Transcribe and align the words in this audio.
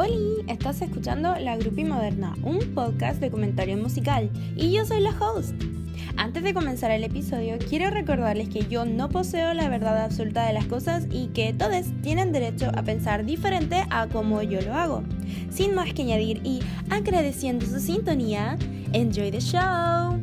Hola, 0.00 0.44
estás 0.46 0.80
escuchando 0.80 1.34
La 1.40 1.56
Grupi 1.56 1.82
Moderna, 1.82 2.36
un 2.44 2.60
podcast 2.72 3.18
de 3.18 3.32
comentario 3.32 3.76
musical, 3.76 4.30
y 4.54 4.70
yo 4.70 4.86
soy 4.86 5.00
la 5.00 5.10
host. 5.10 5.60
Antes 6.16 6.44
de 6.44 6.54
comenzar 6.54 6.92
el 6.92 7.02
episodio, 7.02 7.58
quiero 7.68 7.90
recordarles 7.90 8.48
que 8.48 8.64
yo 8.68 8.84
no 8.84 9.08
poseo 9.08 9.52
la 9.54 9.68
verdad 9.68 10.04
absoluta 10.04 10.46
de 10.46 10.52
las 10.52 10.66
cosas 10.66 11.08
y 11.10 11.26
que 11.30 11.52
todos 11.52 11.86
tienen 12.00 12.30
derecho 12.30 12.70
a 12.76 12.84
pensar 12.84 13.24
diferente 13.24 13.86
a 13.90 14.06
como 14.06 14.40
yo 14.40 14.60
lo 14.60 14.72
hago. 14.72 15.02
Sin 15.50 15.74
más 15.74 15.92
que 15.92 16.02
añadir 16.02 16.42
y 16.44 16.60
agradeciendo 16.90 17.66
su 17.66 17.80
sintonía, 17.80 18.56
enjoy 18.92 19.32
the 19.32 19.40
show. 19.40 20.20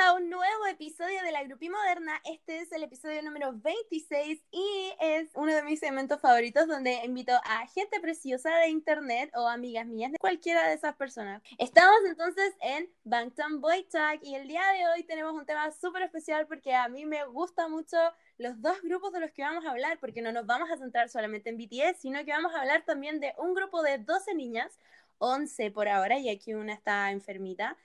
A 0.00 0.14
un 0.14 0.30
nuevo 0.30 0.66
episodio 0.66 1.22
de 1.22 1.30
la 1.30 1.44
Grupi 1.44 1.68
Moderna. 1.68 2.22
Este 2.24 2.60
es 2.60 2.72
el 2.72 2.82
episodio 2.82 3.22
número 3.22 3.52
26 3.52 4.40
y 4.50 4.92
es 4.98 5.28
uno 5.34 5.54
de 5.54 5.62
mis 5.62 5.78
segmentos 5.78 6.18
favoritos 6.22 6.66
donde 6.66 7.04
invito 7.04 7.32
a 7.44 7.66
gente 7.66 8.00
preciosa 8.00 8.50
de 8.60 8.68
internet 8.68 9.30
o 9.34 9.46
amigas 9.46 9.86
mías 9.86 10.10
de 10.12 10.18
cualquiera 10.18 10.66
de 10.68 10.74
esas 10.74 10.96
personas. 10.96 11.42
Estamos 11.58 11.98
entonces 12.06 12.54
en 12.62 12.88
Bangtan 13.04 13.60
Boy 13.60 13.84
Tag 13.90 14.20
y 14.22 14.36
el 14.36 14.48
día 14.48 14.62
de 14.72 14.88
hoy 14.88 15.04
tenemos 15.04 15.34
un 15.34 15.44
tema 15.44 15.70
súper 15.70 16.02
especial 16.04 16.46
porque 16.46 16.74
a 16.74 16.88
mí 16.88 17.04
me 17.04 17.26
gusta 17.26 17.68
mucho 17.68 17.98
los 18.38 18.58
dos 18.62 18.80
grupos 18.80 19.12
de 19.12 19.20
los 19.20 19.32
que 19.32 19.42
vamos 19.42 19.66
a 19.66 19.70
hablar 19.70 19.98
porque 20.00 20.22
no 20.22 20.32
nos 20.32 20.46
vamos 20.46 20.70
a 20.70 20.78
centrar 20.78 21.10
solamente 21.10 21.50
en 21.50 21.58
BTS, 21.58 22.00
sino 22.00 22.24
que 22.24 22.32
vamos 22.32 22.54
a 22.54 22.60
hablar 22.60 22.86
también 22.86 23.20
de 23.20 23.34
un 23.36 23.52
grupo 23.52 23.82
de 23.82 23.98
12 23.98 24.34
niñas, 24.34 24.78
11 25.18 25.70
por 25.72 25.88
ahora 25.88 26.18
y 26.18 26.30
aquí 26.30 26.54
una 26.54 26.72
está 26.72 27.10
enfermita 27.10 27.76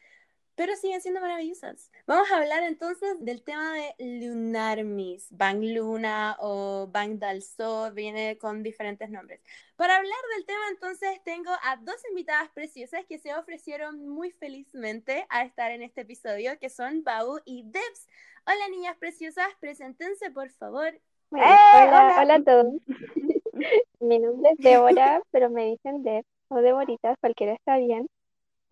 pero 0.56 0.76
siguen 0.76 1.02
siendo 1.02 1.22
maravillosas. 1.22 1.92
Vamos 2.08 2.32
a 2.32 2.38
hablar 2.38 2.64
entonces 2.64 3.16
del 3.20 3.44
tema 3.44 3.74
de 3.74 3.96
Lunarmis, 4.00 5.28
Bang 5.32 5.62
Luna 5.62 6.38
o 6.40 6.88
Bang 6.88 7.20
Dal 7.20 7.42
Sol, 7.42 7.94
viene 7.94 8.38
con 8.38 8.64
diferentes 8.64 9.10
nombres. 9.10 9.42
Para 9.76 9.98
hablar 9.98 10.20
del 10.36 10.46
tema 10.46 10.64
entonces 10.72 11.22
tengo 11.24 11.52
a 11.64 11.78
dos 11.78 12.02
invitadas 12.10 12.50
preciosas 12.52 13.06
que 13.06 13.20
se 13.20 13.36
ofrecieron 13.36 14.08
muy 14.08 14.32
felizmente 14.32 15.26
a 15.30 15.44
estar 15.44 15.72
en 15.72 15.82
este 15.82 16.02
episodio, 16.02 16.58
que 16.60 16.70
son 16.70 17.04
Bau 17.04 17.40
y 17.46 17.64
Debs. 17.64 18.08
Hola 18.48 18.70
niñas 18.70 18.98
preciosas, 18.98 19.48
preséntense 19.60 20.32
por 20.32 20.50
favor. 20.52 20.88
¡Eh! 20.88 21.02
hola, 21.32 22.18
hola, 22.22 22.36
a 22.36 22.44
todos. 22.44 22.74
Mi 24.00 24.20
nombre 24.20 24.52
es 24.52 24.58
Débora, 24.60 25.22
pero 25.32 25.50
me 25.50 25.66
dicen 25.66 26.04
Debs 26.04 26.28
o 26.50 26.58
Deborita, 26.58 27.16
cualquiera 27.20 27.54
está 27.54 27.78
bien. 27.78 28.08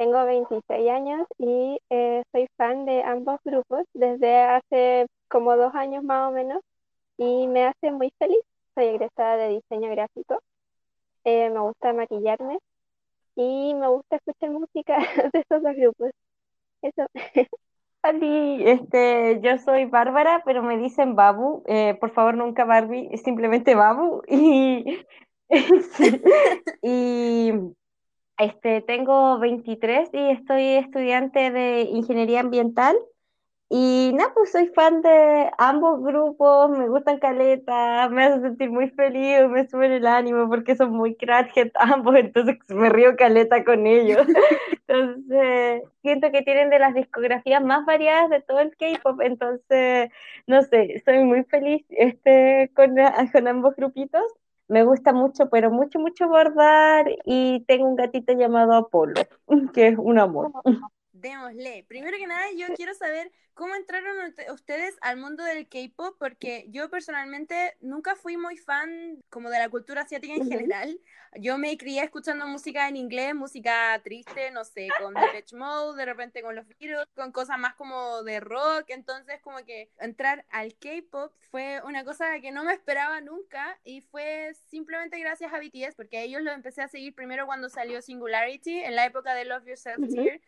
Tengo 0.04 0.26
26 0.26 0.90
años 0.90 1.26
y 1.38 1.80
eh, 1.90 2.23
soy 2.34 2.46
fan 2.58 2.86
de 2.86 3.04
ambos 3.04 3.40
grupos 3.46 3.86
desde 3.94 4.38
hace 4.38 5.08
como 5.30 5.56
dos 5.56 5.73
años 5.76 6.04
más 6.04 6.30
o 6.30 6.34
menos 6.34 6.60
y 7.18 7.48
me 7.48 7.64
hace 7.68 7.90
muy 7.90 8.12
feliz. 8.20 8.42
Soy 8.76 8.88
egresada 8.88 9.38
de 9.38 9.62
diseño 9.62 9.90
gráfico, 9.92 10.42
eh, 11.23 11.50
me 11.50 11.62
gusta 11.62 11.94
maquillarme 11.94 12.60
y 13.38 13.73
me 13.76 13.88
gusta 13.88 14.18
escuchar 14.18 14.50
música 14.50 14.98
de 15.34 15.40
esos 15.40 15.64
dos 15.64 15.73
grupos. 15.73 16.12
Eso. 16.82 17.06
Hola, 18.04 18.72
este, 18.73 19.40
yo 19.42 19.58
soy 19.60 19.86
Bárbara, 19.86 20.42
pero 20.44 20.64
me 20.64 20.78
dicen 20.80 21.16
Babu. 21.16 21.64
Eh, 21.66 21.95
por 22.02 22.12
favor, 22.12 22.36
nunca 22.36 22.66
Barbie, 22.66 23.10
simplemente 23.20 23.73
Babu. 23.73 24.22
Y, 24.28 25.06
y 26.82 27.52
este, 28.38 28.81
tengo 28.81 29.39
23 29.39 30.09
y 30.14 30.30
estoy 30.31 30.64
estudiante 30.76 31.52
de 31.52 31.81
ingeniería 31.81 32.42
ambiental. 32.42 32.98
Y 33.70 34.12
nada, 34.14 34.31
pues 34.36 34.52
soy 34.52 34.67
fan 34.67 35.02
de 35.02 35.50
ambos 35.58 36.03
grupos, 36.03 36.70
me 36.70 36.88
gustan 36.89 37.17
caleta, 37.20 38.08
me 38.10 38.26
hacen 38.26 38.44
sentir 38.44 38.70
muy 38.70 38.89
feliz, 38.92 39.49
me 39.49 39.67
suben 39.67 39.92
el 39.92 40.05
ánimo 40.05 40.48
porque 40.48 40.76
son 40.76 40.92
muy 40.92 41.16
crackhead 41.16 41.71
ambos, 41.80 42.16
entonces 42.16 42.58
me 42.70 42.89
río 42.89 43.16
caleta 43.16 43.64
con 43.64 43.88
ellos. 43.88 44.27
Entonces, 44.88 45.83
siento 46.04 46.32
que 46.32 46.44
tienen 46.44 46.70
de 46.70 46.77
las 46.77 46.94
discografías 46.94 47.64
más 47.64 47.86
variadas 47.86 48.30
de 48.30 48.42
todo 48.42 48.60
el 48.60 48.76
K-pop, 48.77 49.21
entonces, 49.21 50.11
no 50.45 50.61
sé, 50.64 51.02
soy 51.05 51.23
muy 51.23 51.44
feliz 51.45 51.83
este, 51.89 52.70
con, 52.76 52.95
con 53.32 53.48
ambos 53.48 53.76
grupitos 53.76 54.23
me 54.68 54.84
gusta 54.84 55.14
mucho, 55.14 55.50
pero 55.50 55.72
mucho, 55.72 56.00
mucho 56.00 56.28
bordar 56.28 57.06
y 57.26 57.64
tengo 57.66 57.88
un 57.88 57.96
gatito 57.96 58.34
llamado 58.34 58.74
Apolo, 58.74 59.22
que 59.74 59.90
es 59.90 59.98
un 59.98 60.20
amor. 60.20 60.52
Démosle. 61.23 61.86
Primero 61.88 62.17
que 62.17 62.28
nada, 62.28 62.52
yo 62.52 62.67
quiero 62.76 62.94
saber 62.94 63.32
cómo 63.54 63.76
entraron 63.76 64.34
ustedes 64.52 64.98
al 65.00 65.16
mundo 65.16 65.42
del 65.42 65.70
K-pop, 65.70 66.17
porque 66.20 66.66
yo 66.67 66.89
personalmente 66.89 67.78
nunca 67.80 68.17
fui 68.17 68.36
muy 68.36 68.58
fan 68.58 69.23
como 69.30 69.50
de 69.50 69.60
la 69.60 69.70
cultura 69.70 70.02
asiática 70.02 70.33
en 70.33 70.50
general. 70.50 71.00
Yo 71.36 71.58
me 71.58 71.78
crié 71.78 72.04
escuchando 72.04 72.45
música 72.45 72.89
en 72.89 72.98
inglés, 72.98 73.33
música 73.36 74.00
triste, 74.04 74.52
no 74.52 74.66
sé, 74.66 74.89
con 75.00 75.14
Depeche 75.14 75.56
Mode, 75.56 75.98
de 75.98 76.06
repente 76.06 76.42
con 76.42 76.56
los 76.56 76.67
virus, 76.78 77.06
con 77.16 77.32
cosas 77.32 77.58
más 77.58 77.73
como 77.76 78.22
de 78.23 78.42
rock. 78.42 78.89
Entonces, 78.89 79.39
como 79.42 79.64
que 79.64 79.89
entrar 80.00 80.45
al 80.50 80.76
K-pop 80.76 81.32
fue 81.52 81.82
una 81.86 82.04
cosa 82.04 82.42
que 82.42 82.52
no 82.52 82.66
me 82.66 82.73
esperaba 82.73 83.22
nunca 83.22 83.80
y 83.86 84.02
fue 84.02 84.54
simplemente 84.67 85.17
gracias 85.20 85.54
a 85.54 85.60
BTS, 85.60 85.95
porque 85.95 86.17
a 86.17 86.22
ellos 86.22 86.42
los 86.42 86.54
empecé 86.54 86.82
a 86.82 86.89
seguir 86.89 87.16
primero 87.16 87.45
cuando 87.45 87.70
salió 87.70 88.02
Singularity, 88.02 88.80
en 88.80 88.98
la 88.98 89.06
época 89.06 89.33
de 89.36 89.45
Love 89.45 89.67
Yourself 89.67 90.00
Here. 90.14 90.42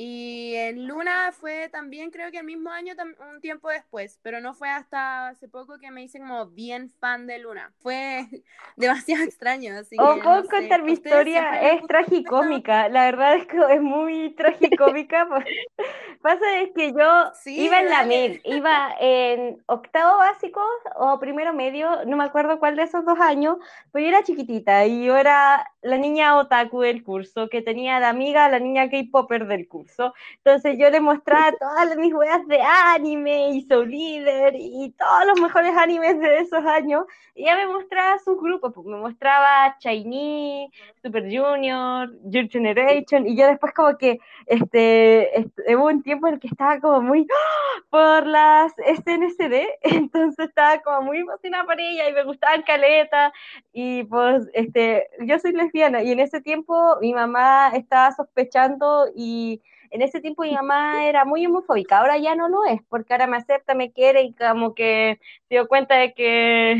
Y 0.00 0.54
en 0.54 0.86
Luna 0.86 1.32
fue 1.32 1.68
también, 1.70 2.12
creo 2.12 2.30
que 2.30 2.38
el 2.38 2.44
mismo 2.44 2.70
año, 2.70 2.94
un 3.32 3.40
tiempo 3.40 3.68
después, 3.68 4.20
pero 4.22 4.40
no 4.40 4.54
fue 4.54 4.68
hasta 4.68 5.26
hace 5.26 5.48
poco 5.48 5.80
que 5.80 5.90
me 5.90 6.04
hice 6.04 6.20
como 6.20 6.46
bien 6.46 6.88
fan 7.00 7.26
de 7.26 7.40
Luna. 7.40 7.72
Fue 7.80 8.28
demasiado 8.76 9.24
extraño. 9.24 9.76
Así 9.76 9.96
o 9.98 10.20
puedo 10.22 10.44
contar 10.48 10.84
mi 10.84 10.92
historia, 10.92 11.72
es 11.72 11.84
tragicómica, 11.88 12.88
la 12.88 13.06
verdad 13.06 13.34
es 13.38 13.46
que 13.48 13.56
es 13.70 13.82
muy 13.82 14.30
tragicómica. 14.36 15.28
Pasa 16.22 16.60
es 16.60 16.70
que 16.76 16.92
yo 16.92 17.32
iba 17.46 17.80
en 17.80 17.90
la 17.90 18.04
MED, 18.04 18.40
iba 18.44 18.94
en 19.00 19.60
octavo 19.66 20.18
básico 20.18 20.60
o 20.94 21.18
primero 21.18 21.52
medio, 21.52 22.04
no 22.06 22.16
me 22.16 22.24
acuerdo 22.24 22.60
cuál 22.60 22.76
de 22.76 22.84
esos 22.84 23.04
dos 23.04 23.18
años, 23.18 23.56
pero 23.90 24.04
yo 24.04 24.10
era 24.10 24.22
chiquitita 24.22 24.86
y 24.86 25.04
yo 25.04 25.16
era 25.16 25.72
la 25.82 25.96
niña 25.96 26.36
otaku 26.38 26.80
del 26.80 27.02
curso, 27.04 27.48
que 27.48 27.62
tenía 27.62 28.00
de 28.00 28.06
amiga 28.06 28.48
la 28.48 28.58
niña 28.58 28.90
K-Popper 28.90 29.46
del 29.46 29.68
curso. 29.68 30.12
Entonces 30.38 30.76
yo 30.78 30.90
le 30.90 31.00
mostraba 31.00 31.52
todas 31.60 31.96
mis 31.96 32.12
weas 32.12 32.46
de 32.48 32.60
anime 32.60 33.50
y 33.50 33.62
Soul 33.62 33.90
Leader 33.90 34.54
y 34.56 34.92
todos 34.98 35.26
los 35.26 35.40
mejores 35.40 35.76
animes 35.76 36.18
de 36.18 36.38
esos 36.38 36.64
años. 36.64 37.04
Y 37.34 37.42
ella 37.42 37.56
me 37.56 37.66
mostraba 37.66 38.18
sus 38.18 38.40
grupos, 38.40 38.72
pues 38.74 38.86
me 38.86 38.96
mostraba 38.96 39.76
Shiny, 39.80 40.70
Super 41.02 41.22
Junior, 41.24 42.10
Your 42.24 42.48
Generation, 42.48 43.28
y 43.28 43.36
yo 43.36 43.46
después 43.46 43.72
como 43.72 43.96
que 43.96 44.18
este, 44.46 45.38
este 45.38 45.76
hubo 45.76 45.86
un 45.86 46.02
tiempo 46.02 46.26
en 46.26 46.34
el 46.34 46.40
que 46.40 46.48
estaba 46.48 46.80
como 46.80 47.00
muy 47.00 47.26
¡ah! 47.30 47.82
por 47.90 48.26
las 48.26 48.72
SNSD, 48.76 49.66
entonces 49.82 50.48
estaba 50.48 50.78
como 50.80 51.02
muy 51.02 51.18
emocionada 51.18 51.64
por 51.64 51.80
ella 51.80 52.08
y 52.08 52.12
me 52.12 52.24
gustaban 52.24 52.62
caleta 52.62 53.32
y 53.72 54.02
pues 54.04 54.48
este, 54.52 55.08
yo 55.20 55.38
soy 55.38 55.52
y 55.72 55.82
en 55.82 56.20
ese 56.20 56.40
tiempo 56.40 56.96
mi 57.00 57.12
mamá 57.12 57.70
estaba 57.74 58.12
sospechando 58.12 59.06
y 59.14 59.62
en 59.90 60.02
ese 60.02 60.20
tiempo 60.20 60.42
mi 60.42 60.52
mamá 60.52 61.06
era 61.06 61.24
muy 61.24 61.46
homofóbica, 61.46 61.98
ahora 61.98 62.18
ya 62.18 62.34
no 62.34 62.48
lo 62.48 62.64
es, 62.64 62.80
porque 62.88 63.14
ahora 63.14 63.26
me 63.26 63.38
acepta, 63.38 63.74
me 63.74 63.92
quiere 63.92 64.22
y 64.22 64.34
como 64.34 64.74
que 64.74 65.18
se 65.48 65.54
dio 65.54 65.68
cuenta 65.68 65.96
de 65.96 66.12
que 66.14 66.76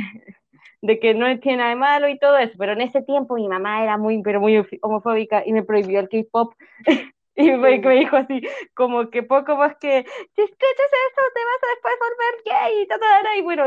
de 0.80 1.00
que 1.00 1.14
no 1.14 1.26
tiene 1.40 1.58
nada 1.58 1.70
de 1.70 1.76
malo 1.76 2.08
y 2.08 2.18
todo 2.18 2.38
eso, 2.38 2.54
pero 2.58 2.72
en 2.72 2.82
ese 2.82 3.02
tiempo 3.02 3.34
mi 3.34 3.48
mamá 3.48 3.82
era 3.82 3.96
muy, 3.98 4.22
pero 4.22 4.40
muy 4.40 4.64
homofóbica 4.82 5.42
y 5.44 5.52
me 5.52 5.64
prohibió 5.64 6.00
el 6.00 6.08
K-pop. 6.08 6.54
y 7.34 7.50
me, 7.52 7.78
dijo 7.78 8.16
así, 8.16 8.42
como 8.74 9.10
que 9.10 9.22
poco 9.22 9.56
más 9.56 9.76
que, 9.76 10.04
si 10.04 10.42
escuchas 10.42 10.90
eso, 11.10 11.22
te 11.34 11.44
vas 11.44 11.62
a 11.62 11.70
después 11.74 11.94
volver 12.00 12.42
gay 12.44 12.82
y 12.82 12.86
todo, 12.88 12.98
y 13.36 13.42
bueno, 13.42 13.64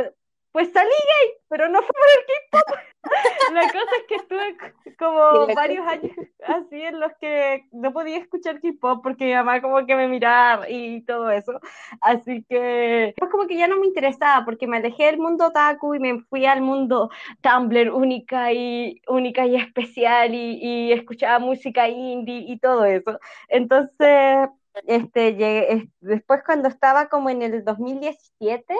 pues 0.52 0.72
salí 0.72 0.90
gay, 0.90 1.34
pero 1.48 1.70
no 1.70 1.80
fue 1.82 1.88
por 1.88 2.08
el 2.18 2.26
K-pop. 2.52 2.80
La 3.54 3.62
cosa 3.64 3.92
es 4.00 4.08
que 4.08 4.16
estuve 4.16 4.58
como 4.98 5.48
varios 5.56 5.88
años 5.88 6.12
así 6.46 6.82
en 6.82 7.00
los 7.00 7.12
que 7.20 7.66
no 7.72 7.92
podía 7.94 8.18
escuchar 8.18 8.62
K-pop 8.62 9.02
porque 9.02 9.26
mi 9.26 9.34
mamá 9.34 9.62
como 9.62 9.86
que 9.86 9.96
me 9.96 10.08
miraba 10.08 10.70
y 10.70 11.02
todo 11.04 11.32
eso. 11.32 11.60
Así 12.02 12.46
que 12.50 13.14
pues 13.18 13.32
como 13.32 13.48
que 13.48 13.58
ya 13.58 13.68
no 13.68 13.78
me 13.78 13.88
interesaba 13.88 14.46
porque 14.46 14.68
me 14.68 14.78
alejé 14.78 15.06
del 15.06 15.18
mundo 15.18 15.48
otaku 15.48 15.96
y 15.96 16.00
me 16.00 16.22
fui 16.24 16.46
al 16.46 16.62
mundo 16.62 17.10
Tumblr 17.42 17.92
única 17.92 18.52
y 18.54 19.02
única 19.08 19.46
y 19.46 19.56
especial 19.56 20.34
y, 20.36 20.60
y 20.62 20.92
escuchaba 20.94 21.40
música 21.40 21.88
indie 21.88 22.46
y 22.48 22.60
todo 22.60 22.86
eso. 22.86 23.20
Entonces, 23.48 24.50
este, 24.88 25.36
llegué, 25.36 25.90
después 26.00 26.42
cuando 26.46 26.70
estaba 26.70 27.10
como 27.10 27.30
en 27.30 27.42
el 27.42 27.64
2017 27.64 28.74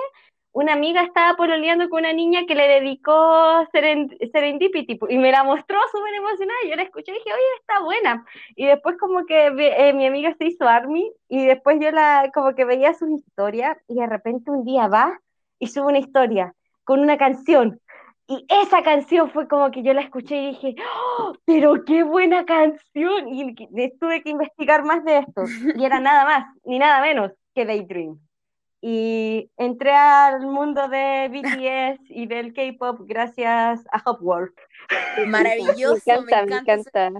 una 0.54 0.74
amiga 0.74 1.04
estaba 1.04 1.36
pololeando 1.38 1.88
con 1.90 2.00
una 2.00 2.14
niña 2.14 2.46
que 2.46 2.56
le 2.56 2.68
dedicó 2.68 3.66
Serendipity 3.72 5.00
y 5.10 5.18
me 5.18 5.32
la 5.32 5.44
mostró 5.44 5.80
súper 5.92 6.14
emocionada. 6.16 6.60
Yo 6.68 6.76
la 6.76 6.84
escuché 6.84 7.12
y 7.12 7.16
dije, 7.16 7.34
oye, 7.34 7.44
está 7.60 7.80
buena. 7.82 8.26
Y 8.56 8.66
después, 8.66 8.98
como 8.98 9.26
que 9.26 9.48
eh, 9.48 9.94
mi 9.94 10.06
amiga 10.06 10.36
se 10.38 10.46
hizo 10.46 10.68
Army 10.68 11.12
y 11.30 11.46
después 11.46 11.80
yo 11.80 11.92
la, 11.92 12.30
como 12.34 12.54
que 12.54 12.66
veía 12.66 12.94
sus 12.94 13.10
historias 13.10 13.78
y 13.88 13.96
de 13.96 14.08
repente 14.08 14.52
un 14.52 14.66
día 14.66 14.88
va 14.88 15.20
y 15.58 15.68
sube 15.68 15.88
una 15.88 16.00
historia 16.00 16.54
con 16.84 17.00
una 17.00 17.18
canción. 17.18 17.80
Y 18.28 18.46
esa 18.50 18.82
canción 18.82 19.30
fue 19.32 19.48
como 19.48 19.72
que 19.72 19.84
yo 19.84 19.94
la 19.94 20.02
escuché 20.02 20.36
y 20.36 20.48
dije, 20.48 20.76
¡Oh, 21.20 21.34
pero 21.46 21.84
qué 21.86 22.04
buena 22.04 22.46
canción. 22.46 23.30
Y 23.30 23.56
tuve 24.00 24.22
que 24.22 24.30
investigar 24.30 24.84
más 24.84 25.04
de 25.06 25.20
esto. 25.20 25.44
Y 25.76 25.84
era 25.86 26.00
nada 26.00 26.26
más, 26.26 26.46
ni 26.66 26.78
nada 26.80 27.02
menos 27.02 27.32
que 27.54 27.66
Daydream 27.66 28.20
y 28.82 29.52
entré 29.58 29.94
al 29.94 30.42
mundo 30.42 30.88
de 30.88 31.30
BTS 31.30 32.10
y 32.10 32.26
del 32.26 32.52
K-pop 32.54 33.02
gracias 33.06 33.82
a 33.92 34.02
Hopworld. 34.04 34.54
Maravilloso, 35.28 36.24
me 36.24 36.34
encanta. 36.34 37.12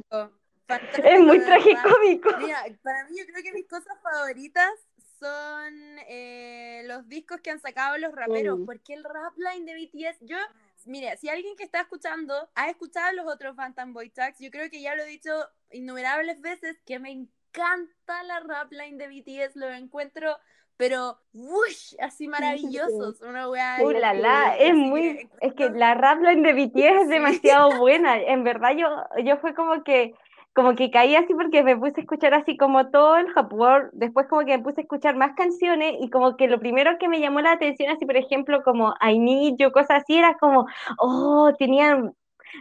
Es 1.04 1.20
muy 1.20 1.40
tragicómico. 1.40 2.30
Mira, 2.40 2.64
para 2.82 3.06
mí 3.06 3.18
yo 3.18 3.26
creo 3.26 3.44
que 3.44 3.54
mis 3.54 3.68
cosas 3.68 3.96
favoritas 4.02 4.72
son 5.20 6.00
eh, 6.08 6.82
los 6.86 7.08
discos 7.08 7.42
que 7.42 7.52
han 7.52 7.60
sacado 7.60 7.98
los 8.00 8.16
raperos, 8.16 8.60
mm. 8.60 8.66
porque 8.66 8.94
el 8.96 9.04
rap 9.04 9.34
line 9.38 9.72
de 9.72 9.86
BTS, 9.86 10.18
yo, 10.22 10.38
mire, 10.86 11.16
si 11.18 11.30
alguien 11.30 11.56
que 11.56 11.64
está 11.64 11.82
escuchando 11.82 12.50
ha 12.56 12.70
escuchado 12.72 13.14
los 13.14 13.32
otros 13.32 13.56
Phantom 13.56 13.94
Boy 13.94 14.10
Tracks, 14.10 14.40
yo 14.40 14.50
creo 14.50 14.72
que 14.72 14.82
ya 14.82 14.96
lo 14.96 15.04
he 15.04 15.08
dicho 15.08 15.32
innumerables 15.70 16.42
veces, 16.42 16.80
que 16.88 16.98
me 16.98 17.12
encanta 17.12 18.24
la 18.24 18.40
rap 18.40 18.72
line 18.72 18.98
de 18.98 19.08
BTS, 19.10 19.56
lo 19.58 19.70
encuentro 19.70 20.36
pero 20.82 21.16
¡wush! 21.32 21.94
así 22.00 22.28
maravillosos, 22.28 23.22
una 23.30 23.48
weá. 23.48 23.78
Uh, 23.84 23.92
la, 23.92 24.16
la, 24.16 24.58
es 24.58 24.74
muy, 24.74 25.30
es 25.40 25.54
que 25.54 25.70
la 25.70 25.94
rapline 25.94 26.42
de 26.42 26.54
BTS 26.54 27.04
es 27.04 27.08
demasiado 27.08 27.78
buena, 27.78 28.20
en 28.20 28.44
verdad 28.44 28.72
yo, 28.76 28.88
yo 29.24 29.38
fue 29.38 29.54
como 29.54 29.84
que, 29.84 30.16
como 30.56 30.74
que 30.74 30.90
caí 30.90 31.16
así 31.16 31.36
porque 31.36 31.62
me 31.62 31.78
puse 31.78 31.94
a 31.98 32.02
escuchar 32.02 32.34
así 32.34 32.58
como 32.58 32.90
todo 32.90 33.16
el 33.18 33.28
Hop 33.36 33.54
World, 33.54 33.92
después 33.94 34.26
como 34.28 34.44
que 34.44 34.58
me 34.58 34.64
puse 34.64 34.82
a 34.82 34.84
escuchar 34.86 35.16
más 35.16 35.36
canciones 35.36 35.98
y 36.00 36.10
como 36.10 36.36
que 36.36 36.48
lo 36.48 36.60
primero 36.60 36.98
que 36.98 37.08
me 37.08 37.20
llamó 37.20 37.42
la 37.42 37.52
atención, 37.52 37.92
así 37.92 38.08
por 38.08 38.18
ejemplo 38.18 38.64
como 38.64 38.96
I 39.08 39.20
Need 39.20 39.58
You, 39.60 39.72
cosas 39.72 40.02
así, 40.02 40.18
era 40.18 40.36
como, 40.40 40.66
oh, 40.98 41.54
tenían 41.60 42.16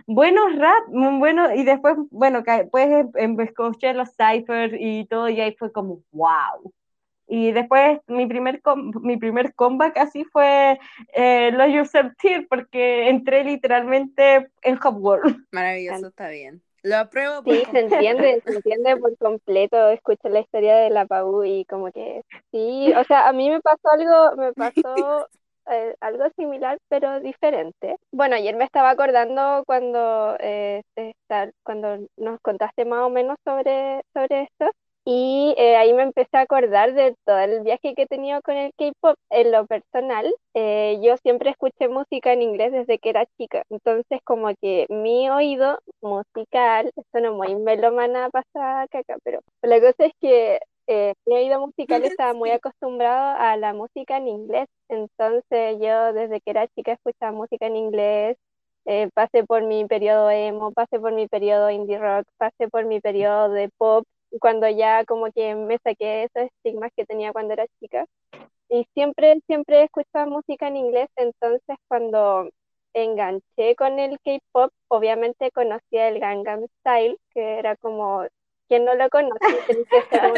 buenos 0.06 0.56
rap, 0.56 0.88
bueno, 0.90 1.55
y 1.55 1.64
después, 1.64 1.96
bueno, 2.11 2.43
puedes 2.70 3.06
em, 3.14 3.40
escuchar 3.40 3.96
los 3.96 4.11
ciphers 4.11 4.75
y 4.78 5.06
todo, 5.06 5.31
y 5.31 5.40
ahí 5.40 5.56
fue 5.58 5.72
como, 5.72 6.02
wow. 6.12 6.70
Y 7.32 7.53
después 7.53 8.00
mi 8.09 8.27
primer, 8.27 8.61
mi 9.03 9.17
primer 9.17 9.55
comeback 9.55 9.97
así 9.99 10.25
fue 10.25 10.81
eh, 11.12 11.53
Love 11.53 11.75
Yourself 11.75 12.12
Tear, 12.21 12.44
porque 12.49 13.09
entré 13.09 13.44
literalmente 13.44 14.50
en 14.62 14.79
Hop 14.82 14.97
World. 14.97 15.23
Maravilloso, 15.53 16.09
está 16.09 16.29
bien. 16.29 16.61
Lo 16.82 16.97
apruebo. 16.97 17.44
Sí, 17.44 17.62
se 17.71 17.79
entiende, 17.79 18.43
se 18.44 18.56
entiende 18.56 18.97
por 18.97 19.17
completo. 19.17 19.91
Escucho 19.91 20.29
la 20.29 20.41
historia 20.41 20.75
de 20.79 20.91
la 20.91 21.06
Pau 21.06 21.44
y 21.44 21.65
como 21.67 21.93
que 21.93 22.23
sí, 22.50 22.93
o 22.97 23.05
sea, 23.05 23.29
a 23.29 23.32
mí 23.32 23.49
me 23.49 23.61
pasó 23.61 23.88
algo, 23.93 24.37
me 24.37 24.53
pasó 24.53 25.29
eh, 25.71 25.94
algo 26.00 26.25
similar, 26.35 26.79
pero 26.88 27.21
diferente. 27.21 27.94
Bueno, 28.11 28.35
ayer 28.35 28.56
me 28.56 28.65
estaba 28.65 28.91
acordando 28.91 29.62
cuando, 29.67 30.37
eh, 30.41 30.82
cuando 31.62 32.09
nos 32.17 32.41
contaste 32.41 32.85
más 32.85 33.03
o 33.03 33.11
menos 33.11 33.37
sobre, 33.44 34.03
sobre 34.12 34.43
esto 34.43 34.73
y 35.12 35.54
eh, 35.56 35.76
ahí 35.76 35.92
me 35.92 36.04
empecé 36.04 36.36
a 36.36 36.42
acordar 36.42 36.94
de 36.94 37.16
todo 37.24 37.40
el 37.40 37.62
viaje 37.62 37.96
que 37.96 38.02
he 38.02 38.06
tenido 38.06 38.40
con 38.42 38.56
el 38.56 38.72
K-pop. 38.78 39.16
En 39.30 39.50
lo 39.50 39.66
personal, 39.66 40.32
eh, 40.54 41.00
yo 41.02 41.16
siempre 41.16 41.50
escuché 41.50 41.88
música 41.88 42.32
en 42.32 42.42
inglés 42.42 42.70
desde 42.70 43.00
que 43.00 43.10
era 43.10 43.26
chica. 43.36 43.64
Entonces, 43.70 44.20
como 44.22 44.54
que 44.60 44.86
mi 44.88 45.28
oído 45.28 45.80
musical, 46.00 46.92
esto 46.94 47.20
no 47.20 47.34
muy 47.34 47.56
melomana 47.56 48.30
pasa 48.30 48.86
caca, 48.88 49.16
pero 49.24 49.40
la 49.62 49.80
cosa 49.80 50.06
es 50.06 50.12
que 50.20 50.60
eh, 50.86 51.14
mi 51.26 51.34
oído 51.34 51.58
musical 51.66 52.04
estaba 52.22 52.32
muy 52.32 52.50
acostumbrado 52.50 53.36
a 53.36 53.56
la 53.56 53.74
música 53.74 54.18
en 54.18 54.28
inglés. 54.28 54.68
Entonces, 54.88 55.76
yo 55.80 56.12
desde 56.12 56.40
que 56.40 56.50
era 56.52 56.68
chica 56.68 56.92
escuchaba 56.92 57.32
música 57.32 57.66
en 57.66 57.74
inglés. 57.74 58.36
pasé 59.14 59.42
por 59.44 59.64
mi 59.64 59.86
periodo 59.86 60.30
emo, 60.30 60.70
pasé 60.72 61.00
por 61.00 61.12
mi 61.12 61.26
periodo 61.26 61.68
indie 61.70 61.98
rock, 61.98 62.26
pasé 62.38 62.68
por 62.68 62.84
mi 62.86 63.00
periodo 63.00 63.48
de 63.50 63.70
pop 63.76 64.04
cuando 64.38 64.69
ya 64.69 65.05
como 65.05 65.31
que 65.32 65.55
me 65.55 65.79
saqué 65.79 66.25
esos 66.25 66.50
estigmas 66.50 66.91
que 66.97 67.06
tenía 67.06 67.32
cuando 67.32 67.55
era 67.55 67.67
chica. 67.81 68.06
Y 68.69 68.87
siempre, 68.94 69.41
siempre 69.47 69.85
escuchaba 69.85 70.27
música 70.27 70.69
en 70.69 70.77
inglés, 70.77 71.09
entonces 71.17 71.77
cuando 71.88 72.49
enganché 72.93 73.75
con 73.77 73.99
el 73.99 74.19
K-pop, 74.21 74.73
obviamente 74.88 75.50
conocía 75.50 76.09
el 76.09 76.21
Gangnam 76.21 76.67
Style, 76.81 77.19
que 77.32 77.59
era 77.59 77.77
como, 77.77 78.25
quien 78.69 78.85
no 78.85 78.94
lo 78.94 79.09
conoce, 79.11 79.38
que 79.67 80.03
ser 80.11 80.32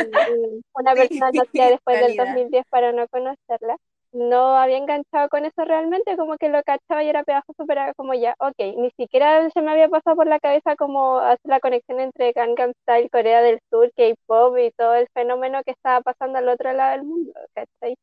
una 0.75 0.95
persona 0.95 1.31
nacida 1.33 1.71
después 1.71 2.01
del 2.01 2.17
2010 2.17 2.65
para 2.71 2.93
no 2.93 3.07
conocerla 3.09 3.77
no 4.13 4.57
había 4.57 4.79
enganchado 4.79 5.29
con 5.29 5.45
eso 5.45 5.65
realmente, 5.65 6.17
como 6.17 6.37
que 6.39 6.49
lo 6.51 6.63
cachaba 6.65 7.03
y 7.05 7.09
era 7.09 7.25
pegajoso, 7.25 7.65
pero 7.67 7.83
era 7.83 7.95
como 7.95 8.15
ya, 8.15 8.35
ok, 8.39 8.57
ni 8.79 8.91
siquiera 8.93 9.49
se 9.51 9.63
me 9.63 9.71
había 9.73 9.89
pasado 9.89 10.17
por 10.17 10.27
la 10.27 10.41
cabeza 10.41 10.77
como 10.77 11.19
hacer 11.19 11.41
la 11.45 11.61
conexión 11.61 12.01
entre 12.01 12.33
Gangnam 12.33 12.73
Style, 12.83 13.11
Corea 13.11 13.43
del 13.43 13.61
Sur, 13.71 13.91
K-pop 13.97 14.57
y 14.59 14.71
todo 14.73 14.95
el 14.95 15.09
fenómeno 15.15 15.63
que 15.65 15.73
estaba 15.73 16.01
pasando 16.03 16.39
al 16.39 16.49
otro 16.49 16.73
lado 16.73 16.93
del 16.93 17.05
mundo, 17.05 17.33
¿cachai? 17.55 17.97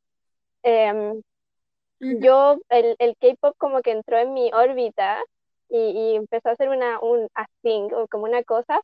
Em, 0.64 1.22
yo, 2.00 2.58
el, 2.70 2.96
el 3.00 3.16
K-pop 3.20 3.56
como 3.58 3.82
que 3.82 3.92
entró 3.92 4.18
en 4.18 4.34
mi 4.34 4.52
órbita 4.54 5.20
y, 5.70 5.78
y 6.14 6.16
empezó 6.16 6.50
a 6.50 6.54
hacer 6.54 6.70
una, 6.70 7.00
un 7.02 7.28
a 7.36 7.46
thing, 7.62 7.90
como 8.10 8.24
una 8.26 8.44
cosa, 8.44 8.82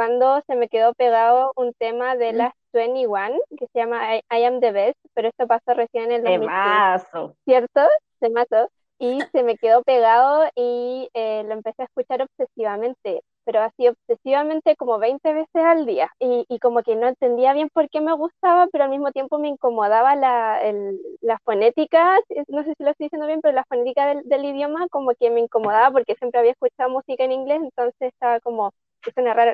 cuando 0.00 0.40
se 0.46 0.56
me 0.56 0.68
quedó 0.68 0.94
pegado 0.94 1.52
un 1.56 1.74
tema 1.74 2.16
de 2.16 2.32
las 2.32 2.54
21 2.72 3.38
que 3.58 3.66
se 3.70 3.80
llama 3.80 4.16
I, 4.16 4.44
Am 4.44 4.58
the 4.58 4.72
Best, 4.72 4.96
pero 5.12 5.28
esto 5.28 5.46
pasó 5.46 5.74
recién 5.74 6.04
en 6.04 6.12
el 6.12 6.40
2015, 6.40 7.34
¿cierto? 7.44 7.82
Se 8.18 8.30
mató 8.30 8.70
y 8.98 9.18
se 9.32 9.42
me 9.42 9.58
quedó 9.58 9.82
pegado 9.82 10.48
y 10.54 11.10
eh, 11.12 11.42
lo 11.44 11.52
empecé 11.52 11.82
a 11.82 11.84
escuchar 11.84 12.22
obsesivamente, 12.22 13.20
pero 13.44 13.60
así 13.60 13.88
obsesivamente 13.88 14.74
como 14.76 14.98
20 14.98 15.34
veces 15.34 15.62
al 15.62 15.84
día. 15.84 16.10
Y, 16.18 16.46
y, 16.48 16.58
como 16.60 16.82
que 16.82 16.96
no 16.96 17.06
entendía 17.06 17.52
bien 17.52 17.68
por 17.68 17.90
qué 17.90 18.00
me 18.00 18.14
gustaba, 18.14 18.68
pero 18.72 18.84
al 18.84 18.90
mismo 18.90 19.12
tiempo 19.12 19.38
me 19.38 19.48
incomodaba 19.48 20.16
la, 20.16 20.62
el, 20.62 20.98
la 21.20 21.38
fonética, 21.44 22.18
no 22.48 22.64
sé 22.64 22.72
si 22.78 22.84
lo 22.84 22.92
estoy 22.92 23.04
diciendo 23.04 23.26
bien, 23.26 23.42
pero 23.42 23.54
la 23.54 23.66
fonética 23.68 24.06
del, 24.06 24.22
del 24.24 24.46
idioma 24.46 24.88
como 24.88 25.12
que 25.14 25.28
me 25.28 25.40
incomodaba 25.40 25.90
porque 25.90 26.14
siempre 26.14 26.40
había 26.40 26.52
escuchado 26.52 26.88
música 26.88 27.22
en 27.22 27.32
inglés, 27.32 27.60
entonces 27.62 28.14
estaba 28.14 28.40
como 28.40 28.72
suena 29.14 29.34
raro, 29.34 29.52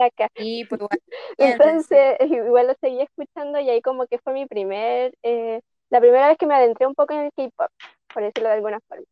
acá. 0.00 0.28
Y 0.36 0.64
pues 0.64 0.80
Entonces, 1.38 2.16
igual 2.20 2.68
lo 2.68 2.74
seguí 2.80 3.00
escuchando 3.00 3.60
y 3.60 3.70
ahí 3.70 3.82
como 3.82 4.06
que 4.06 4.18
fue 4.18 4.32
mi 4.32 4.46
primer, 4.46 5.14
eh, 5.22 5.60
la 5.90 6.00
primera 6.00 6.28
vez 6.28 6.38
que 6.38 6.46
me 6.46 6.54
adentré 6.54 6.86
un 6.86 6.94
poco 6.94 7.14
en 7.14 7.20
el 7.20 7.30
K-pop, 7.36 7.70
por 8.12 8.22
decirlo 8.22 8.48
de 8.48 8.54
alguna 8.54 8.80
forma 8.88 9.04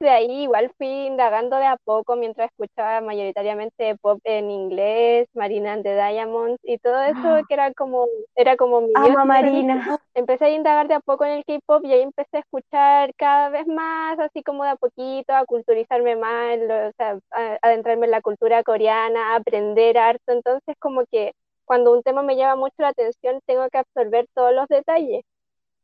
de 0.00 0.10
ahí 0.10 0.42
igual 0.42 0.72
fui 0.76 0.88
indagando 0.88 1.56
de 1.56 1.66
a 1.66 1.76
poco 1.84 2.16
mientras 2.16 2.50
escuchaba 2.50 3.00
mayoritariamente 3.00 3.96
pop 3.96 4.20
en 4.24 4.50
inglés, 4.50 5.28
Marina 5.34 5.72
and 5.72 5.82
the 5.82 5.94
Diamonds 5.94 6.60
y 6.62 6.78
todo 6.78 7.02
eso 7.02 7.18
ah. 7.24 7.42
que 7.48 7.54
era 7.54 7.72
como 7.72 8.06
era 8.34 8.56
como 8.56 8.82
mi 8.82 8.92
Ama 8.94 9.24
Marina. 9.24 9.98
Empecé 10.14 10.46
a 10.46 10.50
indagar 10.50 10.88
de 10.88 10.94
a 10.94 11.00
poco 11.00 11.24
en 11.24 11.32
el 11.32 11.44
K-pop 11.44 11.84
y 11.84 11.92
ahí 11.92 12.02
empecé 12.02 12.38
a 12.38 12.40
escuchar 12.40 13.14
cada 13.16 13.48
vez 13.50 13.66
más, 13.66 14.18
así 14.18 14.42
como 14.42 14.64
de 14.64 14.70
a 14.70 14.76
poquito, 14.76 15.34
a 15.34 15.44
culturizarme 15.46 16.16
más, 16.16 16.58
o 16.58 16.92
sea, 16.96 17.18
a 17.30 17.58
adentrarme 17.62 18.06
en 18.06 18.12
la 18.12 18.20
cultura 18.22 18.62
coreana, 18.62 19.32
a 19.32 19.36
aprender 19.36 19.98
harto, 19.98 20.32
entonces 20.32 20.76
como 20.78 21.04
que 21.10 21.32
cuando 21.64 21.92
un 21.92 22.02
tema 22.02 22.22
me 22.22 22.36
llama 22.36 22.56
mucho 22.56 22.74
la 22.78 22.88
atención 22.88 23.40
tengo 23.46 23.68
que 23.70 23.78
absorber 23.78 24.26
todos 24.34 24.52
los 24.52 24.68
detalles 24.68 25.22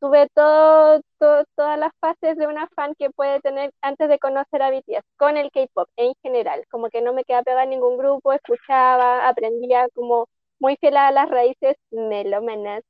tuve 0.01 0.29
todas 0.35 1.03
las 1.79 1.93
fases 2.01 2.37
de 2.37 2.47
una 2.47 2.67
fan 2.75 2.95
que 2.99 3.11
puede 3.11 3.41
tener 3.41 3.73
antes 3.83 4.09
de 4.09 4.19
conocer 4.19 4.63
a 4.63 4.71
BTS, 4.71 5.05
con 5.17 5.37
el 5.37 5.51
K-pop 5.53 5.89
en 5.97 6.15
general, 6.23 6.65
como 6.71 6.89
que 6.89 7.03
no 7.03 7.13
me 7.13 7.25
quedaba 7.25 7.45
pegada 7.45 7.65
en 7.65 7.71
ningún 7.71 7.99
grupo, 7.99 8.33
escuchaba, 8.33 9.29
aprendía 9.29 9.87
como 9.95 10.27
muy 10.59 10.77
fiel 10.77 10.97
a 10.97 11.11
las 11.13 11.29
raíces 11.29 11.77
melómenas, 11.91 12.83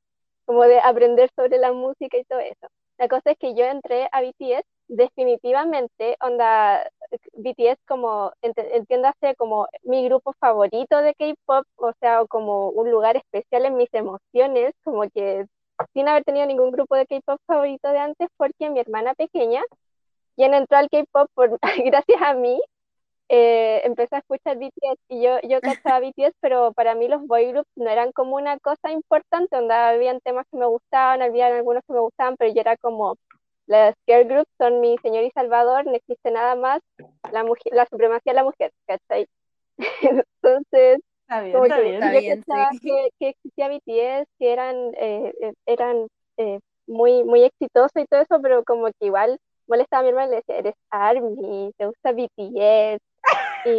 como 0.45 0.63
de 0.65 0.81
aprender 0.81 1.31
sobre 1.37 1.59
la 1.59 1.73
música 1.73 2.17
y 2.19 2.25
todo 2.25 2.41
eso. 2.41 2.69
La 2.99 3.09
cosa 3.09 3.31
es 3.33 3.39
que 3.39 3.55
yo 3.55 3.65
entré 3.65 4.09
a 4.13 4.21
BTS 4.21 4.67
definitivamente, 4.89 6.17
onda, 6.21 6.87
BTS 7.35 7.79
como, 7.87 8.33
entiéndase 8.43 9.35
como 9.37 9.69
mi 9.85 10.05
grupo 10.05 10.35
favorito 10.41 10.99
de 10.99 11.15
K-pop, 11.15 11.67
o 11.77 11.93
sea, 12.01 12.25
como 12.27 12.69
un 12.71 12.91
lugar 12.91 13.17
especial 13.17 13.65
en 13.67 13.77
mis 13.77 13.93
emociones, 13.95 14.75
como 14.85 15.09
que 15.11 15.47
sin 15.95 16.09
haber 16.09 16.25
tenido 16.25 16.47
ningún 16.47 16.71
grupo 16.71 16.97
de 16.97 17.07
K-pop 17.07 17.41
favorito 17.47 17.89
de 17.91 17.99
antes, 17.99 18.29
porque 18.37 18.71
mi 18.71 18.81
hermana 18.81 19.15
pequeña, 19.15 19.63
quien 20.37 20.55
entró 20.55 20.79
al 20.79 20.89
K-pop 20.91 21.31
gracias 21.85 22.23
a 22.23 22.35
mí, 22.35 22.61
eh, 23.29 23.83
empezó 23.85 24.17
a 24.17 24.19
escuchar 24.19 24.59
BTS 24.59 24.99
y 25.09 25.23
yo, 25.23 25.39
yo 25.43 25.61
cachaba 25.61 26.01
BTS, 26.07 26.35
pero 26.41 26.73
para 26.73 26.95
mí 26.95 27.09
los 27.09 27.27
boy 27.27 27.53
groups 27.53 27.71
no 27.77 27.89
eran 27.89 28.13
como 28.13 28.37
una 28.37 28.59
cosa 28.59 28.91
importante, 28.91 29.57
donde 29.57 29.75
habían 29.75 30.21
temas 30.21 30.47
que 30.51 30.59
me 30.59 30.67
gustaban, 30.67 31.23
había 31.23 31.47
algunos 31.47 31.85
que 31.87 31.93
me 31.93 32.01
gustaban, 32.01 32.37
pero 32.37 32.53
yo 32.53 32.61
era 32.61 32.77
como, 32.77 33.17
las 33.67 33.95
girl 34.07 34.27
groups 34.27 34.51
son 34.59 34.81
mi 34.81 34.99
señor 34.99 35.23
y 35.25 35.31
salvador, 35.31 35.87
no 35.87 35.95
existe 35.95 36.31
nada 36.33 36.57
más, 36.57 36.81
la, 37.31 37.45
mujer, 37.45 37.73
la 37.73 37.87
supremacía 37.87 38.33
de 38.33 38.37
la 38.37 38.45
mujer, 38.45 38.73
¿cachai? 38.87 39.29
Entonces, 40.43 41.01
como 41.31 41.65
que 41.65 41.93
yo 41.93 42.01
pensaba 42.01 42.71
que, 42.83 43.09
que, 43.19 43.29
existía 43.29 43.69
BTS, 43.69 44.29
que 44.39 44.53
eran, 44.53 44.77
eh, 44.99 45.33
eh, 45.41 45.53
eran 45.67 46.09
eh, 46.37 46.59
muy, 46.87 47.23
muy 47.25 47.45
exitosos 47.45 48.03
y 48.03 48.07
todo 48.07 48.21
eso, 48.21 48.41
pero 48.43 48.65
como 48.65 48.87
que 48.87 49.07
igual 49.07 49.39
molestaba 49.69 50.01
a 50.01 50.03
mi 50.03 50.09
hermana 50.09 50.27
y 50.27 50.31
le 50.31 50.37
decía, 50.37 50.59
eres 50.59 50.75
ARMY, 50.91 51.73
te 51.77 51.87
gusta 51.87 52.13
BTS, 52.13 53.01
y 53.65 53.79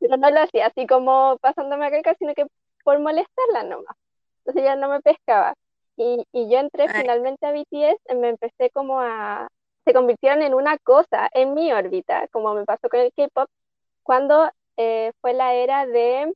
pero 0.00 0.16
no 0.16 0.30
lo 0.30 0.40
hacía 0.40 0.66
así 0.66 0.86
como 0.86 1.38
pasándome 1.40 1.86
a 1.86 1.90
caca, 1.90 2.14
sino 2.18 2.32
que 2.34 2.46
por 2.84 3.00
molestarla 3.00 3.64
nomás. 3.64 3.96
Entonces 4.38 4.62
ya 4.62 4.76
no 4.76 4.88
me 4.88 5.00
pescaba. 5.00 5.54
Y, 5.96 6.24
y 6.32 6.48
yo 6.48 6.58
entré 6.58 6.88
finalmente 6.88 7.44
a 7.44 7.52
BTS, 7.52 8.16
me 8.16 8.28
empecé 8.28 8.70
como 8.70 9.00
a... 9.00 9.48
Se 9.84 9.92
convirtieron 9.92 10.42
en 10.42 10.54
una 10.54 10.78
cosa 10.78 11.28
en 11.32 11.54
mi 11.54 11.72
órbita, 11.72 12.28
como 12.30 12.54
me 12.54 12.64
pasó 12.64 12.88
con 12.88 13.00
el 13.00 13.12
K-pop, 13.16 13.48
cuando 14.02 14.48
eh, 14.78 15.12
fue 15.20 15.34
la 15.34 15.54
era 15.54 15.86
de 15.86 16.32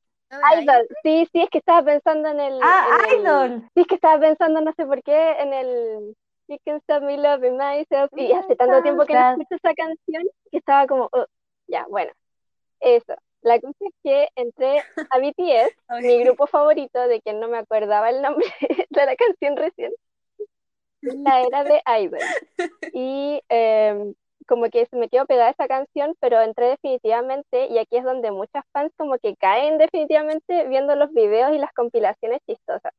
Idol. 0.58 0.88
Sí, 1.02 1.28
sí, 1.32 1.42
es 1.42 1.50
que 1.50 1.58
estaba 1.58 1.84
pensando 1.84 2.28
en 2.28 2.40
el. 2.40 2.58
Ah, 2.62 2.98
Idol. 3.16 3.62
sí, 3.74 3.80
es 3.82 3.86
que 3.86 3.94
estaba 3.94 4.18
pensando, 4.18 4.60
no 4.60 4.72
sé 4.74 4.84
por 4.84 5.02
qué, 5.02 5.32
en 5.38 5.52
el. 5.52 6.16
You 6.48 6.58
can 6.66 6.76
stop 6.78 7.02
me 7.02 7.16
loving 7.16 7.56
myself. 7.56 8.10
Y 8.16 8.32
hace 8.32 8.56
tanto 8.56 8.82
tiempo 8.82 9.06
que 9.06 9.14
no 9.14 9.30
escucho 9.30 9.54
esa 9.54 9.74
canción 9.74 10.24
que 10.50 10.58
estaba 10.58 10.86
como, 10.86 11.08
oh, 11.12 11.26
ya, 11.68 11.86
bueno, 11.88 12.12
eso. 12.80 13.14
La 13.42 13.60
cosa 13.60 13.76
es 13.80 13.94
que 14.02 14.28
entré 14.36 14.80
a 15.10 15.18
BTS, 15.18 15.76
mi 16.02 16.24
grupo 16.24 16.46
favorito, 16.46 17.00
de 17.08 17.20
quien 17.20 17.40
no 17.40 17.48
me 17.48 17.58
acordaba 17.58 18.10
el 18.10 18.22
nombre 18.22 18.46
de 18.90 19.06
la 19.06 19.16
canción 19.16 19.56
recién, 19.56 19.92
la 21.00 21.42
era 21.42 21.64
de 21.64 21.82
Idol. 22.00 22.20
Y 22.94 23.40
eh, 23.48 24.14
como 24.52 24.68
que 24.68 24.84
se 24.84 24.96
me 24.98 25.08
quedó 25.08 25.24
pegada 25.24 25.48
esa 25.50 25.66
canción, 25.66 26.14
pero 26.20 26.38
entré 26.42 26.66
definitivamente, 26.66 27.68
y 27.68 27.78
aquí 27.78 27.96
es 27.96 28.04
donde 28.04 28.30
muchas 28.32 28.64
fans 28.74 28.92
como 28.98 29.16
que 29.18 29.34
caen 29.36 29.78
definitivamente 29.78 30.68
viendo 30.68 30.94
los 30.94 31.10
videos 31.14 31.52
y 31.54 31.58
las 31.58 31.72
compilaciones 31.72 32.40
chistosas. 32.46 32.92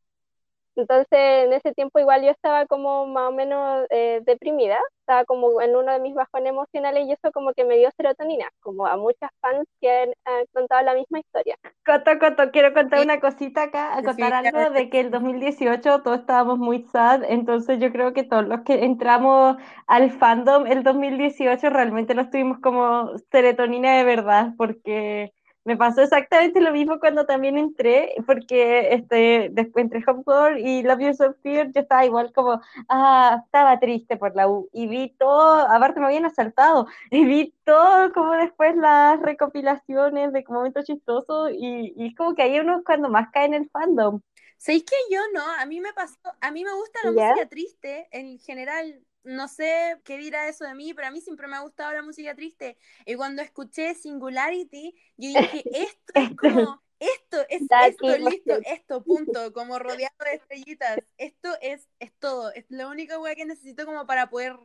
Entonces, 0.75 1.07
en 1.11 1.53
ese 1.53 1.73
tiempo 1.73 1.99
igual 1.99 2.23
yo 2.23 2.31
estaba 2.31 2.65
como 2.65 3.05
más 3.05 3.29
o 3.29 3.31
menos 3.31 3.85
eh, 3.91 4.21
deprimida, 4.25 4.79
estaba 5.01 5.23
como 5.25 5.61
en 5.61 5.75
uno 5.75 5.91
de 5.91 5.99
mis 5.99 6.15
bajones 6.15 6.49
emocionales 6.49 7.07
y 7.07 7.11
eso 7.11 7.31
como 7.31 7.53
que 7.53 7.63
me 7.63 7.77
dio 7.77 7.89
serotonina, 7.95 8.49
como 8.59 8.87
a 8.87 8.97
muchas 8.97 9.29
fans 9.39 9.67
que 9.79 9.91
han, 9.91 10.11
contado 10.51 10.83
la 10.83 10.95
misma 10.95 11.19
historia. 11.19 11.57
Coto, 11.85 12.17
Coto, 12.19 12.51
quiero 12.51 12.73
contar 12.73 13.01
una 13.01 13.19
cosita 13.19 13.63
acá, 13.63 14.01
contar 14.03 14.33
algo 14.33 14.71
de 14.71 14.89
que 14.89 15.01
el 15.01 15.11
2018 15.11 16.01
todos 16.01 16.19
estábamos 16.19 16.57
muy 16.57 16.83
sad, 16.91 17.23
entonces 17.27 17.79
yo 17.79 17.91
creo 17.91 18.13
que 18.13 18.23
todos 18.23 18.47
los 18.47 18.61
que 18.61 18.83
entramos 18.85 19.57
al 19.87 20.11
fandom 20.11 20.65
el 20.65 20.83
2018 20.83 21.69
realmente 21.69 22.15
nos 22.15 22.29
tuvimos 22.29 22.59
como 22.59 23.11
serotonina 23.31 23.97
de 23.97 24.03
verdad, 24.03 24.53
porque 24.57 25.33
me 25.65 25.77
pasó 25.77 26.01
exactamente 26.01 26.60
lo 26.60 26.72
mismo 26.72 27.00
cuando 27.00 27.25
también 27.25 27.58
entré, 27.58 28.15
porque 28.25 28.93
este, 28.93 29.50
después 29.51 29.84
entré 29.84 30.03
Home 30.08 30.60
y 30.60 30.84
Love 30.84 31.00
You 31.00 31.36
Fear, 31.41 31.72
yo 31.72 31.82
estaba 31.82 32.05
igual 32.05 32.34
como, 32.34 32.62
ah, 32.89 33.41
estaba 33.46 33.79
triste 33.79 34.17
por 34.17 34.36
la 34.36 34.48
U, 34.48 34.70
y 34.74 34.88
vi 34.88 35.15
todo, 35.17 35.67
aparte 35.70 36.00
me 36.00 36.08
habían 36.08 36.25
asaltado, 36.25 36.88
y 37.10 37.25
vi 37.25 37.53
todo 37.63 38.12
como 38.13 38.34
después 38.34 38.75
las 38.75 39.22
recopilaciones 39.22 40.34
de 40.34 40.43
momentos 40.50 40.86
chistosos, 40.86 41.51
y, 41.53 41.93
y 41.96 42.08
es 42.08 42.15
como 42.15 42.36
que 42.36 42.43
hay 42.43 42.60
uno 42.60 42.84
cuando 42.86 43.10
más 43.10 43.29
cae 43.32 43.46
en 43.46 43.53
el 43.53 43.70
fandom. 43.70 44.22
¿Sabéis 44.58 44.86
que 44.86 44.96
yo 45.13 45.20
no? 45.34 45.43
A 45.60 45.65
mí 45.65 45.82
me 45.82 45.91
pasó, 45.91 46.17
a 46.39 46.51
mí 46.51 46.63
me 46.63 46.74
gusta 46.74 47.00
la 47.03 47.12
música 47.12 47.50
triste 47.50 48.08
en 48.12 48.39
general, 48.39 49.01
no 49.23 49.47
sé 49.47 49.99
qué 50.03 50.17
dirá 50.17 50.47
eso 50.47 50.65
de 50.65 50.75
mí, 50.75 50.93
pero 50.93 51.07
a 51.07 51.11
mí 51.11 51.21
siempre 51.21 51.47
me 51.47 51.55
ha 51.55 51.61
gustado 51.61 51.93
la 51.93 52.01
música 52.01 52.35
triste. 52.35 52.77
Y 53.05 53.15
cuando 53.15 53.41
escuché 53.41 53.95
Singularity, 53.95 54.95
yo 55.17 55.29
dije, 55.29 55.67
esto 55.71 56.13
es 56.15 56.31
como, 56.35 56.81
esto 56.99 57.45
es 57.49 57.63
esto, 57.69 58.17
listo, 58.17 58.53
esto, 58.65 59.03
punto, 59.03 59.51
como 59.53 59.79
rodeado 59.79 60.15
de 60.25 60.35
estrellitas. 60.35 60.99
Esto 61.17 61.49
es, 61.61 61.89
es 61.99 62.11
todo, 62.19 62.51
es 62.53 62.65
la 62.69 62.87
única 62.87 63.19
wea 63.19 63.35
que 63.35 63.45
necesito 63.45 63.85
como 63.85 64.05
para 64.05 64.29
poder 64.29 64.57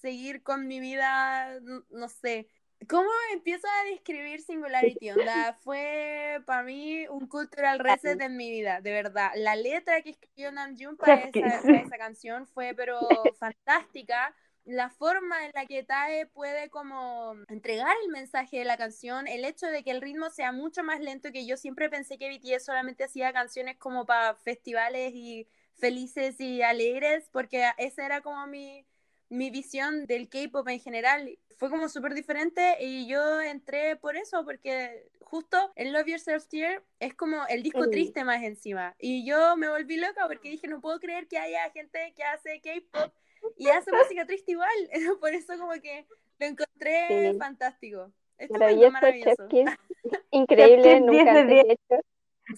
seguir 0.00 0.42
con 0.42 0.66
mi 0.66 0.80
vida, 0.80 1.60
no 1.90 2.08
sé. 2.08 2.48
¿Cómo 2.88 3.08
empiezo 3.32 3.66
a 3.66 3.90
describir 3.90 4.40
Singularity? 4.40 5.10
Onda, 5.12 5.54
fue 5.62 6.42
para 6.46 6.62
mí 6.62 7.06
un 7.08 7.26
cultural 7.26 7.78
reset 7.78 8.20
en 8.20 8.36
mi 8.36 8.50
vida, 8.50 8.80
de 8.80 8.92
verdad. 8.92 9.30
La 9.36 9.56
letra 9.56 10.02
que 10.02 10.10
escribió 10.10 10.52
Namjoon 10.52 10.96
para 10.96 11.14
esa, 11.14 11.30
para 11.62 11.80
esa 11.80 11.98
canción 11.98 12.46
fue 12.46 12.74
pero 12.74 13.00
fantástica. 13.38 14.34
La 14.64 14.90
forma 14.90 15.44
en 15.44 15.50
la 15.54 15.66
que 15.66 15.82
Tae 15.82 16.26
puede 16.26 16.70
como 16.70 17.34
entregar 17.48 17.96
el 18.04 18.12
mensaje 18.12 18.58
de 18.58 18.64
la 18.64 18.76
canción, 18.76 19.26
el 19.26 19.44
hecho 19.44 19.66
de 19.66 19.82
que 19.82 19.90
el 19.90 20.00
ritmo 20.00 20.30
sea 20.30 20.52
mucho 20.52 20.84
más 20.84 21.00
lento 21.00 21.32
que 21.32 21.46
yo 21.46 21.56
siempre 21.56 21.90
pensé 21.90 22.16
que 22.16 22.30
BTS 22.30 22.66
solamente 22.66 23.02
hacía 23.02 23.32
canciones 23.32 23.76
como 23.76 24.06
para 24.06 24.36
festivales 24.36 25.12
y 25.14 25.48
felices 25.74 26.38
y 26.38 26.62
alegres, 26.62 27.28
porque 27.32 27.68
esa 27.76 28.06
era 28.06 28.20
como 28.20 28.46
mi, 28.46 28.86
mi 29.32 29.50
visión 29.50 30.06
del 30.06 30.28
K-pop 30.28 30.68
en 30.68 30.78
general 30.78 31.38
fue 31.56 31.70
como 31.70 31.88
súper 31.88 32.12
diferente 32.12 32.76
y 32.80 33.06
yo 33.06 33.40
entré 33.40 33.96
por 33.96 34.16
eso, 34.16 34.44
porque 34.44 35.08
justo 35.22 35.56
el 35.74 35.92
Love 35.92 36.08
Yourself 36.08 36.46
Tear 36.46 36.82
es 37.00 37.14
como 37.14 37.46
el 37.48 37.62
disco 37.62 37.88
triste 37.88 38.24
más 38.24 38.42
encima. 38.42 38.94
Y 38.98 39.26
yo 39.26 39.56
me 39.56 39.70
volví 39.70 39.96
loca 39.96 40.26
porque 40.28 40.50
dije, 40.50 40.68
no 40.68 40.82
puedo 40.82 41.00
creer 41.00 41.28
que 41.28 41.38
haya 41.38 41.70
gente 41.70 42.12
que 42.14 42.22
hace 42.22 42.60
K-pop 42.60 43.12
y 43.56 43.68
hace 43.68 43.90
música 44.14 44.26
triste 44.26 44.52
igual. 44.52 44.68
por 45.20 45.32
eso 45.32 45.58
como 45.58 45.72
que 45.80 46.06
lo 46.38 46.46
encontré 46.46 47.34
fantástico. 47.38 48.12
Maravilloso, 48.50 48.92
maravilloso. 48.92 49.48
Increíble, 50.30 51.00
nunca 51.00 51.40
hecho. 51.40 52.04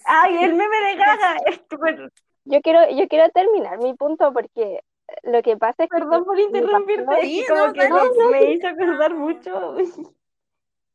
Ay, 0.03 0.43
el 0.43 0.55
meme 0.55 0.77
de 0.77 0.95
Gaga. 0.95 1.37
Yo 2.43 2.61
quiero, 2.61 2.89
yo 2.89 3.07
quiero 3.07 3.29
terminar 3.29 3.77
mi 3.77 3.93
punto 3.93 4.33
porque 4.33 4.81
lo 5.23 5.41
que 5.41 5.57
pasa 5.57 5.83
es 5.83 5.89
que... 5.89 5.97
Perdón 5.97 6.25
por 6.25 6.39
interrumpirte, 6.39 7.21
sí, 7.21 7.45
como 7.47 7.73
que 7.73 7.89
me 8.31 8.51
hizo 8.53 8.67
acordar 8.67 9.15
mucho. 9.15 9.77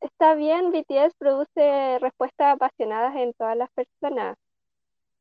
Está 0.01 0.33
bien, 0.33 0.71
BTS 0.71 1.13
produce 1.17 1.99
respuestas 1.99 2.55
apasionadas 2.55 3.15
en 3.15 3.33
todas 3.33 3.55
las 3.55 3.69
personas. 3.71 4.35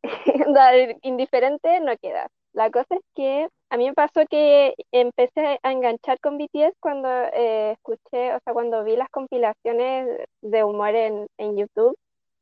Indiferente 1.02 1.80
no 1.80 1.96
queda. 1.98 2.28
La 2.52 2.70
cosa 2.70 2.94
es 2.94 3.02
que 3.14 3.48
a 3.68 3.76
mí 3.76 3.86
me 3.86 3.94
pasó 3.94 4.22
que 4.28 4.74
empecé 4.90 5.60
a 5.62 5.72
enganchar 5.72 6.18
con 6.20 6.38
BTS 6.38 6.74
cuando 6.80 7.08
eh, 7.08 7.72
escuché, 7.72 8.34
o 8.34 8.40
sea, 8.42 8.52
cuando 8.52 8.82
vi 8.82 8.96
las 8.96 9.08
compilaciones 9.10 10.26
de 10.40 10.64
humor 10.64 10.94
en, 10.94 11.28
en 11.38 11.56
YouTube, 11.56 11.96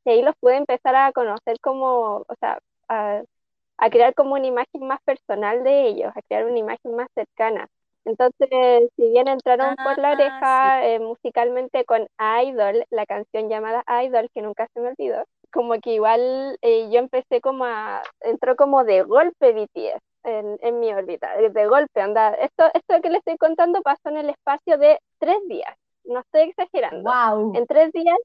y 0.04 0.10
ahí 0.10 0.22
los 0.22 0.34
pude 0.40 0.56
empezar 0.56 0.94
a 0.94 1.12
conocer 1.12 1.58
como, 1.60 2.24
o 2.26 2.34
sea, 2.40 2.58
a 2.88 3.22
a 3.78 3.90
crear 3.90 4.14
como 4.14 4.34
una 4.34 4.46
imagen 4.46 4.86
más 4.86 5.00
personal 5.04 5.62
de 5.64 5.86
ellos, 5.86 6.12
a 6.14 6.22
crear 6.22 6.44
una 6.44 6.58
imagen 6.58 6.94
más 6.94 7.08
cercana. 7.14 7.66
Entonces, 8.04 8.90
si 8.96 9.10
bien 9.10 9.28
entraron 9.28 9.76
por 9.76 9.98
la 9.98 10.10
ah, 10.10 10.12
oreja 10.12 10.86
eh, 10.86 10.98
musicalmente 10.98 11.84
con 11.84 12.06
Idol, 12.42 12.84
la 12.90 13.06
canción 13.06 13.48
llamada 13.48 13.84
Idol, 14.02 14.30
que 14.34 14.42
nunca 14.42 14.66
se 14.72 14.80
me 14.80 14.88
olvidó, 14.88 15.24
como 15.52 15.74
que 15.80 15.92
igual 15.92 16.58
eh, 16.62 16.88
yo 16.90 17.00
empecé 17.00 17.40
como 17.40 17.64
a, 17.64 18.02
entró 18.20 18.56
como 18.56 18.84
de 18.84 19.02
golpe 19.02 19.52
BTS 19.52 20.00
en, 20.24 20.58
en 20.62 20.80
mi 20.80 20.92
órbita, 20.92 21.36
de 21.36 21.66
golpe, 21.66 22.00
anda. 22.00 22.32
Esto, 22.34 22.64
esto 22.72 23.00
que 23.02 23.10
le 23.10 23.18
estoy 23.18 23.36
contando 23.36 23.82
pasó 23.82 24.08
en 24.08 24.18
el 24.18 24.30
espacio 24.30 24.78
de 24.78 24.98
tres 25.18 25.38
días, 25.46 25.76
no 26.04 26.20
estoy 26.20 26.48
exagerando. 26.48 27.10
Wow. 27.10 27.56
En 27.56 27.66
tres 27.66 27.92
días 27.92 28.18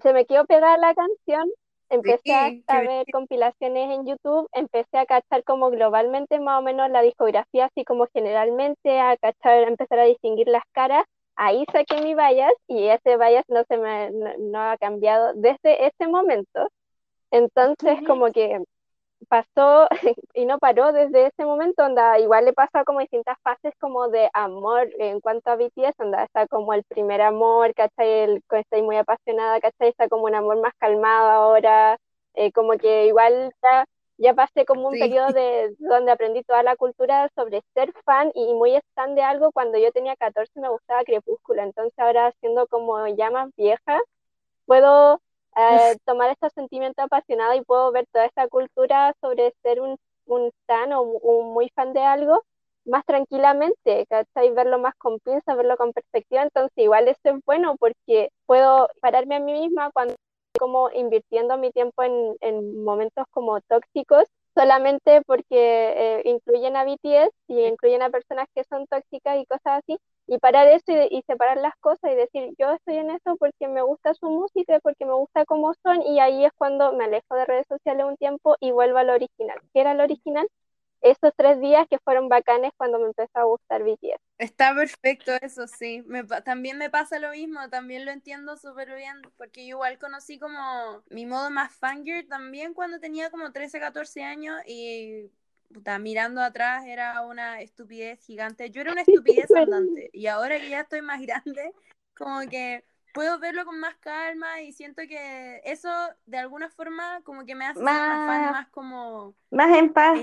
se 0.00 0.12
me 0.12 0.26
quedó 0.26 0.44
pegada 0.46 0.76
la 0.78 0.94
canción 0.94 1.48
empecé 1.92 2.64
a, 2.66 2.80
ver 2.80 3.06
compilaciones 3.12 3.90
en 3.90 4.06
YouTube, 4.06 4.48
empecé 4.52 4.98
a 4.98 5.06
cachar 5.06 5.44
como 5.44 5.70
globalmente 5.70 6.40
más 6.40 6.58
o 6.58 6.62
menos 6.62 6.90
la 6.90 7.02
discografía, 7.02 7.66
así 7.66 7.84
como 7.84 8.06
generalmente 8.12 8.98
a 8.98 9.16
cachar, 9.16 9.64
a 9.64 9.68
empezar 9.68 9.98
a 9.98 10.04
distinguir 10.04 10.48
las 10.48 10.64
caras. 10.72 11.04
Ahí 11.36 11.64
saqué 11.72 12.00
mi 12.02 12.14
bias 12.14 12.52
y 12.66 12.86
ese 12.88 13.16
bias 13.16 13.44
no 13.48 13.64
se 13.68 13.76
me 13.76 14.10
no, 14.38 14.58
ha 14.58 14.76
cambiado 14.78 15.32
desde 15.34 15.86
ese 15.86 16.08
momento. 16.08 16.68
Entonces, 17.30 17.98
como 18.06 18.30
que 18.32 18.62
pasó 19.28 19.88
y 20.34 20.44
no 20.46 20.58
paró 20.58 20.92
desde 20.92 21.26
ese 21.26 21.44
momento, 21.44 21.84
onda, 21.84 22.18
igual 22.18 22.44
le 22.44 22.52
pasa 22.52 22.84
como 22.84 23.00
distintas 23.00 23.36
fases 23.42 23.72
como 23.78 24.08
de 24.08 24.30
amor 24.32 24.88
en 24.98 25.20
cuanto 25.20 25.50
a 25.50 25.56
BTS, 25.56 25.94
onda, 25.98 26.24
está 26.24 26.46
como 26.46 26.74
el 26.74 26.84
primer 26.84 27.20
amor, 27.20 27.74
¿cachai? 27.74 28.08
El, 28.08 28.44
estoy 28.50 28.82
muy 28.82 28.96
apasionada, 28.96 29.60
¿cachai? 29.60 29.88
Está 29.88 30.08
como 30.08 30.24
un 30.24 30.34
amor 30.34 30.60
más 30.60 30.74
calmado 30.78 31.30
ahora, 31.30 31.98
eh, 32.34 32.52
como 32.52 32.72
que 32.78 33.06
igual 33.06 33.52
ya, 33.62 33.84
ya 34.18 34.34
pasé 34.34 34.64
como 34.64 34.88
un 34.88 34.98
periodo 34.98 35.32
de 35.32 35.74
donde 35.78 36.12
aprendí 36.12 36.42
toda 36.44 36.62
la 36.62 36.76
cultura 36.76 37.28
sobre 37.34 37.62
ser 37.74 37.92
fan 38.04 38.30
y 38.34 38.54
muy 38.54 38.80
fan 38.94 39.14
de 39.14 39.22
algo, 39.22 39.52
cuando 39.52 39.78
yo 39.78 39.92
tenía 39.92 40.16
14 40.16 40.60
me 40.60 40.68
gustaba 40.68 41.04
Crepúsculo, 41.04 41.62
entonces 41.62 41.98
ahora 41.98 42.32
siendo 42.40 42.66
como 42.68 43.06
ya 43.08 43.30
más 43.30 43.50
vieja, 43.56 44.00
puedo 44.66 45.20
eh, 45.56 45.96
tomar 46.04 46.30
este 46.30 46.50
sentimiento 46.50 47.02
apasionado 47.02 47.54
y 47.54 47.62
puedo 47.62 47.92
ver 47.92 48.06
toda 48.12 48.26
esta 48.26 48.48
cultura 48.48 49.14
sobre 49.20 49.52
ser 49.62 49.80
un, 49.80 49.96
un 50.26 50.50
fan 50.66 50.92
o 50.92 51.02
un 51.02 51.52
muy 51.54 51.70
fan 51.74 51.92
de 51.92 52.00
algo 52.02 52.42
más 52.84 53.04
tranquilamente, 53.04 54.06
¿cachai? 54.08 54.50
Verlo 54.52 54.78
más 54.78 54.94
con 54.96 55.20
pinza, 55.20 55.54
verlo 55.54 55.76
con 55.76 55.92
perspectiva, 55.92 56.42
entonces 56.42 56.72
igual 56.78 57.08
eso 57.08 57.20
es 57.24 57.34
bueno 57.46 57.76
porque 57.78 58.30
puedo 58.46 58.88
pararme 59.00 59.36
a 59.36 59.40
mí 59.40 59.52
misma 59.52 59.90
cuando 59.92 60.16
como 60.58 60.90
invirtiendo 60.92 61.56
mi 61.58 61.70
tiempo 61.72 62.02
en, 62.02 62.36
en 62.40 62.84
momentos 62.84 63.24
como 63.30 63.60
tóxicos 63.62 64.24
solamente 64.54 65.22
porque 65.26 65.56
eh, 65.58 66.22
incluyen 66.26 66.76
a 66.76 66.84
BTS 66.84 67.34
y 67.48 67.60
incluyen 67.64 68.02
a 68.02 68.10
personas 68.10 68.46
que 68.54 68.64
son 68.64 68.86
tóxicas 68.86 69.38
y 69.40 69.46
cosas 69.46 69.82
así, 69.82 69.98
y 70.26 70.38
parar 70.38 70.68
eso 70.68 70.92
y, 71.10 71.22
separar 71.26 71.58
las 71.58 71.74
cosas 71.80 72.10
y 72.12 72.14
decir, 72.14 72.54
yo 72.58 72.70
estoy 72.72 72.96
en 72.96 73.10
eso 73.10 73.36
porque 73.36 73.68
me 73.68 73.82
gusta 73.82 74.14
su 74.14 74.28
música, 74.30 74.78
porque 74.80 75.04
me 75.04 75.14
gusta 75.14 75.44
cómo 75.44 75.74
son, 75.82 76.02
y 76.02 76.20
ahí 76.20 76.44
es 76.44 76.52
cuando 76.56 76.92
me 76.92 77.04
alejo 77.04 77.34
de 77.34 77.44
redes 77.44 77.66
sociales 77.68 78.06
un 78.06 78.16
tiempo 78.16 78.56
y 78.60 78.70
vuelvo 78.70 78.98
a 78.98 79.04
lo 79.04 79.14
original. 79.14 79.58
¿Qué 79.72 79.80
era 79.80 79.94
lo 79.94 80.04
original? 80.04 80.48
esos 81.02 81.32
tres 81.36 81.60
días 81.60 81.86
que 81.88 81.98
fueron 81.98 82.28
bacanes 82.28 82.72
cuando 82.76 82.98
me 82.98 83.06
empezó 83.06 83.38
a 83.38 83.44
gustar 83.44 83.82
BTS. 83.82 84.20
Está 84.38 84.74
perfecto 84.74 85.32
eso, 85.40 85.66
sí. 85.66 86.04
también 86.44 86.78
me 86.78 86.90
pasa 86.90 87.18
lo 87.18 87.30
mismo, 87.30 87.68
también 87.68 88.04
lo 88.04 88.12
entiendo 88.12 88.56
súper 88.56 88.94
bien, 88.94 89.20
porque 89.36 89.62
igual 89.62 89.98
conocí 89.98 90.38
como 90.38 91.02
mi 91.10 91.26
modo 91.26 91.50
más 91.50 91.74
fangirl 91.74 92.26
también 92.28 92.72
cuando 92.72 93.00
tenía 93.00 93.30
como 93.30 93.52
13, 93.52 93.78
14 93.80 94.22
años 94.22 94.56
y 94.66 95.30
puta, 95.72 95.98
mirando 95.98 96.40
atrás 96.40 96.84
era 96.86 97.22
una 97.22 97.60
estupidez 97.60 98.24
gigante. 98.24 98.70
Yo 98.70 98.80
era 98.80 98.92
una 98.92 99.02
estupidez 99.02 99.50
andante 99.56 100.10
y 100.12 100.26
ahora 100.26 100.58
que 100.58 100.68
ya 100.68 100.80
estoy 100.80 101.02
más 101.02 101.20
grande, 101.20 101.72
como 102.16 102.40
que 102.48 102.84
puedo 103.12 103.38
verlo 103.38 103.64
con 103.64 103.78
más 103.78 103.94
calma 103.96 104.62
y 104.62 104.72
siento 104.72 105.02
que 105.02 105.60
eso 105.64 105.90
de 106.26 106.38
alguna 106.38 106.70
forma 106.70 107.20
como 107.24 107.44
que 107.44 107.54
me 107.54 107.66
hace 107.66 107.80
más, 107.80 108.26
fan 108.26 108.52
más 108.52 108.68
como 108.68 109.34
más 109.50 109.76
en 109.76 109.92
paz. 109.92 110.18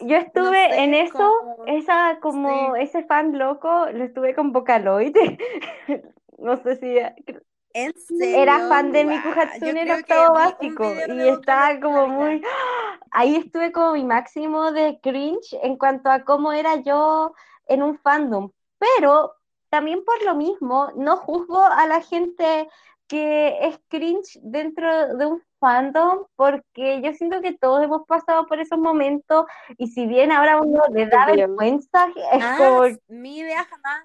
Yo 0.00 0.16
estuve 0.16 0.82
en 0.82 0.94
eso, 0.94 1.32
esa 1.66 2.18
como 2.20 2.74
ese 2.74 3.04
fan 3.04 3.38
loco, 3.38 3.86
lo 3.92 4.04
estuve 4.04 4.34
con 4.34 4.52
Vocaloid. 4.52 5.14
no 6.38 6.56
sé 6.56 6.76
si 6.76 6.98
¿En 7.74 7.92
Era 8.20 8.68
fan 8.68 8.92
de 8.92 9.04
Miku 9.04 9.28
Hatsune 9.30 9.82
en 9.82 9.90
octavo 9.90 10.34
básico 10.34 10.92
y 11.08 11.28
estaba 11.28 11.80
como 11.80 12.06
muy 12.06 12.40
ahí 13.10 13.34
estuve 13.36 13.72
como 13.72 13.94
mi 13.94 14.04
máximo 14.04 14.70
de 14.70 15.00
cringe 15.02 15.58
en 15.60 15.76
cuanto 15.76 16.08
a 16.08 16.24
cómo 16.24 16.52
era 16.52 16.76
yo 16.76 17.34
en 17.66 17.82
un 17.82 17.98
fandom, 17.98 18.50
pero 18.78 19.34
también 19.70 20.04
por 20.04 20.22
lo 20.22 20.36
mismo, 20.36 20.92
no 20.94 21.16
juzgo 21.16 21.60
a 21.60 21.84
la 21.88 22.00
gente 22.00 22.68
que 23.08 23.58
es 23.66 23.80
cringe 23.88 24.38
dentro 24.42 25.16
de 25.16 25.26
un 25.26 25.42
fandom, 25.58 26.26
porque 26.36 27.00
yo 27.02 27.12
siento 27.12 27.40
que 27.40 27.58
todos 27.58 27.82
hemos 27.82 28.06
pasado 28.06 28.46
por 28.46 28.60
esos 28.60 28.78
momentos 28.78 29.46
y 29.76 29.88
si 29.88 30.06
bien 30.06 30.30
ahora 30.30 30.60
uno 30.60 30.82
le 30.92 31.06
da 31.06 31.26
vergüenza, 31.26 32.06
es 32.32 32.42
ah, 32.42 32.56
como... 32.56 32.82
Mi 33.08 33.38
idea 33.38 33.64
jamás 33.64 34.02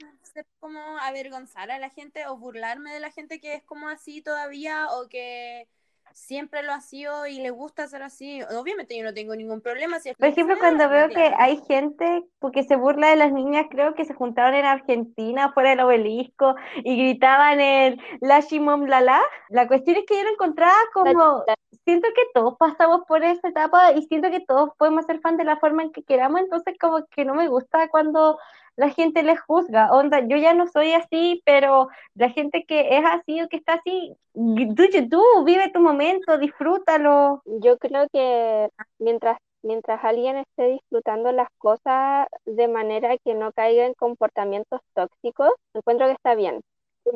como 0.60 0.80
avergonzar 1.00 1.72
a 1.72 1.80
la 1.80 1.90
gente 1.90 2.28
o 2.28 2.38
burlarme 2.38 2.94
de 2.94 3.00
la 3.00 3.12
gente 3.12 3.40
que 3.40 3.56
es 3.56 3.64
como 3.64 3.90
así 3.90 4.22
todavía 4.22 4.88
o 4.92 5.08
que 5.08 5.68
siempre 6.14 6.64
lo 6.64 6.74
ha 6.74 6.82
sido 6.82 7.28
y 7.28 7.40
le 7.40 7.50
gusta 7.50 7.88
ser 7.88 8.04
así. 8.04 8.42
Obviamente 8.44 8.98
yo 8.98 9.04
no 9.04 9.14
tengo 9.14 9.36
ningún 9.36 9.62
problema. 9.62 10.00
Si 10.00 10.14
Por 10.14 10.28
ejemplo, 10.28 10.58
cuando 10.60 10.90
veo 10.90 11.10
que 11.10 11.34
hay 11.38 11.58
gente 11.68 12.24
porque 12.40 12.64
se 12.64 12.76
burla 12.76 13.10
de 13.10 13.16
las 13.16 13.32
niñas, 13.32 13.68
creo 13.70 13.96
que 13.96 14.06
se 14.06 14.14
juntaron 14.14 14.54
en 14.56 14.66
Argentina, 14.66 15.52
fuera 15.54 15.72
del 15.72 15.82
obelisco, 15.82 16.56
y 16.84 16.98
gritaban 16.98 17.60
el 17.60 18.00
La 18.22 18.40
Shimom 18.42 18.86
Lala. 18.86 19.22
La 19.50 19.68
cuestión 19.68 19.98
es 19.98 20.06
que 20.06 20.18
yo 20.18 20.24
lo 20.24 20.32
encontraba 20.32 20.78
como... 20.94 21.44
Siento 21.86 22.08
que 22.16 22.24
todos 22.34 22.56
pasamos 22.58 23.02
por 23.08 23.24
esa 23.24 23.48
etapa 23.48 23.94
y 23.94 24.04
siento 24.04 24.30
que 24.30 24.42
todos 24.42 24.72
podemos 24.78 25.06
ser 25.06 25.22
fan 25.22 25.38
de 25.38 25.44
la 25.44 25.58
forma 25.58 25.82
en 25.82 25.92
que 25.92 26.04
queramos, 26.04 26.42
entonces 26.42 26.76
como 26.80 27.06
que 27.08 27.26
no 27.26 27.34
me 27.34 27.48
gusta 27.48 27.88
cuando 27.90 28.38
la 28.80 28.90
gente 28.90 29.24
les 29.24 29.40
juzga. 29.42 29.92
Onda, 29.92 30.22
yo 30.26 30.38
ya 30.38 30.54
no 30.54 30.66
soy 30.68 30.94
así, 30.94 31.42
pero 31.46 31.90
la 32.16 32.30
gente 32.30 32.64
que 32.66 32.98
es 32.98 33.04
así 33.06 33.42
o 33.42 33.50
que 33.50 33.58
está 33.58 33.74
así, 33.74 34.16
tú, 34.34 34.84
tú 35.10 35.44
vive 35.46 35.70
tu 35.72 35.82
momento, 35.82 36.38
disfrútalo. 36.38 37.42
Yo 37.46 37.78
creo 37.78 38.08
que 38.12 38.70
mientras 38.98 39.38
mientras 39.62 40.02
alguien 40.06 40.38
esté 40.38 40.70
disfrutando 40.70 41.34
las 41.34 41.50
cosas 41.58 42.28
de 42.46 42.70
manera 42.70 43.18
que 43.18 43.34
no 43.34 43.52
caiga 43.52 43.86
en 43.86 43.94
comportamientos 43.94 44.80
tóxicos, 44.94 45.52
encuentro 45.74 46.08
que 46.08 46.14
está 46.14 46.34
bien. 46.36 46.62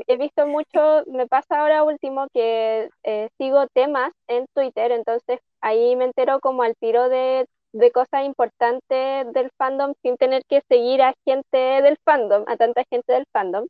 He 0.08 0.18
visto 0.18 0.46
mucho, 0.46 1.04
me 1.08 1.28
pasa 1.28 1.62
ahora 1.62 1.84
último 1.84 2.28
que 2.34 2.90
eh, 3.04 3.30
sigo 3.38 3.68
temas 3.74 4.12
en 4.28 4.46
Twitter, 4.54 4.92
entonces 4.92 5.40
ahí 5.62 5.96
me 5.96 6.06
entero 6.06 6.40
como 6.42 6.64
al 6.64 6.76
tiro 6.76 7.08
de 7.08 7.46
de 7.74 7.92
cosas 7.92 8.24
importantes 8.24 9.34
del 9.34 9.52
fandom 9.58 9.94
sin 10.02 10.16
tener 10.18 10.46
que 10.46 10.62
seguir 10.70 11.02
a 11.02 11.14
gente 11.26 11.58
del 11.58 11.98
fandom, 12.06 12.44
a 12.48 12.56
tanta 12.56 12.84
gente 12.90 13.12
del 13.12 13.26
fandom. 13.32 13.68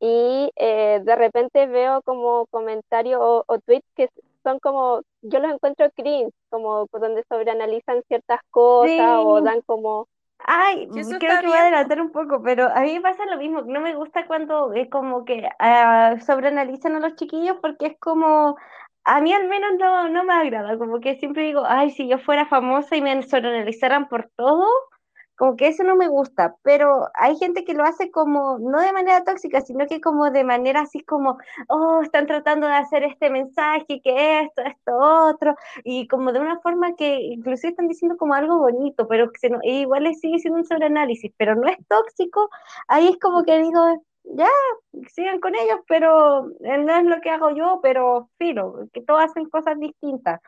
Y 0.00 0.50
eh, 0.56 1.00
de 1.04 1.16
repente 1.16 1.66
veo 1.66 2.02
como 2.02 2.46
comentarios 2.46 3.20
o, 3.22 3.58
tweets 3.64 3.86
que 3.94 4.10
son 4.42 4.58
como, 4.58 5.02
yo 5.22 5.38
los 5.38 5.52
encuentro 5.52 5.88
cringe, 5.94 6.34
como 6.50 6.88
donde 6.92 7.24
sobreanalizan 7.28 8.02
ciertas 8.08 8.40
cosas 8.50 9.20
o 9.24 9.40
dan 9.40 9.60
como... 9.62 10.08
Ay, 10.44 10.88
creo 10.88 11.20
que 11.20 11.46
voy 11.46 11.56
a 11.56 11.60
adelantar 11.60 12.00
un 12.00 12.10
poco, 12.10 12.42
pero 12.42 12.66
a 12.74 12.80
mí 12.80 12.94
me 12.94 13.00
pasa 13.00 13.24
lo 13.26 13.36
mismo, 13.36 13.62
no 13.62 13.80
me 13.80 13.94
gusta 13.94 14.26
cuando 14.26 14.72
es 14.72 14.90
como 14.90 15.24
que 15.24 15.48
uh, 15.60 16.18
sobreanalizan 16.18 16.96
a 16.96 16.98
los 16.98 17.14
chiquillos 17.14 17.58
porque 17.62 17.86
es 17.86 17.98
como, 18.00 18.56
a 19.04 19.20
mí 19.20 19.32
al 19.32 19.48
menos 19.48 19.72
no, 19.78 20.08
no 20.08 20.24
me 20.24 20.34
agrada, 20.34 20.78
como 20.78 21.00
que 21.00 21.16
siempre 21.16 21.44
digo, 21.44 21.62
ay, 21.66 21.90
si 21.90 22.08
yo 22.08 22.18
fuera 22.18 22.46
famosa 22.46 22.96
y 22.96 23.02
me 23.02 23.10
analizaran 23.10 24.08
por 24.08 24.30
todo, 24.36 24.66
como 25.36 25.56
que 25.56 25.66
eso 25.68 25.82
no 25.82 25.96
me 25.96 26.08
gusta, 26.08 26.54
pero 26.62 27.08
hay 27.14 27.36
gente 27.36 27.64
que 27.64 27.74
lo 27.74 27.84
hace 27.84 28.12
como, 28.12 28.58
no 28.60 28.80
de 28.80 28.92
manera 28.92 29.24
tóxica, 29.24 29.60
sino 29.60 29.86
que 29.86 30.00
como 30.00 30.30
de 30.30 30.44
manera 30.44 30.82
así 30.82 31.00
como, 31.00 31.38
oh, 31.68 32.00
están 32.02 32.26
tratando 32.26 32.68
de 32.68 32.74
hacer 32.74 33.02
este 33.02 33.28
mensaje, 33.28 34.00
que 34.04 34.40
esto, 34.42 34.62
esto, 34.62 34.96
otro, 34.96 35.56
y 35.84 36.06
como 36.06 36.32
de 36.32 36.38
una 36.40 36.60
forma 36.60 36.94
que 36.94 37.22
inclusive 37.22 37.70
están 37.70 37.88
diciendo 37.88 38.16
como 38.16 38.34
algo 38.34 38.58
bonito, 38.58 39.08
pero 39.08 39.32
que 39.32 39.40
se, 39.40 39.50
igual 39.64 40.14
sigue 40.14 40.38
siendo 40.38 40.60
un 40.60 40.66
sobreanálisis, 40.66 41.32
pero 41.36 41.56
no 41.56 41.68
es 41.68 41.78
tóxico, 41.88 42.48
ahí 42.86 43.08
es 43.08 43.18
como 43.18 43.42
que 43.44 43.58
digo, 43.58 44.04
ya, 44.24 44.48
sigan 45.08 45.40
con 45.40 45.54
ellos, 45.54 45.80
pero 45.88 46.50
eh, 46.60 46.78
no 46.78 46.96
es 46.96 47.04
lo 47.04 47.20
que 47.20 47.30
hago 47.30 47.50
yo, 47.50 47.80
pero 47.82 48.30
filo, 48.38 48.88
que 48.92 49.02
todos 49.02 49.22
hacen 49.24 49.48
cosas 49.48 49.78
distintas. 49.78 50.40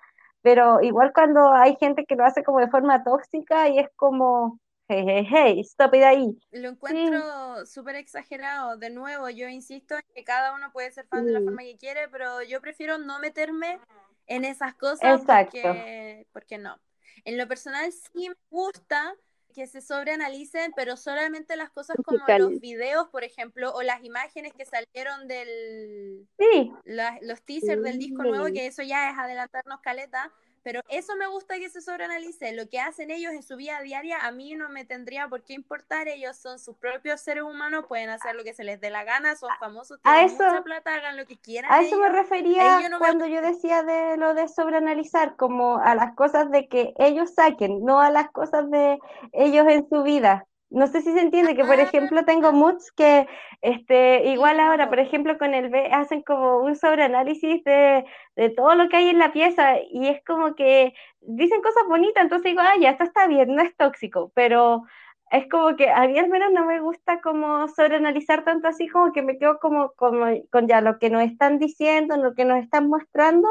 Pero 0.42 0.82
igual 0.82 1.12
cuando 1.14 1.52
hay 1.52 1.76
gente 1.76 2.04
que 2.04 2.16
lo 2.16 2.24
hace 2.24 2.44
como 2.44 2.60
de 2.60 2.68
forma 2.68 3.02
tóxica 3.02 3.68
y 3.68 3.78
es 3.78 3.88
como, 3.96 4.60
hey, 4.88 5.04
hey, 5.06 5.26
hey, 5.28 5.60
stop 5.60 5.94
it 5.94 6.02
ahí. 6.02 6.38
Lo 6.52 6.68
encuentro 6.68 7.64
súper 7.64 7.96
exagerado. 7.96 8.76
De 8.76 8.90
nuevo, 8.90 9.30
yo 9.30 9.48
insisto 9.48 9.94
en 9.94 10.04
que 10.14 10.22
cada 10.22 10.54
uno 10.54 10.70
puede 10.72 10.92
ser 10.92 11.06
fan 11.06 11.24
de 11.24 11.32
la 11.32 11.40
forma 11.40 11.62
que 11.62 11.78
quiere, 11.78 12.08
pero 12.08 12.42
yo 12.42 12.60
prefiero 12.60 12.98
no 12.98 13.18
meterme 13.20 13.80
en 14.26 14.44
esas 14.44 14.74
cosas 14.74 15.22
Porque, 15.26 16.26
porque 16.32 16.58
no. 16.58 16.78
En 17.24 17.38
lo 17.38 17.48
personal 17.48 17.90
sí 17.92 18.28
me 18.28 18.37
gusta 18.50 19.14
que 19.54 19.66
se 19.66 19.80
sobreanalicen, 19.80 20.72
pero 20.74 20.96
solamente 20.96 21.56
las 21.56 21.70
cosas 21.70 21.96
como 22.04 22.18
los 22.38 22.60
videos, 22.60 23.08
por 23.08 23.24
ejemplo, 23.24 23.72
o 23.72 23.82
las 23.82 24.04
imágenes 24.04 24.52
que 24.52 24.66
salieron 24.66 25.28
del... 25.28 26.26
Sí. 26.38 26.72
los 26.84 27.42
teasers 27.42 27.82
del 27.82 27.98
disco 27.98 28.24
nuevo, 28.24 28.46
que 28.46 28.66
eso 28.66 28.82
ya 28.82 29.10
es 29.10 29.18
adelantarnos 29.18 29.80
caleta, 29.80 30.32
pero 30.64 30.81
eso 30.88 31.14
me 31.16 31.27
gusta 31.29 31.59
que 31.59 31.68
se 31.68 31.83
sobreanalice. 31.83 32.53
Lo 32.55 32.68
que 32.68 32.81
hacen 32.81 33.11
ellos 33.11 33.33
en 33.33 33.42
su 33.42 33.57
vida 33.57 33.81
diaria, 33.83 34.27
a 34.27 34.33
mí 34.33 34.55
no 34.55 34.70
me 34.70 34.87
tendría 34.87 35.29
por 35.29 35.44
qué 35.44 35.53
importar. 35.53 36.09
Ellos 36.09 36.37
son 36.37 36.59
sus 36.59 36.74
propios 36.77 37.20
seres 37.20 37.44
humanos, 37.44 37.85
pueden 37.87 38.09
hacer 38.09 38.35
lo 38.35 38.42
que 38.42 38.55
se 38.55 38.64
les 38.64 38.81
dé 38.81 38.88
la 38.88 39.05
gana, 39.05 39.37
son 39.37 39.50
famosos, 39.61 40.00
tienen 40.03 40.33
mucha 40.33 40.62
plata, 40.62 40.94
hagan 40.94 41.18
lo 41.18 41.27
que 41.27 41.37
quieran. 41.37 41.70
A 41.70 41.83
eso 41.83 41.98
me 41.98 42.09
refería 42.09 42.81
cuando 42.98 43.27
yo 43.27 43.42
decía 43.42 43.83
de 43.83 44.16
lo 44.16 44.33
de 44.33 44.48
sobreanalizar, 44.48 45.37
como 45.37 45.77
a 45.77 45.94
las 45.94 46.14
cosas 46.14 46.50
de 46.50 46.66
que 46.66 46.94
ellos 46.96 47.35
saquen, 47.35 47.85
no 47.85 48.00
a 48.00 48.11
las 48.11 48.31
cosas 48.31 48.70
de 48.70 48.98
ellos 49.33 49.66
en 49.68 49.87
su 49.88 50.03
vida. 50.03 50.46
No 50.70 50.87
sé 50.88 51.03
si 51.03 51.12
se 51.12 51.20
entiende 51.20 51.55
que, 51.55 51.64
por 51.64 51.79
ejemplo, 51.79 52.24
tengo 52.24 52.53
moods 52.53 52.90
que, 52.92 53.29
este, 53.62 54.27
igual 54.27 54.59
ahora, 54.59 54.88
por 54.88 54.98
ejemplo, 54.98 55.38
con 55.38 55.55
el 55.55 55.68
B 55.70 55.88
hacen 55.92 56.22
como 56.22 56.59
un 56.59 56.74
sobreanálisis 56.74 57.62
de, 57.64 58.05
de 58.37 58.50
todo 58.50 58.74
lo 58.74 58.88
que 58.88 58.96
hay 58.96 59.09
en 59.11 59.18
la 59.20 59.33
pieza 59.33 59.77
y 59.88 60.09
es 60.09 60.22
como 60.24 60.55
que 60.57 60.94
dicen 61.20 61.62
cosas 61.62 61.85
bonitas, 61.88 62.24
entonces 62.24 62.50
digo, 62.50 62.61
ah, 62.62 62.74
ya, 62.81 62.90
esto 62.90 63.05
está 63.05 63.27
bien, 63.29 63.55
no 63.55 63.62
es 63.62 63.77
tóxico, 63.77 64.33
pero 64.35 64.83
es 65.31 65.48
como 65.48 65.77
que 65.77 65.90
a 65.90 66.07
mí 66.09 66.18
al 66.18 66.29
menos 66.29 66.50
no 66.53 66.64
me 66.66 66.81
gusta 66.81 67.20
como 67.20 67.68
sobreanalizar 67.68 68.44
tanto 68.44 68.68
así, 68.68 68.88
como 68.88 69.12
que 69.12 69.22
me 69.22 69.38
quedo 69.38 69.59
como, 69.61 69.92
como 69.92 70.27
con 70.50 70.66
ya 70.68 70.81
lo 70.81 70.98
que 70.98 71.11
nos 71.11 71.22
están 71.22 71.59
diciendo, 71.59 72.16
lo 72.16 72.35
que 72.35 72.44
nos 72.44 72.62
están 72.62 72.88
mostrando, 72.88 73.48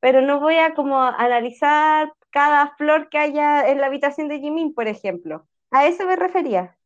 pero 0.00 0.22
no 0.22 0.40
voy 0.40 0.56
a 0.56 0.74
como 0.74 1.02
analizar 1.02 2.12
cada 2.30 2.74
flor 2.76 3.08
que 3.10 3.18
haya 3.18 3.68
en 3.68 3.80
la 3.80 3.86
habitación 3.88 4.28
de 4.28 4.40
Jimin, 4.40 4.74
por 4.74 4.88
ejemplo. 4.88 5.46
A 5.70 5.86
eso 5.86 6.04
me 6.06 6.16
refería. 6.16 6.76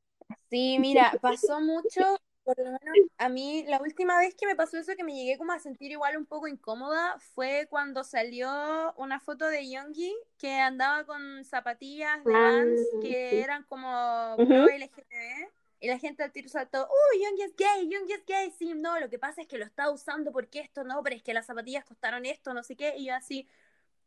Sí, 0.51 0.79
mira, 0.79 1.13
pasó 1.21 1.61
mucho 1.61 2.19
por 2.45 2.59
lo 2.59 2.65
menos 2.65 3.11
a 3.17 3.29
mí 3.31 3.65
la 3.67 3.81
última 3.81 4.19
vez 4.19 4.35
que 4.35 4.47
me 4.47 4.55
pasó 4.55 4.77
eso 4.77 4.93
que 4.97 5.03
me 5.03 5.15
llegué 5.15 5.39
como 5.39 5.53
a 5.53 5.59
sentir 5.59 5.91
igual 5.91 6.17
un 6.17 6.27
poco 6.27 6.47
incómoda 6.47 7.17
fue 7.35 7.67
cuando 7.71 8.05
salió 8.05 8.93
una 8.99 9.19
foto 9.19 9.47
de 9.47 9.69
Youngie 9.69 10.15
que 10.39 10.53
andaba 10.53 11.05
con 11.05 11.43
zapatillas 11.45 12.23
de 12.23 12.35
ah, 12.35 12.39
Vans 12.39 12.81
que 13.01 13.41
eran 13.41 13.63
como 13.65 14.35
pro 14.37 14.69
LGTB 14.69 15.49
y 15.85 15.89
la 15.89 15.99
gente 15.99 16.23
al 16.23 16.33
tiro 16.33 16.49
saltó, 16.49 16.89
¡Uy, 16.89 17.23
Youngie 17.23 17.45
es 17.45 17.57
gay! 17.57 17.89
¡Youngie 17.91 18.15
es 18.15 18.25
gay! 18.25 18.51
Sí, 18.53 18.73
no, 18.75 18.99
lo 18.99 19.11
que 19.11 19.19
pasa 19.19 19.43
es 19.43 19.47
que 19.47 19.59
lo 19.59 19.67
está 19.67 19.91
usando 19.91 20.33
porque 20.33 20.61
esto, 20.61 20.83
no, 20.83 21.03
pero 21.03 21.15
es 21.15 21.23
que 21.23 21.35
las 21.35 21.45
zapatillas 21.45 21.85
costaron 21.85 22.25
esto, 22.25 22.55
no 22.55 22.63
sé 22.63 22.75
qué. 22.75 22.95
Y 22.97 23.09
yo 23.09 23.15
así, 23.15 23.47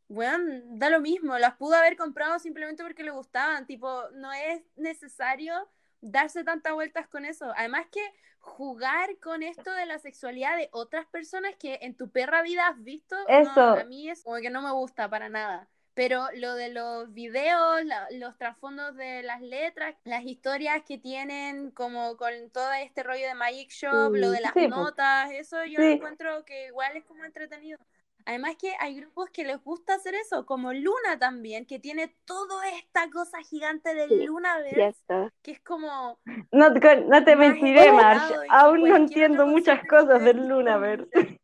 bueno, 0.08 0.62
da 0.66 0.90
lo 0.90 1.02
mismo, 1.02 1.38
las 1.38 1.56
pudo 1.56 1.76
haber 1.76 1.98
comprado 1.98 2.40
simplemente 2.40 2.84
porque 2.84 3.04
le 3.04 3.12
gustaban. 3.12 3.66
Tipo, 3.66 4.10
no 4.12 4.32
es 4.32 4.62
necesario 4.76 5.54
darse 6.02 6.44
tantas 6.44 6.74
vueltas 6.74 7.08
con 7.08 7.26
eso. 7.26 7.52
Además 7.56 7.88
que 7.92 8.02
jugar 8.40 9.18
con 9.20 9.44
esto 9.44 9.72
de 9.74 9.86
la 9.86 10.00
sexualidad 10.00 10.58
de 10.58 10.70
otras 10.72 11.06
personas 11.08 11.56
que 11.60 11.80
en 11.82 11.96
tu 11.96 12.10
perra 12.10 12.42
vida 12.42 12.68
has 12.68 12.82
visto, 12.82 13.16
eso. 13.28 13.62
a 13.62 13.84
mí 13.84 14.10
es 14.10 14.24
como 14.24 14.38
que 14.38 14.50
no 14.50 14.62
me 14.62 14.72
gusta 14.72 15.10
para 15.10 15.30
nada. 15.30 15.68
Pero 15.94 16.28
lo 16.36 16.54
de 16.54 16.70
los 16.70 17.12
videos, 17.12 17.82
los 18.12 18.38
trasfondos 18.38 18.96
de 18.96 19.24
las 19.24 19.42
letras, 19.42 19.96
las 20.04 20.24
historias 20.24 20.84
que 20.84 21.00
tienen 21.00 21.72
como 21.72 22.18
con 22.18 22.52
todo 22.52 22.72
este 22.74 23.02
rollo 23.02 23.26
de 23.26 23.34
Magic 23.34 23.72
Shop, 23.72 24.14
lo 24.14 24.30
de 24.30 24.42
las 24.42 24.56
notas, 24.70 25.32
eso 25.32 25.66
yo 25.66 25.82
encuentro 25.82 26.46
que 26.46 26.68
igual 26.68 26.96
es 26.96 27.04
como 27.04 27.26
entretenido. 27.26 27.80
Además 28.28 28.58
que 28.60 28.74
hay 28.82 28.98
grupos 28.98 29.30
que 29.30 29.46
les 29.46 29.64
gusta 29.64 29.94
hacer 29.94 30.14
eso, 30.14 30.46
como 30.46 30.74
Luna 30.74 31.18
también, 31.18 31.66
que 31.66 31.80
tiene 31.80 32.14
toda 32.26 32.68
esta 32.72 33.10
cosa 33.10 33.38
gigante 33.40 33.96
del 33.96 34.26
Luna 34.26 34.60
Lunaverse, 34.60 35.32
que 35.42 35.52
es 35.52 35.62
como... 35.62 36.20
No, 36.52 36.70
no 36.70 37.24
te 37.24 37.36
mentiré, 37.38 37.90
Marsh, 37.94 38.34
aún 38.50 38.84
no 38.84 38.98
entiendo 38.98 39.48
muchas 39.48 39.80
cosas 39.88 40.22
del 40.26 40.46
Lunaverse. 40.46 41.40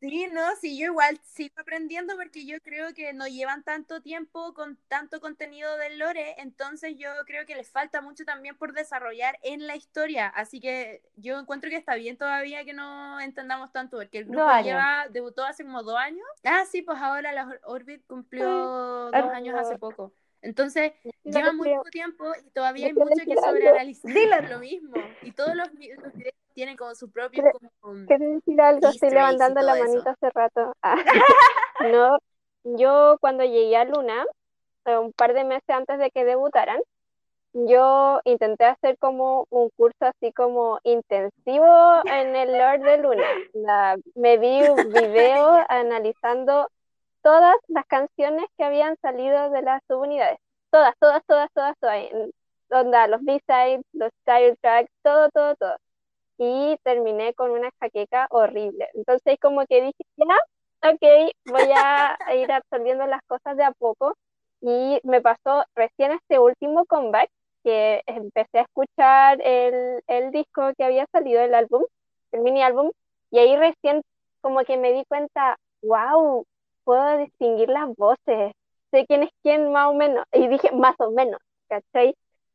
Sí, 0.00 0.26
no, 0.32 0.56
sí, 0.56 0.78
yo 0.78 0.86
igual 0.86 1.18
sigo 1.24 1.54
aprendiendo 1.58 2.16
porque 2.16 2.46
yo 2.46 2.58
creo 2.62 2.92
que 2.94 3.12
no 3.12 3.26
llevan 3.26 3.62
tanto 3.62 4.00
tiempo 4.00 4.54
con 4.54 4.76
tanto 4.88 5.20
contenido 5.20 5.76
del 5.76 5.98
lore, 5.98 6.34
entonces 6.38 6.96
yo 6.96 7.10
creo 7.26 7.46
que 7.46 7.54
les 7.54 7.70
falta 7.70 8.00
mucho 8.00 8.24
también 8.24 8.56
por 8.56 8.72
desarrollar 8.72 9.38
en 9.42 9.66
la 9.66 9.76
historia, 9.76 10.28
así 10.28 10.60
que 10.60 11.02
yo 11.16 11.38
encuentro 11.38 11.70
que 11.70 11.76
está 11.76 11.94
bien 11.94 12.16
todavía 12.16 12.64
que 12.64 12.72
no 12.72 13.20
entendamos 13.20 13.72
tanto, 13.72 13.96
porque 13.98 14.18
el 14.18 14.24
grupo 14.24 14.46
lleva, 14.62 15.06
debutó 15.10 15.44
hace 15.44 15.64
como 15.64 15.82
dos 15.82 15.96
años. 15.96 16.26
Ah, 16.44 16.64
sí, 16.70 16.82
pues 16.82 16.98
ahora 17.00 17.32
la 17.32 17.58
Orbit 17.64 18.06
cumplió 18.06 19.10
dos 19.10 19.30
años 19.32 19.58
hace 19.58 19.78
poco. 19.78 20.12
Entonces, 20.42 20.92
lleva 21.22 21.52
muy 21.52 21.68
poco 21.68 21.90
tiempo 21.90 22.32
y 22.42 22.50
todavía 22.50 22.86
hay 22.86 22.94
mucho 22.94 23.24
que 23.26 23.36
sobreanalizar. 23.36 24.12
Dile 24.12 24.42
lo 24.48 24.58
mismo. 24.58 24.94
Y 25.22 25.32
todos 25.32 25.54
los, 25.54 25.68
los 25.68 26.14
videos 26.14 26.39
tienen 26.60 26.76
como 26.76 26.94
su 26.94 27.10
propio... 27.10 27.42
Como, 27.80 27.94
decir 28.04 28.60
algo? 28.60 28.88
Estoy 28.88 29.08
levantando 29.08 29.62
la 29.62 29.76
manita 29.76 30.10
hace 30.10 30.28
rato. 30.28 30.74
Ah. 30.82 30.96
no, 31.90 32.18
yo 32.64 33.16
cuando 33.18 33.44
llegué 33.44 33.78
a 33.78 33.86
Luna, 33.86 34.26
eh, 34.84 34.98
un 34.98 35.12
par 35.14 35.32
de 35.32 35.44
meses 35.44 35.70
antes 35.70 35.98
de 35.98 36.10
que 36.10 36.26
debutaran, 36.26 36.78
yo 37.54 38.20
intenté 38.24 38.66
hacer 38.66 38.98
como 38.98 39.46
un 39.48 39.70
curso 39.70 40.04
así 40.04 40.32
como 40.34 40.80
intensivo 40.84 41.66
en 42.04 42.36
el 42.36 42.52
Lord 42.52 42.80
de 42.82 42.98
Luna. 42.98 43.96
me 44.14 44.36
vi 44.36 44.62
un 44.68 44.92
video 44.92 45.64
analizando 45.70 46.68
todas 47.22 47.56
las 47.68 47.86
canciones 47.86 48.44
que 48.58 48.64
habían 48.64 48.98
salido 49.00 49.48
de 49.48 49.62
las 49.62 49.82
subunidades. 49.88 50.38
Todas, 50.70 50.94
todas, 50.98 51.22
todas, 51.26 51.48
todas, 51.54 51.74
todas. 51.80 52.04
Onda, 52.70 53.06
los 53.06 53.22
B-sides, 53.22 53.80
los 53.94 54.10
style 54.20 54.58
tracks, 54.60 54.90
todo, 55.02 55.30
todo, 55.30 55.56
todo 55.56 55.76
y 56.40 56.78
terminé 56.84 57.34
con 57.34 57.50
una 57.50 57.70
jaqueca 57.78 58.26
horrible. 58.30 58.88
Entonces 58.94 59.36
como 59.40 59.66
que 59.66 59.82
dije, 59.82 60.04
ya, 60.16 60.90
ok, 60.90 61.32
voy 61.52 61.70
a 61.76 62.16
ir 62.34 62.50
absorbiendo 62.50 63.06
las 63.06 63.20
cosas 63.26 63.58
de 63.58 63.64
a 63.64 63.72
poco 63.72 64.14
y 64.62 65.00
me 65.04 65.20
pasó 65.20 65.64
recién 65.74 66.12
este 66.12 66.38
último 66.38 66.86
comeback 66.86 67.28
que 67.62 68.02
empecé 68.06 68.60
a 68.60 68.62
escuchar 68.62 69.38
el, 69.42 70.02
el 70.06 70.30
disco 70.30 70.72
que 70.78 70.84
había 70.84 71.04
salido, 71.12 71.42
el 71.42 71.54
álbum, 71.54 71.84
el 72.32 72.40
mini 72.40 72.62
álbum, 72.62 72.90
y 73.30 73.38
ahí 73.38 73.54
recién 73.56 74.00
como 74.40 74.64
que 74.64 74.78
me 74.78 74.94
di 74.94 75.04
cuenta, 75.04 75.58
wow, 75.82 76.46
puedo 76.84 77.18
distinguir 77.18 77.68
las 77.68 77.94
voces, 77.96 78.52
sé 78.90 79.04
quién 79.06 79.24
es 79.24 79.30
quién 79.42 79.70
más 79.72 79.88
o 79.88 79.94
menos, 79.94 80.24
y 80.32 80.48
dije 80.48 80.72
más 80.72 80.94
o 81.00 81.10
menos, 81.10 81.38
¿cachai? 81.68 82.14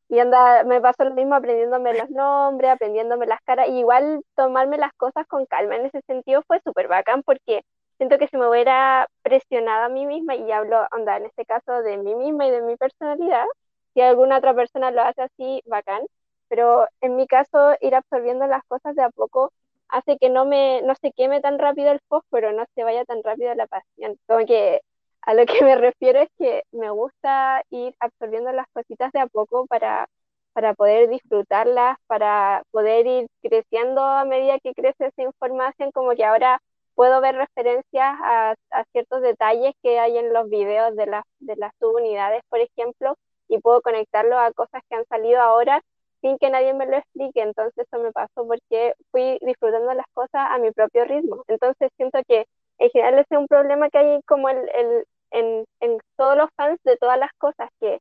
Y 0.09 0.19
anda, 0.19 0.63
me 0.63 0.81
pasó 0.81 1.03
lo 1.03 1.15
mismo 1.15 1.35
aprendiéndome 1.35 1.93
los 1.97 2.09
nombres, 2.11 2.71
aprendiéndome 2.71 3.25
las 3.25 3.41
caras, 3.41 3.67
y 3.69 3.79
igual 3.79 4.21
tomarme 4.35 4.77
las 4.77 4.93
cosas 4.93 5.25
con 5.27 5.45
calma 5.45 5.75
en 5.77 5.85
ese 5.87 6.01
sentido 6.07 6.43
fue 6.47 6.59
súper 6.63 6.87
bacán 6.87 7.23
porque 7.23 7.63
siento 7.97 8.17
que 8.17 8.27
si 8.27 8.37
me 8.37 8.47
hubiera 8.49 9.07
presionado 9.23 9.85
a 9.85 9.89
mí 9.89 10.05
misma, 10.05 10.35
y 10.35 10.51
hablo, 10.51 10.85
onda, 10.91 11.17
en 11.17 11.25
este 11.25 11.45
caso 11.45 11.81
de 11.81 11.97
mí 11.97 12.15
misma 12.15 12.47
y 12.47 12.51
de 12.51 12.61
mi 12.61 12.75
personalidad, 12.77 13.45
si 13.93 14.01
alguna 14.01 14.37
otra 14.37 14.53
persona 14.53 14.91
lo 14.91 15.01
hace 15.01 15.23
así, 15.23 15.61
bacán, 15.65 16.03
pero 16.49 16.87
en 17.01 17.15
mi 17.15 17.27
caso 17.27 17.73
ir 17.81 17.95
absorbiendo 17.95 18.45
las 18.47 18.63
cosas 18.67 18.95
de 18.95 19.03
a 19.03 19.09
poco 19.09 19.51
hace 19.87 20.17
que 20.17 20.29
no 20.29 20.45
me 20.45 20.81
no 20.83 20.93
se 20.95 21.11
queme 21.11 21.41
tan 21.41 21.59
rápido 21.59 21.91
el 21.91 21.99
fósforo, 22.09 22.51
no 22.53 22.65
se 22.75 22.83
vaya 22.83 23.05
tan 23.05 23.23
rápido 23.23 23.53
la 23.55 23.67
pasión. 23.67 24.17
Como 24.27 24.45
que 24.45 24.81
a 25.25 25.33
lo 25.33 25.45
que 25.45 25.63
me 25.63 25.75
refiero 25.75 26.19
es 26.19 26.29
que 26.37 26.63
me 26.71 26.89
gusta 26.89 27.63
ir 27.71 27.95
absorbiendo 27.99 28.51
las 28.51 28.67
cositas 28.73 29.11
de 29.11 29.19
a 29.19 29.27
poco 29.27 29.65
para, 29.67 30.07
para 30.53 30.73
poder 30.73 31.09
disfrutarlas, 31.09 31.97
para 32.07 32.63
poder 32.71 33.07
ir 33.07 33.27
creciendo 33.41 34.01
a 34.03 34.25
medida 34.25 34.59
que 34.59 34.73
crece 34.73 35.07
esa 35.07 35.23
información, 35.23 35.91
como 35.91 36.11
que 36.15 36.25
ahora 36.25 36.59
puedo 36.95 37.21
ver 37.21 37.35
referencias 37.35 38.15
a, 38.23 38.55
ciertos 38.91 39.21
detalles 39.21 39.73
que 39.81 39.99
hay 39.99 40.17
en 40.17 40.31
los 40.31 40.49
videos 40.49 40.95
de, 40.95 41.07
las 41.07 41.23
de 41.39 41.55
las 41.57 41.71
subunidades, 41.79 42.41
por 42.49 42.59
ejemplo, 42.59 43.15
y 43.47 43.59
puedo 43.59 43.81
conectarlo 43.81 44.39
a 44.39 44.51
cosas 44.53 44.81
que 44.89 44.95
han 44.95 45.05
salido 45.07 45.41
ahora 45.41 45.81
sin 46.21 46.37
que 46.37 46.49
nadie 46.49 46.73
me 46.73 46.85
lo 46.87 46.97
explique. 46.97 47.41
Entonces 47.41 47.85
eso 47.85 48.01
me 48.01 48.11
pasó 48.11 48.47
porque 48.47 48.93
fui 49.11 49.37
disfrutando 49.41 49.93
las 49.93 50.07
cosas 50.13 50.47
a 50.49 50.57
mi 50.57 50.71
propio 50.71 51.05
ritmo. 51.05 51.43
Entonces 51.47 51.91
siento 51.97 52.19
que 52.27 52.45
en 52.79 52.89
general 52.89 53.15
ese 53.15 53.35
es 53.35 53.39
un 53.39 53.47
problema 53.47 53.89
que 53.89 53.97
hay 53.97 54.21
como 54.23 54.49
el, 54.49 54.57
el, 54.73 55.05
en, 55.35 55.65
en 55.81 55.97
todos 56.17 56.37
los 56.37 56.49
fans 56.55 56.79
de 56.83 56.97
todas 56.97 57.19
las 57.19 57.31
cosas, 57.37 57.69
que 57.79 57.99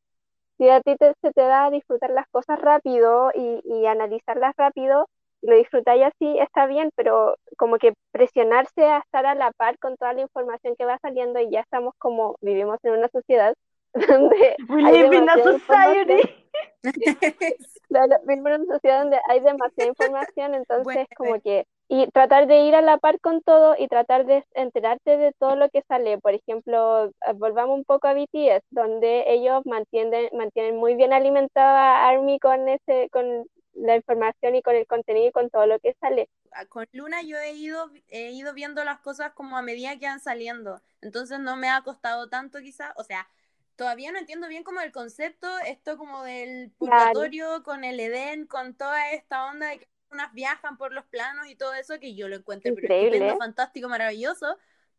si 0.58 0.68
a 0.68 0.80
ti 0.80 0.96
te, 0.96 1.14
se 1.20 1.32
te 1.32 1.42
da 1.42 1.70
disfrutar 1.70 2.10
las 2.10 2.28
cosas 2.28 2.60
rápido 2.60 3.30
y, 3.34 3.60
y 3.64 3.86
analizarlas 3.86 4.54
rápido, 4.56 5.08
lo 5.42 5.56
disfrutáis 5.56 6.04
así, 6.04 6.38
está 6.38 6.66
bien, 6.66 6.90
pero 6.96 7.36
como 7.58 7.76
que 7.78 7.92
presionarse 8.12 8.84
a 8.84 8.98
estar 8.98 9.26
a 9.26 9.34
la 9.34 9.50
par 9.52 9.78
con 9.78 9.96
toda 9.96 10.14
la 10.14 10.22
información 10.22 10.74
que 10.76 10.86
va 10.86 10.98
saliendo 11.02 11.38
y 11.40 11.50
ya 11.50 11.60
estamos 11.60 11.94
como, 11.98 12.36
vivimos 12.40 12.78
en 12.82 12.92
una 12.92 13.08
sociedad 13.08 13.54
donde... 14.08 14.56
We 14.68 14.82
live 14.82 15.16
in 15.16 15.28
a 15.28 15.36
society. 15.42 16.34
vivimos 18.26 18.52
en 18.52 18.62
una 18.62 18.74
sociedad 18.74 19.00
donde 19.02 19.20
hay 19.28 19.40
demasiada 19.40 19.88
información, 19.90 20.54
entonces 20.54 21.06
como 21.16 21.40
que 21.40 21.66
y 21.88 22.06
tratar 22.08 22.46
de 22.46 22.60
ir 22.60 22.74
a 22.74 22.80
la 22.82 22.98
par 22.98 23.20
con 23.20 23.42
todo 23.42 23.76
y 23.78 23.88
tratar 23.88 24.24
de 24.24 24.44
enterarte 24.54 25.16
de 25.16 25.32
todo 25.32 25.54
lo 25.56 25.68
que 25.68 25.82
sale. 25.86 26.18
Por 26.18 26.34
ejemplo, 26.34 27.06
eh, 27.06 27.10
volvamos 27.34 27.76
un 27.76 27.84
poco 27.84 28.08
a 28.08 28.14
BTS, 28.14 28.64
donde 28.70 29.24
ellos 29.26 29.62
mantienen, 29.66 30.30
mantienen 30.32 30.76
muy 30.76 30.94
bien 30.94 31.12
alimentada 31.12 31.98
a 31.98 32.08
ARMY 32.08 32.38
con, 32.38 32.68
ese, 32.68 33.10
con 33.10 33.46
la 33.74 33.96
información 33.96 34.54
y 34.54 34.62
con 34.62 34.76
el 34.76 34.86
contenido 34.86 35.28
y 35.28 35.32
con 35.32 35.50
todo 35.50 35.66
lo 35.66 35.78
que 35.78 35.94
sale. 36.00 36.28
Ah, 36.52 36.64
con 36.66 36.86
Luna 36.92 37.22
yo 37.22 37.38
he 37.38 37.52
ido, 37.52 37.90
he 38.08 38.30
ido 38.30 38.54
viendo 38.54 38.82
las 38.84 39.00
cosas 39.00 39.32
como 39.32 39.56
a 39.58 39.62
medida 39.62 39.98
que 39.98 40.06
van 40.06 40.20
saliendo, 40.20 40.80
entonces 41.02 41.40
no 41.40 41.56
me 41.56 41.68
ha 41.68 41.82
costado 41.82 42.28
tanto 42.28 42.60
quizás, 42.60 42.92
o 42.96 43.04
sea, 43.04 43.28
todavía 43.76 44.12
no 44.12 44.18
entiendo 44.18 44.48
bien 44.48 44.62
como 44.62 44.80
el 44.80 44.92
concepto, 44.92 45.48
esto 45.66 45.98
como 45.98 46.22
del 46.22 46.70
purgatorio 46.78 47.62
con 47.64 47.82
el 47.84 47.98
Edén, 47.98 48.46
con 48.46 48.74
toda 48.74 49.10
esta 49.10 49.46
onda 49.46 49.66
de 49.66 49.80
que 49.80 49.93
unas 50.14 50.32
viajan 50.32 50.78
por 50.78 50.92
los 50.92 51.04
planos 51.06 51.48
y 51.48 51.56
todo 51.56 51.74
eso, 51.74 52.00
que 52.00 52.14
yo 52.14 52.28
lo 52.28 52.36
encuentro 52.36 52.72
Increíble. 52.72 53.34
fantástico, 53.38 53.88
maravilloso, 53.88 54.56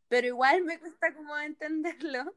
pero 0.07 0.27
igual 0.27 0.63
me 0.63 0.79
cuesta 0.79 1.13
como 1.13 1.37
entenderlo. 1.37 2.33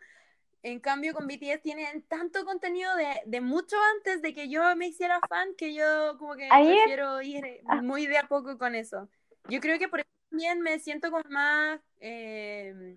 En 0.62 0.80
cambio, 0.80 1.14
con 1.14 1.28
BTS 1.28 1.62
tienen 1.62 2.02
tanto 2.02 2.44
contenido 2.44 2.94
de, 2.96 3.22
de 3.26 3.40
mucho 3.40 3.76
antes 3.94 4.22
de 4.22 4.34
que 4.34 4.48
yo 4.48 4.74
me 4.74 4.88
hiciera 4.88 5.20
fan 5.28 5.54
que 5.56 5.72
yo 5.72 6.16
como 6.18 6.34
que 6.34 6.48
prefiero 6.48 7.22
ir 7.22 7.60
ah. 7.68 7.80
muy 7.80 8.06
de 8.06 8.18
a 8.18 8.26
poco 8.26 8.58
con 8.58 8.74
eso. 8.74 9.08
Yo 9.48 9.60
creo 9.60 9.78
que 9.78 9.88
por 9.88 10.00
eso 10.00 10.08
también 10.30 10.60
me 10.60 10.78
siento 10.80 11.10
como 11.10 11.22
más, 11.30 11.80
eh, 12.00 12.96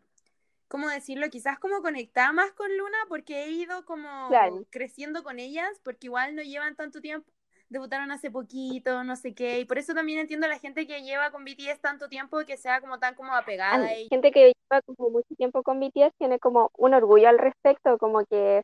¿cómo 0.68 0.90
decirlo? 0.90 1.30
Quizás 1.30 1.60
como 1.60 1.82
conectada 1.82 2.32
más 2.32 2.52
con 2.54 2.76
Luna 2.76 2.98
porque 3.08 3.44
he 3.44 3.52
ido 3.52 3.86
como 3.86 4.30
creciendo 4.72 5.24
con 5.24 5.38
ellas 5.38 5.70
porque 5.84 6.08
igual 6.08 6.36
no 6.36 6.42
llevan 6.42 6.76
tanto 6.76 7.00
tiempo 7.00 7.32
debutaron 7.72 8.12
hace 8.12 8.30
poquito, 8.30 9.04
no 9.06 9.16
sé 9.16 9.34
qué, 9.34 9.62
y 9.62 9.66
por 9.66 9.78
eso 9.78 9.94
también 9.94 10.20
entiendo 10.20 10.46
a 10.46 10.50
la 10.50 10.60
gente 10.60 10.86
que 10.86 11.04
lleva 11.04 11.32
con 11.32 11.46
BTS 11.46 11.80
tanto 11.80 12.10
tiempo 12.10 12.38
que 12.46 12.58
sea 12.58 12.82
como 12.82 13.00
tan 13.00 13.16
como 13.16 13.34
apegada. 13.34 13.88
Hay 13.88 14.08
gente 14.10 14.32
que 14.32 14.52
lleva 14.52 14.82
como 14.82 15.10
mucho 15.10 15.34
tiempo 15.36 15.64
con 15.64 15.80
BTS 15.80 16.14
tiene 16.18 16.38
como 16.38 16.70
un 16.78 16.94
orgullo 16.94 17.30
al 17.30 17.40
respecto, 17.40 17.98
como 17.98 18.26
que 18.26 18.64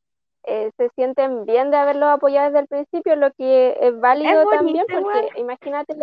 eh, 0.49 0.71
se 0.77 0.87
sienten 0.95 1.43
bien 1.43 1.71
de 1.71 1.77
haberlo 1.77 2.07
apoyado 2.07 2.47
desde 2.47 2.59
el 2.61 2.67
principio, 2.67 3.17
lo 3.17 3.33
que 3.33 3.77
es 3.81 3.99
válido 3.99 4.49
también, 4.49 4.85
porque 4.89 5.27
imagínate, 5.35 5.93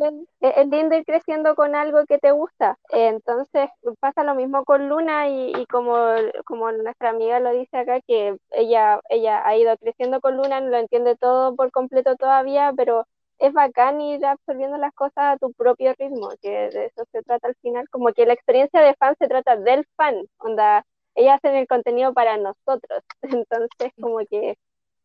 es, 0.41 0.69
lindo 0.69 0.95
ir 0.97 1.05
creciendo 1.07 1.55
con 1.55 1.75
algo 1.75 2.05
que 2.05 2.19
te 2.19 2.31
gusta. 2.31 2.77
entonces 2.91 3.71
pasa 4.01 4.23
lo 4.23 4.35
mismo 4.35 4.63
con 4.65 4.91
Luna 4.91 5.31
y, 5.31 5.65
como, 5.71 5.97
como 6.45 6.71
nuestra 6.73 7.09
amiga 7.09 7.41
lo 7.41 7.53
dice 7.53 7.79
acá, 7.79 8.01
que 8.07 8.37
ella, 8.51 9.01
ella 9.09 9.47
ha 9.47 9.57
ido 9.57 9.75
creciendo 9.79 10.21
con 10.21 10.37
Luna, 10.37 10.61
no 10.61 10.69
lo 10.69 10.77
entiende 10.77 11.17
todo 11.17 11.57
por 11.57 11.71
completo 11.71 12.15
todavía, 12.17 12.71
pero 12.77 13.07
es 13.39 13.53
bacán 13.55 14.03
ir 14.03 14.27
absorbiendo 14.27 14.77
las 14.77 14.93
cosas 14.93 15.17
a 15.17 15.37
tu 15.39 15.55
propio 15.55 15.95
ritmo, 15.99 16.29
que 16.43 16.51
de 16.51 16.87
eso 16.87 17.05
se 17.11 17.23
trata 17.23 17.49
al 17.49 17.57
final, 17.63 17.89
como 17.89 18.13
que 18.13 18.27
la 18.27 18.35
experiencia 18.35 18.83
de 18.83 18.95
fan 18.95 19.17
se 19.19 19.27
trata 19.27 19.57
del 19.57 19.87
fan, 19.97 20.17
onda, 20.37 20.85
ellas 21.15 21.37
hacen 21.37 21.57
el 21.57 21.67
contenido 21.67 22.13
para 22.15 22.37
nosotros, 22.37 23.03
entonces 23.23 23.93
como 24.01 24.19
que 24.31 24.57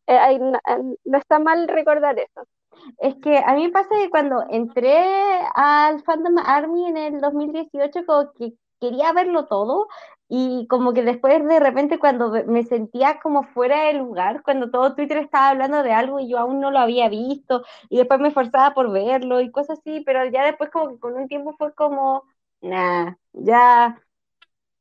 eh, 0.06 0.38
no, 0.38 1.18
está 1.18 1.38
mal 1.38 1.68
recordar 1.68 2.18
eso. 2.18 2.46
Es 2.98 3.14
que 3.16 3.38
a 3.38 3.54
mí 3.54 3.66
me 3.66 3.72
pasa 3.72 3.90
que 3.90 4.10
cuando 4.10 4.44
entré 4.50 5.04
al 5.54 6.02
Fandom 6.04 6.38
Army 6.44 6.86
en 6.88 6.96
el 6.96 7.20
2018, 7.20 8.06
como 8.06 8.32
que 8.32 8.54
quería 8.80 9.12
verlo 9.12 9.46
todo 9.46 9.88
y 10.28 10.66
como 10.68 10.92
que 10.94 11.02
después 11.02 11.44
de 11.46 11.60
repente 11.60 11.98
cuando 11.98 12.30
me 12.46 12.64
sentía 12.64 13.20
como 13.20 13.44
fuera 13.44 13.84
de 13.84 13.94
lugar, 13.94 14.42
cuando 14.42 14.70
todo 14.70 14.94
Twitter 14.94 15.18
estaba 15.18 15.50
hablando 15.50 15.82
de 15.82 15.92
algo 15.92 16.20
y 16.20 16.28
yo 16.30 16.38
aún 16.38 16.60
no 16.60 16.70
lo 16.70 16.78
había 16.78 17.08
visto 17.08 17.62
y 17.88 17.98
después 17.98 18.20
me 18.20 18.28
esforzaba 18.28 18.72
por 18.74 18.90
verlo 18.92 19.40
y 19.40 19.50
cosas 19.50 19.80
así, 19.80 20.02
pero 20.06 20.24
ya 20.26 20.44
después 20.46 20.70
como 20.70 20.90
que 20.90 20.98
con 21.00 21.14
un 21.14 21.28
tiempo 21.28 21.54
fue 21.58 21.74
como, 21.74 22.24
nah, 22.62 23.14
ya, 23.32 24.00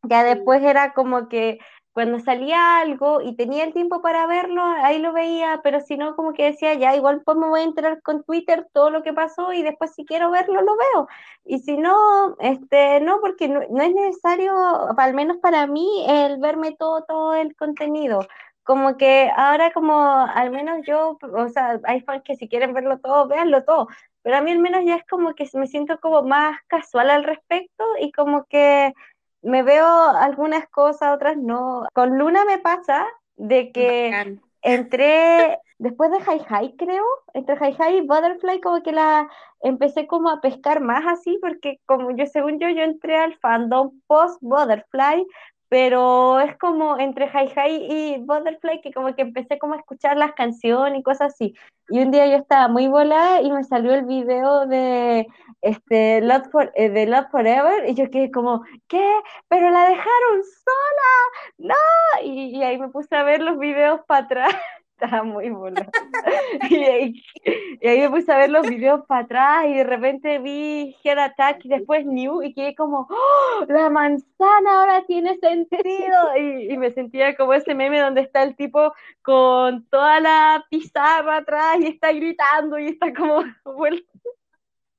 ya 0.04 0.24
después 0.24 0.64
era 0.64 0.94
como 0.94 1.30
que 1.30 1.60
cuando 2.00 2.20
salía 2.20 2.78
algo 2.80 3.22
y 3.22 3.36
tenía 3.36 3.66
el 3.66 3.74
tiempo 3.74 4.02
para 4.02 4.26
verlo, 4.28 4.62
ahí 4.64 5.00
lo 5.00 5.12
veía, 5.12 5.60
pero 5.64 5.82
si 5.82 5.98
no, 5.98 6.16
como 6.16 6.34
que 6.34 6.46
decía, 6.46 6.74
ya 6.76 6.96
igual 6.96 7.24
pues 7.26 7.36
me 7.38 7.48
voy 7.48 7.62
a 7.62 7.64
enterar 7.64 8.02
con 8.02 8.24
Twitter 8.24 8.68
todo 8.72 8.90
lo 8.90 9.04
que 9.04 9.12
pasó 9.12 9.52
y 9.54 9.64
después 9.64 9.94
si 9.96 10.06
quiero 10.06 10.32
verlo, 10.32 10.62
lo 10.62 10.78
veo. 10.78 11.08
Y 11.46 11.60
si 11.60 11.78
no, 11.78 12.38
este, 12.40 13.02
no, 13.02 13.20
porque 13.22 13.50
no, 13.50 13.62
es 13.62 13.94
necesario, 13.94 14.54
al 14.98 15.14
menos 15.14 15.38
para 15.38 15.68
mí, 15.68 16.06
el 16.08 16.38
verme 16.40 16.76
todo, 16.78 17.04
todo 17.04 17.34
el 17.36 17.56
contenido. 17.56 18.22
Como 18.64 18.98
que 18.98 19.30
ahora 19.36 19.72
como 19.74 19.94
al 19.94 20.52
menos 20.52 20.86
yo, 20.86 21.18
o 21.22 21.50
sea, 21.50 21.80
hay 21.86 22.02
fans 22.02 22.22
que 22.24 22.36
si 22.36 22.48
quieren 22.48 22.74
verlo 22.74 23.00
todo, 23.00 23.28
véanlo 23.28 23.64
todo, 23.66 23.88
pero 24.22 24.38
a 24.38 24.42
mí 24.42 24.52
al 24.52 24.60
menos 24.60 24.86
ya 24.86 24.96
es 24.96 25.06
como 25.08 25.34
que 25.34 25.50
me 25.54 25.68
siento 25.68 26.00
como 26.00 26.22
más 26.24 26.60
casual 26.68 27.10
al 27.10 27.24
respecto 27.24 27.84
y 28.00 28.12
como 28.12 28.46
que 28.46 28.94
me 29.42 29.64
veo 29.64 29.86
algunas 29.86 30.68
cosas, 30.70 31.16
otras 31.16 31.38
no. 31.38 31.86
Con 31.94 32.18
Luna 32.18 32.46
me 32.46 32.60
pasa 32.60 33.08
de 33.36 33.72
que 33.72 34.40
entré, 34.62 35.58
después 35.78 36.12
de 36.12 36.18
Hi 36.18 36.42
Hi 36.50 36.76
creo, 36.78 37.06
entre 37.34 37.56
Hi 37.56 37.76
Hi 37.80 37.98
y 37.98 38.02
Butterfly 38.02 38.62
como 38.62 38.84
que 38.84 38.92
la 38.92 39.30
empecé 39.62 40.08
como 40.08 40.30
a 40.30 40.42
pescar 40.42 40.82
más 40.82 41.06
así, 41.08 41.38
porque 41.42 41.80
como 41.86 42.12
yo, 42.12 42.26
según 42.26 42.60
yo, 42.60 42.70
yo 42.70 42.84
entré 42.84 43.18
al 43.18 43.36
fandom 43.38 44.00
post 44.08 44.38
Butterfly, 44.42 45.26
pero 45.70 46.40
es 46.40 46.58
como 46.58 46.98
entre 47.00 47.28
Hi 47.28 47.48
Hi 47.56 47.88
y 47.90 48.18
Butterfly 48.20 48.82
que 48.82 48.92
como 48.92 49.16
que 49.16 49.22
empecé 49.22 49.60
como 49.60 49.76
a 49.76 49.78
escuchar 49.78 50.18
las 50.18 50.34
canciones 50.34 51.00
y 51.00 51.04
cosas 51.04 51.34
así. 51.34 51.56
Y 51.90 52.00
un 52.00 52.12
día 52.12 52.28
yo 52.28 52.38
estaba 52.38 52.68
muy 52.68 52.88
volada 52.88 53.42
y 53.42 53.52
me 53.52 53.64
salió 53.64 53.94
el 53.94 54.06
video 54.06 54.66
de 54.68 55.28
este 55.62 56.22
Love, 56.22 56.50
for, 56.52 56.72
eh, 56.76 56.90
de 56.90 57.06
Love 57.06 57.30
Forever 57.32 57.90
y 57.90 57.96
yo 57.96 58.10
quedé 58.10 58.32
como, 58.32 58.64
¿qué? 58.88 59.08
Pero 59.48 59.70
la 59.70 59.90
dejaron 59.90 60.44
sola, 60.44 61.74
no. 61.74 62.24
Y, 62.24 62.58
y 62.58 62.64
ahí 62.64 62.78
me 62.78 62.90
puse 62.90 63.16
a 63.16 63.24
ver 63.24 63.42
los 63.42 63.58
videos 63.60 64.02
para 64.08 64.26
atrás 64.26 64.56
estaba 65.00 65.24
muy 65.24 65.50
buena. 65.50 65.88
y, 66.70 66.84
ahí, 66.84 68.00
me 68.00 68.10
puse 68.10 68.32
a 68.32 68.38
ver 68.38 68.50
los 68.50 68.68
videos 68.68 69.06
para 69.06 69.22
atrás 69.22 69.66
y 69.68 69.76
de 69.76 69.84
repente 69.84 70.40
vi 70.40 70.96
Head 71.04 71.18
Attack 71.18 71.66
y 71.66 71.70
después 71.70 72.06
New 72.06 72.44
y 72.44 72.54
quedé 72.54 72.76
como, 72.76 73.08
¡Oh, 73.10 73.66
la 73.68 73.90
manzana 73.90 74.80
ahora 74.80 75.04
tiene 75.06 75.38
sentido. 75.38 76.38
Y, 76.38 76.78
me 76.78 76.92
sentía 76.92 77.36
como 77.36 77.54
ese 77.54 77.76
meme 77.76 78.00
donde 78.00 78.22
está 78.22 78.44
el 78.44 78.56
tipo 78.56 78.94
con 79.22 79.86
toda 79.90 80.20
la 80.20 80.66
pizarra 80.70 81.38
atrás 81.38 81.78
y 81.82 81.88
está 81.88 82.12
gritando 82.12 82.80
y 82.80 82.88
está 82.88 83.14
como 83.14 83.44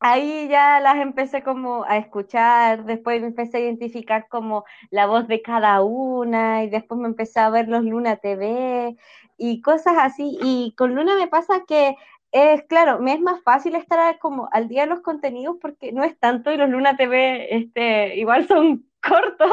ahí 0.00 0.48
ya 0.48 0.80
las 0.80 0.96
empecé 0.96 1.42
como 1.42 1.84
a 1.84 1.98
escuchar, 1.98 2.84
después 2.84 3.20
me 3.20 3.28
empecé 3.28 3.58
a 3.58 3.60
identificar 3.60 4.28
como 4.28 4.64
la 4.90 5.06
voz 5.06 5.28
de 5.28 5.42
cada 5.42 5.82
una 5.82 6.64
y 6.64 6.70
después 6.70 7.00
me 7.00 7.08
empecé 7.08 7.40
a 7.40 7.50
ver 7.50 7.68
los 7.68 7.84
Luna 7.84 8.16
TV 8.16 8.96
y 9.36 9.60
cosas 9.62 9.94
así. 9.98 10.38
Y 10.42 10.74
con 10.76 10.94
Luna 10.94 11.16
me 11.16 11.28
pasa 11.28 11.64
que 11.68 11.96
es 12.32 12.62
claro, 12.64 13.00
me 13.00 13.12
es 13.14 13.20
más 13.20 13.42
fácil 13.42 13.74
estar 13.74 14.18
como 14.18 14.48
al 14.52 14.68
día 14.68 14.82
de 14.82 14.88
los 14.88 15.00
contenidos 15.00 15.56
porque 15.60 15.92
no 15.92 16.04
es 16.04 16.18
tanto 16.18 16.52
y 16.52 16.56
los 16.56 16.70
Luna 16.70 16.96
TV 16.96 17.54
este, 17.56 18.16
igual 18.16 18.46
son 18.48 18.86
cortos, 19.02 19.52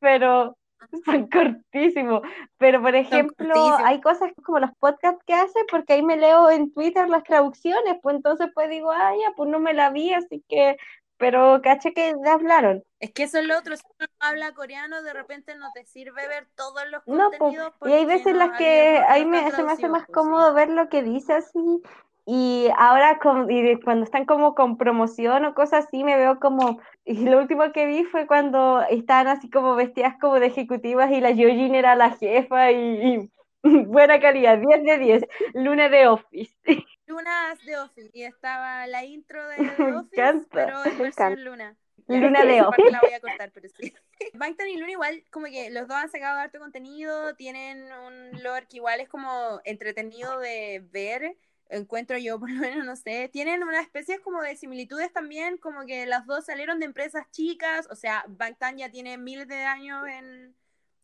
pero 0.00 0.57
son 1.04 1.28
cortísimos. 1.28 2.22
Pero, 2.56 2.80
por 2.82 2.94
ejemplo, 2.94 3.54
hay 3.84 4.00
cosas 4.00 4.32
como 4.42 4.58
los 4.60 4.70
podcasts 4.78 5.22
que 5.26 5.34
hace, 5.34 5.60
porque 5.70 5.94
ahí 5.94 6.02
me 6.02 6.16
leo 6.16 6.50
en 6.50 6.72
Twitter 6.72 7.08
las 7.08 7.24
traducciones, 7.24 7.96
pues 8.02 8.16
entonces 8.16 8.48
pues 8.54 8.68
digo, 8.70 8.90
ah, 8.90 9.12
ya, 9.20 9.32
pues 9.36 9.50
no 9.50 9.60
me 9.60 9.74
la 9.74 9.90
vi, 9.90 10.12
así 10.12 10.44
que, 10.48 10.76
pero 11.16 11.60
caché 11.62 11.92
que 11.92 12.14
hablaron. 12.26 12.84
Es 13.00 13.12
que 13.12 13.24
eso 13.24 13.38
es 13.38 13.46
lo 13.46 13.58
otro, 13.58 13.76
si 13.76 13.82
uno 13.98 14.08
habla 14.20 14.52
coreano, 14.52 15.02
de 15.02 15.12
repente 15.12 15.54
no 15.56 15.70
te 15.74 15.84
sirve 15.84 16.26
ver 16.28 16.48
todos 16.54 16.82
los 16.90 17.02
contenidos. 17.02 17.72
y 17.84 17.92
hay 17.92 18.04
veces 18.06 18.28
en 18.28 18.38
las 18.38 18.56
que 18.58 19.02
ahí 19.08 19.24
me, 19.24 19.50
se 19.50 19.62
me 19.62 19.72
hace 19.72 19.88
más 19.88 20.06
cómodo 20.06 20.54
ver 20.54 20.68
lo 20.68 20.88
que 20.88 21.02
dice 21.02 21.34
así 21.34 21.82
y 22.30 22.68
ahora 22.76 23.18
y 23.48 23.80
cuando 23.80 24.04
están 24.04 24.26
como 24.26 24.54
con 24.54 24.76
promoción 24.76 25.46
o 25.46 25.54
cosas 25.54 25.86
así, 25.86 26.04
me 26.04 26.18
veo 26.18 26.38
como, 26.38 26.78
y 27.06 27.24
lo 27.24 27.38
último 27.38 27.72
que 27.72 27.86
vi 27.86 28.04
fue 28.04 28.26
cuando 28.26 28.82
estaban 28.82 29.28
así 29.28 29.48
como 29.48 29.74
vestidas 29.74 30.16
como 30.20 30.38
de 30.38 30.48
ejecutivas 30.48 31.10
y 31.10 31.22
la 31.22 31.30
Yojin 31.30 31.74
era 31.74 31.96
la 31.96 32.10
jefa 32.10 32.70
y, 32.70 33.30
buena 33.62 34.20
calidad, 34.20 34.58
10 34.58 34.84
de 34.84 34.98
10, 34.98 35.24
Luna 35.54 35.88
de 35.88 36.06
Office. 36.06 36.54
Luna 37.06 37.56
de 37.64 37.78
Office, 37.78 38.10
y 38.12 38.24
estaba 38.24 38.86
la 38.86 39.06
intro 39.06 39.48
de 39.48 39.56
The 39.56 39.94
Office, 39.94 40.46
pero 40.52 40.84
en 40.84 40.98
versión 40.98 41.42
Luna. 41.42 41.76
Luna 42.08 42.44
de 42.44 42.60
Office. 42.60 42.90
La 42.90 43.00
voy 43.00 43.12
a 43.14 43.20
cortar, 43.20 43.52
pero 43.54 43.70
sí. 43.70 43.94
Bangtan 44.34 44.68
y 44.68 44.76
Luna 44.76 44.92
igual, 44.92 45.24
como 45.30 45.46
que 45.46 45.70
los 45.70 45.88
dos 45.88 45.96
han 45.96 46.10
sacado 46.10 46.40
harto 46.40 46.58
contenido, 46.58 47.34
tienen 47.36 47.90
un 48.06 48.42
lore 48.42 48.66
que 48.66 48.76
igual 48.76 49.00
es 49.00 49.08
como 49.08 49.62
entretenido 49.64 50.38
de 50.40 50.84
ver, 50.92 51.34
encuentro 51.68 52.18
yo, 52.18 52.38
por 52.40 52.50
lo 52.50 52.60
menos, 52.60 52.84
no 52.84 52.96
sé, 52.96 53.28
tienen 53.32 53.62
una 53.62 53.80
especie 53.80 54.20
como 54.20 54.42
de 54.42 54.56
similitudes 54.56 55.12
también, 55.12 55.58
como 55.58 55.86
que 55.86 56.06
las 56.06 56.26
dos 56.26 56.46
salieron 56.46 56.78
de 56.80 56.86
empresas 56.86 57.30
chicas, 57.30 57.88
o 57.90 57.94
sea, 57.94 58.24
Bangtan 58.28 58.76
ya 58.76 58.90
tiene 58.90 59.18
miles 59.18 59.48
de 59.48 59.62
años 59.62 60.06
en 60.08 60.54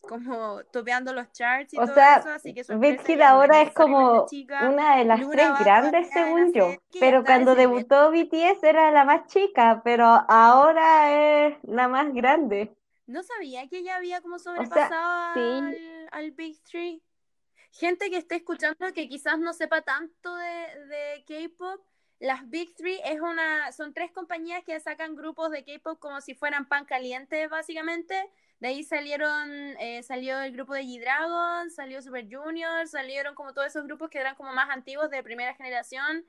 como 0.01 0.63
topeando 0.65 1.15
los 1.15 1.33
charts 1.33 1.73
y 1.73 1.77
todo 1.77 1.87
eso, 1.87 2.29
así 2.29 2.53
que 2.53 2.63
su 2.63 2.79
Hit 2.79 3.21
ahora 3.23 3.63
es 3.63 3.73
como 3.73 4.27
una 4.63 4.97
de 4.97 5.05
las 5.07 5.29
tres 5.31 5.59
grandes 5.59 6.11
según 6.13 6.53
yo, 6.53 6.75
pero 7.01 7.25
cuando 7.25 7.55
debutó 7.55 8.11
BTS 8.11 8.63
era 8.63 8.91
la 8.91 9.05
más 9.05 9.27
chica, 9.29 9.81
pero 9.83 10.05
ahora 10.05 11.47
es 11.47 11.57
la 11.63 11.89
más 11.89 12.13
grande. 12.13 12.75
No 13.07 13.23
sabía 13.23 13.67
que 13.69 13.79
ella 13.79 13.97
había 13.97 14.21
como 14.21 14.39
sobrepasado 14.39 15.35
al, 15.35 16.09
al 16.11 16.31
Big 16.33 16.63
Three 16.65 17.03
gente 17.75 18.09
que 18.09 18.19
esté 18.19 18.37
escuchando 18.37 18.93
que 18.95 19.09
quizás 19.09 19.39
no 19.39 19.53
sepa 19.53 19.83
tanto 19.83 20.35
de, 20.37 21.25
K-pop, 21.27 21.85
las 22.21 22.49
Big 22.49 22.75
Three 22.77 23.01
es 23.05 23.21
una, 23.21 23.73
son 23.73 23.93
tres 23.93 24.13
compañías 24.13 24.63
que 24.65 24.79
sacan 24.79 25.17
grupos 25.17 25.51
de 25.51 25.65
K-pop 25.65 25.99
como 25.99 26.21
si 26.21 26.35
fueran 26.35 26.67
pan 26.67 26.85
caliente, 26.85 27.49
básicamente. 27.49 28.15
De 28.61 28.69
ahí 28.69 28.85
salieron, 28.85 29.51
eh, 29.81 30.03
salió 30.05 30.41
el 30.41 30.53
grupo 30.53 30.73
de 30.73 30.85
G-Dragon, 30.85 31.71
salió 31.71 32.01
Super 32.01 32.27
Junior, 32.31 32.87
salieron 32.87 33.35
como 33.35 33.53
todos 33.53 33.67
esos 33.67 33.85
grupos 33.85 34.09
que 34.09 34.19
eran 34.19 34.37
como 34.37 34.53
más 34.53 34.71
antiguos 34.71 35.11
de 35.11 35.23
primera 35.23 35.55
generación. 35.55 36.25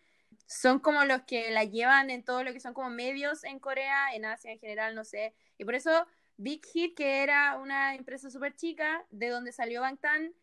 Son 0.48 0.80
como 0.80 1.06
los 1.06 1.22
que 1.22 1.52
la 1.52 1.64
llevan 1.64 2.10
en 2.10 2.26
todo 2.26 2.44
lo 2.44 2.52
que 2.52 2.60
son 2.60 2.74
como 2.74 2.90
medios 2.90 3.44
en 3.44 3.60
Corea, 3.60 4.14
en 4.16 4.26
Asia 4.26 4.52
en 4.52 4.60
general, 4.60 4.96
no 4.96 5.06
sé. 5.06 5.36
Y 5.58 5.64
por 5.64 5.76
eso 5.76 6.08
Big 6.38 6.66
Hit, 6.66 6.98
que 6.98 7.24
era 7.24 7.58
una 7.58 7.96
empresa 7.96 8.30
súper 8.30 8.56
chica, 8.56 9.06
de 9.12 9.30
donde 9.30 9.52
salió 9.52 9.82
Bangtan, 9.82 10.34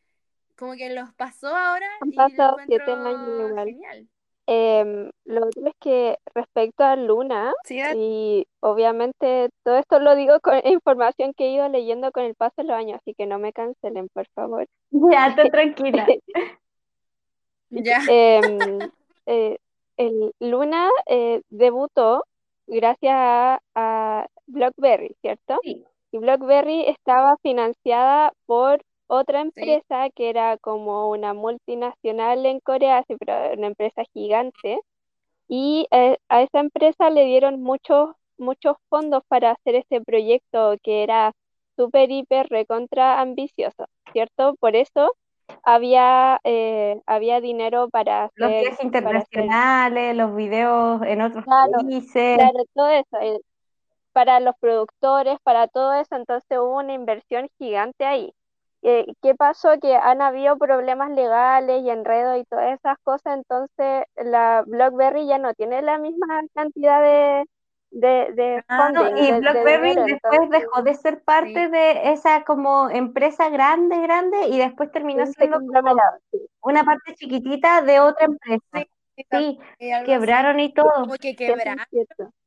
como 0.62 0.77
que 0.77 0.90
los 0.90 1.12
pasó 1.14 1.48
ahora 1.48 1.88
Han 2.01 2.12
pasado 2.12 2.57
siete 2.68 2.92
años 2.92 3.51
igual. 3.51 3.66
Genial. 3.66 4.09
Em, 4.46 5.11
lo 5.25 5.46
otro 5.46 5.66
es 5.66 5.75
que 5.81 6.18
respecto 6.37 6.85
a 6.85 6.94
Luna, 6.94 7.53
y 7.96 8.46
obviamente 8.61 9.51
todo 9.64 9.77
esto 9.77 9.98
lo 9.98 10.14
digo 10.14 10.38
con 10.38 10.55
información 10.64 11.35
que 11.35 11.46
he 11.46 11.55
ido 11.55 11.68
leyendo 11.68 12.12
con 12.12 12.22
el 12.22 12.37
paso 12.37 12.62
de 12.62 12.68
los 12.68 12.77
años, 12.77 13.01
así 13.01 13.12
que 13.12 13.27
no 13.27 13.40
me 13.40 13.53
cancelen, 13.53 14.09
por 14.11 14.29
favor. 14.37 14.68
Ya, 14.90 15.27
estoy 15.27 15.51
tranquila. 15.51 16.07
ya. 17.70 18.01
Em, 18.09 18.79
eh, 19.27 19.59
el 19.96 20.33
Luna 20.38 20.90
eh, 21.07 21.42
debutó 21.51 22.25
gracias 22.68 23.14
a, 23.16 23.61
a, 23.75 24.29
BlackBerry, 24.46 25.16
¿cierto? 25.22 25.59
Sí. 25.64 25.85
Y 26.12 26.18
BlackBerry 26.18 26.85
estaba 26.87 27.37
financiada 27.42 28.33
por 28.46 28.81
otra 29.06 29.40
empresa 29.40 30.08
que 30.14 30.30
era 30.30 30.56
como 30.58 31.10
una 31.10 31.34
multinacional 31.34 32.46
en 32.46 32.60
Corea, 32.60 33.04
sí, 33.06 33.16
pero 33.18 33.52
una 33.52 33.68
empresa 33.68 34.02
gigante, 34.12 34.80
y 35.48 35.86
eh, 35.90 36.16
a 36.28 36.42
esa 36.42 36.60
empresa 36.60 37.10
le 37.10 37.24
dieron 37.24 37.62
muchos, 37.62 38.10
muchos 38.38 38.76
fondos 38.88 39.22
para 39.28 39.50
hacer 39.50 39.74
este 39.74 40.00
proyecto 40.00 40.76
que 40.82 41.02
era 41.02 41.32
súper, 41.76 42.10
hiper, 42.10 42.48
recontra 42.48 43.20
ambicioso, 43.20 43.86
¿cierto? 44.12 44.54
Por 44.60 44.76
eso 44.76 45.12
había, 45.62 46.40
eh, 46.44 47.00
había 47.06 47.40
dinero 47.40 47.88
para 47.90 48.24
hacer... 48.24 48.32
Los 48.36 48.50
viajes 48.50 48.84
internacionales, 48.84 50.16
los 50.16 50.34
videos 50.34 51.02
en 51.02 51.20
otros 51.20 51.44
países. 51.44 52.38
Claro, 52.38 52.58
todo 52.74 52.88
eso. 52.88 53.16
Eh, 53.20 53.38
para 54.12 54.40
los 54.40 54.54
productores, 54.60 55.38
para 55.42 55.68
todo 55.68 55.92
eso, 55.94 56.16
entonces 56.16 56.58
hubo 56.58 56.78
una 56.78 56.94
inversión 56.94 57.48
gigante 57.58 58.04
ahí. 58.04 58.32
Eh, 58.85 59.07
¿Qué 59.23 59.37
pasó? 59.37 59.79
Que 59.81 59.95
han 59.95 60.21
habido 60.21 60.59
problemas 60.59 61.11
legales 61.12 61.83
y 61.83 61.90
enredos 61.90 62.38
y 62.38 62.45
todas 62.45 62.77
esas 62.77 62.99
cosas, 63.05 63.37
entonces 63.37 64.05
la 64.16 64.64
BlackBerry 64.66 65.27
ya 65.27 65.38
no 65.38 65.55
tiene 65.55 65.83
la 65.83 65.99
misma 65.99 66.42
cantidad 66.53 67.01
de, 67.01 67.45
de, 67.90 68.33
de 68.33 68.64
ah, 68.66 68.90
y 69.16 69.33
BlackBerry 69.38 69.95
después 69.95 70.51
dejó 70.51 70.83
de 70.83 70.95
ser 70.95 71.23
parte 71.23 71.68
de 71.68 72.12
esa 72.12 72.42
como 72.42 72.90
empresa 72.90 73.51
grande, 73.51 74.01
grande, 74.01 74.49
y 74.49 74.59
después 74.59 74.90
terminó 74.90 75.27
siendo 75.27 75.61
una 76.61 76.83
parte 76.83 77.14
chiquitita 77.14 77.83
de 77.83 78.01
otra 78.01 78.27
empresa. 78.27 78.88
Sí, 79.31 79.61
quebraron 79.79 80.59
y 80.59 80.75
todo. 80.75 81.07
Porque 81.07 81.37
quebraron. 81.37 81.85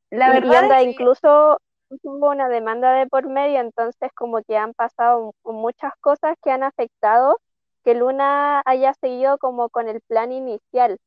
La 0.10 0.32
verdad 0.32 0.82
incluso 0.82 1.60
hubo 2.04 2.30
una 2.32 2.50
demanda 2.50 2.94
de 2.94 3.08
por 3.08 3.28
medio, 3.30 3.60
entonces 3.60 4.12
como 4.16 4.42
que 4.44 4.58
han 4.58 4.74
pasado 4.74 5.34
muchas 5.44 5.94
cosas 6.02 6.36
que 6.44 6.52
han 6.52 6.64
afectado 6.64 7.40
que 7.84 7.94
Luna 7.96 8.62
haya 8.66 8.94
seguido 8.96 9.38
como 9.38 9.70
con 9.70 9.88
el 9.90 10.02
plan 10.02 10.32
inicial 10.32 10.98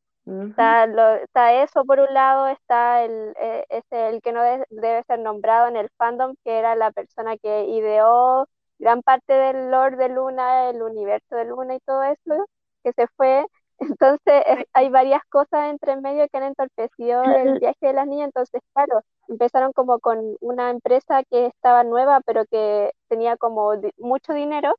está, 0.57 1.53
eso 1.62 1.85
por 1.85 2.01
un 2.01 2.12
lado, 2.14 2.49
está 2.49 3.05
el, 3.05 3.35
eh, 3.41 3.64
el 3.91 4.21
que 4.23 4.33
no 4.33 4.43
debe 4.71 5.03
ser 5.07 5.21
nombrado 5.21 5.69
en 5.69 5.77
el 5.77 5.88
fandom, 5.97 6.35
que 6.45 6.59
era 6.59 6.75
la 6.77 6.91
persona 6.93 7.37
que 7.38 7.64
ideó 7.67 8.47
gran 8.79 9.03
parte 9.03 9.33
del 9.33 9.71
lore 9.71 9.97
de 9.97 10.09
Luna, 10.09 10.71
el 10.71 10.83
universo 10.83 11.37
de 11.37 11.45
Luna 11.47 11.75
y 11.77 11.81
todo 11.81 12.03
eso, 12.05 12.47
que 12.85 12.93
se 12.93 13.07
fue. 13.17 13.47
Entonces 13.79 14.43
hay 14.73 14.88
varias 14.88 15.23
cosas 15.29 15.71
entre 15.71 15.97
medio 16.01 16.27
que 16.29 16.38
han 16.38 16.45
entorpecido 16.45 17.23
el 17.23 17.59
viaje 17.61 17.87
de 17.87 17.93
las 17.93 18.07
niñas, 18.07 18.27
entonces 18.27 18.61
claro, 18.75 19.01
empezaron 19.29 19.73
como 19.73 19.99
con 20.01 20.37
una 20.41 20.71
empresa 20.71 21.23
que 21.31 21.47
estaba 21.47 21.85
nueva, 21.85 22.21
pero 22.27 22.45
que 22.47 22.93
tenía 23.09 23.37
como 23.37 23.73
mucho 23.99 24.33
dinero, 24.33 24.75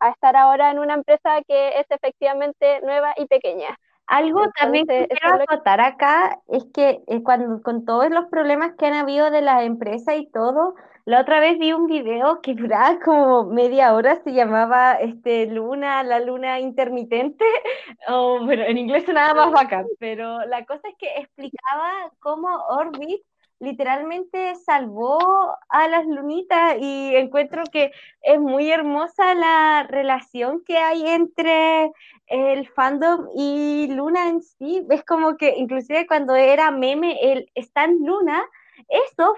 a 0.00 0.10
estar 0.10 0.36
ahora 0.36 0.70
en 0.70 0.78
una 0.78 0.94
empresa 0.94 1.40
que 1.46 1.80
es 1.80 1.86
efectivamente 1.90 2.80
nueva 2.82 3.14
y 3.16 3.26
pequeña. 3.26 3.78
Algo 4.06 4.42
también 4.60 4.86
que 4.86 5.08
quiero 5.08 5.42
acotar 5.42 5.80
acá 5.80 6.38
es 6.48 6.66
que 6.74 7.02
eh, 7.06 7.22
cuando 7.22 7.62
con 7.62 7.86
todos 7.86 8.10
los 8.10 8.26
problemas 8.26 8.72
que 8.76 8.86
han 8.86 8.94
habido 8.94 9.30
de 9.30 9.40
la 9.40 9.64
empresa 9.64 10.14
y 10.14 10.30
todo, 10.30 10.74
la 11.06 11.20
otra 11.20 11.40
vez 11.40 11.58
vi 11.58 11.72
un 11.72 11.86
video 11.86 12.40
que 12.40 12.54
duraba 12.54 12.98
como 13.00 13.44
media 13.44 13.94
hora, 13.94 14.22
se 14.22 14.32
llamaba 14.32 14.94
este 14.94 15.46
Luna, 15.46 16.02
la 16.02 16.20
luna 16.20 16.60
intermitente, 16.60 17.44
o 18.08 18.44
bueno, 18.44 18.62
en 18.64 18.78
inglés 18.78 19.06
nada 19.08 19.34
más 19.34 19.52
bacán, 19.52 19.86
pero 19.98 20.44
la 20.46 20.64
cosa 20.64 20.88
es 20.88 20.94
que 20.98 21.08
explicaba 21.18 22.10
cómo 22.20 22.48
Orbit 22.68 23.22
literalmente 23.60 24.54
salvó 24.56 25.18
a 25.68 25.88
las 25.88 26.06
lunitas 26.06 26.76
y 26.80 27.14
encuentro 27.16 27.64
que 27.70 27.92
es 28.22 28.40
muy 28.40 28.70
hermosa 28.70 29.34
la 29.34 29.86
relación 29.88 30.62
que 30.64 30.76
hay 30.78 31.06
entre 31.06 31.92
el 32.26 32.68
fandom 32.68 33.28
y 33.36 33.88
Luna 33.90 34.28
en 34.28 34.42
sí. 34.42 34.86
Es 34.90 35.04
como 35.04 35.36
que 35.36 35.54
inclusive 35.56 36.06
cuando 36.06 36.34
era 36.34 36.70
meme 36.70 37.18
el 37.22 37.50
Stan 37.54 37.96
Luna, 38.00 38.44
eso 38.88 39.36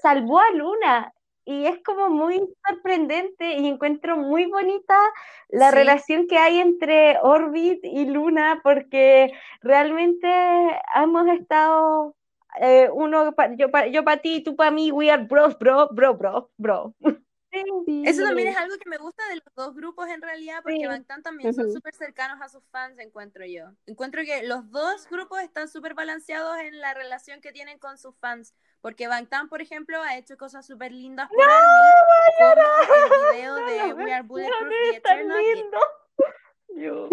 salvó 0.00 0.38
a 0.40 0.50
Luna 0.52 1.12
y 1.44 1.66
es 1.66 1.82
como 1.82 2.08
muy 2.08 2.40
sorprendente 2.68 3.54
y 3.54 3.66
encuentro 3.66 4.16
muy 4.16 4.46
bonita 4.46 4.96
la 5.48 5.70
relación 5.70 6.26
que 6.28 6.38
hay 6.38 6.58
entre 6.58 7.18
Orbit 7.20 7.80
y 7.84 8.04
Luna 8.06 8.60
porque 8.62 9.32
realmente 9.60 10.28
hemos 10.94 11.26
estado 11.28 12.14
eh, 12.60 12.88
uno, 12.92 13.32
yo 13.56 13.70
para 13.70 13.86
yo 13.88 14.04
pa 14.04 14.16
ti, 14.18 14.42
tú 14.42 14.56
para 14.56 14.70
mí, 14.70 14.92
we 14.92 15.10
are 15.10 15.24
bros, 15.24 15.58
bro, 15.58 15.88
bro, 15.90 16.14
bro, 16.14 16.50
bro. 16.58 16.94
Eso 17.52 18.22
también 18.24 18.48
es 18.48 18.56
algo 18.56 18.76
que 18.78 18.88
me 18.88 18.96
gusta 18.96 19.28
de 19.28 19.36
los 19.36 19.54
dos 19.54 19.74
grupos 19.74 20.08
en 20.08 20.22
realidad, 20.22 20.62
porque 20.62 20.86
Bangtan 20.86 21.22
también 21.22 21.52
son 21.52 21.70
súper 21.70 21.94
cercanos 21.94 22.40
a 22.40 22.48
sus 22.48 22.64
fans, 22.70 22.98
encuentro 22.98 23.44
yo. 23.44 23.66
Encuentro 23.86 24.22
que 24.22 24.42
los 24.44 24.70
dos 24.70 25.06
grupos 25.08 25.40
están 25.40 25.68
súper 25.68 25.94
balanceados 25.94 26.58
en 26.58 26.80
la 26.80 26.94
relación 26.94 27.40
que 27.40 27.52
tienen 27.52 27.78
con 27.78 27.98
sus 27.98 28.16
fans, 28.16 28.54
porque 28.80 29.06
Bangtan, 29.06 29.48
por 29.48 29.60
ejemplo, 29.60 30.00
ha 30.02 30.16
hecho 30.16 30.36
cosas 30.36 30.66
súper 30.66 30.92
lindas 30.92 31.28
por 31.28 31.38
no, 31.38 31.52
como 32.88 33.04
el 33.04 33.36
video 33.36 33.54
de 33.54 33.94
We 33.94 34.12
Are 34.12 34.22
Bulletproof 34.22 34.70
The 34.90 34.96
Eternal. 34.96 35.42
Yo. 36.76 37.08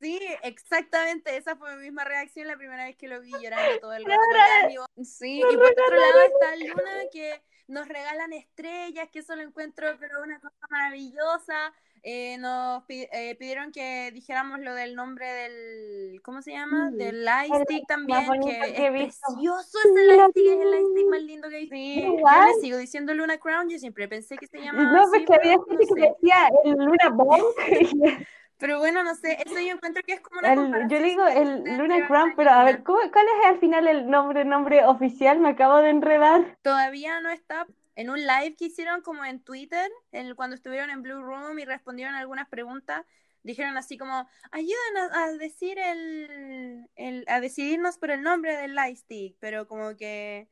Sí, 0.00 0.20
exactamente, 0.42 1.36
esa 1.36 1.56
fue 1.56 1.74
mi 1.76 1.84
misma 1.84 2.04
reacción 2.04 2.46
la 2.46 2.56
primera 2.56 2.84
vez 2.84 2.96
que 2.96 3.08
lo 3.08 3.20
vi 3.20 3.30
llorando 3.40 3.80
todo 3.80 3.94
el 3.94 4.04
rato. 4.04 4.86
Sí, 5.02 5.38
y 5.38 5.56
por 5.56 5.64
otro 5.64 5.96
lado 5.96 6.20
está 6.22 6.56
Luna 6.56 7.02
que 7.10 7.42
nos 7.68 7.88
regalan 7.88 8.32
estrellas, 8.32 9.08
que 9.10 9.20
eso 9.20 9.34
lo 9.36 9.42
encuentro 9.42 9.86
pero 9.98 10.22
una 10.22 10.38
cosa 10.40 10.66
maravillosa. 10.70 11.72
Eh, 12.06 12.36
nos 12.36 12.84
eh, 12.90 13.34
pidieron 13.36 13.72
que 13.72 14.10
dijéramos 14.12 14.60
lo 14.60 14.74
del 14.74 14.94
nombre 14.94 15.26
del, 15.26 16.20
¿cómo 16.22 16.42
se 16.42 16.50
llama? 16.50 16.90
Mm. 16.90 16.96
Del 16.98 17.24
lightstick 17.24 17.86
también, 17.86 18.26
que, 18.42 18.60
es 18.60 18.90
precioso 18.90 19.78
ese 19.78 20.04
lightstick, 20.04 20.46
es 20.46 20.60
el 20.60 20.70
lightstick 20.70 21.06
más 21.08 21.22
lindo 21.22 21.48
que 21.48 21.56
he 21.56 21.60
visto. 21.60 21.74
Sí, 21.74 22.02
yo 22.02 22.46
le 22.46 22.60
sigo 22.60 22.76
diciendo 22.76 23.14
Luna 23.14 23.38
Crown, 23.38 23.70
yo 23.70 23.78
siempre 23.78 24.06
pensé 24.06 24.36
que 24.36 24.46
se 24.46 24.58
llamaba 24.58 24.92
No, 24.92 25.08
pues 25.08 25.24
que 25.24 25.34
había 25.34 25.56
gente 25.66 25.86
que 25.94 26.00
decía 26.02 26.50
Luna 26.66 27.08
Bomb. 27.10 27.54
Pero 28.58 28.78
bueno, 28.78 29.02
no 29.02 29.14
sé, 29.14 29.38
eso 29.44 29.58
yo 29.58 29.72
encuentro 29.72 30.02
que 30.06 30.14
es 30.14 30.20
como 30.20 30.38
una 30.38 30.86
Yo 30.88 31.00
le 31.00 31.06
digo 31.06 31.26
el 31.26 31.76
Luna 31.76 32.06
Crown, 32.06 32.34
pero 32.36 32.50
a 32.50 32.64
ver, 32.64 32.84
¿cuál 32.84 33.10
es 33.12 33.46
al 33.46 33.58
final 33.58 33.88
el 33.88 34.08
nombre, 34.08 34.44
nombre 34.44 34.84
oficial? 34.86 35.40
Me 35.40 35.50
acabo 35.50 35.78
de 35.78 35.90
enredar. 35.90 36.56
Todavía 36.62 37.20
no 37.20 37.30
está. 37.30 37.66
En 37.96 38.10
un 38.10 38.20
live 38.20 38.56
que 38.56 38.66
hicieron 38.66 39.02
como 39.02 39.24
en 39.24 39.40
Twitter, 39.40 39.88
en, 40.12 40.34
cuando 40.34 40.56
estuvieron 40.56 40.90
en 40.90 41.02
Blue 41.02 41.22
Room 41.22 41.58
y 41.58 41.64
respondieron 41.64 42.14
algunas 42.14 42.48
preguntas, 42.48 43.04
dijeron 43.44 43.76
así 43.76 43.96
como, 43.96 44.26
ayúdanos 44.50 45.12
a 45.12 45.32
decir 45.32 45.78
el, 45.78 46.88
el, 46.96 47.24
a 47.28 47.40
decidirnos 47.40 47.98
por 47.98 48.10
el 48.10 48.22
nombre 48.22 48.56
del 48.56 48.74
Lightstick, 48.74 49.36
pero 49.38 49.68
como 49.68 49.96
que 49.96 50.48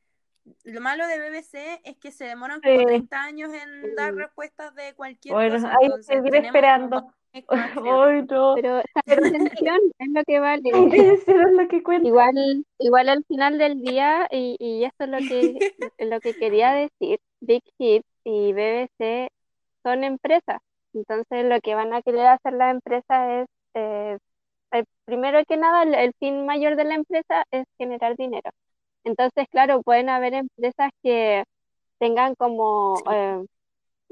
lo 0.64 0.80
malo 0.80 1.06
de 1.06 1.18
BBC 1.18 1.80
es 1.84 1.96
que 1.98 2.10
se 2.10 2.24
demoran 2.24 2.60
como 2.60 2.84
30 2.84 3.22
años 3.22 3.50
en 3.52 3.94
dar 3.94 4.14
respuestas 4.14 4.74
de 4.74 4.94
cualquier 4.94 5.34
bueno, 5.34 5.54
cosa. 5.56 5.74
Bueno, 5.78 5.94
ahí 5.96 6.02
seguir 6.02 6.34
esperando. 6.36 7.12
Pero 7.32 8.76
la 8.76 8.84
atención 9.06 9.80
es 9.98 10.08
lo 10.10 10.22
que 10.24 10.40
vale. 10.40 10.62
es 10.92 11.26
lo 11.26 11.68
que 11.68 11.82
cuenta. 11.82 12.06
Igual, 12.06 12.64
igual 12.78 13.08
al 13.08 13.24
final 13.24 13.58
del 13.58 13.80
día, 13.80 14.28
y, 14.30 14.56
y 14.58 14.84
esto 14.84 15.04
es 15.04 15.10
lo 15.10 15.18
que, 15.18 15.72
lo 15.98 16.20
que 16.20 16.34
quería 16.34 16.72
decir, 16.72 17.18
Big 17.40 17.62
Hit 17.78 18.04
y 18.24 18.52
BBC 18.52 19.30
son 19.82 20.04
empresas. 20.04 20.58
Entonces 20.94 21.44
lo 21.46 21.60
que 21.60 21.74
van 21.74 21.94
a 21.94 22.02
querer 22.02 22.26
hacer 22.26 22.52
las 22.54 22.72
empresas 22.72 23.48
es, 23.74 24.18
eh, 24.72 24.84
primero 25.04 25.44
que 25.46 25.56
nada, 25.56 25.82
el, 25.82 26.12
fin 26.18 26.46
mayor 26.46 26.76
de 26.76 26.84
la 26.84 26.94
empresa 26.94 27.44
es 27.50 27.64
generar 27.78 28.16
dinero. 28.16 28.50
Entonces, 29.04 29.46
claro, 29.50 29.82
pueden 29.82 30.08
haber 30.08 30.34
empresas 30.34 30.90
que 31.02 31.44
tengan 31.98 32.34
como 32.36 32.96
eh, 33.10 33.44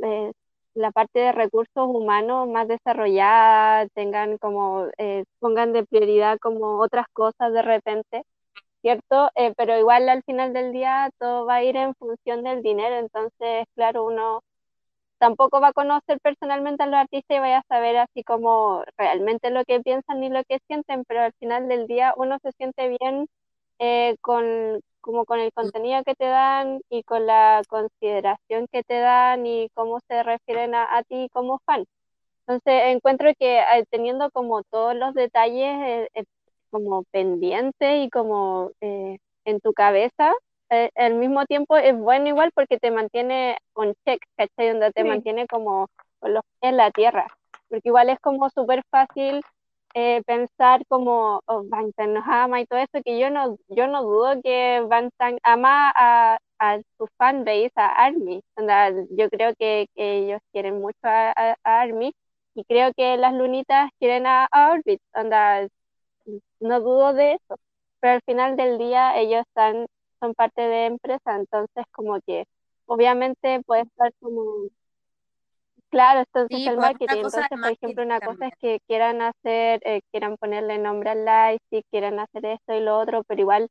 eh, 0.05 0.33
la 0.75 0.91
parte 0.93 1.19
de 1.21 1.33
recursos 1.33 1.69
humanos 1.77 2.49
más 2.49 2.69
desarrollada, 2.69 3.87
tengan 3.95 4.39
como, 4.39 4.87
eh, 4.99 5.25
pongan 5.41 5.73
de 5.73 5.85
prioridad 5.87 6.39
como 6.41 6.79
otras 6.81 7.07
cosas 7.13 7.53
de 7.53 7.63
repente, 7.63 8.23
¿cierto? 8.83 9.31
Eh, 9.37 9.53
pero 9.57 9.79
igual 9.79 10.09
al 10.09 10.23
final 10.25 10.53
del 10.55 10.73
día 10.73 11.11
todo 11.19 11.47
va 11.47 11.57
a 11.57 11.65
ir 11.65 11.77
en 11.77 11.95
función 11.97 12.45
del 12.45 12.63
dinero, 12.63 12.97
entonces, 12.99 13.67
claro, 13.75 14.05
uno 14.05 14.43
tampoco 15.19 15.61
va 15.61 15.69
a 15.69 15.73
conocer 15.73 16.19
personalmente 16.21 16.83
a 16.83 16.87
los 16.87 16.97
artistas 16.97 17.37
y 17.37 17.41
vaya 17.41 17.59
a 17.59 17.65
saber 17.69 17.97
así 17.99 18.25
como 18.25 18.85
realmente 18.99 19.51
lo 19.51 19.65
que 19.65 19.81
piensan 19.81 20.21
ni 20.21 20.31
lo 20.31 20.43
que 20.49 20.61
sienten, 20.67 21.05
pero 21.07 21.21
al 21.23 21.33
final 21.41 21.69
del 21.69 21.87
día 21.87 22.15
uno 22.17 22.39
se 22.43 22.53
siente 22.53 22.89
bien 23.01 23.27
eh, 23.79 24.17
con, 24.23 24.81
como 25.01 25.25
con 25.25 25.41
el 25.41 25.53
contenido 25.53 26.03
que 26.05 26.15
te 26.15 26.27
dan 26.27 26.81
y 26.89 27.03
con 27.03 27.27
la 27.27 27.63
consideración 27.69 28.67
que 28.71 28.83
te 28.83 28.99
dan 28.99 29.47
y 29.47 29.69
cómo 29.75 30.01
se 30.09 30.23
refieren 30.23 30.75
a, 30.75 31.03
ti 31.09 31.29
como 31.33 31.59
fan. 31.67 31.85
Entonces 32.47 32.95
encuentro 32.95 33.31
que 33.39 33.61
eh, 33.61 33.85
teniendo 33.91 34.31
como 34.31 34.63
todos 34.65 34.95
los 34.95 35.15
detalles 35.15 35.77
eh, 35.87 36.09
eh, 36.15 36.25
como 36.71 37.05
pendientes 37.11 38.05
y 38.05 38.11
como 38.11 38.73
en 38.81 39.61
tu 39.63 39.73
cabeza, 39.73 40.33
al 40.95 41.15
mismo 41.15 41.47
tiempo 41.47 41.77
es 41.77 41.97
bueno 41.99 42.29
igual 42.29 42.53
porque 42.55 42.79
te 42.79 42.93
mantiene 42.93 43.59
con 43.73 43.95
check, 44.05 44.23
¿cachai? 44.37 44.69
Donde 44.69 44.93
te 44.93 45.03
mantiene 45.03 45.47
como 45.49 45.89
con 46.21 46.35
los 46.35 46.45
pies 46.61 46.71
en 46.73 46.77
la 46.77 46.91
tierra. 46.93 47.27
porque 47.69 47.89
igual 47.89 48.11
es 48.11 48.21
como 48.21 48.51
súper 48.51 48.83
fácil 48.91 49.43
eh, 49.95 50.23
pensar 50.25 50.85
como 50.89 51.41
oh, 51.47 51.65
Bangtan 51.65 52.15
nos 52.15 52.25
ama 52.27 52.61
y 52.61 52.67
todo 52.67 52.79
eso, 52.81 53.03
que 53.05 53.19
yo 53.19 53.31
no, 53.31 53.59
yo 53.69 53.87
no 53.89 54.03
dudo 54.03 54.41
que 54.43 54.83
Bangtan 54.89 55.39
ama 55.43 55.93
a, 55.97 56.39
a 56.59 56.79
su 56.99 57.09
fanbase, 57.19 57.73
a 57.77 57.87
ARMY. 58.07 58.43
yo 59.11 59.29
creo 59.31 59.55
que, 59.59 59.89
ellos 59.97 60.41
quieren 60.53 60.81
mucho 60.81 60.99
a, 61.05 61.33
a, 61.37 61.57
ARMY 61.65 62.15
y 62.55 62.65
creo 62.65 62.93
que 62.95 63.17
las 63.17 63.33
lunitas 63.35 63.91
quieren 63.99 64.27
a, 64.27 64.49
Orbit. 64.73 65.01
no 66.61 66.81
dudo 66.81 67.13
de 67.15 67.35
eso. 67.35 67.57
Pero 68.01 68.15
al 68.15 68.23
final 68.23 68.57
del 68.57 68.79
día 68.79 69.17
ellos 69.19 69.43
están, 69.47 69.87
son 70.21 70.35
parte 70.35 70.63
de 70.63 70.87
empresa, 70.87 71.37
entonces 71.37 71.85
como 71.93 72.21
que 72.23 72.47
obviamente 72.87 73.63
puede 73.67 73.83
estar 73.83 74.13
como 74.21 74.69
Claro, 75.91 76.21
entonces 76.21 76.59
el 76.59 76.65
pues, 76.65 76.77
marketing. 76.77 77.17
Entonces, 77.17 77.47
por 77.51 77.71
ejemplo, 77.71 78.05
una 78.05 78.21
cosa 78.21 78.47
es 78.47 78.55
que 78.61 78.81
quieran 78.87 79.23
hacer, 79.23 79.81
eh, 79.85 80.01
quieran 80.13 80.37
ponerle 80.37 80.79
nombre 80.79 81.11
al 81.11 81.25
live, 81.25 81.59
si 81.69 81.83
quieran 81.91 82.21
hacer 82.21 82.47
esto 82.47 82.75
y 82.75 82.81
lo 82.81 82.99
otro, 82.99 83.25
pero 83.25 83.41
igual 83.41 83.69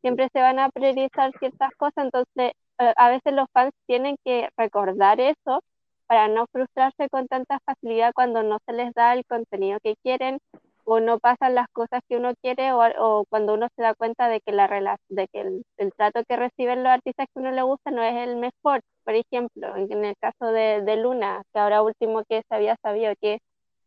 siempre 0.00 0.28
se 0.32 0.40
van 0.40 0.60
a 0.60 0.68
priorizar 0.70 1.32
ciertas 1.40 1.70
cosas, 1.76 2.04
entonces 2.04 2.52
eh, 2.78 2.92
a 2.96 3.10
veces 3.10 3.32
los 3.32 3.46
fans 3.52 3.72
tienen 3.86 4.16
que 4.24 4.48
recordar 4.56 5.20
eso 5.20 5.62
para 6.06 6.28
no 6.28 6.46
frustrarse 6.52 7.08
con 7.10 7.26
tanta 7.26 7.58
facilidad 7.64 8.12
cuando 8.14 8.44
no 8.44 8.58
se 8.64 8.72
les 8.72 8.92
da 8.94 9.14
el 9.14 9.24
contenido 9.26 9.78
que 9.82 9.96
quieren 10.04 10.38
o 10.86 11.00
no 11.00 11.18
pasan 11.18 11.54
las 11.54 11.66
cosas 11.72 12.00
que 12.08 12.16
uno 12.16 12.32
quiere 12.42 12.72
o, 12.72 13.24
cuando 13.28 13.54
uno 13.54 13.68
se 13.76 13.82
da 13.82 13.94
cuenta 13.94 14.28
de 14.28 14.40
que 14.40 14.52
la 14.52 14.96
de 15.08 15.28
que 15.28 15.40
el, 15.40 15.92
trato 15.96 16.22
que 16.28 16.36
reciben 16.36 16.82
los 16.84 16.92
artistas 16.92 17.26
que 17.32 17.40
uno 17.40 17.50
le 17.50 17.62
gusta 17.62 17.90
no 17.90 18.02
es 18.02 18.14
el 18.28 18.36
mejor. 18.36 18.80
Por 19.04 19.14
ejemplo, 19.14 19.76
en, 19.76 20.04
el 20.04 20.14
caso 20.20 20.52
de, 20.52 20.82
de 20.82 20.96
Luna, 20.96 21.42
que 21.52 21.60
ahora 21.60 21.82
último 21.82 22.22
que 22.28 22.42
se 22.48 22.54
había 22.54 22.76
sabido 22.82 23.12
que 23.20 23.38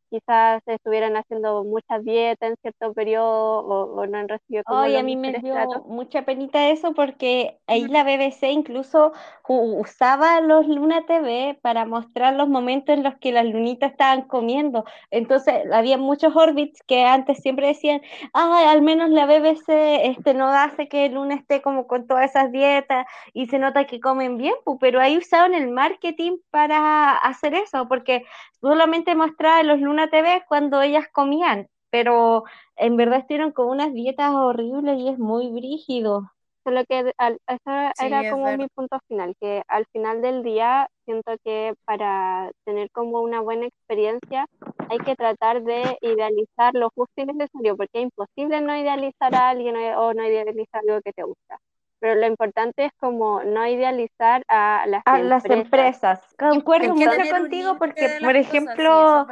quizás 0.09 0.61
estuvieran 0.65 1.15
haciendo 1.15 1.63
muchas 1.63 2.03
dietas 2.03 2.49
en 2.49 2.55
cierto 2.61 2.93
periodo 2.93 3.59
o, 3.59 4.05
no 4.07 4.17
han 4.17 4.27
recibido 4.27 4.63
como 4.65 4.79
a 4.79 5.03
mí 5.03 5.15
me 5.15 5.33
dio 5.33 5.55
mucha 5.85 6.25
penita 6.25 6.69
eso 6.69 6.93
porque 6.93 7.59
ahí 7.67 7.87
la 7.87 8.03
BBC 8.03 8.51
incluso 8.51 9.13
usaba 9.47 10.41
los 10.41 10.67
Luna 10.67 11.05
TV 11.05 11.57
para 11.61 11.85
mostrar 11.85 12.35
los 12.35 12.47
momentos 12.47 12.95
en 12.95 13.03
los 13.03 13.15
que 13.15 13.31
las 13.31 13.45
lunitas 13.45 13.91
estaban 13.91 14.23
comiendo. 14.23 14.85
Entonces 15.11 15.55
había 15.71 15.97
muchos 15.97 16.35
orbits 16.35 16.81
que 16.83 17.05
antes 17.05 17.39
siempre 17.39 17.67
decían, 17.67 18.01
ah, 18.33 18.69
al 18.69 18.81
menos 18.81 19.09
la 19.09 19.25
BBC 19.25 20.05
este, 20.05 20.33
no 20.33 20.47
hace 20.49 20.87
que 20.87 21.05
el 21.05 21.13
Luna 21.13 21.35
esté 21.35 21.61
como 21.61 21.87
con 21.87 22.07
todas 22.07 22.29
esas 22.29 22.51
dietas 22.51 23.05
y 23.33 23.47
se 23.47 23.59
nota 23.59 23.85
que 23.85 23.99
comen 23.99 24.37
bien, 24.37 24.53
pero 24.79 24.99
ahí 24.99 25.17
usaron 25.17 25.53
el 25.53 25.69
marketing 25.71 26.37
para 26.51 27.17
hacer 27.17 27.53
eso, 27.53 27.87
porque 27.87 28.25
solamente 28.61 29.15
mostraba 29.15 29.63
los 29.63 29.79
Luna 29.79 29.98
TV 30.07 30.43
cuando 30.47 30.81
ellas 30.81 31.07
comían, 31.11 31.67
pero 31.89 32.43
en 32.75 32.97
verdad 32.97 33.19
estuvieron 33.19 33.51
con 33.51 33.67
unas 33.67 33.93
dietas 33.93 34.31
horribles 34.33 34.99
y 34.99 35.09
es 35.09 35.19
muy 35.19 35.49
brígido. 35.49 36.31
Solo 36.63 36.83
que 36.87 36.99
eso 36.99 37.91
era 38.05 38.29
como 38.29 38.55
mi 38.57 38.67
punto 38.67 38.99
final, 39.07 39.33
que 39.39 39.63
al 39.67 39.85
final 39.93 40.21
del 40.21 40.43
día 40.43 40.87
siento 41.05 41.35
que 41.43 41.73
para 41.85 42.51
tener 42.65 42.91
como 42.91 43.21
una 43.21 43.39
buena 43.39 43.65
experiencia 43.65 44.45
hay 44.89 44.99
que 44.99 45.15
tratar 45.15 45.63
de 45.63 45.97
idealizar 46.01 46.73
lo 46.73 46.89
justo 46.91 47.13
y 47.21 47.25
necesario, 47.25 47.77
porque 47.77 47.99
es 47.99 48.03
imposible 48.03 48.61
no 48.61 48.75
idealizar 48.75 49.33
a 49.33 49.49
alguien 49.49 49.75
o 49.97 50.13
no 50.13 50.25
idealizar 50.25 50.81
algo 50.87 51.01
que 51.01 51.13
te 51.13 51.23
gusta. 51.23 51.57
Pero 51.99 52.15
lo 52.15 52.27
importante 52.27 52.85
es 52.85 52.91
como 52.99 53.43
no 53.43 53.67
idealizar 53.67 54.43
a 54.47 54.85
las 54.87 55.01
a 55.05 55.19
las 55.19 55.45
empresas. 55.45 56.21
Concuerdo 56.37 56.95
mucho 56.95 57.29
contigo 57.29 57.77
porque, 57.77 58.19
por 58.21 58.35
ejemplo, 58.35 59.27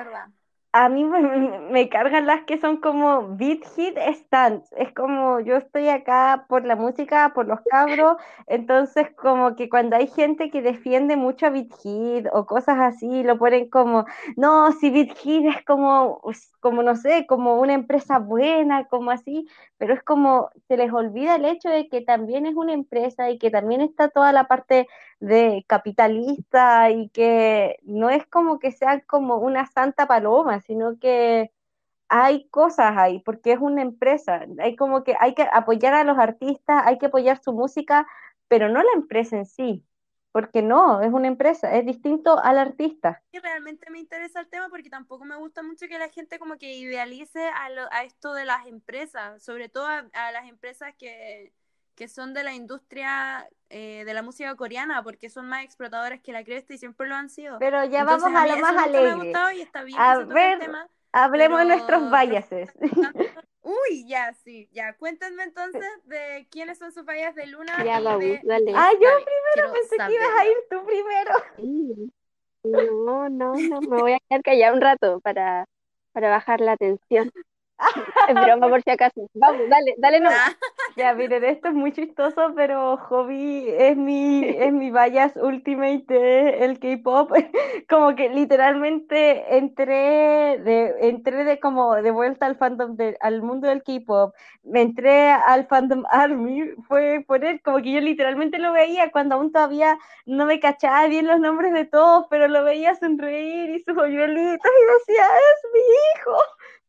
a 0.78 0.90
mí 0.90 1.04
me, 1.72 1.90
cargan 1.90 2.28
las 2.28 2.44
que 2.44 2.60
son 2.60 2.78
como 2.78 3.36
beat 3.36 3.66
hit 3.76 3.98
stands. 4.14 4.72
Es 4.74 4.94
como 4.94 5.40
yo 5.40 5.58
estoy 5.58 5.90
acá 5.90 6.46
por 6.48 6.66
la 6.66 6.76
música, 6.76 7.32
por 7.34 7.48
los 7.48 7.60
cabros, 7.70 8.18
entonces 8.46 9.08
como 9.16 9.56
que 9.56 9.70
cuando 9.70 9.96
hay 9.96 10.08
gente 10.08 10.52
que 10.52 10.62
defiende 10.62 11.16
mucho 11.16 11.48
a 11.48 11.50
beat 11.50 11.74
hit 11.82 12.28
o 12.32 12.46
cosas 12.46 12.78
así, 12.80 13.24
lo 13.24 13.38
ponen 13.38 13.70
como, 13.70 14.06
no, 14.36 14.72
si 14.74 14.92
beat 14.92 15.18
hit 15.18 15.46
es 15.46 15.66
como, 15.66 16.22
como 16.60 16.84
no 16.84 16.96
sé, 16.96 17.26
como 17.28 17.60
una 17.60 17.74
empresa 17.74 18.20
buena, 18.20 18.86
como 18.86 19.12
así, 19.12 19.48
pero 19.78 19.94
es 19.94 20.04
como 20.04 20.50
se 20.68 20.78
les 20.78 20.92
olvida 20.92 21.36
el 21.36 21.46
hecho 21.46 21.70
de 21.70 21.88
que 21.90 22.02
también 22.02 22.46
es 22.46 22.56
una 22.56 22.74
empresa 22.74 23.30
y 23.30 23.38
que 23.38 23.52
también 23.52 23.82
está 23.82 24.10
toda 24.10 24.34
la 24.34 24.46
parte 24.48 24.88
de 25.20 25.66
capitalista 25.68 26.92
y 26.92 27.10
que 27.10 27.78
no 27.84 28.10
es 28.10 28.26
como 28.28 28.60
que 28.60 28.72
sea 28.72 29.02
como 29.02 29.38
una 29.38 29.66
santa 29.68 30.08
paloma, 30.08 30.62
sino 30.62 31.00
que 31.00 31.52
hay 32.10 32.48
cosas 32.50 32.98
ahí, 32.98 33.20
porque 33.20 33.54
es 33.54 33.60
una 33.60 33.82
empresa, 33.82 34.46
hay 34.60 34.76
como 34.76 35.04
que 35.04 35.16
hay 35.20 35.34
que 35.36 35.48
apoyar 35.54 35.94
a 35.94 36.04
los 36.04 36.18
artistas, 36.20 36.84
hay 36.86 36.98
que 36.98 37.08
apoyar 37.08 37.42
su 37.44 37.54
música, 37.54 38.08
pero 38.48 38.70
no 38.70 38.82
la 38.82 38.92
empresa 38.96 39.38
en 39.38 39.46
sí, 39.46 39.86
porque 40.38 40.62
no, 40.62 41.02
es 41.02 41.12
una 41.12 41.28
empresa, 41.28 41.74
es 41.74 41.84
distinto 41.84 42.38
al 42.38 42.60
artista. 42.60 43.24
Y 43.32 43.40
realmente 43.40 43.90
me 43.90 43.98
interesa 43.98 44.40
el 44.40 44.48
tema 44.48 44.70
porque 44.70 44.88
tampoco 44.88 45.26
me 45.26 45.36
gusta 45.36 45.64
mucho 45.64 45.88
que 45.88 45.98
la 45.98 46.10
gente 46.10 46.38
como 46.38 46.58
que 46.58 46.76
idealice 46.76 47.48
a, 47.48 47.70
a 47.90 48.04
esto 48.04 48.36
de 48.36 48.46
las 48.46 48.68
empresas, 48.68 49.44
sobre 49.44 49.68
todo 49.68 49.88
a 49.88 50.32
las 50.32 50.48
empresas 50.48 50.94
que, 50.96 51.54
que 51.96 52.08
son 52.08 52.36
de 52.36 52.44
la 52.44 52.54
industria 52.54 53.50
eh, 53.72 54.04
de 54.06 54.14
la 54.14 54.22
música 54.22 54.54
coreana, 54.54 55.02
porque 55.02 55.32
son 55.32 55.50
más 55.50 55.64
explotadoras 55.64 56.22
que 56.22 56.34
la 56.34 56.44
cresta 56.44 56.76
y 56.76 56.78
siempre 56.78 57.08
lo 57.08 57.16
han 57.16 57.32
sido. 57.32 57.58
Pero 57.58 57.84
ya 57.86 58.04
vamos 58.04 58.32
a, 58.32 58.46
lo 58.46 58.58
más 58.58 58.78
alegre. 58.78 59.34
a 59.98 60.18
ver, 60.20 60.70
hablemos 61.14 61.60
de 61.62 61.66
nuestros 61.66 62.12
biases. 62.12 62.72
Uy, 63.68 64.08
ya, 64.08 64.34
sí, 64.46 64.70
ya. 64.72 64.94
Cuéntenme 64.94 65.44
entonces 65.44 65.82
de 66.06 66.48
quiénes 66.50 66.78
son 66.78 66.94
sus 66.94 67.06
biases 67.06 67.36
de 67.36 67.48
Luna. 67.48 67.84
Ya, 67.84 68.00
dale. 68.00 68.42
Ah, 68.74 68.92
yo 68.94 69.10
primero 69.26 69.74
pensé 69.74 69.98
que 69.98 70.14
ibas 70.14 70.30
a 70.40 70.46
ir 70.46 70.58
tú 70.70 70.86
primero. 70.86 71.34
No, 72.64 73.30
no, 73.30 73.54
no, 73.56 73.82
me 73.82 74.02
voy 74.02 74.14
a 74.14 74.20
quedar 74.30 74.42
callada 74.42 74.74
un 74.74 74.82
rato 74.82 75.20
para, 75.20 75.66
para 76.14 76.30
bajar 76.30 76.62
la 76.62 76.78
tensión. 76.78 77.30
Es 78.30 78.36
broma 78.36 78.70
por 78.70 78.82
si 78.82 78.90
acaso. 78.90 79.30
Vamos, 79.34 79.70
dale, 79.70 79.96
dale 79.98 80.20
no. 80.20 80.30
Ya, 80.96 81.14
miren, 81.14 81.44
esto 81.44 81.68
es 81.68 81.74
muy 81.76 81.92
chistoso, 81.92 82.54
pero 82.56 82.98
Hobby 82.98 83.66
es 83.70 83.96
mi, 83.96 84.44
es 84.46 84.74
mi 84.74 84.90
bias 84.90 85.36
ultimate 85.36 86.06
de 86.08 86.66
el 86.66 86.80
K-pop. 86.80 87.32
Como 87.90 88.16
que 88.16 88.30
literalmente 88.30 89.58
entré 89.58 90.60
de, 90.60 90.96
entré 91.02 91.44
de 91.44 91.60
como 91.60 91.96
de 91.96 92.12
vuelta 92.12 92.48
al 92.48 92.58
fandom 92.58 92.96
de, 92.96 93.16
al 93.22 93.42
mundo 93.42 93.68
del 93.68 93.84
K-pop. 93.84 94.34
Me 94.64 94.82
entré 94.82 95.32
al 95.32 95.68
fandom 95.68 96.04
Army, 96.10 96.72
fue 96.88 97.24
por 97.28 97.46
él, 97.46 97.62
como 97.62 97.78
que 97.78 97.92
yo 97.94 98.02
literalmente 98.02 98.58
lo 98.58 98.74
veía 98.74 99.12
cuando 99.12 99.36
aún 99.36 99.52
todavía 99.52 99.98
no 100.26 100.46
me 100.46 100.60
cachaba 100.60 101.08
bien 101.08 101.28
los 101.28 101.40
nombres 101.40 101.74
de 101.74 101.86
todos, 101.86 102.26
pero 102.30 102.48
lo 102.48 102.64
veía 102.64 102.96
sonreír 102.96 103.70
y 103.70 103.84
sus 103.84 103.98
hoyuelitos 103.98 104.72
y 104.82 105.14
decía, 105.14 105.26
es 105.26 105.72
mi 105.74 105.80
hijo 105.80 106.38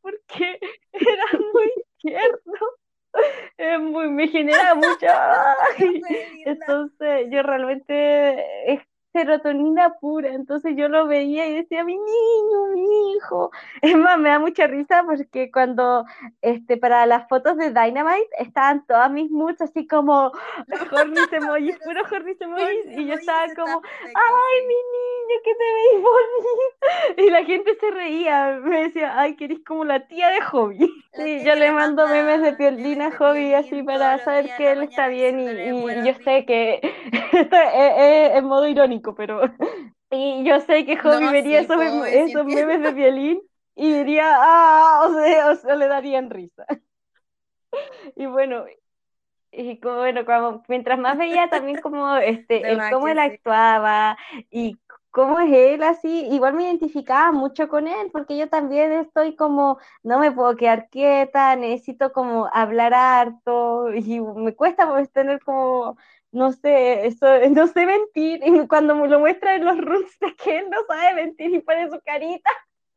porque 0.08 0.58
era 0.92 1.24
muy 1.52 1.72
tierno. 1.98 3.80
muy, 3.80 4.10
me 4.10 4.28
genera 4.28 4.74
mucho. 4.74 5.06
Entonces, 6.44 7.26
yo 7.30 7.42
realmente 7.42 8.72
es 8.72 8.80
serotonina 9.12 9.94
pura. 10.00 10.30
Entonces 10.30 10.74
yo 10.76 10.88
lo 10.88 11.06
veía 11.06 11.46
y 11.46 11.54
decía, 11.54 11.84
mi 11.84 11.96
niño, 11.96 12.66
mi 12.74 13.12
hijo. 13.12 13.50
Es 13.82 13.96
más, 13.96 14.18
me 14.18 14.28
da 14.30 14.38
mucha 14.38 14.66
risa 14.66 15.04
porque 15.04 15.50
cuando, 15.50 16.04
este, 16.42 16.76
para 16.76 17.06
las 17.06 17.28
fotos 17.28 17.56
de 17.56 17.70
Dynamite 17.70 18.28
estaban 18.38 18.84
todas 18.86 19.10
mis 19.10 19.30
moods 19.30 19.60
así 19.60 19.86
como 19.86 20.32
Hornis 20.92 21.32
emojis, 21.32 21.78
puro 21.78 22.02
Hornis 22.10 22.40
emojis, 22.40 22.86
y 22.96 23.06
yo 23.06 23.14
estaba 23.14 23.46
como, 23.54 23.82
ay, 24.04 24.66
mi 24.66 24.74
niño, 24.74 25.40
que 25.44 25.54
te 25.54 25.74
veis 25.74 26.04
bonito. 26.04 26.18
Y 27.16 27.30
la 27.30 27.44
gente 27.44 27.76
se 27.80 27.90
reía, 27.90 28.60
me 28.62 28.84
decía, 28.84 29.18
ay, 29.18 29.36
que 29.36 29.46
eres 29.46 29.60
como 29.64 29.84
la 29.84 30.06
tía 30.06 30.28
de 30.28 30.40
Hobby. 30.42 30.78
Sí, 31.12 31.44
yo 31.44 31.54
le 31.54 31.72
mando 31.72 32.06
memes 32.06 32.42
de 32.42 32.52
piolina 32.52 33.08
a 33.08 33.16
Hobby 33.16 33.54
así 33.54 33.82
para 33.82 34.18
saber 34.18 34.50
que 34.56 34.72
él 34.72 34.82
está 34.84 35.08
bien 35.08 35.40
y, 35.40 36.06
yo 36.06 36.14
sé 36.24 36.44
que 36.44 36.80
en 37.32 38.44
modo 38.44 38.66
irónico 38.66 39.07
pero. 39.14 39.40
Y 40.10 40.42
yo 40.42 40.58
sé 40.60 40.86
que 40.86 40.96
Hobby 40.96 41.26
vería 41.30 41.60
esos, 41.60 41.76
memes 42.46 42.80
de 42.80 42.92
violín 42.92 43.42
y 43.74 43.92
diría, 43.92 44.36
ah, 44.38 45.06
o 45.06 45.12
sea, 45.12 45.50
o 45.50 45.54
sea, 45.54 45.76
le 45.76 45.86
darían 45.86 46.30
risa. 46.30 46.64
Y 48.16 48.24
bueno, 48.24 48.64
y 49.52 49.78
como, 49.80 49.96
bueno, 49.96 50.24
como, 50.24 50.62
mientras 50.66 50.98
más 50.98 51.18
veía 51.18 51.50
también 51.50 51.78
como 51.82 52.16
este, 52.16 52.70
el 52.70 52.80
cómo 52.90 53.08
él 53.08 53.18
actuaba 53.18 54.16
y 54.50 54.78
cómo 55.10 55.40
es 55.40 55.52
él 55.52 55.82
así, 55.82 56.26
igual 56.30 56.54
me 56.54 56.64
identificaba 56.64 57.32
mucho 57.32 57.68
con 57.68 57.88
él, 57.88 58.10
porque 58.12 58.36
yo 58.36 58.48
también 58.48 58.92
estoy 58.92 59.34
como, 59.36 59.78
no 60.02 60.18
me 60.18 60.30
puedo 60.32 60.56
quedar 60.56 60.88
quieta, 60.90 61.56
necesito 61.56 62.12
como 62.12 62.48
hablar 62.52 62.94
harto, 62.94 63.92
y 63.94 64.20
me 64.20 64.54
cuesta 64.54 64.88
pues 64.88 65.10
tener 65.10 65.42
como 65.42 65.96
no 66.32 66.52
sé, 66.52 67.06
eso, 67.06 67.26
no 67.50 67.66
sé 67.66 67.86
mentir, 67.86 68.40
y 68.44 68.66
cuando 68.66 68.94
me 68.94 69.08
lo 69.08 69.20
muestra 69.20 69.54
en 69.54 69.64
los 69.64 69.78
rooms 69.78 70.18
de 70.20 70.34
que 70.36 70.58
él 70.58 70.70
no 70.70 70.78
sabe 70.86 71.14
mentir 71.14 71.54
y 71.54 71.60
pone 71.60 71.90
su 71.90 72.00
carita, 72.04 72.50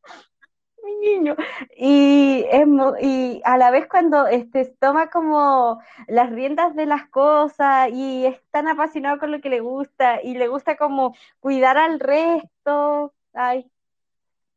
mi 0.84 0.94
niño. 0.96 1.36
Y, 1.76 2.44
es, 2.50 2.66
y 3.00 3.40
a 3.44 3.56
la 3.56 3.70
vez 3.70 3.86
cuando 3.88 4.26
este, 4.26 4.64
toma 4.80 5.10
como 5.10 5.80
las 6.08 6.30
riendas 6.30 6.74
de 6.74 6.86
las 6.86 7.08
cosas 7.08 7.90
y 7.92 8.26
es 8.26 8.40
tan 8.50 8.68
apasionado 8.68 9.18
con 9.18 9.30
lo 9.30 9.40
que 9.40 9.48
le 9.48 9.60
gusta 9.60 10.20
y 10.22 10.34
le 10.34 10.48
gusta 10.48 10.76
como 10.76 11.14
cuidar 11.40 11.78
al 11.78 12.00
resto. 12.00 13.14
Ay, 13.32 13.70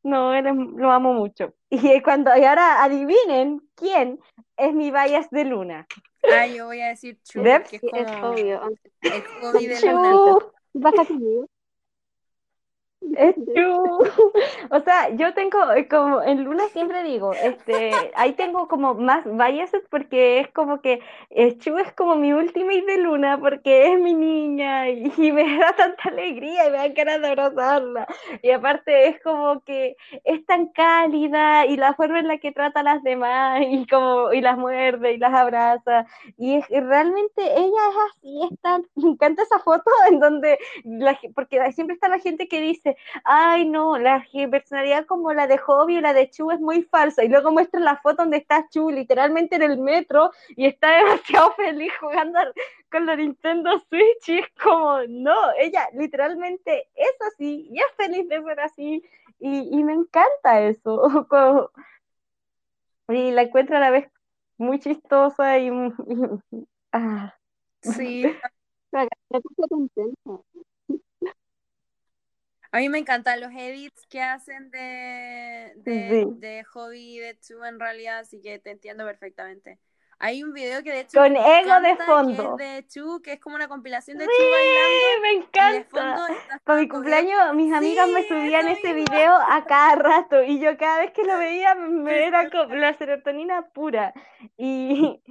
no, 0.05 0.39
lo 0.41 0.91
amo 0.91 1.13
mucho. 1.13 1.53
Y 1.69 2.01
cuando 2.01 2.35
y 2.37 2.43
ahora 2.43 2.83
adivinen 2.83 3.61
quién 3.75 4.19
es 4.55 4.73
mi 4.73 4.91
bias 4.91 5.29
de 5.31 5.45
Luna. 5.45 5.87
Ah, 6.31 6.47
yo 6.47 6.65
voy 6.65 6.81
a 6.81 6.87
decir 6.87 7.19
Chu, 7.23 7.43
que 7.43 7.75
es, 7.75 7.81
como... 7.81 7.95
es 7.97 8.23
obvio. 8.23 8.61
Es 9.01 9.23
obvio 9.43 9.69
de 9.69 9.91
Luna. 9.91 10.37
Baja 10.73 11.05
conmigo. 11.05 11.47
Es 13.17 13.35
O 14.71 14.79
sea, 14.81 15.09
yo 15.15 15.33
tengo 15.33 15.71
eh, 15.73 15.87
como 15.87 16.21
en 16.21 16.43
Luna 16.43 16.67
siempre 16.69 17.03
digo, 17.03 17.33
este, 17.33 17.91
ahí 18.15 18.33
tengo 18.33 18.67
como 18.67 18.93
más 18.95 19.23
biases 19.25 19.83
porque 19.89 20.39
es 20.39 20.49
como 20.51 20.81
que 20.81 21.01
eh, 21.29 21.57
Chu 21.57 21.77
es 21.77 21.91
como 21.93 22.15
mi 22.15 22.33
ultimate 22.33 22.85
de 22.85 22.97
Luna 22.97 23.39
porque 23.39 23.93
es 23.93 23.99
mi 23.99 24.13
niña 24.13 24.89
y, 24.89 25.31
me 25.31 25.57
da 25.57 25.73
tanta 25.75 26.09
alegría 26.09 26.67
y 26.67 26.71
me 26.71 26.77
da 26.77 26.87
ganas 26.89 27.21
de 27.21 27.27
abrazarla. 27.27 28.07
Y 28.41 28.51
aparte 28.51 29.09
es 29.09 29.21
como 29.21 29.61
que 29.61 29.95
es 30.23 30.45
tan 30.45 30.67
cálida 30.67 31.65
y 31.65 31.77
la 31.77 31.93
forma 31.93 32.19
en 32.19 32.27
la 32.27 32.37
que 32.37 32.51
trata 32.51 32.79
a 32.81 32.83
las 32.83 33.03
demás 33.03 33.61
y 33.67 33.85
como 33.87 34.33
y 34.33 34.41
las 34.41 34.57
muerde 34.57 35.13
y 35.13 35.17
las 35.17 35.33
abraza 35.33 36.05
y 36.37 36.55
es, 36.55 36.67
realmente 36.69 37.41
ella 37.41 37.81
es 37.89 37.95
así, 38.09 38.39
es 38.51 38.59
tan, 38.61 38.85
me 38.95 39.09
encanta 39.09 39.43
esa 39.43 39.59
foto 39.59 39.91
en 40.09 40.19
donde 40.19 40.57
la, 40.83 41.17
porque 41.33 41.71
siempre 41.71 41.93
está 41.93 42.07
la 42.07 42.19
gente 42.19 42.47
que 42.47 42.61
dice 42.61 42.94
ay 43.23 43.65
no, 43.65 43.97
la 43.97 44.25
personalidad 44.51 45.05
como 45.05 45.33
la 45.33 45.47
de 45.47 45.57
Hobby 45.57 45.97
o 45.97 46.01
la 46.01 46.13
de 46.13 46.29
Chu 46.29 46.51
es 46.51 46.59
muy 46.59 46.83
falsa. 46.83 47.23
Y 47.23 47.29
luego 47.29 47.51
muestra 47.51 47.79
la 47.79 47.97
foto 47.97 48.23
donde 48.23 48.37
está 48.37 48.67
Chu 48.69 48.89
literalmente 48.89 49.55
en 49.55 49.63
el 49.63 49.77
metro 49.77 50.31
y 50.55 50.65
está 50.65 50.97
demasiado 50.97 51.51
feliz 51.55 51.91
jugando 51.99 52.39
con 52.91 53.05
la 53.05 53.15
Nintendo 53.15 53.79
Switch 53.89 54.29
y 54.29 54.39
es 54.39 54.47
como, 54.61 54.99
no, 55.07 55.35
ella 55.57 55.87
literalmente 55.93 56.87
es 56.95 57.15
así 57.33 57.67
y 57.71 57.79
es 57.79 57.95
feliz 57.97 58.27
de 58.29 58.41
ser 58.43 58.59
así 58.59 59.03
y, 59.39 59.83
me 59.83 59.93
encanta 59.93 60.61
eso. 60.61 61.27
y 63.09 63.31
la 63.31 63.43
encuentro 63.43 63.77
a 63.77 63.79
la 63.79 63.91
vez 63.91 64.09
muy 64.57 64.79
chistosa 64.79 65.59
y... 65.59 65.69
ah. 66.93 67.35
Sí. 67.81 68.25
A 72.75 72.79
mí 72.79 72.89
me 72.89 72.97
encantan 72.97 73.39
los 73.39 73.53
edits 73.53 74.05
que 74.07 74.21
hacen 74.21 74.69
de, 74.69 75.71
de, 75.77 76.27
de 76.35 76.63
Hobby 76.65 77.19
de 77.19 77.39
Chu 77.39 77.63
en 77.63 77.79
realidad, 77.79 78.19
así 78.19 78.41
que 78.41 78.59
te 78.59 78.71
entiendo 78.71 79.05
perfectamente. 79.05 79.79
Hay 80.19 80.43
un 80.43 80.51
video 80.51 80.83
que 80.83 80.91
de 80.91 80.99
hecho 80.99 81.17
con 81.17 81.37
ego 81.37 81.79
de 81.79 81.95
fondo 82.05 82.57
que 82.57 82.63
es 82.63 82.75
de 82.75 82.87
Chu, 82.89 83.21
que 83.21 83.31
es 83.31 83.39
como 83.39 83.55
una 83.55 83.69
compilación 83.69 84.17
de 84.17 84.25
Chu 84.25 84.31
bailando. 84.51 85.21
me 85.21 85.31
encanta. 85.31 86.59
Para 86.65 86.81
mi 86.81 86.89
cumpleaños 86.89 87.55
mis 87.55 87.71
amigas 87.71 88.09
me 88.09 88.27
subían 88.27 88.67
ese 88.67 88.93
video 88.93 89.35
a 89.35 89.63
cada 89.65 89.95
rato 89.95 90.43
y 90.43 90.59
yo 90.59 90.77
cada 90.77 90.99
vez 90.99 91.11
que 91.13 91.23
lo 91.23 91.37
veía 91.37 91.75
me 91.75 92.27
era 92.27 92.49
como 92.49 92.75
la 92.75 92.93
serotonina 92.93 93.69
pura. 93.69 94.13
Y 94.57 95.23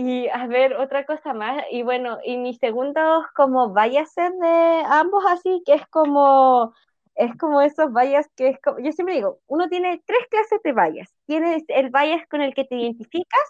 y 0.00 0.28
a 0.28 0.46
ver, 0.46 0.74
otra 0.76 1.04
cosa 1.04 1.34
más, 1.34 1.62
y 1.70 1.82
bueno, 1.82 2.18
y 2.24 2.38
mi 2.38 2.54
segundo 2.54 3.00
como 3.34 3.72
vaya 3.72 4.02
a 4.02 4.06
ser 4.06 4.32
de 4.32 4.82
ambos 4.86 5.24
así, 5.28 5.62
que 5.66 5.74
es 5.74 5.86
como, 5.88 6.72
es 7.14 7.36
como 7.36 7.60
esos 7.60 7.92
vallas 7.92 8.26
que 8.34 8.48
es 8.48 8.60
como, 8.62 8.78
yo 8.78 8.92
siempre 8.92 9.16
digo, 9.16 9.40
uno 9.46 9.68
tiene 9.68 10.02
tres 10.06 10.26
clases 10.30 10.62
de 10.62 10.72
vallas. 10.72 11.14
Tienes 11.26 11.64
el 11.68 11.90
vallas 11.90 12.26
con 12.28 12.40
el 12.40 12.54
que 12.54 12.64
te 12.64 12.76
identificas, 12.76 13.42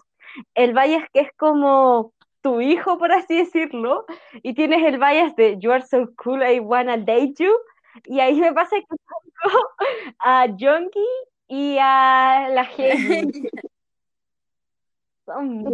el 0.55 0.75
vallas 0.75 1.05
que 1.13 1.21
es 1.21 1.31
como 1.37 2.13
tu 2.41 2.61
hijo, 2.61 2.99
por 2.99 3.13
así 3.13 3.37
decirlo, 3.37 4.07
y 4.43 4.55
tienes 4.55 4.83
el 4.83 4.99
vallas 4.99 5.37
de 5.37 5.57
You 5.61 5.71
are 5.71 5.85
so 5.87 6.09
cool, 6.17 6.43
I 6.43 6.59
wanna 6.59 6.97
date 6.97 7.35
you, 7.39 7.53
y 8.07 8.19
ahí 8.19 8.41
me 8.41 8.53
pasa 8.53 8.77
que 8.77 8.97
a 10.19 10.47
Jongi 10.59 11.07
y 11.47 11.79
a 11.79 12.49
la 12.51 12.65
Heidi. 12.65 13.49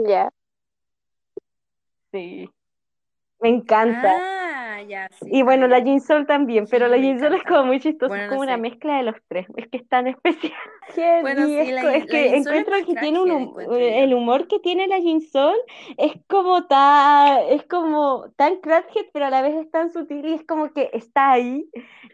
Ya. 0.06 0.35
Sí. 2.16 2.55
Me 3.40 3.50
encanta. 3.50 4.14
Ah, 4.18 4.82
ya, 4.82 5.08
sí, 5.10 5.26
y 5.30 5.42
bueno, 5.42 5.66
la 5.66 5.82
Jinsol 5.82 6.26
también, 6.26 6.66
pero 6.70 6.88
la 6.88 6.98
Jinsol 6.98 7.34
es 7.34 7.42
como 7.44 7.64
muy 7.64 7.80
chistosa, 7.80 8.22
es 8.22 8.28
como 8.28 8.42
una 8.42 8.56
mezcla 8.56 8.96
de 8.96 9.02
los 9.04 9.16
tres, 9.28 9.46
es 9.56 9.68
que 9.68 9.78
es 9.78 9.88
tan 9.88 10.06
especial. 10.06 10.52
Bueno, 11.20 11.46
sí, 11.46 11.58
es, 11.58 12.06
que 12.06 12.36
encuentro 12.36 12.74
que 12.86 12.94
tiene 12.94 13.20
un 13.20 13.54
el 13.70 14.14
humor 14.14 14.46
que 14.48 14.58
tiene 14.60 14.86
la 14.86 14.98
Jinsol 14.98 15.56
es 15.98 16.12
como 16.28 16.66
tan, 16.66 17.38
es 17.50 17.64
como 17.64 18.26
tan 18.36 18.56
crackhead, 18.56 19.06
pero 19.12 19.26
a 19.26 19.30
la 19.30 19.42
vez 19.42 19.54
es 19.54 19.70
tan 19.70 19.90
sutil 19.90 20.26
y 20.26 20.34
es 20.34 20.44
como 20.44 20.72
que 20.72 20.90
está 20.92 21.32
ahí. 21.32 21.68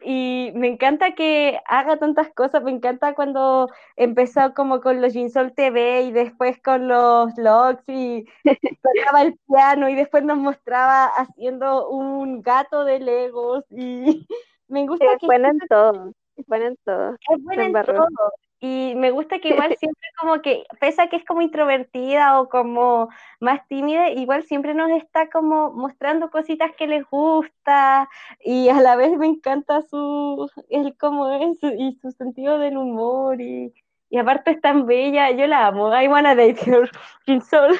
Y 0.05 0.51
me 0.55 0.67
encanta 0.67 1.15
que 1.15 1.61
haga 1.67 1.99
tantas 1.99 2.31
cosas, 2.33 2.63
me 2.65 2.73
encanta 2.73 3.15
cuando 3.15 3.69
empezó 3.97 4.53
como 4.55 4.81
con 4.81 5.01
los 5.01 5.13
Jinsol 5.13 5.53
TV 5.55 6.03
y 6.03 6.13
después 6.13 6.61
con 6.61 6.89
los 6.89 7.37
logs 7.37 7.85
y 7.87 8.25
tocaba 8.45 9.23
el 9.23 9.39
piano 9.47 9.89
y 9.89 9.95
después 9.95 10.25
nos 10.25 10.39
mostraba 10.39 11.12
haciendo 11.17 11.89
un 11.89 12.43
gato 12.43 12.85
de 12.85 13.01
Legos 13.01 13.65
y 13.71 14.27
me 14.69 14.87
gusta 14.87 15.13
es 15.13 15.19
que... 15.19 15.27
Buena 15.27 15.51
en 15.51 15.59
todo, 15.69 16.13
es 16.37 16.47
buena 16.47 16.67
en 16.67 16.77
todo. 16.85 17.17
Es 17.31 17.43
buena 17.43 17.67
en 17.67 17.73
todo. 17.73 18.33
Y 18.65 18.95
me 18.95 19.11
gusta 19.11 19.41
que 19.41 19.49
igual 19.49 19.75
siempre 19.79 20.09
como 20.21 20.41
que, 20.41 20.65
pese 20.79 21.03
a 21.03 21.09
que 21.09 21.17
es 21.17 21.25
como 21.25 21.43
introvertida 21.43 22.41
o 22.41 22.49
como 22.49 23.09
más 23.41 23.67
tímida, 23.67 24.11
igual 24.11 24.45
siempre 24.45 24.73
nos 24.73 24.91
está 24.91 25.29
como 25.31 25.73
mostrando 25.73 26.31
cositas 26.31 26.71
que 26.77 26.87
les 26.87 27.05
gusta 27.11 28.09
y 28.41 28.69
a 28.69 28.81
la 28.81 28.95
vez 28.95 29.19
me 29.19 29.27
encanta 29.27 29.83
su, 29.83 30.49
el 30.69 30.97
como 30.97 31.29
es 31.33 31.59
y 31.77 31.99
su 32.01 32.13
sentido 32.13 32.59
del 32.61 32.77
humor 32.77 33.41
y, 33.41 33.75
y 34.11 34.19
aparte 34.19 34.53
es 34.53 34.61
tan 34.61 34.87
bella, 34.87 35.33
yo 35.33 35.49
la 35.49 35.67
amo, 35.67 35.93
I 35.93 36.07
wanna 36.07 36.37
date 36.37 36.61
her, 36.65 36.89
Sol, 37.51 37.75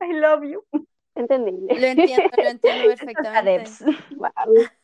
I 0.00 0.12
love 0.12 0.42
you. 0.42 0.64
Entendible. 1.16 1.74
Lo 1.80 1.86
entiendo, 1.86 2.30
lo 2.36 2.48
entiendo 2.48 2.88
perfectamente. 2.96 3.70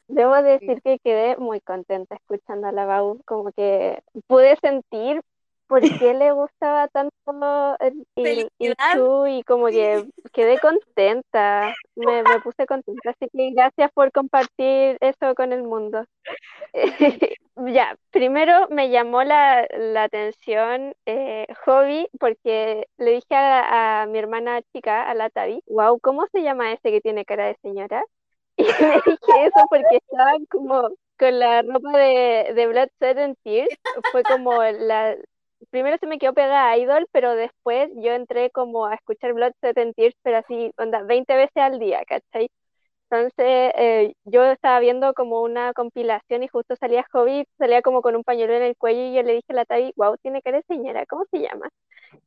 Debo 0.09 0.43
decir 0.43 0.83
que 0.83 0.99
quedé 0.99 1.37
muy 1.37 1.61
contenta 1.61 2.16
escuchando 2.16 2.66
a 2.66 2.72
la 2.72 2.85
Bau, 2.87 3.20
como 3.24 3.53
que 3.53 4.03
pude 4.26 4.57
sentir 4.61 5.20
por 5.73 5.81
qué 6.07 6.12
le 6.12 6.33
gustaba 6.33 6.87
tanto 6.89 7.77
el, 7.81 8.07
el, 8.16 8.51
y 8.59 9.43
como 9.45 9.68
que 9.68 10.05
quedé 10.35 10.59
contenta, 10.59 11.75
me, 11.97 12.23
me, 12.23 12.41
puse 12.41 12.66
contenta, 12.66 13.11
así 13.11 13.27
que 13.33 13.53
gracias 13.53 13.91
por 13.93 14.12
compartir 14.12 14.99
eso 15.01 15.35
con 15.35 15.55
el 15.55 15.62
mundo. 15.62 16.05
ya, 17.57 17.97
primero 18.11 18.68
me 18.68 18.91
llamó 18.91 19.25
la, 19.25 19.66
la 19.70 20.05
atención 20.05 20.95
eh, 21.07 21.47
Hobby 21.64 22.07
porque 22.20 22.87
le 22.99 23.12
dije 23.12 23.35
a, 23.35 24.03
a, 24.03 24.07
mi 24.07 24.18
hermana 24.18 24.61
chica, 24.75 25.09
a 25.09 25.14
la 25.14 25.31
Tavi, 25.31 25.62
wow, 25.68 25.99
¿cómo 26.01 26.27
se 26.33 26.43
llama 26.43 26.73
ese 26.73 26.91
que 26.91 27.01
tiene 27.01 27.25
cara 27.25 27.47
de 27.47 27.57
señora? 27.62 28.05
Y 28.59 28.64
le 28.64 28.70
dije 29.07 29.47
eso 29.47 29.66
porque 29.70 29.97
estaba 29.97 30.33
como 30.51 30.91
con 31.18 31.39
la 31.39 31.62
ropa 31.62 31.97
de, 31.97 32.53
de 32.55 32.66
Blood, 32.66 32.89
Sweat 32.99 33.18
and 33.18 33.37
Tears, 33.43 33.68
fue 34.11 34.23
como 34.25 34.62
la, 34.62 35.16
primero 35.71 35.97
se 35.99 36.07
me 36.07 36.19
quedó 36.19 36.33
pegada 36.35 36.71
a 36.71 36.79
Idol, 36.79 37.07
pero 37.13 37.35
después 37.35 37.91
yo 37.97 38.13
entré 38.13 38.51
como 38.51 38.87
a 38.87 38.95
escuchar 38.95 39.33
Blood, 39.35 39.53
Sweat 39.61 39.79
and 39.79 39.95
Tears, 39.95 40.17
pero 40.23 40.39
así, 40.39 40.73
onda, 40.79 41.03
20 41.03 41.35
veces 41.37 41.57
al 41.57 41.79
día, 41.79 42.03
¿cachai? 42.07 42.51
Entonces 43.11 43.73
eh, 43.77 44.15
yo 44.25 44.43
estaba 44.45 44.81
viendo 44.81 45.13
como 45.15 45.43
una 45.43 45.75
compilación 45.75 46.43
y 46.43 46.49
justo 46.49 46.77
salía 46.77 47.05
Hobby, 47.13 47.47
salía 47.59 47.83
como 47.83 48.01
con 48.01 48.17
un 48.17 48.25
pañuelo 48.25 48.55
en 48.55 48.63
el 48.63 48.77
cuello 48.77 49.03
y 49.03 49.15
yo 49.15 49.23
le 49.23 49.35
dije 49.35 49.47
a 49.51 49.55
la 49.55 49.65
Tavi, 49.67 49.93
wow, 49.97 50.17
tiene 50.23 50.41
cara 50.43 50.59
de 50.59 50.65
señora, 50.67 51.05
¿cómo 51.07 51.25
se 51.31 51.41
llama? 51.41 51.69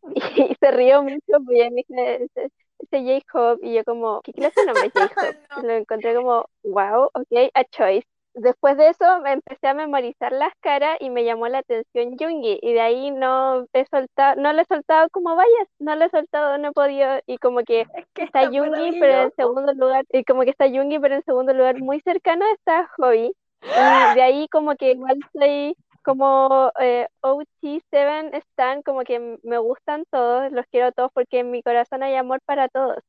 Y, 0.51 0.55
se 0.59 0.71
rió 0.71 1.03
mucho, 1.03 1.43
pues 1.45 1.71
me 1.71 2.19
dice, 2.19 2.49
ese, 2.79 3.21
J-Hope, 3.31 3.65
y 3.65 3.73
yo 3.75 3.83
como, 3.83 4.21
¿qué 4.21 4.33
clase 4.33 4.61
de 4.61 4.67
nombre 4.67 4.87
es 4.87 4.93
J-Hope? 5.55 5.67
Lo 5.67 5.73
encontré 5.73 6.15
como, 6.15 6.45
wow, 6.63 7.09
ok, 7.13 7.51
a 7.53 7.63
choice 7.65 8.07
después 8.35 8.77
de 8.77 8.89
eso 8.89 9.19
me 9.21 9.33
empecé 9.33 9.67
a 9.67 9.73
memorizar 9.73 10.31
las 10.31 10.53
caras 10.61 10.97
y 10.99 11.09
me 11.09 11.23
llamó 11.23 11.47
la 11.47 11.59
atención 11.59 12.15
Jungi 12.17 12.59
y 12.61 12.73
de 12.73 12.81
ahí 12.81 13.11
no 13.11 13.65
he 13.73 13.85
soltado, 13.85 14.39
no 14.41 14.53
le 14.53 14.61
he 14.61 14.65
soltado 14.65 15.07
como 15.09 15.35
vayas, 15.35 15.67
no 15.79 15.95
le 15.95 16.05
he 16.05 16.09
soltado, 16.09 16.57
no 16.57 16.69
he 16.69 16.71
podido 16.73 17.19
y 17.25 17.37
como 17.37 17.63
que, 17.63 17.85
está, 18.15 18.47
Jungi 18.47 18.99
pero 18.99 19.23
en 19.23 19.31
segundo 19.35 19.73
lugar 19.73 20.05
y 20.11 20.23
como 20.23 20.41
que 20.41 20.51
está 20.51 20.69
Jungi 20.69 20.99
pero 20.99 21.15
en 21.15 21.23
segundo 21.23 21.53
lugar 21.53 21.79
muy 21.79 21.99
cercano 22.01 22.45
está 22.53 22.89
Hobby. 22.97 23.33
Y 23.61 24.15
de 24.15 24.21
ahí 24.21 24.47
como 24.49 24.75
que 24.75 24.91
igual 24.91 25.17
soy 25.33 25.75
como 26.03 26.71
eh, 26.79 27.07
OT7 27.21 28.37
están 28.37 28.83
como 28.83 29.01
que 29.03 29.39
me 29.43 29.57
gustan 29.57 30.05
todos, 30.11 30.51
los 30.51 30.65
quiero 30.67 30.91
todos 30.91 31.11
porque 31.13 31.39
en 31.39 31.51
mi 31.51 31.63
corazón 31.63 32.03
hay 32.03 32.15
amor 32.15 32.41
para 32.45 32.69
todos. 32.69 32.99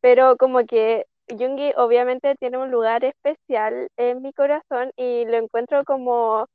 Pero 0.00 0.36
como 0.38 0.64
que 0.66 1.06
Jungi 1.38 1.72
obviamente 1.76 2.34
tiene 2.36 2.58
un 2.58 2.70
lugar 2.70 3.04
especial 3.04 3.88
en 3.96 4.22
mi 4.22 4.32
corazón 4.32 4.92
y 4.96 5.24
lo 5.24 5.36
encuentro 5.36 5.84
como 5.84 6.46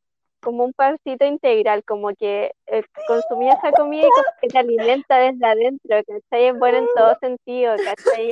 como 0.45 0.63
un 0.63 0.73
pancito 0.73 1.25
integral, 1.25 1.83
como 1.83 2.09
que 2.13 2.51
eh, 2.67 2.83
consumía 3.07 3.53
esa 3.53 3.71
comida 3.71 4.05
y 4.05 4.09
como 4.09 4.37
que 4.39 4.47
te 4.47 4.59
alimenta 4.59 5.17
desde 5.17 5.43
adentro, 5.43 5.97
¿cachai? 6.05 6.45
Es 6.45 6.59
bueno 6.59 6.77
en 6.77 6.87
todo 6.95 7.15
sentido, 7.19 7.75
¿cachai? 7.83 8.29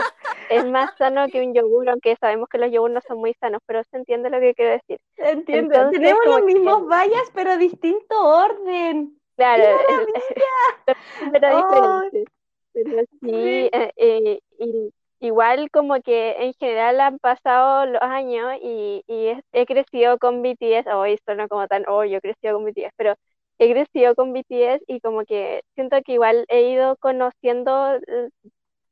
Es 0.51 0.63
más 0.63 0.95
sano 0.95 1.27
que 1.29 1.41
un 1.41 1.55
yogur, 1.55 1.89
aunque 1.89 2.15
sabemos 2.17 2.47
que 2.49 2.59
los 2.59 2.71
yogur 2.71 2.91
no 2.91 3.01
son 3.01 3.17
muy 3.17 3.33
sanos, 3.39 3.61
pero 3.65 3.83
se 3.85 3.97
entiende 3.97 4.29
lo 4.29 4.39
que 4.39 4.53
quiero 4.53 4.73
decir. 4.73 4.99
Entiendo, 5.17 5.89
tenemos 5.89 6.23
los 6.23 6.43
mismos 6.43 6.87
vallas, 6.87 7.31
pero 7.33 7.57
distinto 7.57 8.15
orden. 8.15 9.19
Claro, 9.35 9.79
pero 11.31 11.57
diferente. 11.57 12.31
Pero 12.73 13.01
sí, 13.21 13.69
eh, 13.71 13.91
eh, 13.95 14.39
y 14.59 14.93
igual 15.23 15.69
como 15.71 16.01
que 16.01 16.35
en 16.39 16.53
general 16.53 16.99
han 17.01 17.19
pasado 17.19 17.85
los 17.85 18.01
años 18.01 18.53
y, 18.61 19.03
he, 19.07 19.65
crecido 19.65 20.17
con 20.19 20.41
BTS, 20.41 20.87
hoy 20.93 21.17
oh, 21.27 21.33
no 21.35 21.47
como 21.47 21.67
tan, 21.67 21.85
oh, 21.87 22.03
yo 22.05 22.17
he 22.17 22.21
crecido 22.21 22.55
con 22.55 22.65
BTS, 22.65 22.91
pero 22.97 23.15
he 23.59 23.71
crecido 23.71 24.15
con 24.15 24.33
BTS 24.33 24.83
y 24.87 24.99
como 24.99 25.25
que 25.25 25.63
siento 25.75 25.97
que 26.05 26.13
igual 26.13 26.45
he 26.49 26.71
ido 26.71 26.97
conociendo 26.97 27.95
eh, 27.95 28.29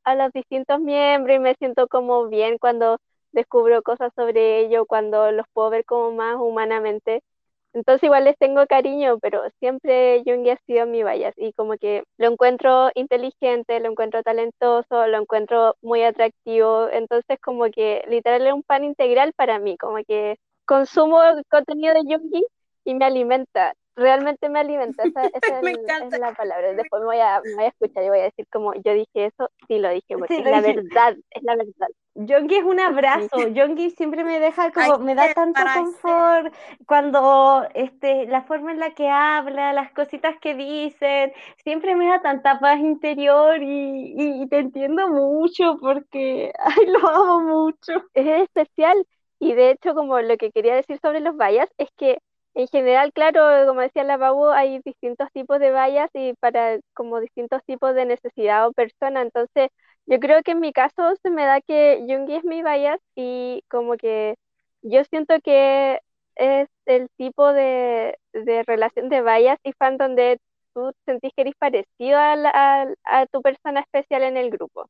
a 0.04 0.14
los 0.14 0.32
distintos 0.32 0.80
miembros 0.80 1.36
y 1.36 1.40
me 1.40 1.54
siento 1.56 1.88
como 1.88 2.28
bien 2.28 2.58
cuando 2.58 2.98
descubro 3.32 3.82
cosas 3.82 4.12
sobre 4.16 4.60
ellos, 4.60 4.86
cuando 4.88 5.32
los 5.32 5.46
puedo 5.52 5.70
ver 5.70 5.84
como 5.84 6.12
más 6.12 6.36
humanamente. 6.36 7.22
Entonces 7.74 8.04
igual 8.04 8.24
les 8.24 8.36
tengo 8.38 8.66
cariño, 8.66 9.18
pero 9.18 9.42
siempre 9.58 10.22
Jungi 10.26 10.50
ha 10.50 10.58
sido 10.66 10.86
mi 10.86 11.02
vallas 11.02 11.34
y 11.38 11.52
como 11.54 11.78
que 11.78 12.04
lo 12.18 12.30
encuentro 12.30 12.90
inteligente, 12.94 13.80
lo 13.80 13.90
encuentro 13.90 14.22
talentoso, 14.22 15.06
lo 15.06 15.18
encuentro 15.18 15.76
muy 15.80 16.02
atractivo, 16.02 16.88
entonces 16.90 17.38
como 17.40 17.64
que 17.70 18.04
literal 18.08 18.46
es 18.46 18.52
un 18.52 18.62
pan 18.62 18.84
integral 18.84 19.32
para 19.34 19.58
mí, 19.58 19.78
como 19.78 19.96
que 20.06 20.36
consumo 20.66 21.18
contenido 21.50 21.94
de 21.94 22.00
Jungi 22.14 22.44
y 22.84 22.94
me 22.94 23.06
alimenta, 23.06 23.74
realmente 23.96 24.48
me 24.48 24.60
alimenta, 24.60 25.02
esa, 25.04 25.22
es, 26.12 26.18
la 26.18 26.32
palabra. 26.34 26.72
Después 26.74 27.00
me 27.00 27.06
voy, 27.06 27.18
a, 27.18 27.40
voy, 27.40 27.64
a, 27.64 27.68
escuchar 27.68 28.04
y 28.04 28.08
voy 28.08 28.20
a 28.20 28.24
decir 28.24 28.46
como 28.50 28.74
yo 28.74 28.94
dije 28.94 29.26
eso, 29.26 29.50
sí 29.68 29.78
lo 29.78 29.90
dije, 29.90 30.16
porque 30.18 30.38
es 30.38 30.44
la 30.44 30.60
verdad, 30.60 31.16
es 31.30 31.42
la 31.42 31.56
verdad. 31.56 31.88
Yongi 32.14 32.56
es 32.56 32.64
un 32.64 32.78
abrazo, 32.78 33.48
Yongi 33.48 33.90
siempre 33.90 34.22
me 34.22 34.38
deja 34.38 34.70
como, 34.70 34.98
me 34.98 35.14
da 35.14 35.32
tanto 35.32 35.62
confort 35.74 36.54
cuando 36.86 37.66
este, 37.72 38.26
la 38.26 38.42
forma 38.42 38.70
en 38.70 38.80
la 38.80 38.90
que 38.90 39.08
habla, 39.08 39.72
las 39.72 39.92
cositas 39.92 40.36
que 40.38 40.54
dicen, 40.54 41.32
siempre 41.64 41.96
me 41.96 42.08
da 42.08 42.20
tanta 42.20 42.60
paz 42.60 42.80
interior 42.80 43.62
y, 43.62 44.42
y, 44.42 44.46
te 44.48 44.58
entiendo 44.58 45.08
mucho 45.08 45.78
porque, 45.80 46.52
ay, 46.58 46.86
lo 46.86 47.08
amo 47.08 47.40
mucho. 47.40 48.04
Es 48.12 48.42
especial 48.42 49.06
y 49.38 49.54
de 49.54 49.70
hecho 49.70 49.94
como 49.94 50.20
lo 50.20 50.36
que 50.36 50.52
quería 50.52 50.74
decir 50.74 50.98
sobre 51.00 51.20
los 51.20 51.36
vallas 51.36 51.68
es 51.78 51.88
que 51.96 52.18
en 52.54 52.68
general, 52.68 53.12
claro, 53.12 53.66
como 53.66 53.80
decía 53.80 54.04
la 54.04 54.16
Babu, 54.18 54.46
hay 54.48 54.80
distintos 54.84 55.28
tipos 55.32 55.58
de 55.60 55.70
vallas 55.70 56.10
y 56.14 56.34
para 56.34 56.78
como 56.94 57.20
distintos 57.20 57.62
tipos 57.64 57.94
de 57.94 58.04
necesidad 58.06 58.66
o 58.68 58.72
persona. 58.72 59.22
Entonces, 59.22 59.70
yo 60.06 60.18
creo 60.20 60.42
que 60.42 60.52
en 60.52 60.60
mi 60.60 60.72
caso 60.72 61.14
se 61.22 61.30
me 61.30 61.44
da 61.46 61.60
que 61.62 62.04
Jungi 62.06 62.34
es 62.36 62.44
mi 62.44 62.62
bias 62.62 62.98
y 63.14 63.62
como 63.70 63.96
que 63.96 64.34
yo 64.82 65.02
siento 65.04 65.34
que 65.42 66.00
es 66.36 66.68
el 66.86 67.08
tipo 67.16 67.52
de, 67.52 68.18
relación 68.66 69.08
de 69.08 69.22
bias 69.22 69.58
y 69.62 69.72
fan 69.74 69.96
donde 69.98 70.38
tú 70.74 70.92
sentís 71.06 71.32
que 71.34 71.42
eres 71.42 71.54
parecido 71.58 72.18
a, 72.18 72.86
a 73.04 73.26
tu 73.26 73.40
persona 73.42 73.80
especial 73.80 74.22
en 74.24 74.36
el 74.36 74.50
grupo. 74.50 74.88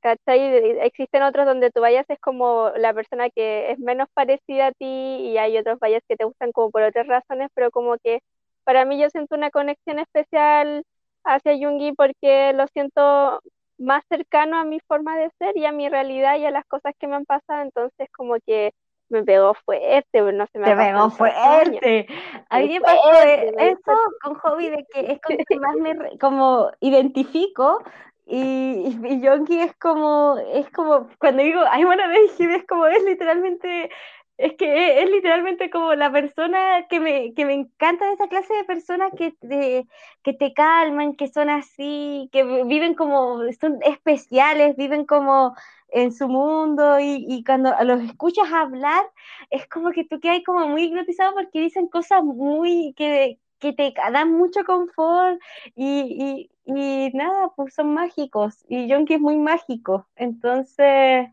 ¿Cachai? 0.00 0.78
Existen 0.80 1.22
otros 1.22 1.46
donde 1.46 1.70
tú 1.70 1.80
vayas 1.80 2.08
es 2.08 2.18
como 2.20 2.70
la 2.76 2.92
persona 2.94 3.30
que 3.30 3.70
es 3.72 3.78
menos 3.78 4.08
parecida 4.14 4.68
a 4.68 4.72
ti 4.72 4.84
y 4.86 5.38
hay 5.38 5.56
otros 5.58 5.78
vayas 5.78 6.02
que 6.08 6.16
te 6.16 6.24
gustan 6.24 6.52
como 6.52 6.70
por 6.70 6.82
otras 6.82 7.06
razones, 7.06 7.50
pero 7.54 7.70
como 7.70 7.96
que 7.98 8.20
para 8.64 8.84
mí 8.84 9.00
yo 9.00 9.08
siento 9.10 9.34
una 9.34 9.50
conexión 9.50 9.98
especial 9.98 10.84
hacia 11.24 11.56
Jungi 11.56 11.92
porque 11.92 12.52
lo 12.52 12.66
siento 12.68 13.40
más 13.78 14.02
cercano 14.08 14.58
a 14.58 14.64
mi 14.64 14.80
forma 14.80 15.16
de 15.16 15.30
ser 15.38 15.56
y 15.56 15.64
a 15.64 15.72
mi 15.72 15.88
realidad 15.88 16.36
y 16.36 16.44
a 16.44 16.50
las 16.50 16.64
cosas 16.66 16.94
que 16.98 17.06
me 17.06 17.16
han 17.16 17.24
pasado, 17.24 17.62
entonces 17.62 18.08
como 18.12 18.36
que 18.44 18.72
me 19.08 19.24
pegó 19.24 19.54
fuerte, 19.54 20.20
no 20.20 20.46
se 20.52 20.58
me 20.58 20.66
Te 20.66 20.76
pegó 20.76 21.10
fuerte. 21.10 22.06
A 22.50 22.58
mí 22.60 22.68
me 22.68 22.80
pasó 22.80 23.22
eso 23.22 23.92
con 24.22 24.34
Hobby 24.34 24.68
de 24.68 24.84
que 24.92 25.12
es 25.12 25.20
con 25.20 25.36
que 25.36 25.56
más 25.58 25.76
me 25.76 26.18
como 26.18 26.70
identifico 26.80 27.82
y, 28.28 28.98
y 29.06 29.20
Yonki 29.22 29.58
es 29.60 29.74
como, 29.76 30.36
es 30.52 30.70
como, 30.70 31.08
cuando 31.18 31.42
digo, 31.42 31.60
wanna 31.62 32.08
be 32.08 32.26
es 32.54 32.66
como, 32.66 32.86
es 32.86 33.02
literalmente, 33.04 33.90
es 34.36 34.52
que 34.54 35.02
es, 35.02 35.10
literalmente 35.10 35.70
como 35.70 35.94
la 35.94 36.12
persona 36.12 36.86
que 36.88 37.00
me, 37.00 37.32
que 37.34 37.46
me 37.46 37.54
encanta 37.54 38.06
de 38.06 38.12
esa 38.14 38.28
clase 38.28 38.54
de 38.54 38.64
personas 38.64 39.12
que 39.16 39.32
te, 39.32 39.86
que 40.22 40.34
te 40.34 40.52
calman, 40.52 41.14
que 41.16 41.28
son 41.28 41.48
así, 41.48 42.28
que 42.32 42.44
viven 42.64 42.94
como, 42.94 43.40
son 43.60 43.78
especiales, 43.82 44.76
viven 44.76 45.06
como 45.06 45.54
en 45.90 46.12
su 46.12 46.28
mundo 46.28 47.00
y, 47.00 47.24
y 47.26 47.42
cuando 47.44 47.74
los 47.84 48.02
escuchas 48.02 48.52
hablar, 48.52 49.04
es 49.50 49.66
como 49.68 49.90
que 49.92 50.04
tú 50.04 50.20
quedas 50.20 50.40
como 50.44 50.68
muy 50.68 50.84
hipnotizado 50.84 51.34
porque 51.34 51.60
dicen 51.60 51.88
cosas 51.88 52.22
muy, 52.22 52.92
que, 52.96 53.38
que 53.58 53.72
te 53.72 53.92
dan 54.12 54.32
mucho 54.32 54.64
confort 54.64 55.40
y, 55.74 56.50
y, 56.64 57.10
nada, 57.14 57.50
pues 57.56 57.74
son 57.74 57.94
mágicos 57.94 58.64
y 58.68 58.88
Yonki 58.88 59.14
es 59.14 59.20
muy 59.20 59.36
mágico, 59.36 60.06
entonces 60.16 61.28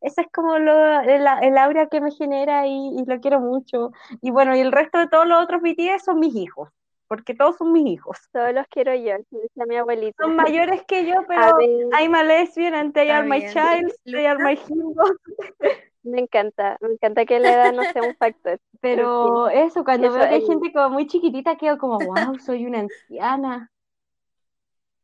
esa 0.00 0.22
es 0.22 0.28
como 0.32 0.58
lo, 0.58 1.00
el, 1.00 1.26
el, 1.42 1.58
aura 1.58 1.86
que 1.88 2.00
me 2.00 2.10
genera 2.10 2.66
y, 2.66 3.04
lo 3.06 3.20
quiero 3.20 3.40
mucho. 3.40 3.92
Y 4.20 4.30
bueno, 4.30 4.56
y 4.56 4.60
el 4.60 4.72
resto 4.72 4.98
de 4.98 5.08
todos 5.08 5.26
los 5.26 5.42
otros 5.42 5.60
BTS 5.60 6.04
son 6.04 6.18
mis 6.18 6.34
hijos, 6.34 6.70
porque 7.08 7.34
todos 7.34 7.56
son 7.56 7.72
mis 7.72 7.86
hijos. 7.86 8.18
Todos 8.32 8.52
los 8.52 8.66
quiero 8.68 8.94
yo, 8.94 9.16
dice 9.30 9.66
mi 9.66 9.76
abuelita. 9.76 10.22
Son 10.22 10.36
mayores 10.36 10.82
que 10.84 11.06
yo, 11.06 11.14
pero 11.28 11.58
I'm 11.92 12.14
a 12.14 12.22
lesbian 12.22 12.74
and 12.74 12.94
they 12.94 13.10
are 13.10 13.26
my 13.26 13.40
child, 13.52 13.92
they 14.04 14.26
are 14.26 14.42
my 14.42 14.56
heroes. 14.56 15.18
Me 16.04 16.20
encanta, 16.20 16.76
me 16.80 16.94
encanta 16.94 17.24
que 17.24 17.38
la 17.38 17.52
edad 17.52 17.72
no 17.72 17.84
sea 17.84 18.02
un 18.02 18.16
factor. 18.16 18.58
Pero 18.80 19.48
eso, 19.48 19.84
cuando 19.84 20.10
veo 20.12 20.28
que 20.28 20.34
hay 20.34 20.46
gente 20.46 20.72
como 20.72 20.90
muy 20.90 21.06
chiquitita, 21.06 21.56
quedo 21.56 21.78
como, 21.78 21.98
wow, 21.98 22.38
soy 22.38 22.66
una 22.66 22.80
anciana. 22.80 23.70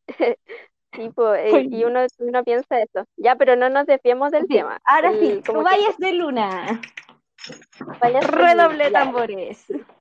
tipo, 0.91 1.35
eh, 1.35 1.69
y 1.71 1.85
uno, 1.85 2.01
uno 2.19 2.45
piensa 2.45 2.81
eso. 2.81 3.05
Ya, 3.17 3.37
pero 3.37 3.55
no 3.55 3.69
nos 3.69 3.87
desviemos 3.87 4.33
del 4.33 4.49
tema. 4.49 4.81
Ahora 4.85 5.13
sí, 5.13 5.41
como 5.47 5.63
vayas 5.63 5.97
de 5.99 6.13
luna. 6.13 6.81
Redoble 8.01 8.91
tambores. 8.91 9.65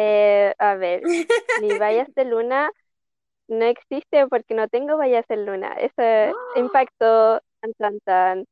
Eh, 0.00 0.54
a 0.60 0.76
ver, 0.76 1.02
mi 1.60 1.76
vallas 1.76 2.06
de 2.14 2.24
luna 2.24 2.70
no 3.48 3.64
existe 3.64 4.28
porque 4.28 4.54
no 4.54 4.68
tengo 4.68 4.96
vallas 4.96 5.26
de 5.26 5.38
luna. 5.38 5.72
Ese 5.72 6.32
impacto 6.54 7.40
tan, 7.60 7.72
tan, 7.76 8.00
tan 8.04 8.44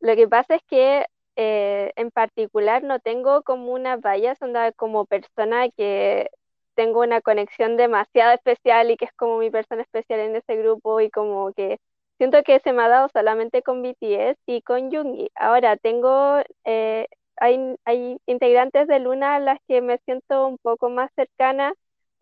lo 0.00 0.16
que 0.16 0.28
pasa 0.28 0.56
es 0.56 0.62
que 0.68 1.06
eh, 1.36 1.92
en 1.96 2.10
particular 2.10 2.82
no 2.82 3.00
tengo 3.00 3.42
como 3.42 3.72
una 3.72 3.96
valla, 3.96 4.34
son 4.36 4.54
como 4.76 5.06
persona 5.06 5.68
que 5.70 6.30
tengo 6.74 7.00
una 7.00 7.20
conexión 7.20 7.76
demasiado 7.76 8.32
especial 8.34 8.90
y 8.90 8.96
que 8.96 9.06
es 9.06 9.12
como 9.14 9.38
mi 9.38 9.50
persona 9.50 9.82
especial 9.82 10.20
en 10.20 10.36
ese 10.36 10.56
grupo 10.56 11.00
y 11.00 11.10
como 11.10 11.52
que 11.52 11.78
siento 12.18 12.42
que 12.44 12.60
se 12.60 12.72
me 12.72 12.82
ha 12.82 12.88
dado 12.88 13.08
solamente 13.12 13.62
con 13.62 13.82
BTS 13.82 14.38
y 14.46 14.62
con 14.62 14.90
Jungi. 14.92 15.30
Ahora 15.36 15.76
tengo, 15.76 16.38
eh, 16.64 17.06
hay, 17.36 17.76
hay 17.84 18.18
integrantes 18.26 18.86
de 18.88 19.00
Luna 19.00 19.36
a 19.36 19.40
las 19.40 19.58
que 19.68 19.80
me 19.82 19.98
siento 19.98 20.46
un 20.48 20.58
poco 20.58 20.90
más 20.90 21.10
cercana 21.14 21.74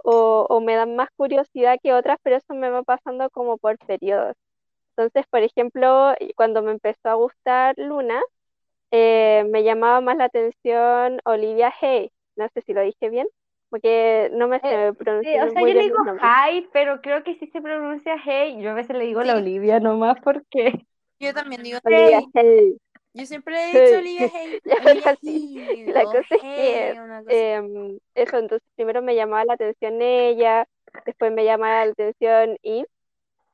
o, 0.05 0.47
o 0.49 0.61
me 0.61 0.74
dan 0.77 0.97
más 0.97 1.09
curiosidad 1.16 1.79
que 1.83 1.93
otras, 1.93 2.18
pero 2.22 2.37
eso 2.37 2.55
me 2.55 2.70
va 2.70 2.83
pasando 2.83 3.31
como 3.31 3.59
por 3.59 3.79
periodos. 3.87 4.37
Entonces, 4.97 5.26
por 5.28 5.42
ejemplo, 5.42 6.14
cuando 6.36 6.62
me 6.62 6.72
empezó 6.72 7.11
a 7.11 7.14
gustar 7.14 7.74
Luna, 7.76 8.22
eh, 8.90 9.44
me 9.51 9.62
llamaba 9.62 10.01
más 10.01 10.16
la 10.16 10.24
atención 10.24 11.20
Olivia 11.24 11.72
Hay. 11.82 12.11
No 12.36 12.49
sé 12.55 12.62
si 12.62 12.72
lo 12.72 12.80
dije 12.80 13.11
bien, 13.11 13.26
porque 13.68 14.30
no 14.32 14.49
me 14.49 14.59
sé 14.61 14.86
eh, 14.86 14.92
pronunciar. 14.94 15.49
o 15.49 15.53
sea, 15.53 15.61
yo 15.61 15.66
le 15.66 15.82
digo 15.82 15.97
Hay, 16.20 16.66
pero 16.72 17.01
creo 17.03 17.22
que 17.24 17.34
sí 17.38 17.47
se 17.49 17.61
pronuncia 17.61 18.16
Hey. 18.24 18.57
Yo 18.61 18.70
a 18.70 18.74
veces 18.74 18.97
le 18.97 19.05
digo 19.05 19.22
la 19.22 19.36
Olivia 19.36 19.80
nomás 19.80 20.16
porque. 20.22 20.86
Yo 21.18 21.34
también 21.34 21.62
digo 21.62 21.78
Olivia 21.84 22.22
Hey. 22.32 22.78
Yo 23.12 23.24
siempre 23.24 23.70
he 23.70 23.84
dicho 23.84 23.99
Olivia 23.99 24.30
Hey. 25.22 25.84
La 25.92 26.05
cosa 26.05 26.20
es 26.30 26.40
que 26.40 26.90
em, 27.28 27.99
eso, 28.14 28.38
entonces 28.38 28.66
primero 28.76 29.03
me 29.03 29.14
llamaba 29.14 29.44
la 29.44 29.55
atención 29.55 30.01
ella, 30.01 30.66
después 31.05 31.32
me 31.32 31.44
llamaba 31.44 31.84
la 31.84 31.92
atención 31.92 32.57
Eve, 32.62 32.88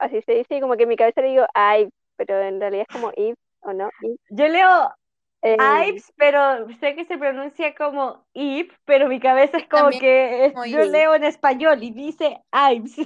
así 0.03 0.21
se 0.23 0.33
dice, 0.33 0.57
y 0.57 0.61
como 0.61 0.77
que 0.77 0.83
en 0.85 0.89
mi 0.89 0.97
cabeza 0.97 1.21
le 1.21 1.29
digo 1.29 1.47
ay, 1.55 1.89
pero 2.17 2.41
en 2.41 2.61
realidad 2.61 2.87
es 2.89 2.95
como 2.95 3.11
Eve, 3.17 3.37
¿o 3.61 3.73
no? 3.73 3.91
Yo 4.31 4.49
leo 4.49 4.93
eh, 5.43 5.57
Ives, 5.89 6.13
pero 6.17 6.69
sé 6.79 6.95
que 6.95 7.05
se 7.05 7.19
pronuncia 7.19 7.75
como 7.75 8.25
Eve, 8.35 8.71
pero 8.85 9.09
mi 9.09 9.19
cabeza 9.21 9.59
es 9.59 9.69
como 9.69 9.91
que 9.91 10.53
yo 10.69 10.85
leo 10.85 11.15
en 11.15 11.25
español 11.25 11.83
y 11.83 11.91
dice 11.91 12.41
Ives. 12.53 12.97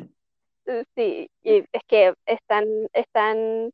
Sí, 0.97 1.31
y 1.45 1.59
es 1.73 1.83
que 1.87 2.15
están, 2.27 2.65
están, 2.93 3.71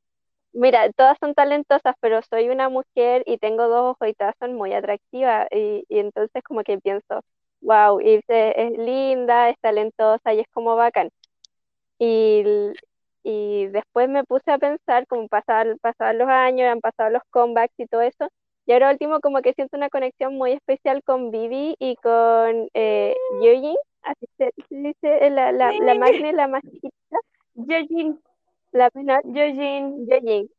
mira, 0.52 0.92
todas 0.92 1.16
son 1.18 1.34
talentosas, 1.34 1.94
pero 2.00 2.20
soy 2.22 2.50
una 2.50 2.68
mujer 2.68 3.22
y 3.26 3.38
tengo 3.38 3.66
dos 3.68 3.96
ojitas, 3.98 4.34
son 4.38 4.54
muy 4.54 4.74
atractivas, 4.74 5.48
y, 5.50 5.84
y 5.88 5.98
entonces 5.98 6.42
como 6.44 6.62
que 6.62 6.78
pienso, 6.78 7.22
wow, 7.62 7.98
Irse 8.00 8.52
es 8.60 8.78
linda, 8.78 9.48
es 9.48 9.58
talentosa 9.60 10.34
y 10.34 10.40
es 10.40 10.48
como 10.52 10.76
bacán. 10.76 11.08
Y, 11.98 12.44
y 13.22 13.66
después 13.68 14.08
me 14.08 14.24
puse 14.24 14.50
a 14.50 14.58
pensar, 14.58 15.06
como 15.06 15.28
pasaban, 15.28 15.78
pasaban 15.80 16.18
los 16.18 16.28
años, 16.28 16.68
han 16.70 16.80
pasado 16.80 17.10
los 17.10 17.22
comebacks 17.30 17.74
y 17.78 17.86
todo 17.86 18.02
eso, 18.02 18.28
y 18.66 18.72
ahora 18.72 18.90
último 18.90 19.20
como 19.20 19.42
que 19.42 19.54
siento 19.54 19.76
una 19.76 19.90
conexión 19.90 20.36
muy 20.36 20.52
especial 20.52 21.02
con 21.04 21.30
Vivi 21.30 21.74
y 21.78 21.96
con 21.96 22.68
eh, 22.74 23.16
así 24.02 24.26
se, 24.38 24.52
dice 24.70 25.30
la, 25.30 25.52
la, 25.52 25.72
la 25.72 25.94
Magne, 25.94 26.32
la 26.32 26.48
más 26.48 26.62
chiquita. 26.62 27.18
Yojin. 27.54 28.20
La 28.72 28.90
menor. 28.94 29.22
Yojin. 29.24 30.06
Yojin. 30.06 30.50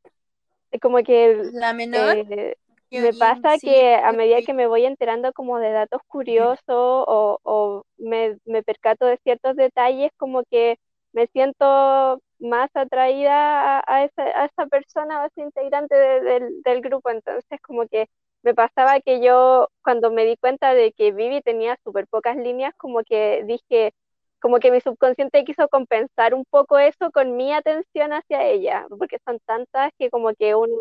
Como 0.82 0.98
que... 0.98 1.42
La 1.54 1.74
menor. 1.74 2.18
Eh, 2.30 2.56
me 2.92 3.14
pasa 3.14 3.58
que 3.60 3.96
a 3.96 4.12
medida 4.12 4.42
que 4.46 4.54
me 4.54 4.68
voy 4.68 4.86
enterando 4.86 5.34
como 5.34 5.58
de 5.58 5.72
datos 5.72 6.02
curiosos 6.08 6.60
o, 6.68 7.40
o 7.42 7.86
me, 7.98 8.38
me, 8.46 8.62
percato 8.62 9.06
de 9.06 9.18
ciertos 9.24 9.56
detalles, 9.56 10.12
como 10.18 10.44
que 10.44 10.78
me 11.12 11.26
siento 11.28 12.22
más 12.40 12.70
atraída 12.74 13.84
a, 13.88 14.04
esa, 14.06 14.24
a 14.24 14.46
esa, 14.46 14.66
persona, 14.68 15.24
a 15.24 15.28
ese 15.28 15.42
integrante 15.42 15.96
del, 15.96 16.62
del 16.64 16.82
grupo. 16.82 17.10
Entonces, 17.10 17.60
como 17.62 17.88
que 17.88 18.08
me 18.44 18.54
pasaba 18.54 19.00
que 19.00 19.22
yo, 19.22 19.70
cuando 19.84 20.12
me 20.12 20.26
di 20.26 20.38
cuenta 20.38 20.74
de 20.74 20.92
que 20.92 21.12
Vivi 21.12 21.42
tenía 21.42 21.78
súper 21.84 22.08
pocas 22.08 22.36
líneas, 22.38 22.74
como 22.78 23.02
que 23.04 23.44
dije, 23.46 23.94
como 24.40 24.60
que 24.60 24.72
mi 24.72 24.82
subconsciente 24.82 25.46
quiso 25.46 25.70
compensar 25.70 26.34
un 26.34 26.44
poco 26.50 26.78
eso 26.78 27.12
con 27.12 27.38
mi 27.38 27.54
atención 27.54 28.12
hacia 28.12 28.44
ella, 28.46 28.86
porque 29.00 29.18
son 29.26 29.40
tantas 29.46 29.92
que 29.98 30.10
como 30.10 30.34
que 30.36 30.56
uno 30.56 30.76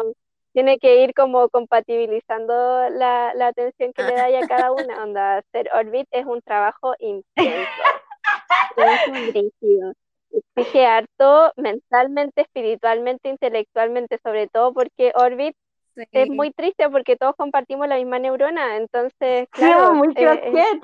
tiene 0.52 0.78
que 0.78 1.02
ir 1.02 1.14
como 1.14 1.48
compatibilizando 1.48 2.52
la, 2.90 3.32
la 3.34 3.46
atención 3.48 3.92
que 3.92 4.02
le 4.02 4.14
da 4.14 4.26
a 4.26 4.48
cada 4.48 4.72
una. 4.72 5.02
Onda, 5.02 5.38
hacer 5.38 5.70
Orbit 5.72 6.08
es 6.10 6.26
un 6.26 6.42
trabajo 6.42 6.94
intenso. 6.98 7.82
es 8.76 9.08
un 9.08 9.30
brígido. 9.30 9.92
Exige 10.32 10.86
harto 10.86 11.52
mentalmente, 11.56 12.42
espiritualmente, 12.42 13.28
intelectualmente, 13.28 14.18
sobre 14.22 14.48
todo 14.48 14.72
porque 14.72 15.12
Orbit 15.14 15.54
es 15.94 16.28
muy 16.30 16.50
triste 16.52 16.88
porque 16.88 17.16
todos 17.16 17.34
compartimos 17.36 17.86
la 17.86 17.96
misma 17.96 18.18
neurona, 18.18 18.76
entonces, 18.76 19.48
claro, 19.52 19.94
muy 19.94 20.12
eh, 20.16 20.80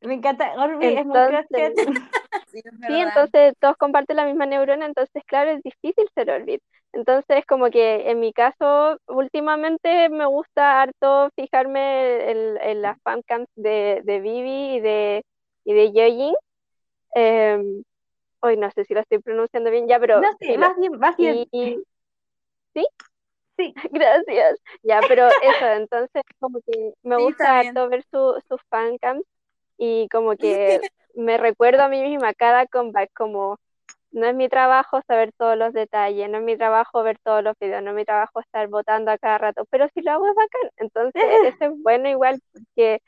Me 0.00 0.14
encanta, 0.14 0.52
Orbit 0.56 0.98
es 0.98 1.06
muy 1.06 1.16
sí, 2.52 2.62
entonces 2.88 3.54
todos 3.60 3.76
comparten 3.76 4.16
la 4.16 4.26
misma 4.26 4.46
neurona, 4.46 4.86
entonces, 4.86 5.22
claro, 5.26 5.50
es 5.50 5.62
difícil 5.62 6.08
ser 6.14 6.30
Orbit. 6.30 6.62
Entonces, 6.92 7.44
como 7.46 7.70
que 7.70 8.10
en 8.10 8.20
mi 8.20 8.32
caso, 8.32 8.98
últimamente 9.08 10.08
me 10.08 10.24
gusta 10.24 10.80
harto 10.80 11.30
fijarme 11.36 12.30
en, 12.30 12.82
las 12.82 12.98
fancams 13.02 13.48
de, 13.54 14.00
de 14.04 14.20
Vivi 14.20 14.76
y 14.76 14.80
de, 14.80 15.24
y 15.64 15.74
de 15.74 15.92
Yojin. 15.92 16.34
Em, 17.14 17.82
hoy 18.46 18.56
no 18.56 18.70
sé 18.70 18.84
si 18.84 18.94
lo 18.94 19.00
estoy 19.00 19.18
pronunciando 19.18 19.70
bien 19.70 19.86
ya, 19.88 19.98
pero... 19.98 20.20
No 20.20 20.32
sé, 20.38 20.56
más 20.58 20.76
bien, 20.78 20.98
más 20.98 21.16
bien. 21.16 21.46
¿Sí? 21.52 22.86
Sí. 23.56 23.74
Gracias. 23.90 24.60
Ya, 24.82 25.00
pero 25.08 25.26
eso, 25.26 25.36
entonces 25.76 26.22
como 26.38 26.60
que 26.60 26.92
me 27.02 27.16
gusta 27.16 27.58
harto 27.58 27.88
ver 27.88 28.04
sus 28.10 28.42
su 28.48 28.58
fancams 28.68 29.24
y 29.78 30.08
como 30.08 30.36
que 30.36 30.80
me 31.14 31.38
recuerdo 31.38 31.82
a 31.82 31.88
mí 31.88 32.02
misma 32.02 32.34
cada 32.34 32.66
comeback 32.66 33.10
como 33.14 33.58
no 34.10 34.26
es 34.26 34.34
mi 34.34 34.48
trabajo 34.48 35.00
saber 35.06 35.32
todos 35.36 35.58
los 35.58 35.74
detalles, 35.74 36.30
no 36.30 36.38
es 36.38 36.44
mi 36.44 36.56
trabajo 36.56 37.02
ver 37.02 37.18
todos 37.22 37.44
los 37.44 37.54
videos, 37.60 37.82
no 37.82 37.90
es 37.90 37.96
mi 37.96 38.04
trabajo 38.04 38.40
estar 38.40 38.66
votando 38.68 39.10
a 39.10 39.18
cada 39.18 39.36
rato, 39.38 39.64
pero 39.70 39.88
si 39.92 40.00
lo 40.00 40.12
hago 40.12 40.26
es 40.26 40.34
bacán. 40.34 40.70
Entonces, 40.76 41.22
eso 41.60 41.64
es 41.66 41.82
bueno 41.82 42.08
igual 42.08 42.40
porque 42.52 43.02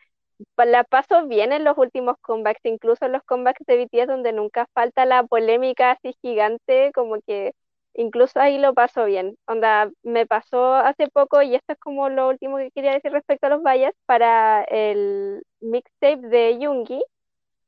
la 0.56 0.84
paso 0.84 1.26
bien 1.26 1.52
en 1.52 1.64
los 1.64 1.76
últimos 1.78 2.16
comebacks, 2.20 2.64
incluso 2.64 3.06
en 3.06 3.12
los 3.12 3.22
comebacks 3.24 3.64
de 3.66 3.76
BTS 3.76 4.06
donde 4.06 4.32
nunca 4.32 4.66
falta 4.74 5.06
la 5.06 5.24
polémica 5.24 5.92
así 5.92 6.14
gigante, 6.22 6.90
como 6.94 7.20
que 7.26 7.52
incluso 7.94 8.40
ahí 8.40 8.58
lo 8.58 8.74
paso 8.74 9.04
bien. 9.04 9.36
Onda, 9.46 9.90
me 10.02 10.26
pasó 10.26 10.74
hace 10.74 11.08
poco 11.08 11.42
y 11.42 11.54
esto 11.54 11.72
es 11.72 11.78
como 11.78 12.08
lo 12.08 12.28
último 12.28 12.58
que 12.58 12.70
quería 12.70 12.92
decir 12.92 13.12
respecto 13.12 13.46
a 13.46 13.50
los 13.50 13.62
vallas 13.62 13.92
para 14.06 14.62
el 14.64 15.42
mixtape 15.60 16.28
de 16.28 16.58
Yoongi 16.58 17.02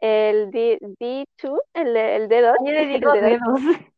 el 0.00 0.50
D, 0.50 0.78
2 0.80 1.58
el, 1.74 1.96
el 1.96 2.28
D2. 2.28 2.54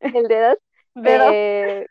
El 0.00 0.28
D2. 0.28 0.56
Eh, 1.06 1.86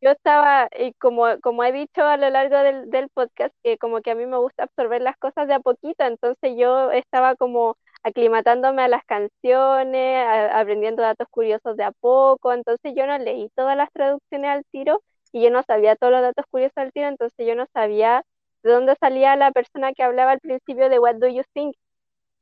yo 0.00 0.10
estaba, 0.10 0.68
y 0.78 0.92
como, 0.94 1.26
como 1.42 1.64
he 1.64 1.72
dicho 1.72 2.02
a 2.02 2.16
lo 2.16 2.30
largo 2.30 2.56
del, 2.58 2.90
del 2.90 3.08
podcast, 3.10 3.54
que 3.62 3.78
como 3.78 4.00
que 4.00 4.10
a 4.12 4.14
mí 4.14 4.26
me 4.26 4.38
gusta 4.38 4.64
absorber 4.64 5.02
las 5.02 5.16
cosas 5.18 5.48
de 5.48 5.54
a 5.54 5.60
poquito, 5.60 6.04
entonces 6.04 6.54
yo 6.56 6.90
estaba 6.92 7.36
como 7.36 7.76
aclimatándome 8.02 8.82
a 8.82 8.88
las 8.88 9.04
canciones, 9.04 10.26
aprendiendo 10.52 11.02
datos 11.02 11.28
curiosos 11.30 11.76
de 11.76 11.84
a 11.84 11.92
poco, 11.92 12.52
entonces 12.52 12.92
yo 12.96 13.06
no 13.06 13.18
leí 13.18 13.48
todas 13.54 13.76
las 13.76 13.90
traducciones 13.92 14.50
al 14.50 14.64
tiro 14.70 15.02
y 15.32 15.42
yo 15.42 15.50
no 15.50 15.62
sabía 15.62 15.96
todos 15.96 16.12
los 16.12 16.22
datos 16.22 16.44
curiosos 16.50 16.76
al 16.76 16.92
tiro, 16.92 17.08
entonces 17.08 17.46
yo 17.46 17.54
no 17.54 17.66
sabía 17.72 18.22
de 18.62 18.70
dónde 18.72 18.96
salía 19.00 19.36
la 19.36 19.52
persona 19.52 19.92
que 19.92 20.02
hablaba 20.02 20.32
al 20.32 20.40
principio 20.40 20.88
de 20.88 20.98
What 20.98 21.16
Do 21.16 21.28
You 21.28 21.42
Think, 21.54 21.76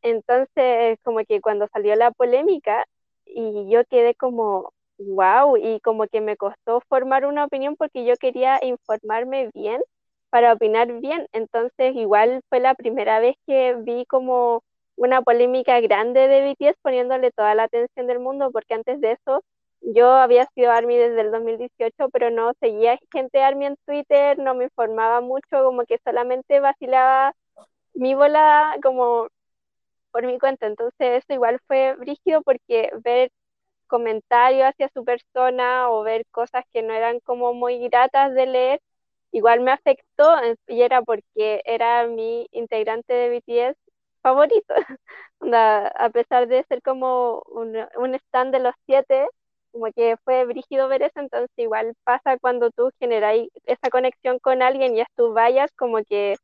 entonces, 0.03 0.99
como 1.03 1.21
que 1.27 1.41
cuando 1.41 1.69
salió 1.73 1.95
la 1.97 2.11
polémica, 2.13 2.87
y 3.25 3.71
yo 3.71 3.85
quedé 3.87 4.15
como, 4.15 4.73
wow, 5.07 5.57
y 5.57 5.81
como 5.81 6.07
que 6.09 6.21
me 6.21 6.37
costó 6.37 6.81
formar 6.89 7.27
una 7.27 7.45
opinión 7.45 7.77
porque 7.77 8.05
yo 8.05 8.17
quería 8.17 8.59
informarme 8.63 9.51
bien 9.55 9.83
para 10.31 10.53
opinar 10.55 10.93
bien. 11.01 11.27
Entonces, 11.33 11.95
igual 11.97 12.43
fue 12.49 12.61
la 12.61 12.75
primera 12.75 13.21
vez 13.21 13.37
que 13.47 13.75
vi 13.77 14.07
como 14.07 14.63
una 14.97 15.23
polémica 15.23 15.81
grande 15.81 16.29
de 16.29 16.43
BTS 16.43 16.79
poniéndole 16.83 17.31
toda 17.33 17.55
la 17.55 17.65
atención 17.65 18.07
del 18.07 18.19
mundo, 18.21 18.51
porque 18.53 18.75
antes 18.75 19.01
de 19.01 19.13
eso 19.13 19.43
yo 19.83 20.09
había 20.11 20.47
sido 20.55 20.71
ARMY 20.71 20.97
desde 20.97 21.23
el 21.23 21.31
2018, 21.33 22.09
pero 22.11 22.31
no 22.31 22.53
seguía 22.61 22.99
gente 23.13 23.43
ARMY 23.43 23.67
en 23.67 23.77
Twitter, 23.87 24.39
no 24.39 24.55
me 24.55 24.65
informaba 24.65 25.21
mucho, 25.21 25.65
como 25.65 25.85
que 25.85 25.99
solamente 26.05 26.61
vacilaba 26.61 27.35
mi 27.95 28.15
bola 28.15 28.77
como 28.83 29.29
por 30.13 30.27
mi 30.27 30.39
cuenta. 30.39 30.67
Entonces 30.67 31.25
eso 31.25 31.33
igual 31.35 31.59
fue 31.67 31.95
brígido 31.97 32.43
porque 32.43 32.91
ver 33.05 33.31
comentarios 33.93 34.69
hacia 34.71 34.89
su 34.95 35.05
persona 35.05 35.91
o 35.91 36.03
ver 36.03 36.25
cosas 36.31 36.65
que 36.73 36.83
no 36.83 36.95
eran 36.95 37.21
como 37.21 37.53
muy 37.55 37.79
gratas 37.89 38.35
de 38.35 38.47
leer, 38.47 38.81
igual 39.33 39.61
me 39.61 39.73
afectó 39.73 40.25
y 40.67 40.81
era 40.83 41.03
porque 41.03 41.61
era 41.67 42.07
mi 42.07 42.47
integrante 42.53 43.13
de 43.13 43.29
BTS 43.31 43.79
favorito. 44.23 44.75
a 45.55 46.11
pesar 46.13 46.49
de 46.49 46.65
ser 46.69 46.81
como 46.83 47.43
un, 47.49 47.77
un 47.97 48.15
stand 48.15 48.53
de 48.55 48.61
los 48.61 48.75
siete, 48.87 49.29
como 49.73 49.87
que 49.93 50.17
fue 50.25 50.45
brígido 50.47 50.89
ver 50.89 51.03
eso, 51.03 51.21
entonces 51.21 51.51
igual 51.59 51.95
pasa 52.05 52.39
cuando 52.39 52.71
tú 52.71 52.91
generas 52.99 53.37
esa 53.67 53.91
conexión 53.91 54.39
con 54.39 54.63
alguien 54.63 54.95
y 54.95 54.99
ya 54.99 55.07
tú 55.17 55.33
vayas, 55.35 55.71
como 55.77 55.99
que 56.05 56.37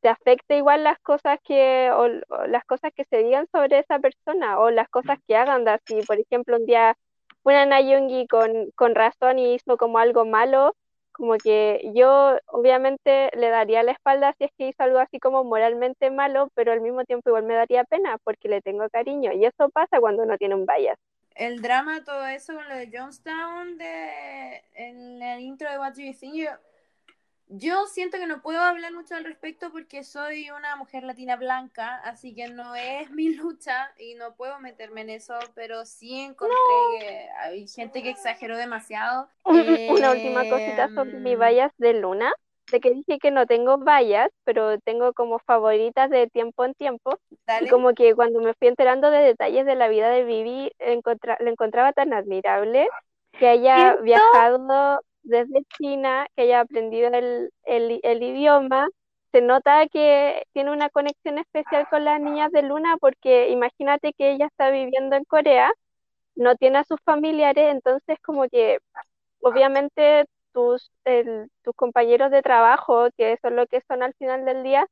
te 0.00 0.08
afecta 0.08 0.54
igual 0.56 0.84
las 0.84 0.98
cosas 1.00 1.38
que, 1.42 1.90
o, 1.92 2.08
las 2.46 2.64
cosas 2.64 2.92
que 2.94 3.04
se 3.04 3.18
digan 3.18 3.46
sobre 3.52 3.78
esa 3.78 3.98
persona, 3.98 4.58
o 4.58 4.70
las 4.70 4.88
cosas 4.88 5.18
que 5.26 5.36
hagan, 5.36 5.64
si 5.86 6.00
por 6.02 6.18
ejemplo 6.18 6.56
un 6.56 6.66
día 6.66 6.96
una 7.42 7.64
Nayungi 7.66 8.26
con, 8.26 8.70
con 8.74 8.94
razón 8.94 9.38
y 9.38 9.54
hizo 9.54 9.76
como 9.76 9.98
algo 9.98 10.24
malo, 10.24 10.74
como 11.16 11.36
que 11.38 11.92
yo 11.94 12.38
obviamente 12.46 13.30
le 13.34 13.48
daría 13.48 13.82
la 13.82 13.92
espalda 13.92 14.34
si 14.36 14.44
es 14.44 14.50
que 14.58 14.68
hizo 14.68 14.82
algo 14.82 14.98
así 14.98 15.18
como 15.18 15.44
moralmente 15.44 16.10
malo, 16.10 16.50
pero 16.54 16.72
al 16.72 16.82
mismo 16.82 17.04
tiempo 17.04 17.30
igual 17.30 17.44
me 17.44 17.54
daría 17.54 17.84
pena 17.84 18.18
porque 18.22 18.48
le 18.48 18.60
tengo 18.60 18.88
cariño. 18.90 19.32
Y 19.32 19.46
eso 19.46 19.70
pasa 19.70 19.98
cuando 19.98 20.24
uno 20.24 20.36
tiene 20.36 20.54
un 20.54 20.66
bias. 20.66 20.98
El 21.34 21.62
drama, 21.62 22.04
todo 22.04 22.26
eso 22.26 22.54
con 22.54 22.68
lo 22.68 22.74
de 22.74 22.90
Jonestown, 22.92 23.78
de, 23.78 24.62
en 24.74 25.22
el 25.22 25.40
intro 25.40 25.70
de 25.70 25.78
What 25.78 25.94
You 25.96 26.12
Think, 26.18 26.34
yo 26.34 26.50
siento 27.86 28.18
que 28.18 28.26
no 28.26 28.42
puedo 28.42 28.60
hablar 28.60 28.92
mucho 28.92 29.14
al 29.14 29.24
respecto 29.24 29.70
porque 29.70 30.02
soy 30.02 30.50
una 30.50 30.76
mujer 30.76 31.04
latina 31.04 31.36
blanca, 31.36 31.96
así 32.04 32.34
que 32.34 32.48
no 32.48 32.74
es 32.74 33.10
mi 33.12 33.34
lucha 33.34 33.92
y 33.98 34.14
no 34.14 34.34
puedo 34.34 34.58
meterme 34.60 35.02
en 35.02 35.10
eso, 35.10 35.34
pero 35.54 35.84
sí 35.84 36.20
encontré 36.20 36.56
que 37.00 37.28
hay 37.40 37.68
gente 37.68 38.02
que 38.02 38.10
exageró 38.10 38.56
demasiado. 38.56 39.28
Una 39.44 40.10
última 40.10 40.48
cosita 40.48 40.88
sobre 40.88 41.18
mi 41.18 41.32
em, 41.32 41.38
vallas 41.38 41.72
de 41.78 41.94
luna, 41.94 42.32
de 42.70 42.80
que 42.80 42.90
dije 42.90 43.18
que 43.20 43.30
no 43.30 43.46
tengo 43.46 43.78
vallas, 43.78 44.28
pero 44.44 44.78
tengo 44.80 45.12
como 45.12 45.38
favoritas 45.38 46.10
de 46.10 46.26
tiempo 46.28 46.64
en 46.64 46.74
tiempo. 46.74 47.18
Y 47.60 47.68
como 47.68 47.94
que 47.94 48.14
cuando 48.14 48.40
me 48.40 48.54
fui 48.54 48.68
enterando 48.68 49.10
de 49.10 49.18
detalles 49.18 49.66
de 49.66 49.76
la 49.76 49.88
vida 49.88 50.08
de 50.10 50.24
Vivi, 50.24 50.72
lo 50.80 51.50
encontraba 51.50 51.92
tan 51.92 52.12
admirable 52.12 52.88
que 53.38 53.46
haya 53.46 53.96
viajado 53.96 54.58
desde 55.26 55.64
China, 55.76 56.26
que 56.34 56.42
haya 56.42 56.60
aprendido 56.60 57.08
el, 57.12 57.50
el, 57.64 58.22
idioma, 58.22 58.88
se 59.32 59.42
nota 59.42 59.86
que 59.88 60.44
tiene 60.52 60.70
una 60.70 60.88
conexión 60.88 61.38
especial 61.38 61.88
con 61.90 62.04
las 62.04 62.20
niñas 62.20 62.52
de 62.52 62.62
Luna, 62.62 62.96
porque 63.00 63.50
imagínate 63.50 64.12
que 64.12 64.32
ella 64.32 64.46
está 64.46 64.70
viviendo 64.70 65.16
en 65.16 65.24
Corea, 65.24 65.72
no 66.36 66.54
tiene 66.56 66.78
a 66.78 66.84
sus 66.84 67.00
familiares, 67.04 67.72
entonces 67.72 68.18
como 68.22 68.48
que 68.48 68.78
obviamente 69.40 70.26
tus, 70.52 70.90
tus 71.62 71.74
compañeros 71.74 72.30
de 72.30 72.42
trabajo, 72.42 73.08
que 73.16 73.36
son 73.42 73.56
lo 73.56 73.66
que 73.66 73.80
son 73.88 74.02
al 74.02 74.14
final 74.14 74.44
del 74.44 74.62
día, 74.62 74.86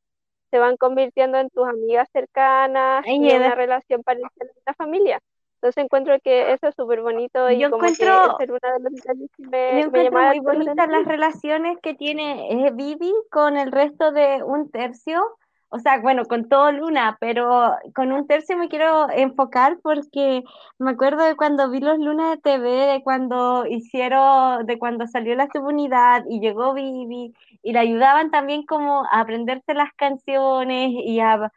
se 0.50 0.58
van 0.58 0.76
convirtiendo 0.76 1.38
en 1.38 1.48
tus 1.50 1.66
amigas 1.66 2.08
cercanas 2.12 3.06
y 3.06 3.30
en 3.30 3.36
una 3.36 3.54
relación 3.54 4.02
parecida 4.02 4.28
a 4.40 4.60
una 4.66 4.74
familia. 4.74 5.20
Entonces 5.64 5.82
encuentro 5.82 6.14
que 6.22 6.52
eso 6.52 6.68
es 6.68 6.74
súper 6.74 7.00
bonito 7.00 7.50
y 7.50 7.58
yo 7.58 7.70
como 7.70 7.86
encuentro, 7.86 8.36
que 8.36 8.44
es 8.44 8.50
una 8.50 8.74
de 8.74 8.80
las 8.80 9.00
que 9.00 9.42
me, 9.48 9.88
me, 9.88 10.10
muy 10.10 10.40
bonitas 10.40 10.88
las 10.90 11.06
relaciones 11.06 11.78
que 11.82 11.94
tiene 11.94 12.66
eh, 12.66 12.70
Vivi 12.70 13.14
con 13.30 13.56
el 13.56 13.72
resto 13.72 14.12
de 14.12 14.42
un 14.42 14.70
tercio 14.70 15.22
o 15.70 15.78
sea, 15.80 15.98
bueno, 16.00 16.26
con 16.26 16.48
todo 16.48 16.70
Luna, 16.70 17.16
pero 17.18 17.74
con 17.96 18.12
un 18.12 18.28
tercio 18.28 18.56
me 18.56 18.68
quiero 18.68 19.10
enfocar 19.10 19.78
porque 19.82 20.44
me 20.78 20.92
acuerdo 20.92 21.24
de 21.24 21.34
cuando 21.34 21.68
vi 21.68 21.80
los 21.80 21.98
Lunas 21.98 22.36
de 22.36 22.42
TV, 22.42 22.68
de 22.70 23.02
cuando 23.02 23.66
hicieron, 23.66 24.66
de 24.66 24.78
cuando 24.78 25.08
salió 25.08 25.34
la 25.34 25.48
subunidad 25.52 26.24
y 26.28 26.38
llegó 26.40 26.74
Vivi 26.74 27.34
y 27.62 27.72
le 27.72 27.78
ayudaban 27.78 28.30
también 28.30 28.64
como 28.66 29.04
a 29.10 29.20
aprenderse 29.20 29.74
las 29.74 29.92
canciones 29.94 30.90
y 30.92 31.18
a, 31.18 31.50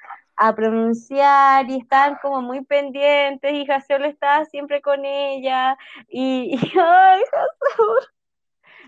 pronunciar 0.56 1.70
y 1.70 1.78
estaban 1.78 2.18
como 2.22 2.42
muy 2.42 2.64
pendientes 2.64 3.52
y 3.54 3.66
Jasol 3.66 4.06
estaba 4.06 4.46
siempre 4.46 4.82
con 4.82 5.04
ella 5.06 5.78
y, 6.08 6.52
y 6.74 6.80
ay, 6.80 7.22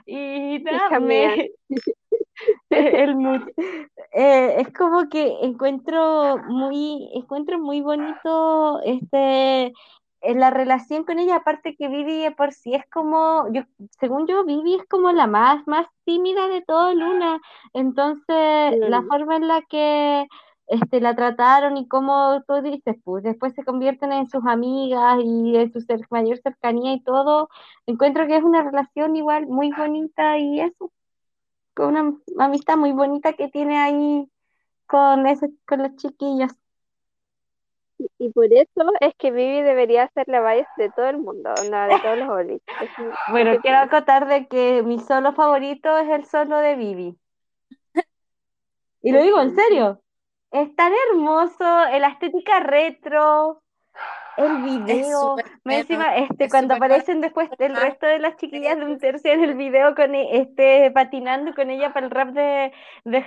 y 0.05 0.59
nada, 0.63 0.99
me, 0.99 1.51
el 2.69 3.15
mood. 3.15 3.41
Eh, 4.11 4.55
es 4.61 4.73
como 4.73 5.09
que 5.09 5.35
encuentro 5.41 6.37
muy, 6.47 7.09
encuentro 7.13 7.59
muy 7.59 7.81
bonito 7.81 8.81
este 8.83 9.73
la 10.21 10.49
relación 10.49 11.05
con 11.05 11.19
ella, 11.19 11.37
aparte 11.37 11.75
que 11.75 11.87
Vivi 11.87 12.29
por 12.35 12.51
sí 12.51 12.73
es 12.73 12.85
como, 12.89 13.45
yo, 13.53 13.63
según 13.99 14.27
yo, 14.27 14.43
Vivi 14.43 14.75
es 14.75 14.85
como 14.89 15.11
la 15.11 15.27
más, 15.27 15.65
más 15.65 15.87
tímida 16.03 16.47
de 16.47 16.61
todo 16.61 16.93
Luna. 16.93 17.39
Entonces, 17.73 18.79
la 18.79 19.01
forma 19.03 19.37
en 19.37 19.47
la 19.47 19.61
que 19.61 20.27
este, 20.69 21.01
la 21.01 21.15
trataron 21.15 21.77
y 21.77 21.87
como 21.87 22.43
tú 22.47 22.61
dices, 22.61 22.95
pues 23.03 23.23
después 23.23 23.53
se 23.55 23.63
convierten 23.63 24.11
en 24.11 24.29
sus 24.29 24.45
amigas 24.45 25.17
y 25.23 25.55
en 25.57 25.71
su 25.73 25.79
mayor 26.09 26.37
cercanía 26.41 26.93
y 26.93 27.01
todo, 27.03 27.49
encuentro 27.87 28.27
que 28.27 28.37
es 28.37 28.43
una 28.43 28.63
relación 28.63 29.15
igual 29.15 29.47
muy 29.47 29.71
bonita 29.71 30.37
y 30.37 30.61
eso 30.61 30.91
con 31.73 31.95
una 31.95 32.13
amistad 32.39 32.77
muy 32.77 32.91
bonita 32.91 33.33
que 33.33 33.47
tiene 33.47 33.79
ahí 33.79 34.29
con, 34.85 35.25
ese, 35.27 35.49
con 35.65 35.81
los 35.83 35.95
chiquillos. 35.95 36.51
Y 38.17 38.29
por 38.29 38.45
eso 38.51 38.91
es 39.01 39.13
que 39.17 39.31
Vivi 39.31 39.61
debería 39.61 40.09
ser 40.09 40.27
la 40.27 40.39
base 40.39 40.67
de 40.77 40.89
todo 40.89 41.07
el 41.07 41.17
mundo, 41.17 41.53
de 41.53 41.99
todos 42.01 42.17
los 42.17 42.27
boliches. 42.27 42.61
Bueno, 43.31 43.59
quiero 43.61 43.79
acotar 43.79 44.27
de 44.27 44.47
que 44.47 44.83
mi 44.83 44.99
solo 44.99 45.33
favorito 45.33 45.97
es 45.97 46.09
el 46.09 46.25
solo 46.25 46.57
de 46.57 46.75
Vivi. 46.75 47.17
Y 49.01 49.11
lo 49.11 49.21
digo 49.21 49.41
en 49.41 49.55
serio. 49.55 50.01
Es 50.51 50.75
tan 50.75 50.91
hermoso, 51.11 51.63
la 51.63 52.07
estética 52.07 52.59
retro, 52.59 53.61
el 54.37 54.63
video, 54.63 55.35
me 55.65 55.79
encima, 55.79 56.15
este, 56.15 56.49
cuando 56.49 56.75
aparecen 56.75 57.19
después 57.19 57.49
el 57.59 57.75
resto 57.75 58.05
de 58.05 58.19
las 58.19 58.37
chiquillas 58.37 58.77
de 58.77 58.85
un 58.85 58.97
tercio 58.97 59.31
en 59.33 59.43
el 59.43 59.55
video 59.55 59.93
con 59.95 60.15
e, 60.15 60.39
este 60.39 60.91
patinando 60.91 61.53
con 61.53 61.69
ella 61.69 61.91
para 61.93 62.05
el 62.05 62.11
rap 62.11 62.29
de, 62.29 62.71
de 63.03 63.17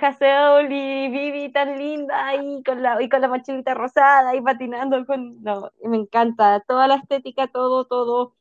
y 0.71 1.09
Vivi 1.09 1.51
tan 1.51 1.77
linda 1.77 2.35
y 2.35 2.63
con 2.63 2.81
la 2.81 2.99
y 3.01 3.09
con 3.09 3.21
la 3.21 3.27
mochilita 3.27 3.75
rosada 3.75 4.35
y 4.35 4.41
patinando 4.41 5.05
con 5.05 5.41
no, 5.43 5.69
me 5.83 5.97
encanta, 5.97 6.61
toda 6.67 6.87
la 6.87 6.95
estética, 6.95 7.47
todo, 7.47 7.85
todo 7.85 8.35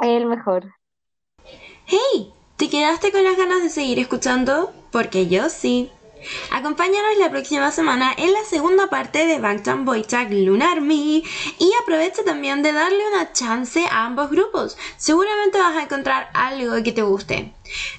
el 0.00 0.26
mejor. 0.26 0.64
Hey, 1.86 2.34
¿te 2.56 2.68
quedaste 2.68 3.10
con 3.10 3.24
las 3.24 3.38
ganas 3.38 3.62
de 3.62 3.70
seguir 3.70 3.98
escuchando? 3.98 4.70
Porque 4.92 5.28
yo 5.28 5.48
sí. 5.48 5.90
Acompáñanos 6.50 7.18
la 7.18 7.30
próxima 7.30 7.70
semana 7.70 8.12
en 8.16 8.32
la 8.32 8.44
segunda 8.44 8.88
parte 8.88 9.26
de 9.26 9.38
Bangtan 9.38 9.84
Boychak 9.84 10.30
Lunar 10.30 10.80
Me 10.80 10.94
y 10.94 11.24
aprovecha 11.82 12.24
también 12.24 12.62
de 12.62 12.72
darle 12.72 13.02
una 13.12 13.32
chance 13.32 13.84
a 13.90 14.04
ambos 14.04 14.30
grupos. 14.30 14.76
Seguramente 14.96 15.58
vas 15.58 15.76
a 15.76 15.82
encontrar 15.82 16.30
algo 16.34 16.82
que 16.82 16.92
te 16.92 17.02
guste. 17.02 17.52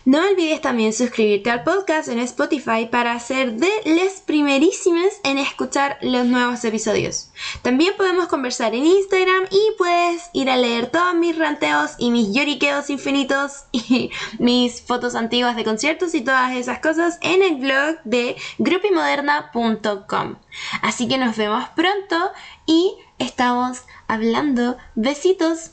No 0.05 0.19
olvides 0.19 0.61
también 0.61 0.93
suscribirte 0.93 1.49
al 1.49 1.63
podcast 1.63 2.07
en 2.09 2.19
Spotify 2.19 2.87
para 2.89 3.19
ser 3.19 3.53
de 3.53 3.69
las 3.85 4.21
primerísimas 4.21 5.19
en 5.23 5.37
escuchar 5.37 5.97
los 6.01 6.25
nuevos 6.25 6.63
episodios. 6.63 7.29
También 7.61 7.93
podemos 7.97 8.27
conversar 8.27 8.73
en 8.73 8.85
Instagram 8.85 9.45
y 9.51 9.77
puedes 9.77 10.29
ir 10.33 10.49
a 10.49 10.57
leer 10.57 10.87
todos 10.87 11.15
mis 11.15 11.37
ranteos 11.37 11.91
y 11.97 12.11
mis 12.11 12.33
lloriqueos 12.33 12.89
infinitos 12.89 13.65
y 13.71 14.11
mis 14.39 14.81
fotos 14.81 15.15
antiguas 15.15 15.55
de 15.55 15.63
conciertos 15.63 16.15
y 16.15 16.21
todas 16.21 16.55
esas 16.55 16.79
cosas 16.79 17.17
en 17.21 17.43
el 17.43 17.55
blog 17.55 17.97
de 18.03 18.35
grupimoderna.com. 18.57 20.35
Así 20.81 21.07
que 21.07 21.17
nos 21.17 21.35
vemos 21.37 21.65
pronto 21.75 22.31
y 22.65 22.95
estamos 23.19 23.81
hablando. 24.07 24.77
Besitos. 24.95 25.71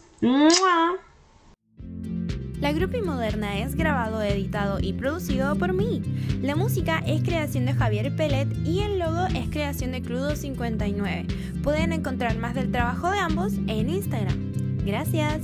La 2.64 2.72
Grupi 2.72 3.02
Moderna 3.02 3.58
es 3.58 3.74
grabado, 3.74 4.22
editado 4.22 4.78
y 4.80 4.94
producido 4.94 5.54
por 5.54 5.74
mí. 5.74 6.00
La 6.40 6.56
música 6.56 7.02
es 7.06 7.22
creación 7.22 7.66
de 7.66 7.74
Javier 7.74 8.16
Pellet 8.16 8.48
y 8.64 8.80
el 8.80 8.98
logo 8.98 9.26
es 9.26 9.50
creación 9.50 9.92
de 9.92 10.02
Crudo59. 10.02 11.60
Pueden 11.62 11.92
encontrar 11.92 12.38
más 12.38 12.54
del 12.54 12.72
trabajo 12.72 13.10
de 13.10 13.18
ambos 13.18 13.52
en 13.66 13.90
Instagram. 13.90 14.52
Gracias. 14.82 15.42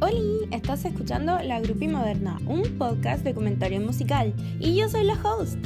Hola, 0.00 0.46
estás 0.52 0.84
escuchando 0.84 1.40
La 1.42 1.58
Grupi 1.58 1.88
Moderna, 1.88 2.38
un 2.46 2.62
podcast 2.78 3.24
de 3.24 3.34
comentario 3.34 3.80
musical, 3.80 4.32
y 4.60 4.76
yo 4.76 4.88
soy 4.88 5.02
la 5.02 5.14
host. 5.14 5.58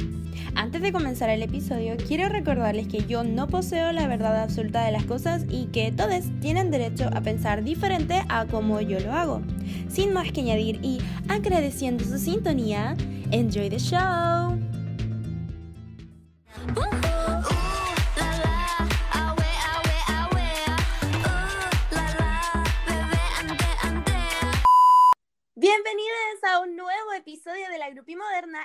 Antes 0.55 0.81
de 0.81 0.91
comenzar 0.91 1.29
el 1.29 1.43
episodio, 1.43 1.95
quiero 2.07 2.29
recordarles 2.29 2.87
que 2.87 3.05
yo 3.05 3.23
no 3.23 3.45
poseo 3.45 3.91
la 3.91 4.07
verdad 4.07 4.41
absoluta 4.41 4.85
de 4.85 4.91
las 4.91 5.03
cosas 5.05 5.45
y 5.49 5.67
que 5.67 5.91
todos 5.91 6.23
tienen 6.41 6.71
derecho 6.71 7.11
a 7.13 7.21
pensar 7.21 7.63
diferente 7.63 8.23
a 8.27 8.47
como 8.47 8.81
yo 8.81 8.99
lo 9.01 9.13
hago. 9.13 9.41
Sin 9.87 10.13
más 10.13 10.31
que 10.31 10.41
añadir 10.41 10.79
y 10.81 10.97
agradeciendo 11.29 12.03
su 12.03 12.17
sintonía, 12.17 12.97
enjoy 13.29 13.69
the 13.69 13.77
show. 13.77 14.62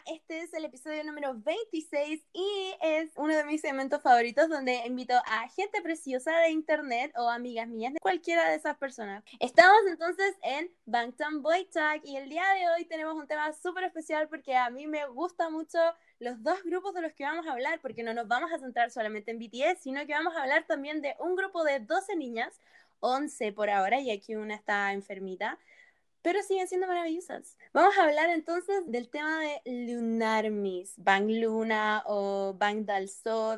Este 0.06 0.40
es 0.40 0.52
el 0.54 0.64
episodio 0.64 1.04
número 1.04 1.34
26 1.36 2.20
y 2.32 2.74
es 2.82 3.12
uno 3.14 3.36
de 3.36 3.44
mis 3.44 3.60
segmentos 3.60 4.02
favoritos 4.02 4.48
donde 4.48 4.74
invito 4.84 5.14
a 5.24 5.48
gente 5.50 5.80
preciosa 5.82 6.36
de 6.38 6.50
internet 6.50 7.12
o 7.16 7.28
amigas 7.30 7.68
mías 7.68 7.92
de 7.92 8.00
cualquiera 8.00 8.50
de 8.50 8.56
esas 8.56 8.76
personas. 8.76 9.22
Estamos 9.38 9.78
entonces 9.86 10.34
en 10.42 10.68
Bangtan 10.84 11.42
Boy 11.42 11.64
Talk 11.66 12.02
y 12.04 12.16
el 12.16 12.28
día 12.28 12.42
de 12.54 12.68
hoy 12.70 12.86
tenemos 12.86 13.14
un 13.14 13.28
tema 13.28 13.52
súper 13.52 13.84
especial 13.84 14.28
porque 14.28 14.56
a 14.56 14.68
mí 14.68 14.88
me 14.88 15.06
gusta 15.06 15.48
mucho 15.48 15.78
los 16.18 16.42
dos 16.42 16.60
grupos 16.64 16.92
de 16.94 17.02
los 17.02 17.12
que 17.12 17.22
vamos 17.22 17.46
a 17.46 17.52
hablar 17.52 17.78
porque 17.80 18.02
no 18.02 18.12
nos 18.14 18.26
vamos 18.26 18.50
a 18.52 18.58
centrar 18.58 18.90
solamente 18.90 19.30
en 19.30 19.38
BTS, 19.38 19.80
sino 19.80 20.04
que 20.06 20.12
vamos 20.12 20.34
a 20.34 20.42
hablar 20.42 20.66
también 20.66 21.02
de 21.02 21.14
un 21.20 21.36
grupo 21.36 21.62
de 21.62 21.78
12 21.78 22.16
niñas, 22.16 22.60
11 22.98 23.52
por 23.52 23.70
ahora 23.70 24.00
y 24.00 24.10
aquí 24.10 24.34
una 24.34 24.56
está 24.56 24.92
enfermita 24.92 25.56
pero 26.28 26.42
siguen 26.42 26.68
siendo 26.68 26.86
maravillosas. 26.86 27.56
Vamos 27.72 27.96
a 27.96 28.04
hablar 28.04 28.28
entonces 28.28 28.82
del 28.84 29.08
tema 29.08 29.40
de 29.40 29.62
Lunarmis, 29.64 30.92
Bang 30.98 31.26
Luna 31.26 32.02
o 32.04 32.52
Bang 32.52 32.84
Dal 32.84 33.08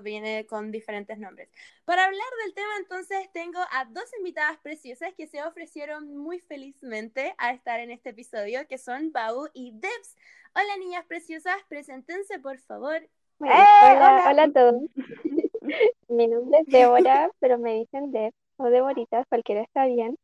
viene 0.04 0.46
con 0.46 0.70
diferentes 0.70 1.18
nombres. 1.18 1.48
Para 1.84 2.04
hablar 2.04 2.28
del 2.44 2.54
tema 2.54 2.70
entonces 2.78 3.28
tengo 3.32 3.58
a 3.58 3.86
dos 3.86 4.04
invitadas 4.18 4.56
preciosas 4.58 5.12
que 5.16 5.26
se 5.26 5.42
ofrecieron 5.42 6.16
muy 6.16 6.38
felizmente 6.38 7.34
a 7.38 7.50
estar 7.50 7.80
en 7.80 7.90
este 7.90 8.10
episodio, 8.10 8.64
que 8.68 8.78
son 8.78 9.10
Bau 9.10 9.48
y 9.52 9.72
Debs. 9.74 10.16
Hola 10.54 10.76
niñas 10.78 11.04
preciosas, 11.06 11.56
preséntense 11.68 12.38
por 12.38 12.58
favor. 12.58 12.98
¡Eh! 12.98 13.08
hola, 13.40 14.26
hola, 14.30 14.42
a 14.44 14.52
todos. 14.52 14.82
Mi 16.08 16.28
nombre 16.28 16.60
es 16.60 16.66
Débora, 16.68 17.32
pero 17.40 17.58
me 17.58 17.80
dicen 17.80 18.12
Deb 18.12 18.32
o 18.58 18.66
Deborita, 18.66 19.24
cualquiera 19.24 19.62
está 19.62 19.86
bien. 19.86 20.16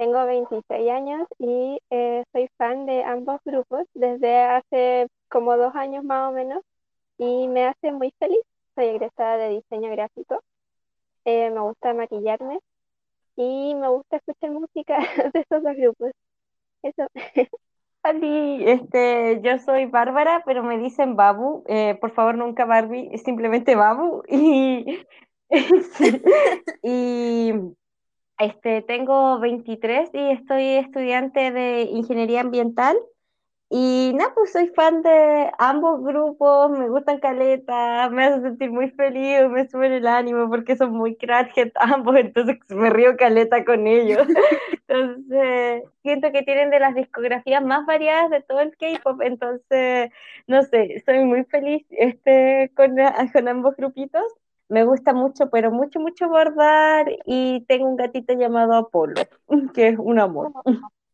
Tengo 0.00 0.24
26 0.24 0.90
años 0.90 1.28
y 1.38 1.78
eh, 1.90 2.24
soy 2.32 2.48
fan 2.56 2.86
de 2.86 3.04
ambos 3.04 3.38
grupos 3.44 3.82
desde 3.92 4.40
hace 4.40 5.08
como 5.28 5.58
dos 5.58 5.74
años 5.74 6.04
más 6.04 6.30
o 6.30 6.32
menos 6.32 6.62
y 7.18 7.46
me 7.48 7.66
hace 7.66 7.92
muy 7.92 8.10
feliz. 8.18 8.40
Soy 8.74 8.86
egresada 8.86 9.36
de 9.36 9.50
diseño 9.50 9.90
gráfico, 9.90 10.42
eh, 11.26 11.50
me 11.50 11.60
gusta 11.60 11.92
maquillarme 11.92 12.60
y 13.36 13.74
me 13.74 13.88
gusta 13.88 14.16
escuchar 14.16 14.52
música 14.52 14.96
de 15.34 15.40
estos 15.40 15.62
dos 15.62 15.76
grupos. 15.76 16.12
Eso. 16.82 17.06
este, 18.02 19.40
yo 19.42 19.58
soy 19.58 19.84
Bárbara, 19.84 20.42
pero 20.46 20.62
me 20.62 20.78
dicen 20.78 21.14
Babu. 21.14 21.62
Eh, 21.68 21.98
por 22.00 22.12
favor, 22.12 22.36
nunca 22.36 22.64
Barbie, 22.64 23.18
simplemente 23.18 23.74
Babu. 23.74 24.22
Y, 25.52 25.58
y 26.84 27.52
este, 28.40 28.82
tengo 28.82 29.38
23 29.40 30.10
y 30.14 30.30
estoy 30.32 30.64
estudiante 30.76 31.50
de 31.52 31.82
ingeniería 31.82 32.40
ambiental 32.40 32.96
Y 33.70 34.12
nada, 34.16 34.34
pues 34.34 34.52
soy 34.52 34.68
fan 34.68 35.02
de 35.02 35.50
ambos 35.58 36.02
grupos, 36.04 36.70
me 36.72 36.88
gustan 36.90 37.20
caleta, 37.20 38.10
me 38.10 38.24
hace 38.24 38.42
sentir 38.42 38.70
muy 38.72 38.90
feliz, 38.92 39.48
me 39.50 39.68
suben 39.68 39.92
el 39.92 40.06
ánimo 40.08 40.48
porque 40.50 40.76
son 40.76 40.92
muy 40.92 41.16
crackhead 41.16 41.72
ambos, 41.76 42.16
entonces 42.16 42.58
me 42.70 42.90
río 42.90 43.16
caleta 43.16 43.64
con 43.64 43.86
ellos. 43.86 44.26
Entonces, 44.88 45.84
siento 46.02 46.32
que 46.32 46.42
tienen 46.42 46.70
de 46.70 46.80
las 46.80 46.94
discografías 46.96 47.64
más 47.64 47.86
variadas 47.86 48.30
de 48.30 48.42
todo 48.42 48.60
el 48.60 48.76
K-pop, 48.76 49.22
entonces, 49.22 50.10
no 50.48 50.62
sé, 50.64 51.02
soy 51.06 51.24
muy 51.24 51.44
feliz 51.44 51.86
este, 51.90 52.72
con, 52.76 52.96
con 53.32 53.48
ambos 53.48 53.76
grupitos. 53.76 54.24
Me 54.70 54.84
gusta 54.84 55.12
mucho, 55.12 55.50
pero 55.50 55.70
mucho, 55.72 56.00
mucho 56.00 56.28
bordar 56.28 57.06
y 57.26 57.62
tengo 57.66 57.88
un 57.88 57.96
gatito 57.96 58.34
llamado 58.34 58.74
Apolo, 58.74 59.14
que 59.74 59.88
es 59.88 59.98
un 59.98 60.18
amor. 60.20 60.52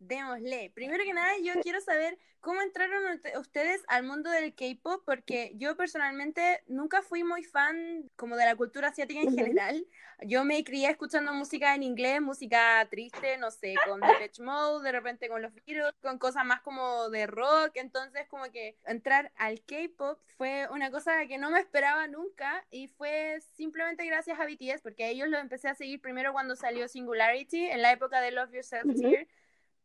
Démosle. 0.07 0.71
Primero 0.75 1.03
que 1.05 1.13
nada, 1.13 1.33
yo 1.43 1.55
quiero 1.63 1.81
saber 1.81 2.19
cómo 2.41 2.63
entraron 2.63 3.21
ustedes 3.41 3.83
al 3.89 4.05
mundo 4.05 4.31
del 4.31 4.55
K-pop, 4.55 5.03
porque 5.05 5.51
yo 5.57 5.77
personalmente 5.77 6.63
nunca 6.69 7.03
fui 7.03 7.25
muy 7.25 7.43
fan 7.43 8.09
como 8.15 8.37
de 8.37 8.45
la 8.45 8.55
cultura 8.55 8.89
asiática 8.89 9.21
en 9.21 9.37
general. 9.37 9.85
Yo 10.23 10.45
me 10.45 10.63
crié 10.63 10.89
escuchando 10.89 11.33
música 11.35 11.75
en 11.75 11.83
inglés, 11.83 12.23
música 12.23 12.87
triste, 12.89 13.37
no 13.39 13.51
sé, 13.51 13.75
con 13.85 14.01
Depeche 14.01 14.43
Mode, 14.45 14.85
de 14.85 14.93
repente 14.93 15.29
con 15.29 15.43
los 15.43 15.53
virus, 15.67 15.91
con 16.01 16.19
cosas 16.19 16.45
más 16.45 16.61
como 16.61 17.11
de 17.11 17.27
rock. 17.27 17.73
Entonces, 17.75 18.29
como 18.29 18.45
que 18.53 18.77
entrar 18.87 19.33
al 19.37 19.61
K-pop 19.65 20.21
fue 20.37 20.69
una 20.71 20.93
cosa 20.93 21.27
que 21.27 21.39
no 21.39 21.51
me 21.51 21.59
esperaba 21.59 22.07
nunca 22.07 22.65
y 22.71 22.87
fue 22.87 23.41
simplemente 23.57 24.07
gracias 24.07 24.39
a 24.39 24.47
BTS, 24.47 24.83
porque 24.83 25.09
ellos 25.09 25.29
los 25.29 25.41
empecé 25.41 25.69
a 25.69 25.75
seguir 25.75 26.01
primero 26.01 26.33
cuando 26.33 26.55
salió 26.55 26.87
Singularity, 26.87 27.67
en 27.67 27.83
la 27.83 27.91
época 27.91 28.21
de 28.21 28.31
Love 28.31 28.53
Yourself 28.53 28.85
Here 28.97 29.27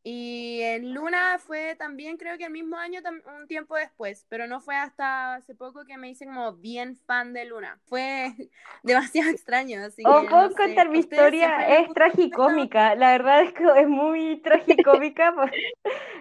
y 0.04 0.62
en 0.62 0.96
Luna 0.96 1.38
fue 1.38 1.76
también, 1.76 2.18
creo 2.18 2.36
que 2.38 2.46
el 2.46 2.52
mismo 2.52 2.76
año, 2.76 3.02
un 3.40 3.48
tiempo 3.48 3.76
después, 3.76 4.26
pero 4.30 4.48
no 4.48 4.60
fue 4.60 4.76
hasta 4.76 5.36
hace 5.36 5.54
poco 5.54 5.86
que 5.86 5.98
me 5.98 6.10
hice 6.10 6.26
como 6.26 6.54
bien 6.54 6.98
fan 7.06 7.34
de 7.34 7.46
Luna. 7.46 7.78
Fue 7.86 8.34
demasiado 8.84 9.30
extraño. 9.30 9.84
Así 9.84 10.02
o 10.06 10.26
puedo 10.28 10.52
contar 10.56 10.90
mi 10.90 11.00
historia, 11.00 11.78
es 11.78 11.94
tragicómica, 11.94 12.96
la 12.96 13.12
verdad 13.12 13.44
es 13.44 13.54
que 13.54 13.64
es 13.78 13.88
muy 13.88 14.42
tragicómica. 14.42 15.36
Pues. 15.42 15.52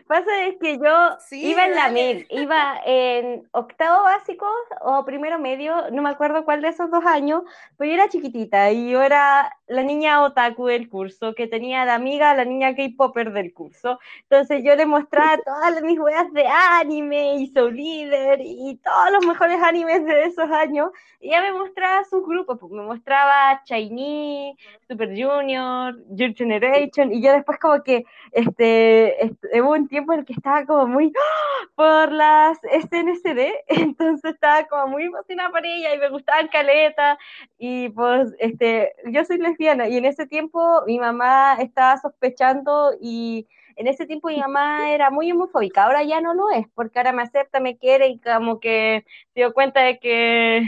Pasa 0.06 0.44
es 0.46 0.56
que 0.60 0.78
yo 0.78 1.16
iba 1.30 1.66
en 1.66 1.74
la 1.74 1.88
MED, 1.90 2.26
iba 2.30 2.80
en 2.84 3.48
octavo 3.52 4.04
básico 4.04 4.46
o 4.80 5.04
primero 5.04 5.38
medio, 5.38 5.90
no 5.90 6.02
me 6.02 6.10
acuerdo 6.10 6.44
cuál 6.44 6.62
de 6.62 6.68
esos 6.68 6.90
dos 6.90 7.04
años, 7.04 7.42
pero 7.76 7.88
yo 7.88 7.94
era 7.94 8.08
chiquitita 8.08 8.70
y 8.72 8.90
yo 8.90 9.02
era 9.02 9.56
la 9.70 9.84
niña 9.84 10.22
otaku 10.24 10.66
del 10.66 10.88
curso, 10.88 11.34
que 11.34 11.46
tenía 11.46 11.84
de 11.84 11.92
amiga 11.92 12.34
la 12.34 12.44
niña 12.44 12.74
K-Popper 12.74 13.32
del 13.32 13.54
curso. 13.54 14.00
Entonces 14.22 14.64
yo 14.64 14.74
le 14.74 14.84
mostraba 14.84 15.38
todas 15.44 15.80
mis 15.82 15.98
weas 15.98 16.32
de 16.32 16.44
anime 16.46 17.36
y 17.36 17.46
Soul 17.46 17.76
Leader 17.76 18.40
y 18.42 18.80
todos 18.82 19.12
los 19.12 19.26
mejores 19.26 19.62
animes 19.62 20.04
de 20.04 20.24
esos 20.24 20.50
años. 20.50 20.90
Y 21.20 21.28
ella 21.28 21.42
me 21.42 21.52
mostraba 21.52 22.02
sus 22.04 22.26
grupos, 22.26 22.58
pues 22.58 22.72
me 22.72 22.82
mostraba 22.82 23.62
Shiny, 23.64 24.56
Super 24.88 25.10
Junior, 25.10 25.94
Your 26.10 26.34
Generation. 26.34 27.12
Y 27.12 27.22
yo 27.22 27.32
después 27.32 27.58
como 27.60 27.82
que 27.84 28.04
este, 28.32 29.24
este, 29.24 29.62
hubo 29.62 29.72
un 29.72 29.86
tiempo 29.86 30.12
en 30.12 30.20
el 30.20 30.24
que 30.24 30.32
estaba 30.32 30.66
como 30.66 30.86
muy 30.88 31.12
¡ah! 31.16 31.68
por 31.76 32.10
las 32.10 32.58
SNSD. 32.58 33.52
Entonces 33.68 34.32
estaba 34.32 34.64
como 34.64 34.88
muy 34.88 35.04
emocionada 35.04 35.50
por 35.50 35.64
ella 35.64 35.94
y 35.94 35.98
me 35.98 36.08
gustaba 36.08 36.40
el 36.40 36.50
caleta. 36.50 37.18
Y 37.58 37.90
pues 37.90 38.34
este, 38.38 38.94
yo 39.06 39.24
soy 39.24 39.38
lesbiana 39.60 39.88
y 39.88 39.96
en 39.96 40.04
ese 40.04 40.26
tiempo 40.26 40.82
mi 40.86 40.98
mamá 40.98 41.56
estaba 41.60 41.98
sospechando 41.98 42.92
y 43.00 43.46
en 43.76 43.86
ese 43.86 44.06
tiempo 44.06 44.28
mi 44.28 44.38
mamá 44.38 44.90
era 44.92 45.10
muy 45.10 45.30
homofóbica, 45.32 45.84
ahora 45.84 46.02
ya 46.02 46.20
no 46.20 46.34
lo 46.34 46.50
es, 46.50 46.66
porque 46.74 46.98
ahora 46.98 47.12
me 47.12 47.22
acepta, 47.22 47.60
me 47.60 47.78
quiere 47.78 48.08
y 48.08 48.18
como 48.18 48.60
que 48.60 49.04
se 49.34 49.40
dio 49.40 49.52
cuenta 49.52 49.82
de 49.82 49.98
que 49.98 50.62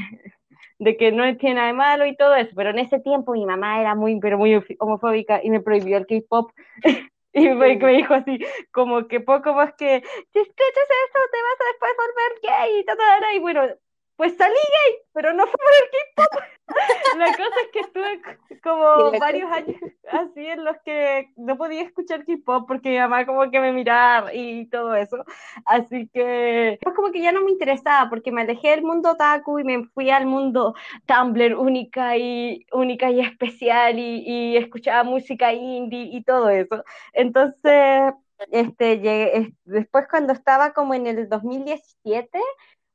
de 0.79 0.97
que 0.97 1.13
no 1.13 1.37
tiene 1.37 1.57
nada 1.57 1.67
de 1.69 1.73
malo 1.75 2.07
y 2.07 2.17
todo 2.17 2.35
eso, 2.35 2.51
pero 2.57 2.71
en 2.71 2.81
ese 2.81 2.99
tiempo 2.99 3.33
mi 3.33 3.47
mamá 3.47 3.81
era 3.81 3.95
muy, 3.95 4.19
pero 4.19 4.37
muy 4.37 4.61
homofóbica 4.81 5.41
y 5.43 5.51
me 5.51 5.61
prohibió 5.61 5.97
el 5.97 6.07
K-pop. 6.07 6.51
y 7.33 7.49
me, 7.51 7.77
dijo 7.77 8.15
así, 8.15 8.45
como 8.73 9.07
que 9.07 9.21
poco 9.21 9.55
más 9.55 9.73
que, 9.75 10.03
si 10.33 10.39
escuchas 10.39 10.89
esto, 11.07 11.19
te 11.31 11.39
vas 11.43 11.61
a 11.61 11.69
después 11.71 11.93
volver 11.97 12.41
gay 12.43 12.81
y 12.81 12.85
todo, 12.85 12.99
y 13.35 13.39
bueno, 13.39 13.63
pues 14.23 14.37
salí 14.37 14.55
gay, 14.55 14.99
pero 15.13 15.33
no 15.33 15.45
fue 15.49 15.57
por 15.59 15.71
el 15.83 15.91
K-pop. 15.91 16.45
La 17.19 17.27
cosa 17.27 17.57
es 17.65 17.71
que 17.73 17.81
estuve 17.81 18.23
como 18.63 19.19
varios 19.19 19.51
años 19.51 19.77
así 20.13 20.47
en 20.47 20.65
los 20.65 20.77
que 20.85 21.33
no 21.35 21.57
podía 21.57 21.83
escuchar 21.83 22.25
K-pop 22.25 22.69
porque 22.69 22.91
mi 22.91 22.99
mamá 22.99 23.27
como 23.27 23.51
que 23.51 23.59
me 23.59 23.73
miraba 23.73 24.33
y 24.33 24.67
todo 24.67 24.95
eso. 24.95 25.25
Así 25.67 26.09
que 26.15 26.79
pues 26.81 26.95
como 26.95 27.11
que 27.11 27.21
ya 27.21 27.33
no 27.33 27.43
me 27.43 27.51
interesaba 27.51 28.09
porque 28.09 28.31
me 28.31 28.43
alejé 28.43 28.69
del 28.69 28.83
mundo 28.83 29.11
otaku 29.11 29.59
y 29.59 29.65
me 29.65 29.87
fui 29.87 30.09
al 30.11 30.27
mundo 30.27 30.77
Tumblr 31.07 31.57
única 31.57 32.17
y 32.17 32.65
única 32.71 33.11
y 33.11 33.19
especial 33.19 33.99
y, 33.99 34.23
y 34.25 34.57
escuchaba 34.57 35.03
música 35.03 35.53
indie 35.53 36.11
y 36.13 36.23
todo 36.23 36.49
eso. 36.49 36.85
Entonces, 37.13 38.15
este, 38.53 38.99
llegué, 38.99 39.53
después 39.65 40.07
cuando 40.09 40.33
estaba 40.33 40.73
como 40.73 40.95
en 40.95 41.09
el 41.09 41.29
2017 41.29 42.39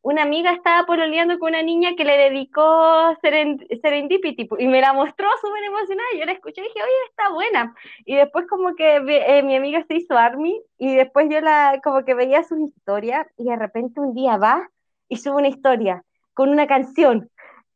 una 0.01 0.23
amiga 0.23 0.51
estaba 0.51 0.85
pololeando 0.85 1.37
con 1.39 1.49
una 1.49 1.61
niña 1.61 1.95
que 1.95 2.05
le 2.05 2.17
dedicó 2.17 3.15
Serendipity 3.21 4.47
y 4.59 4.67
me 4.67 4.81
la 4.81 4.93
mostró 4.93 5.27
súper 5.41 5.63
emocionada 5.63 6.07
yo 6.17 6.25
la 6.25 6.31
escuché 6.31 6.61
y 6.61 6.63
dije, 6.65 6.79
oye, 6.81 7.09
está 7.09 7.29
buena. 7.29 7.75
Y 8.05 8.15
después 8.15 8.45
como 8.47 8.75
que 8.75 8.95
eh, 8.95 9.43
mi 9.43 9.55
amiga 9.55 9.83
se 9.87 9.95
hizo 9.95 10.17
Army 10.17 10.61
y 10.77 10.95
después 10.95 11.27
yo 11.29 11.41
la 11.41 11.79
como 11.83 12.05
que 12.05 12.13
veía 12.13 12.43
sus 12.43 12.59
historias 12.59 13.27
y 13.37 13.45
de 13.45 13.55
repente 13.55 13.99
un 13.99 14.13
día 14.13 14.37
va 14.37 14.69
y 15.09 15.17
sube 15.17 15.35
una 15.35 15.47
historia 15.49 16.03
con 16.33 16.49
una 16.49 16.67
canción. 16.67 17.29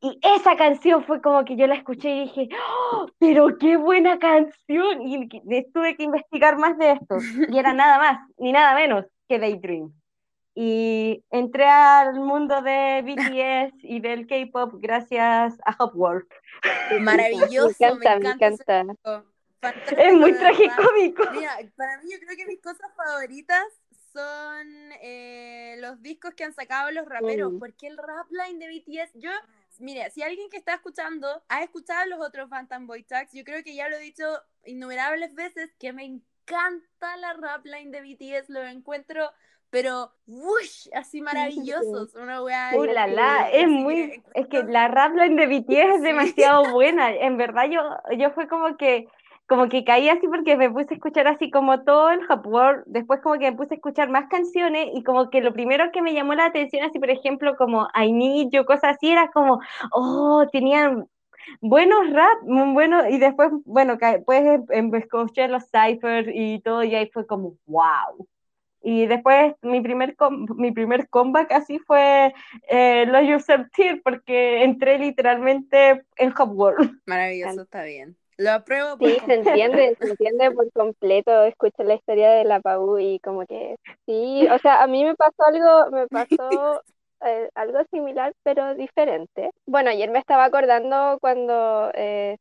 Y 0.04 0.20
esa 0.24 0.56
canción 0.56 1.04
fue 1.04 1.22
como 1.22 1.46
que 1.46 1.56
yo 1.56 1.68
la 1.68 1.76
escuché 1.76 2.10
y 2.10 2.20
dije, 2.22 2.50
¡Oh, 2.92 3.08
pero 3.20 3.58
qué 3.60 3.78
buena 3.78 4.18
canción. 4.18 5.02
Y 5.02 5.30
tuve 5.74 5.96
que 5.96 6.04
investigar 6.04 6.58
más 6.58 6.78
de 6.78 6.94
esto. 6.94 7.18
Y 7.50 7.58
era 7.58 7.74
nada 7.74 8.00
más, 8.00 8.20
ni 8.38 8.52
nada 8.52 8.74
menos 8.74 9.06
que 9.28 9.38
Daydream 9.38 9.92
y 10.54 11.24
entré 11.30 11.66
al 11.66 12.20
mundo 12.20 12.62
de 12.62 13.02
BTS 13.04 13.84
y 13.84 14.00
del 14.02 14.28
K-pop 14.28 14.76
gracias 14.80 15.58
a 15.66 15.76
Hopworld. 15.80 16.28
Maravilloso, 17.02 17.76
me 17.80 17.88
encanta. 17.88 18.36
Me 18.36 18.94
encanta. 18.94 19.26
Es 19.98 20.14
muy 20.14 20.34
tragicómico. 20.34 21.24
Mira, 21.32 21.58
para 21.76 21.98
mí 22.02 22.12
yo 22.12 22.20
creo 22.20 22.36
que 22.36 22.46
mis 22.48 22.62
cosas 22.62 22.92
favoritas 22.96 23.64
son 24.12 24.68
eh, 25.02 25.76
los 25.80 26.02
discos 26.02 26.34
que 26.34 26.44
han 26.44 26.54
sacado 26.54 26.92
los 26.92 27.08
raperos, 27.08 27.54
mm. 27.54 27.60
porque 27.60 27.88
el 27.88 27.98
rap 27.98 28.30
line 28.32 28.60
de 28.60 28.68
BTS, 28.68 29.12
yo, 29.16 29.32
mire, 29.80 30.10
si 30.12 30.22
alguien 30.22 30.50
que 30.50 30.58
está 30.58 30.74
escuchando 30.74 31.44
ha 31.48 31.64
escuchado 31.64 32.06
los 32.08 32.20
otros 32.20 32.50
Phantom 32.50 32.88
Boy 32.88 33.04
Tags, 33.04 33.32
yo 33.34 33.44
creo 33.44 33.64
que 33.64 33.76
ya 33.76 33.88
lo 33.88 33.98
he 33.98 34.02
dicho 34.02 34.26
innumerables 34.66 35.34
veces, 35.34 35.72
que 35.80 35.94
me 35.94 36.04
encanta 36.04 37.16
la 37.18 37.34
rap 37.34 37.66
line 37.66 37.92
de 37.92 38.02
BTS, 38.02 38.50
lo 38.50 38.64
encuentro 38.64 39.32
pero 39.72 40.12
¡wush! 40.28 40.90
así 40.94 41.22
maravillosos. 41.22 42.14
Una 42.16 42.44
weá. 42.44 42.72
Uy, 42.78 42.90
la, 42.90 43.08
la, 43.08 43.50
es 43.50 43.68
muy. 43.68 44.22
Es 44.36 44.48
que 44.48 44.64
la 44.64 44.88
rap 44.88 45.16
line 45.16 45.36
de 45.36 45.48
BTS 45.48 45.96
es 45.96 46.02
demasiado 46.04 46.72
buena. 46.74 47.12
En 47.12 47.38
verdad, 47.38 47.66
yo, 47.70 47.82
yo 48.18 48.30
fue 48.32 48.48
como 48.48 48.78
que. 48.78 49.08
Como 49.48 49.68
que 49.68 49.84
caí 49.84 50.08
así 50.08 50.30
porque 50.30 50.56
me 50.56 50.70
puse 50.70 50.94
a 50.94 50.94
escuchar 50.94 51.28
así 51.28 51.52
como 51.52 51.84
todo 51.84 52.10
el 52.10 52.22
Hop 52.30 52.48
World, 52.48 52.84
después 52.86 53.20
como 53.20 53.38
que 53.38 53.52
me 53.52 53.58
puse 53.58 53.74
a 53.74 53.76
escuchar 53.76 54.10
más 54.10 54.30
canciones 54.30 54.88
y 54.94 55.04
como 55.04 55.30
que 55.30 55.42
lo 55.42 55.52
primero 55.52 55.92
que 55.92 56.02
me 56.02 56.14
llamó 56.14 56.34
la 56.36 56.46
atención, 56.46 56.86
así 56.86 57.00
por 57.00 57.10
ejemplo 57.10 57.58
como 57.58 57.90
I 57.94 58.14
Need 58.14 58.52
You, 58.54 58.64
cosas 58.64 58.96
así, 58.96 59.12
era 59.12 59.30
como, 59.32 59.60
oh, 59.92 60.46
tenían 60.54 61.06
buenos 61.60 62.14
rap, 62.14 62.38
bueno, 62.44 63.10
y 63.10 63.18
después, 63.18 63.50
bueno, 63.66 63.98
pues 64.26 65.04
escuché 65.04 65.50
los 65.50 65.64
ciphers 65.66 66.30
y 66.34 66.62
todo, 66.62 66.86
y 66.86 66.96
ahí 66.96 67.10
fue 67.12 67.28
como, 67.28 67.58
wow. 67.66 68.26
Y 68.82 69.06
después 69.06 69.54
mi 69.62 69.80
primer, 69.82 70.16
mi 70.56 70.72
primer 70.72 71.08
comeback 71.10 71.52
así 71.52 71.78
fue 71.80 72.34
eh, 72.68 73.06
Love 73.08 73.28
Yourself 73.28 73.68
Tear, 73.76 74.02
porque 74.04 74.64
entré 74.64 74.98
literalmente 74.98 76.04
en 76.16 76.34
Hop 76.38 76.52
World. 76.52 77.00
Maravilloso, 77.06 77.62
está 77.62 77.84
bien. 77.84 78.18
Lo 78.38 78.52
apruebo. 78.52 78.98
sí, 79.00 79.18
se 79.26 79.36
entiende, 79.36 79.96
se 80.00 80.10
entiende 80.12 80.52
por 80.52 80.72
completo. 80.72 81.44
Escuché 81.44 81.84
la 81.84 81.94
historia 81.94 82.32
de 82.32 82.44
la 82.44 82.60
Pau 82.60 82.98
y 82.98 83.20
como 83.20 83.46
que 83.46 83.76
sí, 84.08 84.48
o 84.50 84.58
sea, 84.60 84.82
a 84.82 84.88
mí 84.88 85.04
me 85.04 85.16
pasó 85.16 85.44
algo, 85.46 85.92
me 85.92 86.08
pasó 86.08 86.82
eh, 87.26 87.50
algo 87.54 87.80
similar, 87.92 88.34
pero 88.42 88.74
diferente. 88.74 89.52
Bueno, 89.68 89.92
ayer 89.92 90.10
me 90.10 90.18
estaba 90.18 90.46
acordando 90.46 91.20
cuando, 91.22 91.92
eh, 91.94 92.38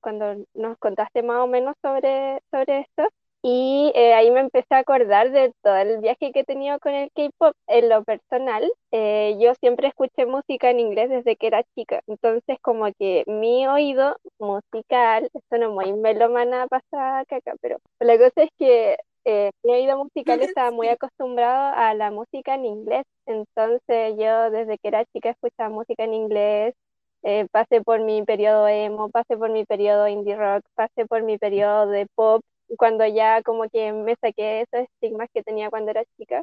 cuando 0.00 0.44
nos 0.52 0.76
contaste 0.76 1.22
más 1.22 1.38
o 1.38 1.46
menos 1.46 1.74
sobre, 1.80 2.40
sobre 2.50 2.80
esto 2.80 3.08
y 3.46 3.92
eh, 3.94 4.14
ahí 4.14 4.30
me 4.30 4.40
empecé 4.40 4.74
a 4.74 4.78
acordar 4.78 5.30
de 5.30 5.52
todo 5.62 5.76
el 5.76 5.98
viaje 5.98 6.32
que 6.32 6.40
he 6.40 6.44
tenido 6.44 6.78
con 6.78 6.94
el 6.94 7.10
K-pop. 7.14 7.54
En 7.66 7.90
lo 7.90 8.02
personal, 8.02 8.72
eh, 8.90 9.36
yo 9.38 9.52
siempre 9.60 9.88
escuché 9.88 10.24
música 10.24 10.70
en 10.70 10.80
inglés 10.80 11.10
desde 11.10 11.36
que 11.36 11.48
era 11.48 11.62
chica. 11.74 12.00
Entonces, 12.06 12.56
como 12.62 12.86
que 12.98 13.22
mi 13.26 13.66
oído 13.66 14.16
musical, 14.38 15.28
esto 15.34 15.58
no 15.58 15.72
muy 15.72 15.92
melomana 15.92 16.66
pasa 16.68 17.24
caca, 17.28 17.52
pero 17.60 17.76
la 18.00 18.16
cosa 18.16 18.44
es 18.44 18.50
que 18.58 18.96
eh, 19.26 19.50
mi 19.62 19.72
oído 19.74 19.98
musical 19.98 20.40
estaba 20.58 20.70
muy 20.70 20.88
acostumbrado 20.88 21.74
a 21.76 21.92
la 21.92 22.10
música 22.10 22.54
en 22.54 22.64
inglés, 22.64 23.04
entonces 23.26 24.14
yo 24.18 24.50
desde 24.50 24.78
que 24.78 24.88
era 24.88 25.04
chica 25.12 25.30
escuchaba 25.30 25.68
música 25.68 26.04
en 26.04 26.14
inglés, 26.14 26.74
eh, 27.22 27.46
pasé 27.50 27.82
por 27.82 28.00
mi 28.00 28.22
periodo 28.22 28.68
emo, 28.68 29.10
pasé 29.10 29.36
por 29.36 29.50
mi 29.50 29.64
periodo 29.64 30.08
indie 30.08 30.36
rock, 30.36 30.62
pasé 30.74 31.06
por 31.06 31.22
mi 31.22 31.38
periodo 31.38 31.88
de 31.88 32.06
pop, 32.14 32.42
cuando 32.76 33.06
ya 33.06 33.42
como 33.42 33.68
que 33.68 33.92
me 33.92 34.16
saqué 34.16 34.62
esos 34.62 34.88
estigmas 34.88 35.28
que 35.32 35.42
tenía 35.42 35.70
cuando 35.70 35.90
era 35.90 36.04
chica. 36.16 36.42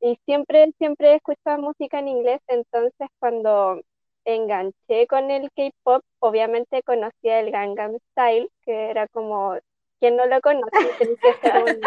Y 0.00 0.18
siempre, 0.24 0.72
siempre 0.78 1.16
escuchaba 1.16 1.58
música 1.58 1.98
en 1.98 2.08
inglés, 2.08 2.40
entonces 2.46 3.08
cuando 3.18 3.80
enganché 4.24 5.06
con 5.08 5.30
el 5.30 5.50
K-pop, 5.52 6.02
obviamente 6.20 6.82
conocía 6.82 7.40
el 7.40 7.50
Gangnam 7.50 7.98
Style, 8.12 8.48
que 8.62 8.90
era 8.90 9.08
como, 9.08 9.56
quien 9.98 10.16
no 10.16 10.26
lo 10.26 10.40
conoce, 10.40 10.70
tenés 10.98 11.18
que 11.20 11.34
ser 11.34 11.80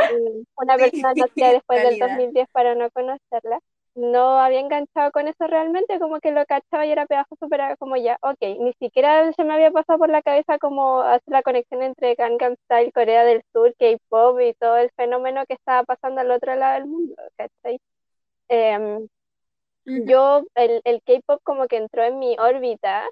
una 0.58 0.78
persona 0.78 1.14
nacida 1.16 1.54
después 1.54 1.84
del 1.84 2.00
2010 2.00 2.50
para 2.52 2.76
no 2.76 2.90
conocerla. 2.92 3.60
No 3.96 4.40
había 4.40 4.62
enganchado 4.62 5.12
con 5.12 5.28
eso 5.28 5.48
realmente, 5.48 6.00
como 6.00 6.20
que 6.22 6.32
lo 6.32 6.46
cachaba 6.46 6.86
y 6.86 6.92
era 6.92 7.06
pedazo 7.06 7.36
pero 7.50 7.76
como 7.78 7.98
ya, 7.98 8.18
ok, 8.22 8.38
ni 8.60 8.74
siquiera 8.80 9.32
se 9.34 9.44
me 9.44 9.54
había 9.54 9.72
pasado 9.72 10.00
por 10.00 10.10
la 10.10 10.22
cabeza 10.22 10.58
como 10.60 11.02
hacer 11.02 11.24
la 11.28 11.44
conexión 11.44 11.84
entre 11.84 12.16
Gangnam 12.16 12.56
Style, 12.66 12.94
Corea 12.94 13.26
del 13.26 13.44
Sur, 13.52 13.76
K-pop 13.78 14.40
y 14.40 14.54
todo 14.54 14.78
el 14.78 14.92
fenómeno 14.96 15.46
que 15.46 15.56
estaba 15.56 15.84
pasando 15.84 16.22
al 16.22 16.32
otro 16.32 16.56
lado 16.56 16.76
del 16.76 16.86
mundo, 16.88 17.16
¿cachai? 17.36 17.80
Em, 18.50 19.08
yo, 19.86 20.44
el, 20.56 20.82
el 20.86 21.02
K-pop 21.04 21.42
como 21.44 21.68
que 21.68 21.78
entró 21.78 22.04
en 22.04 22.20
mi 22.20 22.38
órbita 22.40 23.06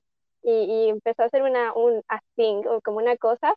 y, 0.43 0.51
y, 0.51 0.89
empezó 0.89 1.23
a 1.23 1.25
hacer 1.25 1.43
una, 1.43 1.73
un 1.73 2.01
a 2.07 2.19
thing, 2.35 2.63
o 2.67 2.81
como 2.81 2.97
una 2.99 3.17
cosa, 3.17 3.53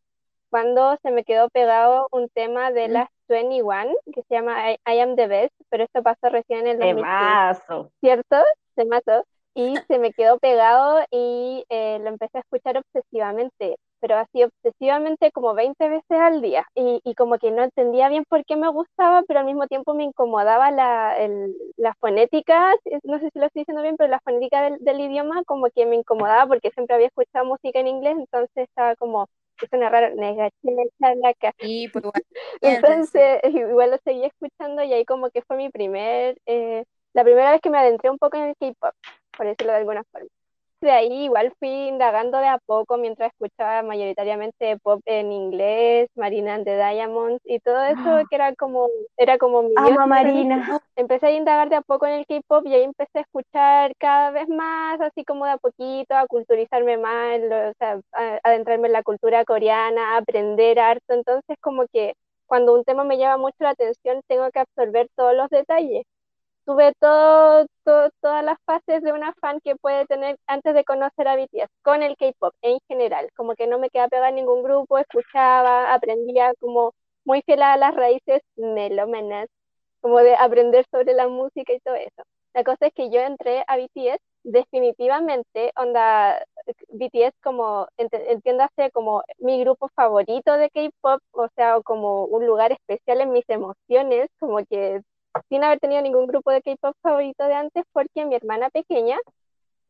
cuando 0.52 0.98
se 1.02 1.10
me 1.10 1.24
quedó 1.24 1.48
pegado 1.48 2.08
un 2.12 2.28
tema 2.28 2.70
de 2.72 2.88
las 2.88 3.08
21, 3.26 3.94
que 4.12 4.22
se 4.28 4.34
llama 4.34 4.72
I, 4.72 5.00
Am 5.00 5.16
the 5.16 5.26
Best, 5.26 5.54
pero 5.70 5.84
esto 5.84 6.02
pasó 6.02 6.28
recién 6.28 6.66
en 6.66 6.82
el 6.82 6.94
2015, 6.94 7.90
¿cierto? 8.00 8.36
Se 8.74 8.84
mató. 8.84 9.24
Y 9.54 9.74
se 9.88 9.98
me 9.98 10.12
quedó 10.12 10.38
pegado 10.38 11.00
y 11.10 11.64
eh, 11.70 11.98
lo 12.02 12.08
empecé 12.10 12.36
a 12.36 12.40
escuchar 12.42 12.76
obsesivamente 12.76 13.76
pero 14.02 14.16
así 14.16 14.42
obsesivamente 14.42 15.30
como 15.30 15.54
20 15.54 15.88
veces 15.88 16.18
al 16.18 16.42
día 16.42 16.66
y, 16.74 17.00
y, 17.04 17.14
como 17.14 17.38
que 17.38 17.52
no 17.52 17.62
entendía 17.62 18.08
bien 18.08 18.24
por 18.28 18.44
qué 18.44 18.56
me 18.56 18.68
gustaba, 18.68 19.22
pero 19.28 19.38
al 19.38 19.46
mismo 19.46 19.68
tiempo 19.68 19.94
me 19.94 20.02
incomodaba 20.02 20.72
la, 20.72 21.16
el, 21.18 21.54
la 21.76 21.94
fonética, 22.00 22.74
no 23.04 23.20
sé 23.20 23.30
si 23.32 23.38
lo 23.38 23.46
estoy 23.46 23.60
diciendo 23.60 23.80
bien, 23.80 23.96
pero 23.96 24.10
la 24.10 24.18
fonética 24.18 24.62
del, 24.62 24.78
del, 24.80 25.00
idioma 25.00 25.44
como 25.44 25.68
que 25.72 25.86
me 25.86 25.94
incomodaba 25.94 26.48
porque 26.48 26.72
siempre 26.72 26.96
había 26.96 27.06
escuchado 27.06 27.44
música 27.44 27.78
en 27.78 27.86
inglés, 27.86 28.16
entonces 28.18 28.68
estaba 28.68 28.96
como, 28.96 29.28
es 29.62 29.72
una 29.72 29.88
rara, 29.90 30.12
y 31.60 31.88
pues, 31.88 32.04
entonces 32.60 33.40
igual 33.44 33.90
lo 33.90 33.98
seguía 34.04 34.28
escuchando 34.28 34.82
y 34.82 34.92
ahí 34.92 35.04
como 35.04 35.30
que 35.30 35.42
fue 35.42 35.56
mi 35.56 35.70
primer, 35.70 36.36
eh, 36.46 36.84
la 37.14 37.24
primera 37.24 37.52
vez 37.52 37.60
que 37.60 37.70
me 37.70 37.78
adentré 37.78 38.10
un 38.10 38.18
poco 38.18 38.36
en 38.36 38.44
el 38.44 38.56
K-pop, 38.56 38.94
por 39.36 39.46
decirlo 39.46 39.72
de 39.72 39.78
alguna 39.78 40.04
forma 40.04 40.28
de 40.82 40.90
ahí 40.92 41.24
igual 41.24 41.52
fui 41.58 41.68
indagando 41.68 42.38
de 42.38 42.48
a 42.48 42.58
poco 42.58 42.98
mientras 42.98 43.32
escuchaba 43.32 43.82
mayoritariamente 43.82 44.76
pop 44.78 45.00
en 45.06 45.32
inglés, 45.32 46.08
Marina 46.16 46.54
and 46.54 46.64
the 46.64 46.76
Diamonds 46.76 47.40
y 47.44 47.60
todo 47.60 47.82
eso 47.84 48.00
ah. 48.04 48.22
que 48.28 48.36
era 48.36 48.54
como 48.54 48.88
era 49.16 49.38
como 49.38 49.62
mi 49.62 49.72
Ama 49.76 50.06
Marina. 50.06 50.80
Empecé 50.96 51.26
a 51.26 51.30
indagar 51.32 51.68
de 51.68 51.76
a 51.76 51.82
poco 51.82 52.06
en 52.06 52.14
el 52.14 52.26
K-pop 52.26 52.66
y 52.66 52.74
ahí 52.74 52.82
empecé 52.82 53.18
a 53.18 53.22
escuchar 53.22 53.92
cada 53.98 54.30
vez 54.30 54.48
más, 54.48 55.00
así 55.00 55.24
como 55.24 55.44
de 55.44 55.52
a 55.52 55.56
poquito, 55.58 56.14
a 56.14 56.26
culturizarme 56.26 56.98
más, 56.98 57.40
o 57.40 57.72
sea, 57.78 58.00
a 58.12 58.40
adentrarme 58.42 58.88
en 58.88 58.92
la 58.92 59.02
cultura 59.02 59.44
coreana, 59.44 60.14
a 60.14 60.18
aprender 60.18 60.78
harto, 60.78 61.14
entonces 61.14 61.56
como 61.60 61.86
que 61.92 62.14
cuando 62.46 62.74
un 62.74 62.84
tema 62.84 63.04
me 63.04 63.18
llama 63.18 63.38
mucho 63.38 63.56
la 63.60 63.70
atención 63.70 64.20
tengo 64.26 64.50
que 64.50 64.58
absorber 64.58 65.08
todos 65.16 65.34
los 65.34 65.48
detalles 65.48 66.04
tuve 66.64 66.92
todo, 67.00 67.66
todas 67.84 68.44
las 68.44 68.58
fases 68.64 69.02
de 69.02 69.12
una 69.12 69.32
fan 69.40 69.60
que 69.64 69.76
puede 69.76 70.06
tener 70.06 70.36
antes 70.46 70.74
de 70.74 70.84
conocer 70.84 71.28
a 71.28 71.36
BTS, 71.36 71.70
con 71.82 72.02
el 72.02 72.16
K-pop 72.16 72.54
en 72.62 72.78
general, 72.88 73.28
como 73.36 73.54
que 73.54 73.66
no 73.66 73.78
me 73.78 73.90
quedaba 73.90 74.08
pegada 74.08 74.28
en 74.30 74.36
ningún 74.36 74.62
grupo, 74.62 74.98
escuchaba, 74.98 75.92
aprendía 75.94 76.52
como 76.60 76.92
muy 77.24 77.42
fiel 77.42 77.62
a 77.62 77.76
las 77.76 77.94
raíces 77.94 78.40
melómanas, 78.56 79.48
como 80.00 80.18
de 80.20 80.34
aprender 80.36 80.84
sobre 80.90 81.14
la 81.14 81.28
música 81.28 81.72
y 81.72 81.80
todo 81.80 81.94
eso. 81.94 82.22
La 82.54 82.64
cosa 82.64 82.86
es 82.86 82.92
que 82.94 83.10
yo 83.10 83.20
entré 83.20 83.64
a 83.66 83.76
BTS 83.76 84.20
definitivamente, 84.44 85.72
onda, 85.76 86.38
BTS 86.88 87.34
como, 87.42 87.86
entiéndase 87.96 88.90
como 88.92 89.22
mi 89.38 89.60
grupo 89.60 89.88
favorito 89.94 90.54
de 90.54 90.68
K-pop, 90.70 91.20
o 91.32 91.48
sea, 91.56 91.80
como 91.82 92.24
un 92.26 92.46
lugar 92.46 92.72
especial 92.72 93.20
en 93.20 93.32
mis 93.32 93.48
emociones, 93.48 94.28
como 94.38 94.58
que 94.66 95.00
sin 95.48 95.64
haber 95.64 95.80
tenido 95.80 96.02
ningún 96.02 96.26
grupo 96.26 96.50
de 96.50 96.62
K-pop 96.62 96.96
favorito 97.02 97.44
de 97.44 97.54
antes, 97.54 97.84
porque 97.92 98.24
mi 98.24 98.34
hermana 98.34 98.70
pequeña, 98.70 99.18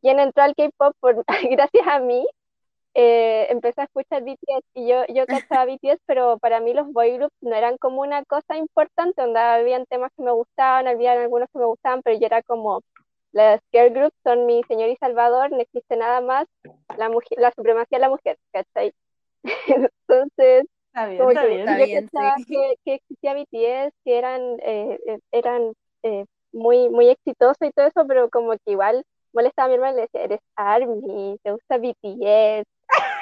quien 0.01 0.21
entró 0.21 0.43
al 0.45 0.55
K-pop 0.55 0.97
gracias 1.51 1.87
a 1.87 1.99
mí, 2.01 2.27
eh, 2.95 3.49
a 3.51 3.83
escuchar 3.85 4.23
BTS 4.23 4.65
y 4.75 4.89
yo, 4.89 5.05
yo 5.09 5.27
cachaba 5.27 5.65
BTS, 5.65 6.01
pero 6.07 6.39
para 6.39 6.61
mí 6.61 6.75
los 6.75 6.93
boy 6.93 7.17
groups 7.17 7.35
no 7.41 7.55
eran 7.55 7.79
como 7.79 8.03
una 8.03 8.25
cosa 8.25 8.57
importante, 8.57 9.23
donde 9.23 9.41
habían 9.41 9.87
temas 9.87 10.11
que 10.17 10.23
me 10.23 10.33
gustaban, 10.33 10.89
había 10.89 11.13
algunos 11.13 11.49
que 11.53 11.59
me 11.59 11.65
gustaban, 11.67 12.03
pero 12.03 12.19
yo 12.19 12.27
era 12.27 12.43
como, 12.43 12.83
las 13.33 13.61
girl 13.73 13.91
groups 13.95 14.17
son 14.25 14.47
mi 14.47 14.63
señor 14.69 14.91
y 14.91 14.97
salvador, 14.97 15.51
no 15.53 15.61
existe 15.61 15.97
nada 15.97 16.21
más, 16.21 16.47
la, 16.99 17.09
mujer, 17.09 17.39
la 17.39 17.53
supremacía 17.53 17.99
de 17.99 18.03
la 18.03 18.11
mujer, 18.11 18.39
¿cachai? 18.53 18.93
Entonces, 20.07 20.67
Está 20.95 21.07
bien, 21.07 21.31
está 21.31 21.45
bien. 21.77 22.05
Está 22.05 22.35
bien 22.37 22.47
que, 22.47 22.75
que, 22.85 22.95
existía 22.95 23.35
BTS, 23.35 23.95
que 24.05 24.19
eran, 24.19 24.43
eh, 24.63 25.01
eh, 25.07 25.19
eran 25.33 25.73
eh, 26.03 26.27
muy, 26.53 26.91
muy 26.91 27.09
exitosos 27.09 27.57
y 27.63 27.71
todo 27.71 27.87
eso, 27.87 28.07
pero 28.07 28.29
como 28.29 28.53
que 28.53 28.73
igual 28.73 29.05
molestaba 29.33 29.67
a 29.67 29.69
mi 29.69 29.75
hermana 29.77 29.93
y 29.93 29.97
le 29.97 30.03
decía, 30.03 30.23
eres 30.23 30.41
ARMY, 30.55 31.39
te 31.43 31.53
gusta 31.53 31.79
BTS. 31.79 32.67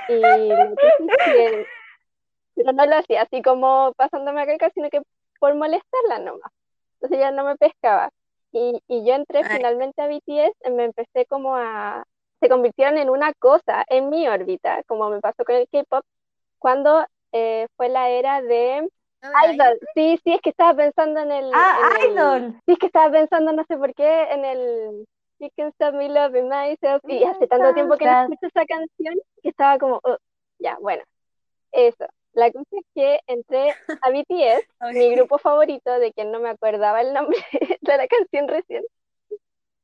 Y 0.08 0.20
pero 2.56 2.72
no 2.72 2.86
lo 2.86 2.96
hacía 2.96 3.22
así 3.22 3.40
como 3.40 3.92
pasándome 3.96 4.42
a 4.42 4.46
caca, 4.46 4.70
sino 4.74 4.90
que 4.90 5.00
por 5.38 5.54
molestarla 5.54 6.18
nomás. 6.18 6.52
Entonces 6.94 7.20
ya 7.20 7.30
no 7.30 7.44
me 7.44 7.56
pescaba. 7.56 8.10
Y, 8.52 8.82
y 8.88 9.06
yo 9.06 9.14
entré 9.14 9.44
finalmente 9.44 10.02
a 10.02 10.08
BTS, 10.08 10.70
me 10.72 10.84
empecé 10.84 11.24
como 11.26 11.56
a... 11.56 12.04
Se 12.40 12.48
convirtieron 12.48 12.98
en 12.98 13.10
una 13.10 13.32
cosa 13.34 13.84
en 13.88 14.10
mi 14.10 14.26
órbita, 14.26 14.82
como 14.84 15.08
me 15.08 15.20
pasó 15.20 15.44
con 15.44 15.54
el 15.54 15.68
K-pop, 15.68 16.04
cuando 16.58 17.06
eh, 17.32 17.66
fue 17.76 17.88
la 17.88 18.10
era 18.10 18.42
de 18.42 18.88
Idol. 19.52 19.78
Sí, 19.94 20.18
sí, 20.24 20.32
es 20.32 20.40
que 20.40 20.50
estaba 20.50 20.74
pensando 20.74 21.20
en 21.20 21.30
el. 21.30 21.50
Ah, 21.54 21.98
Idol. 22.08 22.60
sí, 22.66 22.72
es 22.72 22.78
que 22.78 22.86
estaba 22.86 23.10
pensando, 23.10 23.52
no 23.52 23.64
sé 23.64 23.76
por 23.76 23.94
qué, 23.94 24.22
en 24.30 24.44
el. 24.44 25.06
You 25.38 25.48
can 25.56 25.68
stop 25.68 25.94
me 25.94 26.08
loving 26.08 26.48
myself. 26.48 27.02
Y 27.08 27.24
hace 27.24 27.46
tanto 27.46 27.72
tiempo 27.72 27.96
que 27.96 28.04
no 28.04 28.22
escucho 28.22 28.46
esa 28.46 28.66
canción 28.66 29.14
que 29.42 29.48
estaba 29.48 29.78
como, 29.78 30.00
oh, 30.02 30.18
ya, 30.58 30.76
bueno, 30.80 31.02
eso. 31.72 32.06
La 32.32 32.50
cosa 32.52 32.68
es 32.72 32.84
que 32.94 33.20
entré 33.26 33.74
a 34.02 34.10
BTS, 34.10 34.66
mi 34.94 35.14
grupo 35.14 35.38
favorito, 35.38 35.98
de 35.98 36.12
quien 36.12 36.30
no 36.30 36.40
me 36.40 36.50
acordaba 36.50 37.00
el 37.00 37.12
nombre 37.12 37.38
de 37.80 37.96
la 37.96 38.06
canción 38.06 38.48
recién, 38.48 38.84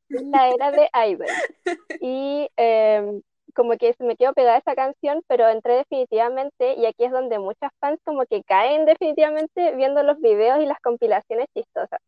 la 0.09 0.51
era 0.51 0.71
de 0.71 0.89
Idol. 1.09 1.27
Y 2.01 2.49
eh, 2.57 3.21
como 3.57 3.77
que 3.79 3.95
se 3.95 4.05
me 4.05 4.17
quedó 4.17 4.35
pegada 4.35 4.59
esa 4.59 4.75
canción, 4.77 5.23
pero 5.29 5.49
entré 5.49 5.75
definitivamente 5.77 6.75
y 6.75 6.87
aquí 6.87 7.05
es 7.05 7.13
donde 7.13 7.39
muchas 7.41 7.71
fans 7.81 7.99
como 8.05 8.25
que 8.27 8.43
caen 8.45 8.85
definitivamente 8.87 9.75
viendo 9.77 10.03
los 10.05 10.21
videos 10.21 10.61
y 10.61 10.67
las 10.67 10.81
compilaciones 10.81 11.47
chistosas. 11.55 12.01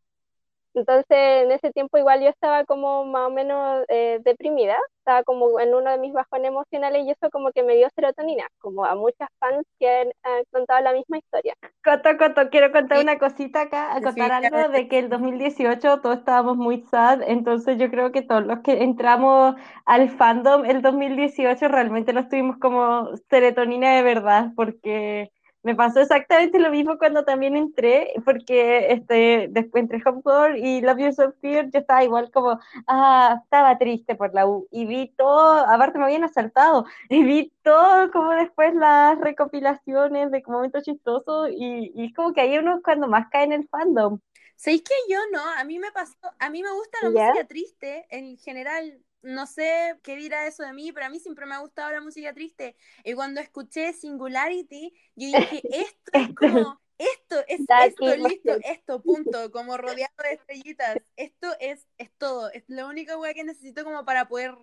Entonces, 0.79 1.07
en 1.11 1.51
ese 1.51 1.73
tiempo 1.73 1.99
igual 1.99 2.21
yo 2.23 2.29
estaba 2.29 2.65
como 2.65 3.05
más 3.05 3.27
o 3.29 3.31
menos 3.31 3.85
eh, 3.89 4.21
deprimida, 4.25 4.77
estaba 4.99 5.23
como 5.25 5.59
en 5.59 5.75
uno 5.75 5.91
de 5.91 5.99
mis 5.99 6.13
bajones 6.13 6.49
emocionales 6.49 7.05
y 7.05 7.11
eso 7.11 7.31
como 7.31 7.51
que 7.51 7.63
me 7.63 7.75
dio 7.77 7.89
serotonina, 7.95 8.45
como 8.59 8.85
a 8.85 8.95
muchas 8.95 9.29
fans 9.41 9.67
que 9.79 9.89
han, 9.89 10.09
contado 10.53 10.81
la 10.83 10.93
misma 10.93 11.19
historia. 11.19 11.55
Coto, 11.83 12.17
Coto, 12.17 12.49
quiero 12.51 12.71
contar 12.71 13.01
una 13.01 13.19
cosita 13.19 13.63
acá, 13.63 14.01
contar 14.03 14.45
algo 14.45 14.69
de 14.69 14.89
que 14.89 14.99
el 14.99 15.09
2018 15.09 16.01
todos 16.01 16.19
estábamos 16.19 16.57
muy 16.57 16.83
sad, 16.91 17.23
entonces 17.23 17.79
yo 17.79 17.91
creo 17.91 18.13
que 18.13 18.23
todos 18.23 18.47
los 18.47 18.61
que 18.61 18.83
entramos 18.83 19.57
al 19.85 20.11
fandom 20.11 20.65
el 20.65 20.83
2018 20.83 21.69
realmente 21.69 22.13
nos 22.13 22.29
tuvimos 22.29 22.59
como 22.59 23.09
serotonina 23.29 23.97
de 23.97 24.03
verdad, 24.03 24.53
porque 24.55 25.31
me 25.63 25.75
pasó 25.75 26.01
exactamente 26.01 26.59
lo 26.59 26.71
mismo 26.71 26.99
cuando 26.99 27.25
también 27.25 27.57
entré, 27.57 28.13
porque 28.25 28.93
este, 28.93 29.49
después 29.51 29.83
entré 29.83 30.03
Hopcore 30.05 30.59
y 30.59 30.81
Love 30.81 30.99
You 30.99 31.13
So 31.13 31.33
Fear, 31.41 31.71
yo 31.71 31.81
estaba 31.81 32.05
igual 32.05 32.31
como, 32.31 32.59
ah, 32.87 33.41
estaba 33.43 33.79
triste 33.79 34.15
por 34.15 34.35
la 34.35 34.47
U, 34.47 34.69
y 34.71 34.87
vi 34.87 35.13
todo, 35.17 35.67
aparte 35.69 35.99
me 35.99 36.05
habían 36.05 36.25
asaltado, 36.25 36.87
y 37.09 37.25
vi 37.25 37.53
todo 37.63 38.11
como 38.13 38.31
después 38.33 38.75
las 38.75 39.19
recopilaciones 39.21 40.31
de 40.31 40.43
momentos 40.47 40.85
chistosos, 40.85 41.51
y, 41.51 41.93
y 41.95 42.07
es 42.07 42.15
como 42.15 42.33
que 42.33 42.41
hay 42.43 42.59
unos 42.59 42.81
cuando 42.83 43.09
más 43.09 43.29
caen 43.31 43.53
en 43.53 43.63
el 43.63 43.69
fandom. 43.69 44.21
¿Sabéis 44.57 44.83
que 44.83 44.95
yo 45.09 45.19
no? 45.33 45.41
A 45.57 45.63
mí 45.65 45.79
me 45.79 45.93
pasó, 45.93 46.17
a 46.39 46.51
mí 46.51 46.63
me 46.65 46.73
gusta 46.73 46.99
la 47.03 47.11
música 47.11 47.47
triste 47.47 48.07
en 48.11 48.37
general, 48.39 49.01
no 49.23 49.47
sé 49.47 49.99
qué 50.03 50.17
dirá 50.17 50.47
eso 50.47 50.63
de 50.63 50.73
mí, 50.73 50.93
pero 50.93 51.07
a 51.07 51.11
mí 51.11 51.19
siempre 51.19 51.47
me 51.47 51.55
ha 51.55 51.59
gustado 51.59 51.91
la 51.93 52.01
música 52.01 52.33
triste. 52.33 52.77
Y 53.05 53.15
cuando 53.15 53.41
escuché 53.41 53.93
Singularity, 53.93 54.93
yo 55.15 55.27
dije, 55.27 55.63
esto 55.73 56.11
es 56.13 56.35
como 56.35 56.81
esto 56.99 57.37
es 57.47 57.61
esto, 57.61 58.17
listo, 58.17 58.59
esto, 58.65 59.01
punto, 59.01 59.51
como 59.53 59.77
rodeado 59.77 60.13
de 60.23 60.33
estrellitas. 60.33 60.99
Esto 61.17 61.55
es, 61.61 61.87
es 61.97 62.11
todo, 62.19 62.51
es 62.51 62.65
la 62.69 62.87
única 62.87 63.17
wea 63.17 63.35
que 63.35 63.45
necesito 63.45 63.85
como 63.85 64.05
para 64.05 64.29
poder 64.29 64.57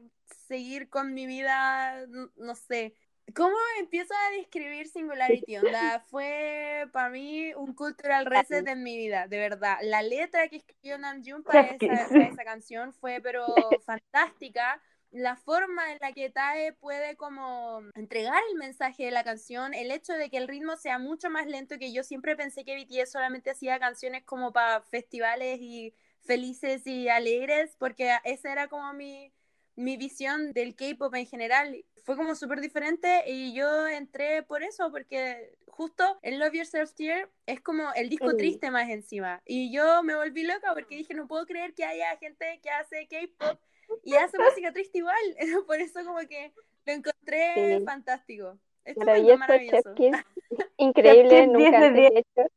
seguir 0.48 0.90
con 0.90 1.14
mi 1.14 1.26
vida, 1.26 2.06
no 2.36 2.56
sé. 2.56 2.95
¿Cómo 3.34 3.56
empiezo 3.80 4.14
a 4.14 4.38
describir 4.38 4.88
Singularity? 4.88 5.57
Onda, 5.57 5.99
fue 5.99 6.88
para 6.91 7.10
mí 7.10 7.53
un 7.56 7.73
cultural 7.73 8.26
reset 8.26 8.68
en 8.68 8.84
mi 8.84 8.97
vida, 8.97 9.27
de 9.27 9.38
verdad. 9.38 9.77
La 9.81 10.02
letra 10.02 10.47
que 10.47 10.57
escribió 10.57 10.97
Namjoon 10.97 11.43
para 11.43 11.61
esa, 11.61 12.07
para 12.07 12.27
esa 12.27 12.43
canción 12.43 12.93
fue 12.93 13.19
pero 13.22 13.45
fantástica 13.85 14.81
la 15.15 15.38
forma 15.38 15.93
en 15.93 15.97
la 16.02 16.11
que 16.11 16.30
Tae 16.30 16.73
puede 16.73 17.15
como 17.15 17.81
entregar 17.95 18.41
el 18.52 18.57
mensaje 18.57 19.06
de 19.06 19.11
la 19.11 19.23
canción, 19.23 19.73
el 19.73 19.91
hecho 19.91 20.14
de 20.14 20.30
que 20.30 20.38
el 20.38 20.47
ritmo 20.47 20.76
sea 20.76 20.99
mucho 20.99 21.30
más 21.30 21.47
lento 21.47 21.80
que 21.80 21.93
yo 21.93 22.03
siempre 22.03 22.35
pensé 22.35 22.65
que 22.65 22.76
BTS 22.76 23.14
solamente 23.14 23.49
hacía 23.49 23.80
canciones 23.80 24.23
como 24.23 24.52
para 24.52 24.81
festivales 24.81 25.60
y 25.61 25.93
felices 26.19 26.85
y 26.85 27.07
alegres, 27.07 27.77
porque 27.80 28.18
esa 28.26 28.52
era 28.52 28.68
como 28.68 28.91
mi, 28.93 29.31
mi 29.76 29.97
visión 29.97 30.53
del 30.53 30.76
K-pop 30.76 31.14
en 31.15 31.26
general. 31.26 31.84
Fue 32.03 32.15
como 32.15 32.35
súper 32.35 32.61
diferente 32.61 33.23
y 33.27 33.53
yo 33.53 33.88
entré 33.88 34.43
por 34.43 34.61
eso, 34.61 34.91
porque 34.91 35.56
justo 35.68 36.03
el 36.22 36.39
Love 36.39 36.53
Yourself 36.53 36.93
Tear 36.93 37.30
es 37.45 37.61
como 37.61 37.91
el 37.95 38.10
disco 38.10 38.35
triste 38.38 38.69
más 38.72 38.89
encima. 38.89 39.41
Y 39.45 39.73
yo 39.73 40.03
me 40.03 40.15
volví 40.15 40.43
loca 40.43 40.73
porque 40.73 40.97
dije, 40.97 41.14
no 41.14 41.27
puedo 41.27 41.45
creer 41.45 41.73
que 41.73 41.84
haya 41.84 42.15
gente 42.18 42.60
que 42.61 42.69
hace 42.69 43.07
K-pop 43.07 43.60
y 44.03 44.15
hace 44.15 44.38
música 44.38 44.72
triste 44.72 44.99
igual. 44.99 45.15
Por 45.68 45.80
eso 45.80 46.03
como 46.06 46.19
que 46.19 46.53
lo 46.85 46.93
encontré 46.93 47.81
fantástico. 47.84 48.57
Maravilloso, 48.95 49.38
maravilloso. 49.39 49.95
Increíble, 50.77 51.47
nunca 51.47 51.88
hecho. 51.88 52.49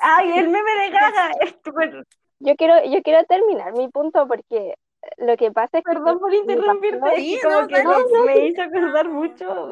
Ay, 0.00 0.38
el 0.38 0.48
meme 0.48 0.70
de 0.82 0.90
Gaga, 0.90 1.32
Yo 2.38 2.54
quiero, 2.56 2.84
yo 2.84 3.02
quiero 3.02 3.24
terminar 3.24 3.72
mi 3.72 3.88
punto 3.88 4.28
porque 4.28 4.74
lo 5.18 5.36
que 5.36 5.50
pasa 5.52 5.78
es 5.78 5.84
que... 5.84 5.92
Perdón 5.92 6.18
por 6.18 6.32
interrumpirte, 6.32 7.16
sí, 7.16 7.38
como 7.42 7.66
que 7.66 7.84
me 8.24 8.46
hizo 8.46 8.62
acordar 8.62 9.08
mucho. 9.08 9.70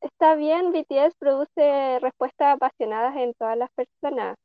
Está 0.00 0.34
bien, 0.34 0.72
BTS 0.72 1.14
produce 1.18 1.98
respuestas 2.00 2.54
apasionadas 2.54 3.16
en 3.16 3.34
todas 3.34 3.56
las 3.56 3.70
personas. 3.70 4.36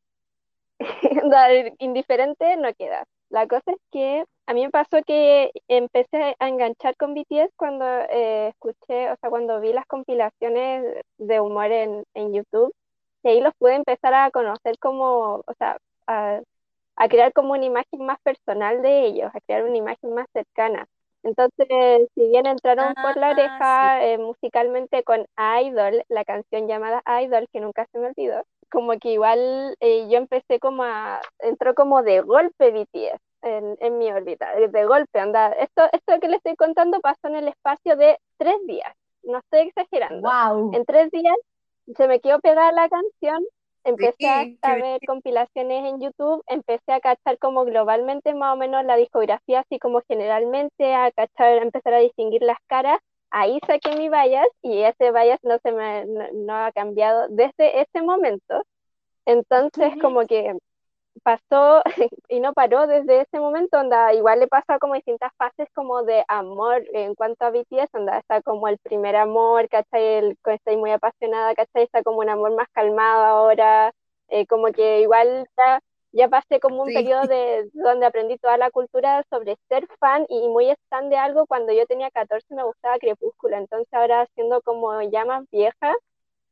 Indiferente 1.80 2.58
no 2.58 2.74
queda. 2.74 3.06
La 3.30 3.48
cosa 3.48 3.72
es 3.72 3.78
que 3.92 4.26
a 4.46 4.54
mí 4.54 4.64
me 4.64 4.70
pasó 4.70 5.02
que 5.06 5.52
empecé 5.68 6.36
a 6.38 6.48
enganchar 6.48 6.96
con 6.98 7.14
BTS 7.14 7.52
cuando 7.56 7.86
eh, 8.10 8.50
escuché, 8.50 9.12
o 9.12 9.16
sea, 9.18 9.30
cuando 9.30 9.60
vi 9.60 9.74
las 9.74 9.86
compilaciones 9.88 11.04
de 11.18 11.40
humor 11.40 11.72
en, 11.72 12.04
en 12.14 12.34
YouTube, 12.34 12.74
y 13.24 13.30
ahí 13.30 13.42
los 13.42 13.54
pude 13.56 13.76
empezar 13.76 14.14
a 14.14 14.30
conocer 14.32 14.78
como, 14.80 15.44
o 15.46 15.54
sea, 15.58 15.78
a, 16.08 16.42
a 16.96 17.08
crear 17.08 17.34
como 17.34 17.54
una 17.54 17.66
imagen 17.66 18.06
más 18.06 18.20
personal 18.22 18.82
de 18.82 19.06
ellos, 19.06 19.32
a 19.34 19.40
crear 19.42 19.64
una 19.64 19.78
imagen 19.78 20.14
más 20.14 20.28
cercana. 20.34 20.88
Entonces, 21.24 21.68
si 22.16 22.28
bien 22.28 22.46
entraron 22.46 22.94
por 22.96 23.16
la 23.16 23.30
ah, 23.30 23.32
oreja 23.32 24.06
eh, 24.06 24.18
musicalmente 24.18 25.04
con 25.04 25.26
Idol, 25.62 26.04
la 26.10 26.26
canción 26.26 26.68
llamada 26.68 27.02
Idol, 27.22 27.48
que 27.52 27.62
nunca 27.62 27.88
se 27.92 28.00
me 28.00 28.08
olvidó, 28.08 28.44
como 28.70 28.98
que 29.00 29.14
igual 29.14 29.76
eh, 29.80 30.08
yo 30.10 30.18
empecé 30.18 30.60
como 30.60 30.84
a, 30.84 31.22
entró 31.40 31.76
como 31.76 32.04
de 32.04 32.22
golpe 32.22 32.72
BTS 32.72 33.22
en, 33.42 33.78
en 33.80 33.98
mi 33.98 34.12
órbita, 34.12 34.54
de 34.56 34.86
golpe, 34.86 35.20
anda. 35.20 35.52
Esto, 35.54 35.84
esto 35.94 36.20
que 36.20 36.28
les 36.28 36.38
estoy 36.38 36.56
contando 36.56 37.00
pasó 37.00 37.28
en 37.28 37.36
el 37.36 37.48
espacio 37.48 37.96
de 37.96 38.18
tres 38.38 38.56
días, 38.68 38.94
no 39.24 39.38
estoy 39.38 39.70
exagerando. 39.70 40.30
En 40.74 40.84
tres 40.86 41.10
días 41.12 41.36
se 41.96 42.08
me 42.08 42.20
quedó 42.20 42.40
pegada 42.40 42.72
la 42.74 42.90
canción, 42.90 43.46
empecé 43.84 44.56
a, 44.62 44.76
ver 44.76 45.00
compilaciones 45.06 45.86
en 45.86 46.02
YouTube, 46.02 46.44
empecé 46.48 46.94
a 46.94 47.00
cachar 47.00 47.38
como 47.40 47.66
globalmente 47.66 48.34
más 48.34 48.54
o 48.54 48.58
menos 48.58 48.86
la 48.86 48.96
discografía, 48.96 49.62
así 49.62 49.80
como 49.80 50.02
generalmente, 50.08 50.94
a 50.94 51.12
cachar, 51.12 51.60
a 51.60 51.64
empezar 51.64 51.94
a 51.94 52.00
distinguir 52.00 52.42
las 52.42 52.58
caras. 52.68 53.00
Ahí 53.30 53.60
saqué 53.66 53.96
mi 53.96 54.10
bias 54.10 54.48
y 54.62 54.82
ese 54.84 55.12
bias 55.12 55.40
no 55.44 55.58
se 55.64 55.72
me 55.72 56.06
no, 56.06 56.56
ha 56.56 56.72
cambiado 56.72 57.28
desde 57.30 57.82
ese 57.82 58.02
momento. 58.02 58.64
Entonces, 59.26 59.94
como 60.02 60.26
que 60.28 60.56
pasó 61.22 61.82
y 62.30 62.40
no 62.40 62.54
paró 62.54 62.88
desde 62.88 63.22
ese 63.22 63.40
momento, 63.40 63.80
onda, 63.80 64.14
igual 64.14 64.40
le 64.40 64.48
pasa 64.48 64.80
como 64.80 64.96
distintas 64.96 65.32
fases 65.38 65.68
como 65.74 66.04
de 66.04 66.24
amor 66.28 66.84
en 66.94 67.16
cuanto 67.16 67.46
a 67.46 67.52
BTS, 67.52 67.90
onda, 67.94 68.18
está 68.20 68.42
como 68.42 68.68
el 68.68 68.78
primer 68.80 69.16
amor, 69.16 69.70
¿cachai? 69.70 70.04
El, 70.04 70.38
estoy 70.46 70.78
muy 70.78 70.92
apasionada, 70.92 71.54
¿cachai? 71.56 71.84
Está 71.84 72.04
como 72.04 72.20
un 72.20 72.30
amor 72.30 72.56
más 72.56 72.68
calmado 72.74 73.24
ahora, 73.26 73.94
eh, 74.30 74.48
como 74.48 74.68
que 74.72 75.02
igual 75.02 75.48
ya, 75.58 75.80
ya 76.12 76.30
pasé 76.30 76.60
como 76.60 76.84
un 76.84 76.94
periodo 76.94 77.24
de 77.28 77.70
donde 77.74 78.06
aprendí 78.06 78.38
toda 78.38 78.58
la 78.58 78.72
cultura 78.72 79.24
sobre 79.30 79.58
ser 79.70 79.88
fan 80.00 80.26
y 80.30 80.48
muy 80.50 80.74
fan 80.90 81.10
de 81.10 81.18
algo, 81.18 81.46
cuando 81.48 81.74
yo 81.74 81.86
tenía 81.86 82.12
14 82.12 82.54
me 82.56 82.64
gustaba 82.64 82.98
Crepúsculo, 83.00 83.58
entonces 83.58 83.92
ahora 83.94 84.28
siendo 84.36 84.62
como 84.62 85.02
ya 85.04 85.26
más 85.26 85.46
vieja, 85.52 85.96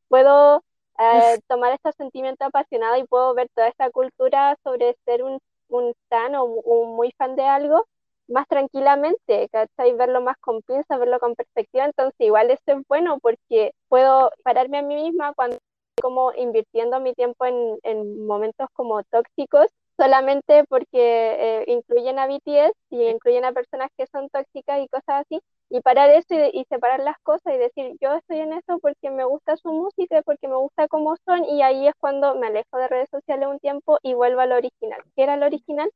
puedo 0.10 0.64
eh, 1.00 1.40
tomar 1.48 1.74
estos 1.74 1.96
sentimientos 1.96 2.48
apasionados 2.48 3.00
y 3.00 3.06
puedo 3.06 3.34
ver 3.34 3.50
toda 3.56 3.68
esta 3.68 3.90
cultura 3.92 4.58
sobre 4.64 4.96
ser 5.06 5.24
un, 5.24 5.40
un 5.70 5.94
fan 6.10 6.36
o 6.36 6.46
un 6.46 6.96
muy 6.96 7.12
fan 7.18 7.36
de 7.36 7.44
algo 7.44 7.86
más 8.28 8.48
tranquilamente, 8.48 9.50
¿cachai? 9.52 9.94
Verlo 9.94 10.22
más 10.22 10.38
con 10.40 10.62
pinza, 10.64 10.98
verlo 10.98 11.20
con 11.20 11.36
perspectiva, 11.36 11.86
entonces 11.86 12.16
igual 12.20 12.50
eso 12.52 12.64
es 12.68 12.78
bueno 12.88 13.20
porque 13.22 13.74
puedo 13.90 14.32
pararme 14.44 14.80
a 14.80 14.82
mí 14.84 14.96
misma 14.96 15.34
cuando 15.34 15.58
como 16.02 16.34
invirtiendo 16.34 17.00
mi 17.00 17.14
tiempo 17.14 17.46
en, 17.46 17.78
en 17.84 18.26
momentos 18.26 18.68
como 18.74 19.04
tóxicos 19.04 19.68
solamente 19.98 20.64
porque 20.70 21.62
eh, 21.62 21.64
incluyen 21.68 22.18
a 22.20 22.28
BTS 22.28 22.74
y 22.90 23.08
incluyen 23.08 23.46
a 23.46 23.52
personas 23.54 23.90
que 23.98 24.08
son 24.08 24.30
tóxicas 24.30 24.80
y 24.82 24.88
cosas 24.88 25.22
así, 25.26 25.40
y 25.72 25.80
parar 25.82 26.10
eso 26.10 26.36
y, 26.52 26.66
separar 26.70 27.00
las 27.00 27.18
cosas 27.24 27.54
y 27.54 27.58
decir, 27.58 27.96
yo 28.02 28.14
estoy 28.14 28.40
en 28.40 28.52
eso 28.54 28.78
porque 28.80 29.10
me 29.10 29.24
gusta 29.24 29.56
su 29.56 29.72
música, 29.72 30.22
porque 30.24 30.50
me 30.50 30.58
gusta 30.58 30.90
cómo 30.90 31.16
son, 31.26 31.46
y 31.46 31.62
ahí 31.64 31.88
es 31.88 31.94
cuando 31.98 32.36
me 32.36 32.48
alejo 32.48 32.78
de 32.78 32.90
redes 32.90 33.10
sociales 33.10 33.48
un 33.48 33.60
tiempo 33.60 33.98
y 34.04 34.14
vuelvo 34.14 34.42
al 34.42 34.52
original. 34.52 35.02
¿Qué 35.16 35.24
era 35.24 35.36
el 35.36 35.44
original? 35.44 35.90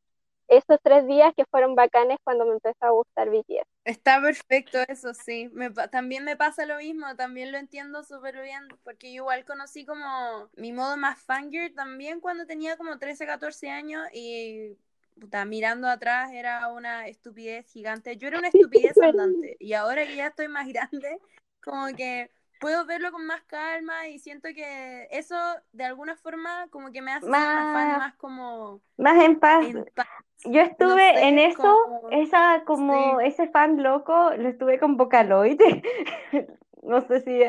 Esos 0.48 0.78
tres 0.82 1.06
días 1.08 1.34
que 1.36 1.44
fueron 1.46 1.76
bacanes 1.76 2.20
cuando 2.24 2.46
me 2.46 2.54
empezó 2.54 2.86
a 2.86 2.92
gustar 2.92 3.30
BTS. 3.30 3.68
Está 3.84 4.22
perfecto 4.22 4.78
eso, 4.88 5.14
sí. 5.14 5.52
También 5.92 6.24
me 6.24 6.38
pasa 6.38 6.66
lo 6.66 6.78
mismo, 6.78 7.16
también 7.16 7.52
lo 7.52 7.58
entiendo 7.58 8.04
súper 8.04 8.42
bien, 8.42 8.68
porque 8.84 9.08
igual 9.08 9.44
conocí 9.44 9.86
como 9.86 10.50
mi 10.56 10.72
modo 10.72 10.98
más 10.98 11.22
fangirl 11.22 11.74
también 11.74 12.22
cuando 12.22 12.46
tenía 12.46 12.78
como 12.78 12.98
13, 12.98 13.26
14 13.26 13.70
años 13.70 14.04
y 14.14 14.78
puta, 15.20 15.46
mirando 15.46 15.88
atrás 15.88 16.32
era 16.34 16.68
una 16.70 17.08
estupidez 17.08 17.66
gigante. 17.72 18.18
Yo 18.18 18.28
era 18.28 18.40
una 18.40 18.50
estupidez 18.50 18.98
andante 18.98 19.58
y 19.60 19.74
ahora 19.74 20.06
que 20.06 20.16
ya 20.16 20.28
estoy 20.28 20.48
más 20.48 20.68
grande, 20.74 21.20
como 21.64 21.88
que 21.96 22.32
puedo 22.60 22.86
verlo 22.86 23.12
con 23.12 23.26
más 23.26 23.44
calma 23.44 24.08
y 24.08 24.20
siento 24.20 24.50
que 24.56 25.08
eso 25.12 25.36
de 25.72 25.84
alguna 25.84 26.16
forma 26.16 26.68
como 26.70 26.92
que 26.92 27.02
me 27.02 27.12
hace 27.12 27.28
más, 27.28 27.98
más 27.98 28.16
como 28.16 28.82
más 28.98 29.24
en 29.24 29.40
paz. 29.40 29.66
Yo 30.46 30.62
estuve 30.62 31.28
en 31.28 31.40
eso, 31.40 31.76
esa 32.12 32.64
como 32.66 33.20
ese 33.20 33.48
fan 33.48 33.82
loco, 33.82 34.32
lo 34.38 34.50
estuve 34.50 34.80
con 34.80 34.98
Vocaloid. 34.98 35.60
no 36.84 37.02
sé 37.08 37.22
si 37.22 37.42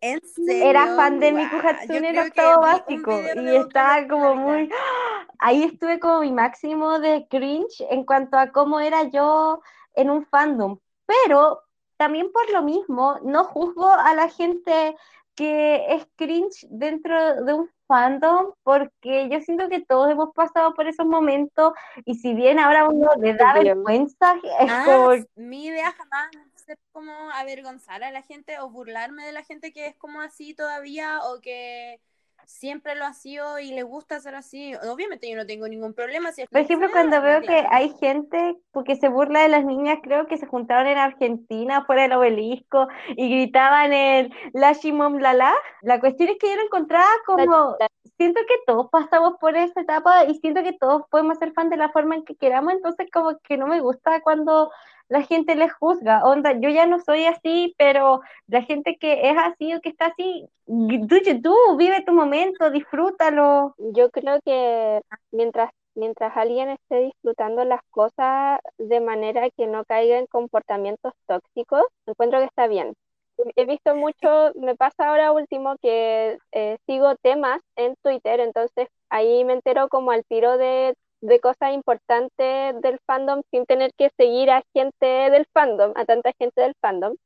¿En 0.00 0.20
Era 0.48 0.94
fan 0.94 1.18
de 1.20 1.32
Miku 1.32 1.56
Hatsune 1.56 2.10
en 2.10 2.18
octavo 2.18 2.62
básico 2.62 3.20
y 3.36 3.56
estaba 3.56 4.06
como 4.06 4.34
muy... 4.34 4.68
Ahí 5.38 5.62
estuve 5.64 6.00
como 6.00 6.20
mi 6.20 6.32
máximo 6.32 6.98
de 6.98 7.26
cringe 7.28 7.86
en 7.90 8.04
cuanto 8.04 8.36
a 8.36 8.50
cómo 8.50 8.80
era 8.80 9.04
yo 9.04 9.60
en 9.94 10.10
un 10.10 10.26
fandom. 10.26 10.78
Pero 11.06 11.62
también 11.96 12.30
por 12.32 12.50
lo 12.50 12.62
mismo, 12.62 13.18
no 13.22 13.44
juzgo 13.44 13.90
a 13.90 14.14
la 14.14 14.28
gente 14.28 14.96
que 15.34 15.94
es 15.94 16.06
cringe 16.16 16.66
dentro 16.68 17.44
de 17.44 17.52
un 17.52 17.70
fandom, 17.86 18.52
porque 18.64 19.28
yo 19.30 19.40
siento 19.40 19.68
que 19.68 19.84
todos 19.84 20.10
hemos 20.10 20.34
pasado 20.34 20.74
por 20.74 20.86
esos 20.86 21.06
momentos 21.06 21.72
y 22.04 22.16
si 22.16 22.34
bien 22.34 22.58
ahora 22.58 22.88
uno 22.88 23.10
le 23.18 23.34
da 23.34 23.54
vergüenza, 23.54 24.34
es 24.60 24.70
ah, 24.70 24.82
como... 24.84 25.10
Mi 25.36 25.66
idea 25.66 25.92
jamás 25.92 26.28
ser 26.68 26.78
como 26.92 27.30
avergonzar 27.30 28.04
a 28.04 28.10
la 28.10 28.22
gente 28.22 28.60
o 28.60 28.68
burlarme 28.68 29.24
de 29.24 29.32
la 29.32 29.42
gente 29.42 29.72
que 29.72 29.86
es 29.86 29.96
como 29.96 30.20
así 30.20 30.54
todavía 30.54 31.20
o 31.24 31.40
que 31.40 31.98
siempre 32.44 32.94
lo 32.94 33.04
ha 33.04 33.14
sido 33.14 33.58
y 33.58 33.72
le 33.72 33.82
gusta 33.82 34.20
ser 34.20 34.34
así. 34.34 34.74
Obviamente 34.90 35.30
yo 35.30 35.36
no 35.36 35.46
tengo 35.46 35.66
ningún 35.66 35.94
problema. 35.94 36.30
Si 36.32 36.46
Por 36.46 36.60
ejemplo, 36.60 36.90
cuando 36.90 37.22
veo 37.22 37.40
que 37.40 37.66
hay 37.70 37.90
gente 38.00 38.56
porque 38.70 38.96
se 38.96 39.08
burla 39.08 39.40
de 39.40 39.48
las 39.48 39.64
niñas, 39.64 39.98
creo 40.02 40.26
que 40.26 40.36
se 40.36 40.46
juntaron 40.46 40.86
en 40.86 40.98
Argentina, 40.98 41.84
fuera 41.86 42.02
del 42.02 42.12
obelisco, 42.12 42.88
y 43.16 43.30
gritaban 43.30 43.92
el 43.92 44.32
La 44.52 44.72
Shimom 44.72 45.18
Lala. 45.18 45.54
La 45.82 46.00
cuestión 46.00 46.28
es 46.28 46.36
que 46.38 46.48
yo 46.48 46.56
lo 46.56 46.64
encontraba 46.64 47.08
como... 47.24 47.76
Siento 48.16 48.40
que 48.48 48.56
todos 48.66 48.90
pasamos 48.90 49.34
por 49.40 49.56
esa 49.56 49.80
etapa 49.80 50.24
y 50.24 50.34
siento 50.40 50.64
que 50.64 50.72
todos 50.72 51.02
podemos 51.08 51.38
ser 51.38 51.52
fan 51.52 51.70
de 51.70 51.76
la 51.76 51.90
forma 51.90 52.16
en 52.16 52.24
que 52.24 52.34
queramos, 52.34 52.72
entonces 52.72 53.06
como 53.12 53.38
que 53.38 53.56
no 53.56 53.68
me 53.68 53.80
gusta 53.80 54.20
cuando 54.22 54.72
la 55.08 55.22
gente 55.22 55.54
les 55.56 55.72
juzga. 55.72 56.24
Onda, 56.24 56.52
yo 56.60 56.68
ya 56.70 56.86
no 56.86 57.00
soy 57.00 57.24
así, 57.26 57.74
pero 57.78 58.20
la 58.46 58.62
gente 58.62 58.96
que 58.98 59.30
es 59.30 59.36
así 59.38 59.74
o 59.74 59.80
que 59.80 59.88
está 59.90 60.06
así, 60.06 60.48
tú, 60.66 61.16
tú, 61.42 61.76
vive 61.76 62.02
tu 62.04 62.12
momento, 62.12 62.70
disfrútalo. 62.70 63.74
Yo 63.78 64.10
creo 64.10 64.40
que 64.44 65.00
mientras 65.30 65.70
mientras 65.98 66.36
alguien 66.36 66.70
esté 66.70 67.00
disfrutando 67.00 67.64
las 67.64 67.80
cosas 67.90 68.60
de 68.78 69.00
manera 69.00 69.50
que 69.50 69.66
no 69.66 69.84
caiga 69.84 70.18
en 70.18 70.26
comportamientos 70.26 71.12
tóxicos, 71.26 71.82
encuentro 72.06 72.38
que 72.38 72.46
está 72.46 72.68
bien. 72.68 72.94
He 73.56 73.66
visto 73.66 73.94
mucho, 73.94 74.52
me 74.54 74.76
pasa 74.76 75.08
ahora 75.08 75.32
último 75.32 75.76
que 75.80 76.38
eh, 76.52 76.78
sigo 76.86 77.14
temas 77.16 77.60
en 77.76 77.94
Twitter, 78.02 78.40
entonces 78.40 78.88
ahí 79.10 79.44
me 79.44 79.54
entero 79.54 79.88
como 79.88 80.10
al 80.10 80.24
tiro 80.24 80.56
de, 80.58 80.94
de 81.20 81.40
cosas 81.40 81.72
importantes 81.72 82.80
del 82.80 82.98
fandom 83.06 83.42
sin 83.50 83.66
tener 83.66 83.92
que 83.94 84.10
seguir 84.16 84.50
a 84.50 84.62
gente 84.72 85.06
del 85.06 85.46
fandom, 85.52 85.92
a 85.96 86.04
tanta 86.04 86.32
gente 86.38 86.60
del 86.60 86.74
fandom. 86.80 87.16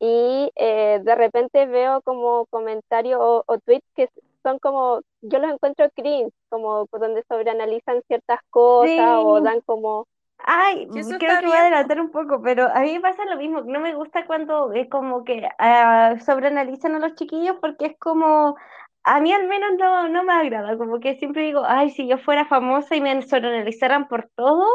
Y 0.00 0.52
eh, 0.54 1.00
de 1.02 1.14
repente 1.16 1.66
veo 1.66 2.00
como 2.02 2.46
comentarios 2.46 3.18
o, 3.20 3.42
o, 3.46 3.58
tweets 3.58 3.86
que 3.96 4.08
son 4.44 4.60
como, 4.60 5.00
yo 5.22 5.40
los 5.40 5.52
encuentro 5.52 5.90
cringe, 5.90 6.32
como 6.48 6.86
donde 6.92 7.24
sobreanalizan 7.28 8.02
ciertas 8.06 8.40
cosas 8.50 9.18
o 9.24 9.40
dan 9.40 9.60
como... 9.62 10.06
Ay, 10.38 10.86
creo 10.86 11.18
que 11.18 11.46
voy 11.46 11.56
a 11.56 11.62
adelantar 11.62 12.00
un 12.00 12.12
poco, 12.12 12.40
pero 12.40 12.68
a 12.72 12.80
mí 12.80 12.92
me 12.94 13.00
pasa 13.00 13.24
lo 13.24 13.36
mismo, 13.36 13.62
no 13.62 13.80
me 13.80 13.94
gusta 13.96 14.24
cuando 14.24 14.72
es 14.72 14.88
como 14.88 15.24
que 15.24 15.48
uh, 15.58 16.24
sobreanalizan 16.24 16.94
a 16.94 17.00
los 17.00 17.16
chiquillos 17.16 17.56
porque 17.60 17.86
es 17.86 17.98
como, 17.98 18.56
a 19.08 19.20
mí 19.20 19.32
al 19.32 19.48
menos 19.48 19.70
no, 19.78 20.08
no 20.08 20.22
me 20.22 20.34
agrada, 20.34 20.76
como 20.76 21.00
que 21.00 21.16
siempre 21.16 21.42
digo, 21.42 21.62
ay, 21.66 21.88
si 21.90 22.06
yo 22.06 22.18
fuera 22.18 22.44
famosa 22.44 22.94
y 22.94 23.00
me 23.00 23.22
sobreanalizaran 23.22 24.06
por 24.06 24.28
todo, 24.36 24.66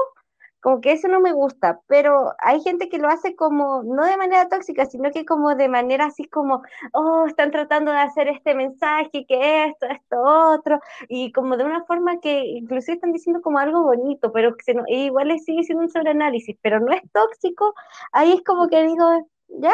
como 0.59 0.81
que 0.81 0.93
eso 0.93 1.07
no 1.07 1.19
me 1.19 1.33
gusta, 1.33 1.81
pero 1.87 2.31
hay 2.39 2.59
gente 2.61 2.89
que 2.89 2.97
lo 2.97 3.09
hace 3.09 3.35
como, 3.35 3.83
no 3.83 4.03
de 4.05 4.17
manera 4.17 4.49
tóxica, 4.49 4.85
sino 4.85 5.11
que 5.11 5.23
como 5.23 5.53
de 5.53 5.69
manera 5.69 6.05
así 6.05 6.25
como, 6.25 6.63
oh, 6.93 7.25
están 7.27 7.51
tratando 7.51 7.91
de 7.91 7.99
hacer 7.99 8.27
este 8.27 8.55
mensaje, 8.55 9.25
que 9.27 9.65
esto, 9.65 9.85
esto, 9.85 10.17
otro, 10.23 10.79
y 11.09 11.31
como 11.31 11.55
de 11.55 11.65
una 11.65 11.83
forma 11.85 12.19
que 12.19 12.43
inclusive 12.45 12.95
están 12.95 13.13
diciendo 13.13 13.39
como 13.43 13.59
algo 13.59 13.83
bonito, 13.83 14.31
pero 14.31 14.55
que 14.55 14.63
se 14.63 14.73
no, 14.73 14.83
igual 14.87 15.37
sigue 15.41 15.63
siendo 15.63 15.83
un 15.83 15.91
sobreanálisis, 15.91 16.57
pero 16.63 16.79
no 16.79 16.91
es 16.91 17.03
tóxico, 17.11 17.75
ahí 18.13 18.31
es 18.33 18.41
como 18.43 18.67
que 18.67 18.81
digo, 18.81 19.27
ya, 19.59 19.73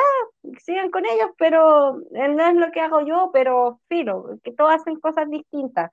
sigan 0.60 0.91
con 0.91 1.06
ellos, 1.06 1.31
pero 1.38 2.01
no 2.11 2.47
es 2.47 2.56
lo 2.56 2.72
que 2.72 2.81
hago 2.81 3.01
yo, 3.01 3.30
pero 3.34 3.80
filo, 3.88 4.39
que 4.43 4.51
todos 4.51 4.73
hacen 4.73 4.99
cosas 4.99 5.30
distintas. 5.30 5.91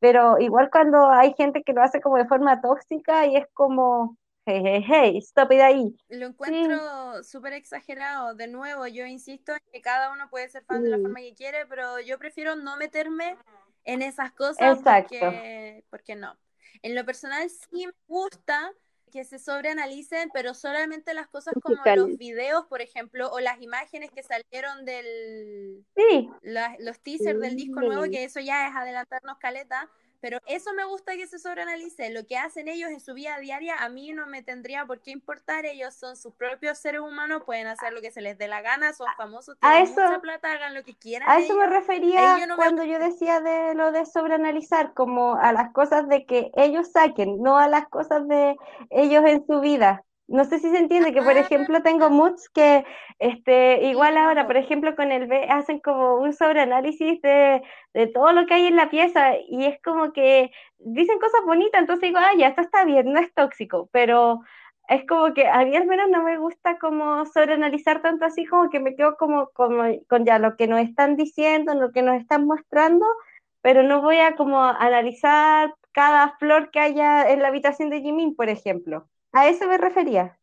Pero 0.00 0.38
igual 0.38 0.70
cuando 0.70 1.10
hay 1.10 1.34
gente 1.34 1.62
que 1.62 1.72
lo 1.72 1.82
hace 1.82 2.00
como 2.00 2.16
de 2.16 2.26
forma 2.26 2.60
tóxica 2.60 3.26
y 3.26 3.36
es 3.36 3.46
como, 3.52 4.16
hey, 4.46 4.62
hey, 4.64 4.84
hey, 4.86 5.18
stop 5.18 5.52
it 5.52 5.60
ahí. 5.60 5.96
Lo 6.08 6.26
encuentro 6.26 7.22
súper 7.24 7.54
exagerado. 7.54 8.34
De 8.34 8.46
nuevo, 8.46 8.86
yo 8.86 9.06
insisto 9.06 9.52
en 9.52 9.60
que 9.72 9.80
cada 9.80 10.12
uno 10.12 10.28
puede 10.30 10.48
ser 10.48 10.64
fan 10.64 10.82
de 10.82 10.90
la 10.90 10.98
forma 10.98 11.20
que 11.20 11.34
quiere, 11.34 11.66
pero 11.66 12.00
yo 12.00 12.18
prefiero 12.18 12.54
no 12.54 12.76
meterme 12.76 13.36
en 13.84 14.02
esas 14.02 14.32
cosas 14.32 14.78
porque, 14.82 15.84
porque 15.90 16.14
no. 16.14 16.36
En 16.82 16.94
lo 16.94 17.04
personal 17.04 17.48
sí 17.50 17.86
me 17.86 17.92
gusta 18.06 18.72
que 19.10 19.24
se 19.24 19.38
sobreanalicen, 19.38 20.30
pero 20.32 20.54
solamente 20.54 21.14
las 21.14 21.28
cosas 21.28 21.54
como 21.62 21.76
los 21.96 22.16
videos, 22.16 22.66
por 22.66 22.80
ejemplo, 22.80 23.30
o 23.30 23.40
las 23.40 23.60
imágenes 23.60 24.10
que 24.10 24.22
salieron 24.22 24.84
del... 24.84 25.84
Sí. 25.96 26.30
los 26.42 27.00
teasers 27.00 27.40
del 27.40 27.56
disco 27.56 27.80
nuevo, 27.80 28.04
que 28.04 28.24
eso 28.24 28.40
ya 28.40 28.68
es 28.68 28.74
adelantarnos 28.74 29.38
caleta 29.38 29.90
pero 30.20 30.38
eso 30.46 30.72
me 30.74 30.84
gusta 30.84 31.16
que 31.16 31.26
se 31.26 31.38
sobreanalice. 31.38 32.10
Lo 32.10 32.26
que 32.26 32.36
hacen 32.36 32.68
ellos 32.68 32.90
en 32.90 33.00
su 33.00 33.14
vida 33.14 33.38
diaria, 33.38 33.76
a 33.78 33.88
mí 33.88 34.12
no 34.12 34.26
me 34.26 34.42
tendría 34.42 34.84
por 34.86 35.00
qué 35.00 35.10
importar. 35.10 35.66
Ellos 35.66 35.94
son 35.94 36.16
sus 36.16 36.34
propios 36.34 36.78
seres 36.78 37.00
humanos, 37.00 37.42
pueden 37.44 37.66
hacer 37.66 37.92
lo 37.92 38.00
que 38.00 38.10
se 38.10 38.20
les 38.20 38.36
dé 38.38 38.48
la 38.48 38.60
gana, 38.60 38.92
son 38.92 39.06
famosos, 39.16 39.56
tienen 39.60 39.88
mucha 39.88 40.20
plata, 40.20 40.52
hagan 40.52 40.74
lo 40.74 40.84
que 40.84 40.96
quieran. 40.96 41.28
A 41.28 41.38
eso 41.38 41.56
me 41.56 41.66
refería 41.66 42.36
cuando 42.56 42.84
yo 42.84 42.98
decía 42.98 43.40
de 43.40 43.74
lo 43.74 43.92
de 43.92 44.06
sobreanalizar, 44.06 44.94
como 44.94 45.36
a 45.36 45.52
las 45.52 45.72
cosas 45.72 46.08
de 46.08 46.26
que 46.26 46.50
ellos 46.54 46.90
saquen, 46.92 47.42
no 47.42 47.58
a 47.58 47.68
las 47.68 47.88
cosas 47.88 48.26
de 48.28 48.56
ellos 48.90 49.24
en 49.26 49.46
su 49.46 49.60
vida. 49.60 50.04
No 50.28 50.44
sé 50.44 50.58
si 50.58 50.70
se 50.70 50.78
entiende 50.78 51.12
que, 51.14 51.22
por 51.22 51.36
ejemplo, 51.38 51.82
tengo 51.82 52.10
moods 52.10 52.50
que, 52.50 52.84
este, 53.18 53.84
igual 53.84 54.16
ahora, 54.18 54.46
por 54.46 54.58
ejemplo, 54.58 54.94
con 54.94 55.10
el 55.10 55.26
B 55.26 55.46
hacen 55.48 55.80
como 55.80 56.16
un 56.16 56.34
sobreanálisis 56.34 57.20
de, 57.22 57.62
de 57.94 58.06
todo 58.08 58.32
lo 58.32 58.46
que 58.46 58.54
hay 58.54 58.66
en 58.66 58.76
la 58.76 58.90
pieza 58.90 59.36
y 59.48 59.64
es 59.64 59.80
como 59.82 60.12
que 60.12 60.50
dicen 60.78 61.18
cosas 61.18 61.40
bonitas, 61.46 61.80
entonces 61.80 62.08
digo, 62.08 62.18
ah, 62.20 62.32
ya, 62.38 62.48
esto 62.48 62.60
está 62.60 62.84
bien, 62.84 63.12
no 63.12 63.20
es 63.20 63.32
tóxico, 63.34 63.88
pero 63.92 64.40
es 64.88 65.06
como 65.06 65.34
que 65.34 65.46
a 65.48 65.64
mí 65.64 65.76
al 65.76 65.86
menos 65.86 66.08
no 66.10 66.22
me 66.22 66.38
gusta 66.38 66.78
como 66.78 67.24
sobreanalizar 67.26 68.02
tanto 68.02 68.24
así, 68.26 68.46
como 68.46 68.70
que 68.70 68.80
me 68.80 68.96
quedo 68.96 69.16
como, 69.16 69.50
como 69.50 69.84
con 70.08 70.24
ya 70.26 70.38
lo 70.38 70.56
que 70.56 70.66
nos 70.66 70.80
están 70.80 71.16
diciendo, 71.16 71.74
lo 71.74 71.92
que 71.92 72.02
nos 72.02 72.16
están 72.16 72.46
mostrando, 72.46 73.06
pero 73.62 73.82
no 73.82 74.02
voy 74.02 74.18
a 74.18 74.36
como 74.36 74.62
analizar 74.62 75.74
cada 75.92 76.36
flor 76.38 76.70
que 76.70 76.80
haya 76.80 77.30
en 77.30 77.42
la 77.42 77.48
habitación 77.48 77.90
de 77.90 78.00
Jimin, 78.02 78.36
por 78.36 78.48
ejemplo. 78.48 79.08
A 79.32 79.48
eso 79.48 79.66
me 79.66 79.78
refería. 79.78 80.38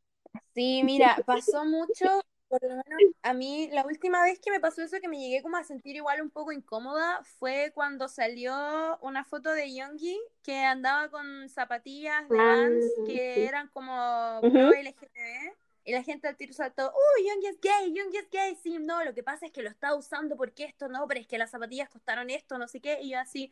Sí, 0.53 0.81
mira, 0.83 1.17
pasó 1.25 1.65
mucho, 1.65 2.21
por 2.47 2.61
lo 2.61 2.69
menos 2.69 3.15
a 3.23 3.33
mí, 3.33 3.69
la 3.71 3.85
última 3.85 4.21
vez 4.23 4.39
que 4.39 4.51
me 4.51 4.59
pasó 4.59 4.81
eso, 4.81 4.97
que 5.01 5.07
me 5.07 5.19
llegué 5.19 5.41
como 5.41 5.57
a 5.57 5.63
sentir 5.63 5.95
igual 5.95 6.21
un 6.21 6.29
poco 6.29 6.51
incómoda, 6.51 7.21
fue 7.39 7.71
cuando 7.73 8.07
salió 8.07 8.97
una 9.01 9.23
foto 9.23 9.51
de 9.51 9.73
Yoongi 9.73 10.19
que 10.43 10.59
andaba 10.59 11.09
con 11.09 11.49
zapatillas 11.49 12.29
de 12.29 12.37
Vans 12.37 12.85
ah, 12.99 13.03
que 13.05 13.45
eran 13.45 13.67
como 13.69 14.39
pro 14.41 14.73
LGTB. 14.73 15.55
Y 15.87 15.91
la 15.91 16.01
gente 16.01 16.27
al 16.27 16.35
tiro 16.35 16.51
saltó, 16.51 16.91
¡Uy, 16.91 17.27
Yoongi 17.27 17.47
es 17.47 17.61
gay! 17.61 17.93
¡Yoongi 17.93 18.17
es 18.17 18.29
gay! 18.31 18.55
Sí, 18.55 18.79
no, 18.79 19.03
lo 19.03 19.13
que 19.13 19.21
pasa 19.21 19.45
es 19.45 19.51
que 19.51 19.61
lo 19.61 19.69
está 19.69 19.93
usando 19.93 20.35
porque 20.35 20.63
esto, 20.63 20.87
no, 20.87 21.07
pero 21.07 21.19
es 21.19 21.27
que 21.27 21.37
las 21.37 21.51
zapatillas 21.51 21.89
costaron 21.89 22.31
esto, 22.31 22.57
no 22.57 22.67
sé 22.67 22.81
qué. 22.81 22.99
Y 23.01 23.11
yo 23.11 23.19
así, 23.19 23.51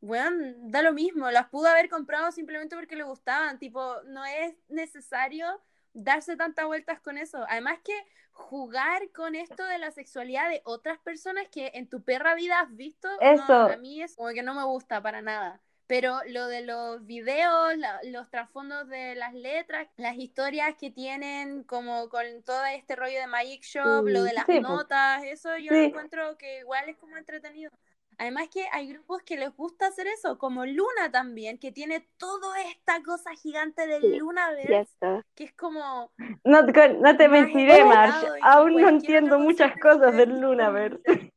bueno, 0.00 0.54
da 0.70 0.82
lo 0.82 0.92
mismo, 0.92 1.30
las 1.30 1.48
pudo 1.48 1.68
haber 1.68 1.88
comprado 1.88 2.30
simplemente 2.32 2.76
porque 2.76 2.96
le 2.96 3.02
gustaban, 3.02 3.58
tipo, 3.58 4.02
no 4.04 4.24
es 4.24 4.54
necesario 4.68 5.60
darse 5.92 6.36
tantas 6.36 6.66
vueltas 6.66 7.00
con 7.00 7.18
eso. 7.18 7.44
Además 7.48 7.78
que 7.82 7.94
jugar 8.32 9.10
con 9.12 9.34
esto 9.34 9.64
de 9.64 9.78
la 9.78 9.90
sexualidad 9.90 10.50
de 10.50 10.60
otras 10.64 10.98
personas 10.98 11.48
que 11.50 11.72
en 11.74 11.88
tu 11.88 12.02
perra 12.02 12.34
vida 12.34 12.60
has 12.60 12.76
visto, 12.76 13.08
eso. 13.20 13.52
a 13.52 13.76
mí 13.78 14.02
es 14.02 14.14
como 14.14 14.28
que 14.30 14.42
no 14.42 14.54
me 14.54 14.64
gusta 14.64 15.02
para 15.02 15.22
nada. 15.22 15.60
Pero 15.86 16.18
lo 16.28 16.48
de 16.48 16.62
los 16.62 17.06
videos, 17.06 17.74
los 18.04 18.28
trasfondos 18.28 18.88
de 18.88 19.14
las 19.14 19.34
letras, 19.34 19.86
las 19.96 20.16
historias 20.16 20.74
que 20.74 20.90
tienen 20.90 21.62
como 21.62 22.08
con 22.08 22.42
todo 22.44 22.64
este 22.66 22.96
rollo 22.96 23.20
de 23.20 23.28
Magic 23.28 23.62
Shop, 23.62 24.04
lo 24.04 24.24
de 24.24 24.32
las 24.32 24.48
notas, 24.48 25.22
eso 25.24 25.56
yo 25.58 25.72
encuentro 25.72 26.36
que 26.38 26.58
igual 26.58 26.88
es 26.88 26.96
como 26.96 27.16
entretenido. 27.16 27.70
Además 28.18 28.48
que 28.52 28.64
hay 28.72 28.88
grupos 28.88 29.22
que 29.22 29.36
les 29.36 29.54
gusta 29.54 29.88
hacer 29.88 30.06
eso, 30.06 30.38
como 30.38 30.64
Luna 30.64 31.10
también, 31.12 31.58
que 31.58 31.70
tiene 31.70 32.08
toda 32.16 32.60
esta 32.62 33.02
cosa 33.02 33.32
gigante 33.34 33.86
del 33.86 34.18
Luna 34.18 34.50
Lunaverse, 34.50 35.22
que 35.34 35.44
es 35.44 35.52
como... 35.52 36.10
No, 36.44 36.62
no 36.62 37.16
te 37.16 37.28
mentiré, 37.28 37.84
Marsh, 37.84 38.24
aún 38.42 38.80
no 38.80 38.88
entiendo 38.88 39.38
muchas 39.38 39.78
cosas 39.78 40.16
del 40.16 40.40
Lunaverse. 40.40 41.32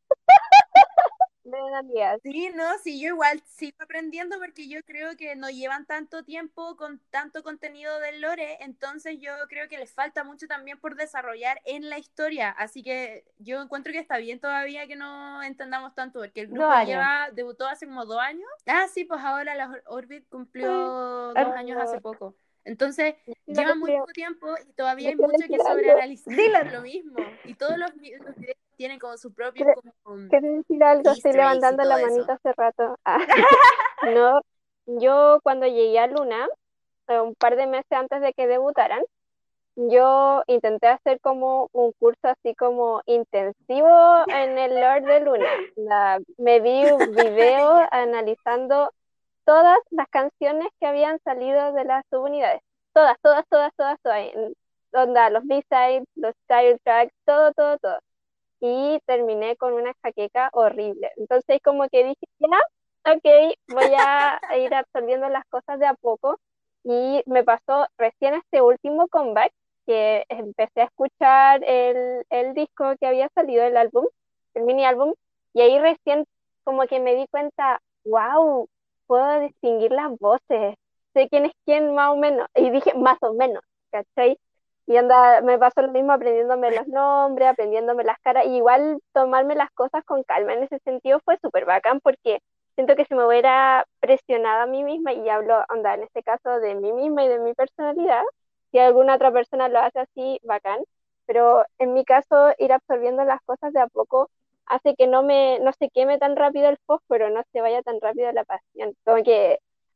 Sí, 2.23 2.49
no, 2.53 2.77
sí, 2.84 2.99
yo 3.01 3.09
igual 3.09 3.41
sigo 3.45 3.77
aprendiendo 3.80 4.38
porque 4.39 4.67
yo 4.67 4.84
creo 4.84 5.15
que 5.15 5.35
no 5.35 5.49
llevan 5.49 5.85
tanto 5.85 6.23
tiempo 6.23 6.76
con 6.76 6.99
tanto 7.09 7.43
contenido 7.43 7.99
del 7.99 8.21
lore, 8.21 8.57
entonces 8.61 9.17
yo 9.19 9.31
creo 9.47 9.67
que 9.67 9.77
les 9.77 9.91
falta 9.93 10.23
mucho 10.23 10.47
también 10.47 10.80
por 10.80 10.95
desarrollar 10.95 11.61
en 11.65 11.89
la 11.89 11.97
historia, 11.97 12.49
así 12.49 12.84
que 12.84 13.26
yo 13.38 13.61
encuentro 13.61 13.93
que 13.93 13.99
está 13.99 14.17
bien 14.17 14.39
todavía 14.39 14.88
que 14.88 14.95
no 14.95 15.41
entendamos 15.43 15.95
tanto, 15.95 16.19
porque 16.19 16.41
el 16.41 16.47
grupo 16.47 16.69
lleva, 16.85 17.30
debutó 17.34 17.67
hace 17.67 17.85
como 17.85 18.05
dos 18.05 18.19
años. 18.19 18.49
Ah, 18.65 18.88
sí, 18.93 19.05
pues 19.05 19.21
ahora 19.23 19.55
la 19.55 19.81
Orbit 19.88 20.27
cumplió 20.30 21.34
dos 21.34 21.55
años 21.55 21.80
hace 21.81 22.01
poco. 22.01 22.35
Entonces, 22.65 23.15
lleva 23.45 23.73
muy 23.76 23.91
poco 23.91 24.11
tiempo 24.11 24.47
y 24.67 24.73
todavía 24.73 25.09
hay 25.09 25.15
mucho 25.15 25.47
que 25.47 25.57
sobreanalizar. 25.57 26.71
lo 26.71 26.81
mismo. 26.81 27.17
Y 27.45 27.55
todos 27.55 27.77
los, 27.77 27.89
los 27.95 28.35
tienen 28.80 28.97
como 28.97 29.18
su 29.18 29.34
propio... 29.34 29.65
Como, 30.03 30.18
decir 30.30 30.84
algo? 30.85 31.11
Estoy 31.11 31.34
levantando 31.34 31.84
la 31.84 31.97
manita 31.97 32.34
hace 32.34 32.53
rato. 32.53 32.97
Ah. 33.06 33.19
no, 34.15 34.41
yo 34.85 35.39
cuando 35.43 35.68
llegué 35.68 35.99
a 35.99 36.07
Luna, 36.07 36.47
eh, 37.10 37.19
un 37.19 37.35
par 37.35 37.57
de 37.57 37.68
meses 37.68 37.91
antes 37.91 38.22
de 38.22 38.31
que 38.31 38.47
debutaran, 38.47 39.03
yo 39.76 40.43
intenté 40.47 40.88
hacer 40.88 41.19
como 41.19 41.69
un 41.73 41.91
curso 41.99 42.22
así 42.23 42.56
como 42.56 43.01
intensivo 43.06 43.89
en 44.27 44.57
el 44.57 44.80
Lord 44.80 45.03
de 45.03 45.19
Luna. 45.19 46.19
me 46.38 46.61
vi 46.61 46.85
un 46.85 47.14
video 47.14 47.85
analizando 47.91 48.93
todas 49.43 49.80
las 49.89 50.07
canciones 50.07 50.69
que 50.80 50.88
habían 50.88 51.19
salido 51.26 51.73
de 51.73 51.84
las 51.84 52.06
subunidades. 52.10 52.61
Todas, 52.93 53.18
todas, 53.22 53.45
todas, 53.49 53.73
todas, 53.76 53.99
todas. 54.01 54.30
Onda, 54.93 55.30
los 55.30 55.45
B-sides, 55.45 56.07
los 56.15 56.34
style 56.45 56.80
tracks, 56.84 57.14
todo, 57.26 57.51
todo, 57.51 57.77
todo 57.80 57.99
y 58.61 58.99
terminé 59.06 59.56
con 59.57 59.73
una 59.73 59.94
jaqueca 60.03 60.49
horrible. 60.53 61.11
Entonces 61.18 61.60
como 61.64 61.88
que 61.90 62.03
dije, 62.03 62.26
ya, 62.40 63.14
ok, 63.14 63.56
voy 63.68 63.91
a 63.98 64.40
ir 64.60 64.73
absorbiendo 64.73 65.30
las 65.30 65.45
cosas 65.45 65.80
de 65.80 65.88
a 65.88 65.94
poco 65.95 66.40
y 66.84 67.22
me 67.26 67.44
pasó 67.44 67.88
recién 67.98 68.34
este 68.36 68.61
último 68.61 69.07
comeback 69.10 69.52
que 69.86 70.26
empecé 70.30 70.81
a 70.81 70.86
escuchar 70.86 71.64
el, 71.64 72.23
el 72.30 72.53
disco 72.53 72.94
que 72.99 73.07
había 73.07 73.30
salido, 73.36 73.64
el 73.64 73.77
álbum, 73.77 74.06
el 74.53 74.64
mini 74.64 74.86
álbum, 74.86 75.14
y 75.53 75.61
ahí 75.61 75.80
recién 75.80 76.26
como 76.64 76.86
que 76.88 76.99
me 76.99 77.15
di 77.15 77.27
cuenta, 77.27 77.81
wow, 78.06 78.68
puedo 79.07 79.40
distinguir 79.41 79.91
las 79.91 80.11
voces, 80.19 80.76
sé 81.14 81.27
quién 81.30 81.45
es 81.45 81.53
quién 81.65 81.95
más 81.95 82.11
o 82.11 82.18
menos, 82.18 82.48
y 82.56 82.69
dije 82.69 82.94
más 82.94 83.18
o 83.22 83.34
menos, 83.34 83.64
¿cachai? 83.91 84.38
Y 84.89 84.97
anda, 84.97 85.41
me 85.41 85.59
pasó 85.59 85.83
lo 85.83 85.89
mismo 85.91 86.13
aprendiéndome 86.13 86.71
los 86.71 86.87
nombres, 86.87 87.49
aprendiéndome 87.49 88.03
las 88.03 88.17
caras, 88.21 88.45
y 88.47 88.55
igual 88.57 88.99
tomarme 89.13 89.53
las 89.55 89.69
cosas 89.71 90.03
con 90.03 90.23
calma 90.23 90.53
en 90.53 90.63
ese 90.63 90.79
sentido 90.79 91.19
fue 91.23 91.37
súper 91.43 91.65
bacán 91.65 91.99
porque 92.01 92.39
siento 92.73 92.95
que 92.95 93.05
si 93.05 93.13
me 93.13 93.23
hubiera 93.25 93.85
presionado 93.99 94.63
a 94.63 94.65
mí 94.65 94.83
misma, 94.83 95.13
y 95.13 95.29
hablo, 95.29 95.63
anda, 95.69 95.93
en 95.93 96.03
este 96.03 96.23
caso 96.23 96.59
de 96.59 96.73
mí 96.73 96.91
misma 96.91 97.23
y 97.23 97.27
de 97.27 97.39
mi 97.39 97.53
personalidad, 97.53 98.23
si 98.71 98.79
alguna 98.79 99.15
otra 99.15 99.31
persona 99.31 99.69
lo 99.69 99.79
hace 99.79 99.99
así, 99.99 100.39
bacán, 100.43 100.79
pero 101.27 101.63
en 101.77 101.93
mi 101.93 102.03
caso 102.03 102.51
ir 102.57 102.73
absorbiendo 102.73 103.23
las 103.25 103.41
cosas 103.43 103.71
de 103.73 103.81
a 103.81 103.87
poco 103.87 104.31
hace 104.65 104.95
que 104.95 105.05
no 105.07 105.21
me 105.23 105.59
no 105.59 105.71
se 105.73 105.89
queme 105.89 106.17
tan 106.17 106.35
rápido 106.35 106.67
el 106.69 106.79
fósforo, 106.87 107.29
no 107.29 107.43
se 107.51 107.61
vaya 107.61 107.83
tan 107.83 108.01
rápido 108.01 108.31
la 108.31 108.43
pasión. 108.43 108.95
Como 109.05 109.17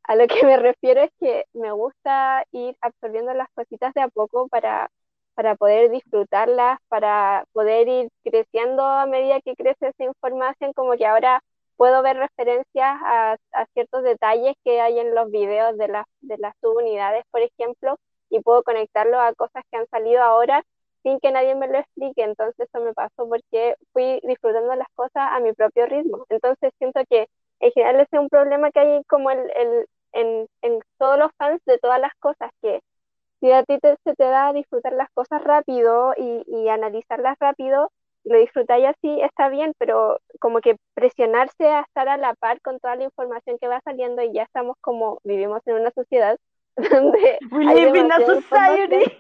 a 0.04 0.16
lo 0.16 0.28
que 0.28 0.46
me 0.46 0.58
refiero 0.58 1.02
es 1.02 1.12
que 1.20 1.46
me 1.54 1.72
gusta 1.72 2.46
ir 2.52 2.76
absorbiendo 2.82 3.34
las 3.34 3.48
cositas 3.56 3.94
de 3.94 4.02
a 4.02 4.10
poco 4.10 4.48
para, 4.48 4.90
para 5.34 5.56
poder 5.56 5.90
disfrutarlas, 5.92 6.80
para 6.90 7.46
poder 7.54 7.88
ir 7.88 8.10
creciendo 8.24 8.84
a 8.84 9.06
medida 9.06 9.42
que 9.42 9.56
crece 9.56 9.88
esa 9.90 10.04
información, 10.04 10.74
como 10.74 10.94
que 10.98 11.06
ahora 11.06 11.42
puedo 11.78 12.02
ver 12.04 12.18
referencias 12.18 12.98
a, 13.04 13.38
ciertos 13.74 14.04
detalles 14.04 14.56
que 14.64 14.82
hay 14.82 15.00
en 15.00 15.16
los 15.16 15.30
videos 15.32 15.78
de, 15.78 15.88
las 15.88 16.06
de 16.22 16.38
las 16.38 16.54
subunidades, 16.62 17.24
por 17.32 17.42
ejemplo, 17.42 17.98
y 18.30 18.40
puedo 18.42 18.64
conectarlo 18.64 19.20
a 19.20 19.34
cosas 19.34 19.64
que 19.72 19.78
han 19.78 19.88
salido 19.90 20.22
ahora 20.22 20.64
sin 21.04 21.20
que 21.20 21.32
nadie 21.32 21.56
me 21.56 21.68
lo 21.68 21.80
explique. 21.80 22.24
Entonces 22.24 22.68
eso 22.70 22.84
me 22.84 22.94
pasó 22.94 23.28
porque 23.28 23.76
fui 23.92 24.20
disfrutando 24.24 24.76
las 24.76 24.88
cosas 24.96 25.30
a 25.32 25.40
mi 25.40 25.54
propio 25.54 25.86
ritmo. 25.86 26.26
Entonces 26.30 26.72
siento 26.78 27.02
que 27.10 27.28
en 27.60 27.72
general 27.72 28.02
ese 28.02 28.16
es 28.16 28.22
un 28.22 28.30
problema 28.30 28.72
que 28.72 28.80
hay 28.80 29.04
como 29.06 29.32
el, 29.32 29.40
el 29.56 29.86
en, 30.14 30.48
en, 30.62 30.80
todos 30.98 31.18
los 31.18 31.32
fans 31.38 31.62
de 31.66 31.78
todas 31.80 32.00
las 32.00 32.14
cosas, 32.20 32.52
que 32.62 32.82
si 33.40 33.52
a 33.52 33.64
ti 33.64 33.78
se 33.82 34.16
te 34.16 34.24
da 34.24 34.54
disfrutar 34.54 34.94
las 34.94 35.10
cosas 35.14 35.44
rápido 35.44 36.14
y, 36.18 36.44
y 36.48 36.70
analizarlas 36.70 37.38
rápido, 37.40 37.90
lo 38.26 38.38
disfrutáis 38.38 38.86
así, 38.86 39.22
está 39.22 39.50
bien, 39.50 39.74
pero 39.78 40.20
como 40.40 40.62
que 40.62 40.78
presionarse 40.94 41.68
a 41.68 41.82
estar 41.82 42.08
a 42.08 42.18
la 42.18 42.34
par 42.36 42.62
con 42.62 42.80
toda 42.80 42.96
la 42.96 43.04
información 43.04 43.58
que 43.60 43.68
va 43.68 43.82
saliendo 43.84 44.22
y 44.22 44.34
ya 44.34 44.44
estamos 44.44 44.78
como, 44.82 45.20
vivimos 45.24 45.62
en 45.66 45.76
una 45.76 45.92
sociedad 45.92 46.38
donde... 46.76 47.40
We 47.52 47.66
live 47.66 48.00
in 48.00 48.12
a 48.12 48.20
society. 48.20 49.12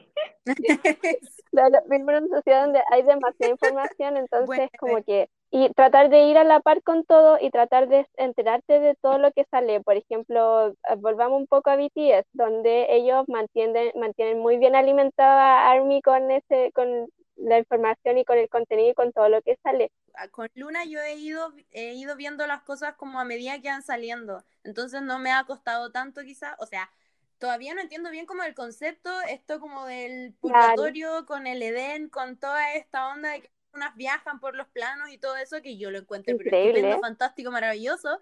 vivimos 1.89 2.13
en 2.15 2.23
una 2.23 2.37
sociedad 2.37 2.63
donde 2.63 2.81
hay 2.91 3.03
demasiada 3.03 3.51
información, 3.51 4.17
entonces 4.17 4.69
como 4.79 5.03
que... 5.03 5.29
Y 5.55 5.71
tratar 5.75 6.09
de 6.09 6.23
ir 6.23 6.39
a 6.39 6.43
la 6.43 6.61
par 6.61 6.81
con 6.81 7.05
todo 7.05 7.37
y 7.39 7.51
tratar 7.51 7.87
de 7.87 8.07
enterarte 8.17 8.79
de 8.79 8.95
todo 8.95 9.19
lo 9.19 9.31
que 9.33 9.45
sale. 9.51 9.81
Por 9.81 9.95
ejemplo, 9.95 10.69
eh, 10.69 10.95
volvamos 10.97 11.39
un 11.39 11.45
poco 11.45 11.69
a 11.69 11.75
BTS, 11.75 12.25
donde 12.33 12.87
ellos 12.89 13.29
mantienen, 13.29 13.91
mantienen 13.93 14.39
muy 14.39 14.57
bien 14.57 14.75
alimentada 14.75 15.59
a 15.59 15.71
ARMY 15.71 16.01
con, 16.01 16.31
ese, 16.31 16.71
con 16.73 17.07
la 17.35 17.59
información 17.59 18.17
y 18.17 18.25
con 18.25 18.39
el 18.39 18.49
contenido 18.49 18.89
y 18.89 18.93
con 18.95 19.11
todo 19.11 19.29
lo 19.29 19.43
que 19.43 19.59
sale. 19.61 19.91
Ah, 20.15 20.27
con 20.27 20.49
Luna 20.55 20.85
yo 20.85 20.99
he 21.01 21.15
ido, 21.17 21.53
he 21.71 21.93
ido 21.93 22.15
viendo 22.15 22.47
las 22.47 22.63
cosas 22.63 22.95
como 22.95 23.19
a 23.19 23.23
medida 23.23 23.61
que 23.61 23.69
van 23.69 23.83
saliendo, 23.83 24.43
entonces 24.63 25.03
no 25.03 25.19
me 25.19 25.31
ha 25.31 25.43
costado 25.43 25.91
tanto 25.91 26.21
quizás, 26.21 26.55
o 26.59 26.65
sea, 26.65 26.89
todavía 27.37 27.73
no 27.73 27.81
entiendo 27.81 28.09
bien 28.09 28.25
como 28.25 28.43
el 28.43 28.55
concepto, 28.55 29.09
esto 29.29 29.59
como 29.59 29.85
del 29.85 30.33
purgatorio 30.39 31.25
con 31.25 31.45
el 31.45 31.61
Edén, 31.61 32.09
con 32.09 32.37
toda 32.37 32.73
esta 32.73 33.09
onda 33.09 33.29
de 33.31 33.41
que 33.41 33.49
unas 33.73 33.95
viajan 33.95 34.39
por 34.39 34.55
los 34.55 34.67
planos 34.67 35.09
y 35.09 35.17
todo 35.17 35.35
eso, 35.35 35.61
que 35.61 35.77
yo 35.77 35.91
lo 35.91 35.99
encuentro 35.99 36.33
Increíble. 36.33 36.97
fantástico, 37.01 37.51
maravilloso, 37.51 38.19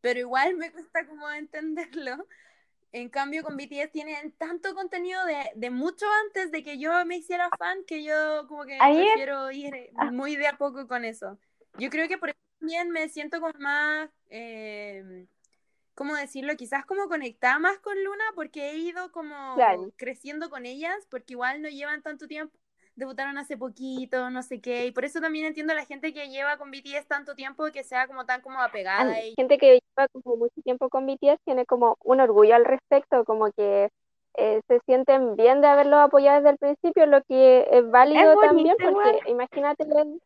pero 0.00 0.20
igual 0.20 0.56
me 0.56 0.72
cuesta 0.72 1.06
como 1.06 1.30
entenderlo. 1.30 2.26
En 2.92 3.08
cambio, 3.08 3.42
con 3.42 3.56
BTS 3.56 3.90
tienen 3.90 4.30
tanto 4.32 4.72
contenido 4.74 5.20
de, 5.56 5.70
mucho 5.70 6.06
antes 6.26 6.52
de 6.52 6.62
que 6.62 6.78
yo 6.78 7.04
me 7.04 7.16
hiciera 7.16 7.50
fan 7.58 7.84
que 7.86 8.04
yo 8.04 8.46
como 8.46 8.64
que 8.64 8.78
prefiero 8.78 9.50
ir 9.50 9.90
ah. 9.96 10.12
muy 10.12 10.36
de 10.36 10.46
a 10.46 10.56
poco 10.56 10.86
con 10.86 11.04
eso. 11.04 11.38
Yo 11.76 11.90
creo 11.90 12.06
que 12.06 12.18
por 12.18 12.28
eso 12.28 12.38
también 12.60 12.90
me 12.90 13.08
siento 13.08 13.40
como 13.40 13.52
más, 13.58 14.10
eh, 14.30 15.26
¿cómo 15.96 16.14
decirlo? 16.14 16.54
Quizás 16.56 16.86
como 16.86 17.08
conectada 17.08 17.58
más 17.58 17.80
con 17.80 18.02
Luna 18.04 18.24
porque 18.36 18.70
he 18.70 18.76
ido 18.76 19.10
como 19.10 19.56
creciendo 19.96 20.48
con 20.48 20.64
ellas 20.64 20.94
porque 21.10 21.32
igual 21.32 21.62
no 21.62 21.68
llevan 21.68 22.00
tanto 22.00 22.28
tiempo 22.28 22.56
debutaron 22.96 23.38
hace 23.38 23.56
poquito, 23.56 24.30
no 24.30 24.42
sé 24.42 24.60
qué, 24.60 24.86
y 24.86 24.92
por 24.92 25.04
eso 25.04 25.20
también 25.20 25.46
entiendo 25.46 25.72
a 25.72 25.76
la 25.76 25.84
gente 25.84 26.12
que 26.12 26.28
lleva 26.28 26.56
con 26.56 26.70
BTS 26.70 27.06
tanto 27.08 27.34
tiempo 27.34 27.64
que 27.72 27.84
sea 27.84 28.06
como 28.06 28.24
tan 28.24 28.40
como 28.40 28.60
apegada. 28.60 29.04
La 29.04 29.20
gente 29.36 29.58
que 29.58 29.80
lleva 29.96 30.08
como 30.08 30.36
mucho 30.36 30.60
tiempo 30.62 30.88
con 30.88 31.06
BTS 31.06 31.40
tiene 31.44 31.66
como 31.66 31.96
un 32.04 32.20
orgullo 32.20 32.54
al 32.54 32.64
respecto, 32.64 33.24
como 33.24 33.50
que 33.52 33.90
eh, 34.36 34.60
se 34.66 34.80
sienten 34.80 35.36
bien 35.36 35.60
de 35.60 35.68
haberlo 35.68 35.98
apoyado 35.98 36.38
desde 36.38 36.50
el 36.50 36.58
principio, 36.58 37.06
lo 37.06 37.22
que 37.22 37.68
es 37.70 37.90
válido 37.90 38.34
también, 38.40 38.76
porque 38.80 39.30
imagínate 39.30 39.84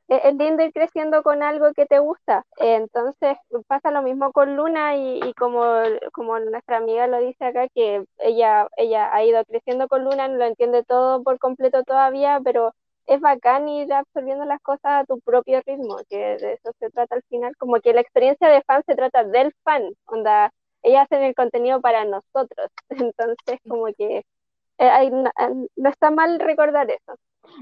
el, 0.09 0.39
lindo 0.39 0.63
ir 0.63 0.73
creciendo 0.73 1.23
con 1.23 1.43
algo 1.43 1.73
que 1.75 1.87
te 1.87 1.99
gusta. 1.99 2.45
entonces 2.59 3.37
pasa 3.67 3.91
lo 3.91 4.03
mismo 4.03 4.33
con 4.33 4.57
Luna 4.57 4.97
y, 4.97 5.21
y, 5.23 5.35
como, 5.35 5.65
como 6.13 6.39
nuestra 6.39 6.79
amiga 6.79 7.07
lo 7.07 7.19
dice 7.19 7.45
acá, 7.45 7.69
que 7.75 8.05
ella, 8.19 8.69
ella 8.77 9.15
ha 9.15 9.25
ido 9.25 9.45
creciendo 9.45 9.89
con 9.89 10.05
Luna, 10.05 10.29
no 10.29 10.37
lo 10.37 10.45
entiende 10.45 10.85
todo 10.85 11.23
por 11.23 11.39
completo 11.39 11.83
todavía, 11.85 12.41
pero 12.43 12.73
es 13.09 13.21
bacán 13.21 13.69
ir 13.69 13.93
absorbiendo 13.93 14.45
las 14.45 14.61
cosas 14.61 15.03
a 15.03 15.05
tu 15.05 15.19
propio 15.21 15.63
ritmo, 15.67 15.97
que 16.09 16.37
de 16.37 16.53
eso 16.53 16.73
se 16.79 16.91
trata 16.91 17.17
al 17.17 17.23
final, 17.29 17.57
como 17.57 17.81
que 17.81 17.95
la 17.95 18.03
experiencia 18.03 18.49
de 18.49 18.63
fan 18.63 18.83
se 18.87 18.95
trata 18.95 19.25
del 19.25 19.53
fan, 19.65 19.83
onda 20.05 20.53
ellas 20.83 21.05
hacen 21.11 21.25
el 21.25 21.35
contenido 21.35 21.81
para 21.81 22.05
nosotros. 22.05 22.71
Entonces, 22.91 23.61
como 23.69 23.87
que 23.97 24.25
eh, 24.79 25.11
no, 25.11 25.91
está 25.91 26.11
mal 26.11 26.39
recordar 26.41 26.91
eso. 26.91 27.15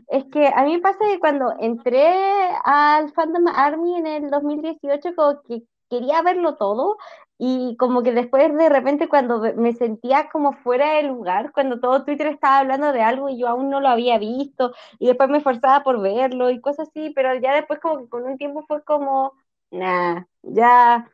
Es 0.08 0.24
que 0.32 0.48
a 0.54 0.64
mí 0.64 0.74
me 0.76 0.80
pasa 0.82 0.98
que 1.06 1.20
cuando 1.20 1.54
entré 1.60 2.06
al 2.64 3.12
Fandom 3.12 3.46
Army 3.48 3.96
en 3.98 4.06
el 4.06 4.30
2018, 4.30 5.14
como 5.16 5.42
que 5.42 5.62
quería 5.90 6.22
verlo 6.22 6.56
todo 6.56 6.96
y 7.38 7.76
como 7.76 8.02
que 8.02 8.12
después 8.12 8.54
de 8.56 8.68
repente 8.68 9.08
cuando 9.08 9.40
me 9.56 9.72
sentía 9.74 10.28
como 10.30 10.52
fuera 10.54 10.94
de 10.94 11.04
lugar, 11.04 11.52
cuando 11.52 11.80
todo 11.80 12.04
Twitter 12.04 12.28
estaba 12.28 12.58
hablando 12.58 12.92
de 12.92 13.02
algo 13.02 13.28
y 13.28 13.38
yo 13.38 13.48
aún 13.48 13.70
no 13.70 13.80
lo 13.80 13.88
había 13.88 14.18
visto 14.18 14.72
y 14.98 15.06
después 15.06 15.28
me 15.30 15.38
esforzaba 15.38 15.84
por 15.84 16.00
verlo 16.00 16.50
y 16.50 16.60
cosas 16.60 16.88
así, 16.88 17.10
pero 17.14 17.34
ya 17.36 17.54
después 17.54 17.78
como 17.80 17.98
que 17.98 18.08
con 18.08 18.24
un 18.24 18.38
tiempo 18.38 18.64
fue 18.66 18.82
como, 18.84 19.32
nah, 19.70 20.24
ya 20.42 21.08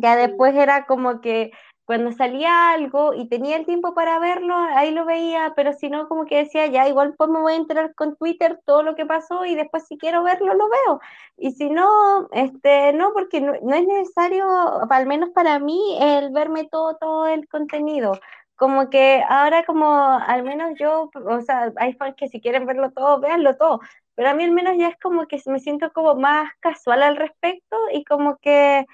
ya 0.00 0.16
después 0.16 0.54
era 0.54 0.86
como 0.86 1.20
que 1.20 1.52
cuando 1.88 2.12
salía 2.12 2.72
algo 2.72 3.14
y 3.14 3.28
tenía 3.30 3.56
el 3.56 3.64
tiempo 3.64 3.94
para 3.94 4.18
verlo, 4.18 4.54
ahí 4.54 4.90
lo 4.90 5.06
veía, 5.06 5.54
pero 5.56 5.72
si 5.72 5.88
no, 5.88 6.06
como 6.06 6.26
que 6.26 6.36
decía, 6.36 6.66
ya 6.66 6.86
igual 6.86 7.14
pues 7.16 7.30
me 7.30 7.40
voy 7.40 7.54
a 7.54 7.56
enterar 7.56 7.94
con 7.94 8.14
Twitter 8.16 8.60
todo 8.66 8.82
lo 8.82 8.94
que 8.94 9.06
pasó 9.06 9.46
y 9.46 9.54
después 9.54 9.86
si 9.86 9.96
quiero 9.96 10.22
verlo, 10.22 10.52
lo 10.52 10.68
veo. 10.68 11.00
Y 11.38 11.52
si 11.52 11.70
no, 11.70 12.28
este, 12.32 12.92
no, 12.92 13.14
porque 13.14 13.40
no, 13.40 13.54
es 13.54 13.86
necesario, 13.86 14.46
al 14.90 15.06
menos 15.06 15.30
para 15.30 15.58
mí, 15.60 15.96
el 15.98 16.30
verme 16.30 16.68
todo, 16.70 16.96
todo 16.96 17.26
el 17.26 17.48
contenido. 17.48 18.12
Como 18.56 18.90
que 18.90 19.22
ahora 19.26 19.64
como, 19.64 19.86
al 19.86 20.42
menos 20.42 20.72
yo, 20.78 21.10
o 21.14 21.40
sea, 21.40 21.72
hay 21.76 21.94
fans 21.94 22.16
que 22.16 22.28
si 22.28 22.40
quieren 22.42 22.66
verlo 22.66 22.90
todo, 22.90 23.18
véanlo 23.20 23.56
todo. 23.56 23.80
Pero 24.14 24.28
a 24.28 24.34
mí 24.34 24.44
al 24.44 24.50
menos 24.52 24.76
ya 24.76 24.88
es 24.88 24.98
como 25.00 25.26
que 25.26 25.40
me 25.46 25.60
siento 25.60 25.90
como 25.92 26.16
más 26.16 26.50
casual 26.60 27.02
al 27.02 27.16
respecto 27.16 27.76
y 27.94 28.04
como 28.04 28.36
que 28.38 28.84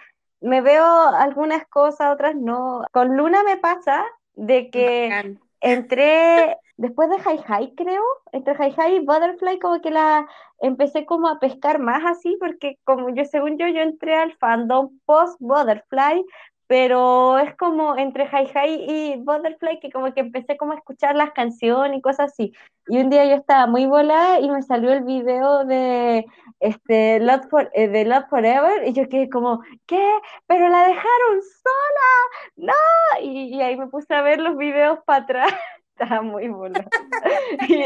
me 0.44 0.60
veo 0.60 0.84
algunas 0.84 1.66
cosas, 1.68 2.12
otras 2.12 2.36
no. 2.36 2.84
Con 2.92 3.16
Luna 3.16 3.42
me 3.44 3.56
pasa 3.56 4.04
de 4.34 4.70
que 4.70 5.38
entré, 5.60 6.58
después 6.76 7.08
de 7.08 7.18
High 7.18 7.42
High 7.42 7.74
creo, 7.74 8.02
entre 8.32 8.54
High 8.54 8.72
High 8.72 8.96
y 8.96 9.04
Butterfly 9.06 9.58
como 9.58 9.80
que 9.80 9.90
la 9.90 10.28
empecé 10.60 11.06
como 11.06 11.28
a 11.28 11.38
pescar 11.40 11.78
más 11.78 12.04
así, 12.04 12.36
porque 12.38 12.78
como 12.84 13.08
yo, 13.08 13.24
según 13.24 13.56
yo, 13.56 13.66
yo 13.68 13.80
entré 13.80 14.16
al 14.16 14.36
fandom 14.36 14.98
post 15.06 15.36
Butterfly, 15.40 16.22
pero 16.66 17.38
es 17.38 17.54
como 17.56 17.96
entre 17.96 18.24
Hi 18.24 18.48
Hi 18.54 18.84
y 18.88 19.16
Butterfly 19.16 19.80
que 19.80 19.90
como 19.90 20.12
que 20.14 20.20
empecé 20.20 20.56
como 20.56 20.72
a 20.72 20.76
escuchar 20.76 21.14
las 21.14 21.32
canciones 21.32 21.98
y 21.98 22.02
cosas 22.02 22.32
así. 22.32 22.52
Y 22.86 22.98
un 22.98 23.10
día 23.10 23.24
yo 23.24 23.34
estaba 23.36 23.66
muy 23.66 23.86
volada 23.86 24.40
y 24.40 24.50
me 24.50 24.62
salió 24.62 24.92
el 24.92 25.04
video 25.04 25.64
de 25.64 26.26
este 26.60 27.18
Love, 27.20 27.48
for, 27.48 27.70
eh, 27.74 27.88
de 27.88 28.04
Love 28.04 28.26
Forever 28.28 28.86
y 28.86 28.92
yo 28.92 29.08
quedé 29.08 29.30
como, 29.30 29.62
¿qué? 29.86 30.02
Pero 30.46 30.68
la 30.68 30.86
dejaron 30.88 31.42
sola, 31.62 32.72
no. 32.72 33.22
Y, 33.22 33.60
ahí 33.62 33.76
me 33.76 33.86
puse 33.86 34.14
a 34.14 34.22
ver 34.22 34.40
los 34.40 34.56
videos 34.56 34.98
para 35.06 35.24
atrás 35.24 35.52
Estaba 35.96 36.22
muy 36.22 36.48
buena. 36.48 36.84
y, 37.68 37.82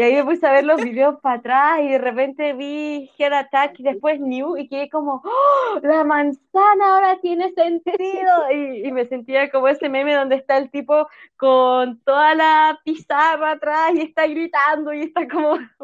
ahí, 0.00 0.14
me 0.14 0.24
puse 0.24 0.46
a 0.46 0.52
ver 0.52 0.64
los 0.64 0.80
videos 0.80 1.18
para 1.20 1.38
atrás 1.38 1.80
y 1.82 1.88
de 1.88 1.98
repente 1.98 2.52
vi 2.52 3.10
Head 3.18 3.32
Attack 3.32 3.80
y 3.80 3.82
después 3.82 4.20
New 4.20 4.56
y 4.56 4.68
quedé 4.68 4.88
como, 4.88 5.20
¡Oh, 5.24 5.80
la 5.82 6.04
manzana 6.04 6.94
ahora 6.94 7.18
tiene 7.20 7.52
sentido. 7.52 8.52
Y, 8.52 8.86
y, 8.86 8.92
me 8.92 9.06
sentía 9.06 9.50
como 9.50 9.66
ese 9.66 9.88
meme 9.88 10.14
donde 10.14 10.36
está 10.36 10.56
el 10.56 10.70
tipo 10.70 11.08
con 11.36 11.98
toda 12.04 12.36
la 12.36 12.80
pizarra 12.84 13.52
atrás 13.52 13.92
y 13.96 14.02
está 14.02 14.28
gritando 14.28 14.92
y 14.92 15.02
está 15.02 15.26
como 15.26 15.58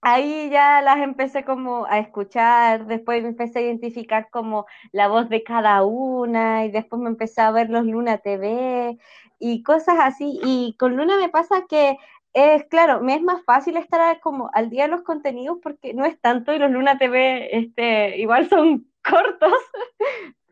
ahí 0.00 0.50
ya 0.50 0.82
las 0.82 0.98
empecé 0.98 1.44
como 1.44 1.86
a 1.86 1.98
escuchar, 1.98 2.86
después 2.86 3.22
me 3.22 3.30
empecé 3.30 3.60
a 3.60 3.62
identificar 3.62 4.30
como 4.30 4.66
la 4.92 5.08
voz 5.08 5.28
de 5.28 5.42
cada 5.42 5.82
una 5.84 6.64
y 6.64 6.70
después 6.70 7.00
me 7.02 7.08
empecé 7.08 7.40
a 7.40 7.50
ver 7.50 7.70
los 7.70 7.84
Luna 7.84 8.18
TV 8.18 8.98
y 9.38 9.62
cosas 9.62 9.96
así. 10.00 10.38
Y 10.44 10.76
con 10.78 10.96
Luna 10.96 11.16
me 11.18 11.28
pasa 11.28 11.66
que 11.68 11.96
es 12.34 12.64
claro, 12.66 13.00
me 13.00 13.14
es 13.14 13.22
más 13.22 13.42
fácil 13.44 13.76
estar 13.76 14.20
como 14.20 14.50
al 14.54 14.70
día 14.70 14.84
de 14.84 14.90
los 14.90 15.02
contenidos 15.02 15.58
porque 15.62 15.94
no 15.94 16.04
es 16.04 16.20
tanto 16.20 16.52
y 16.52 16.58
los 16.58 16.70
Luna 16.70 16.98
TV 16.98 17.56
este, 17.58 18.18
igual 18.18 18.48
son 18.48 18.86
cortos, 19.02 19.54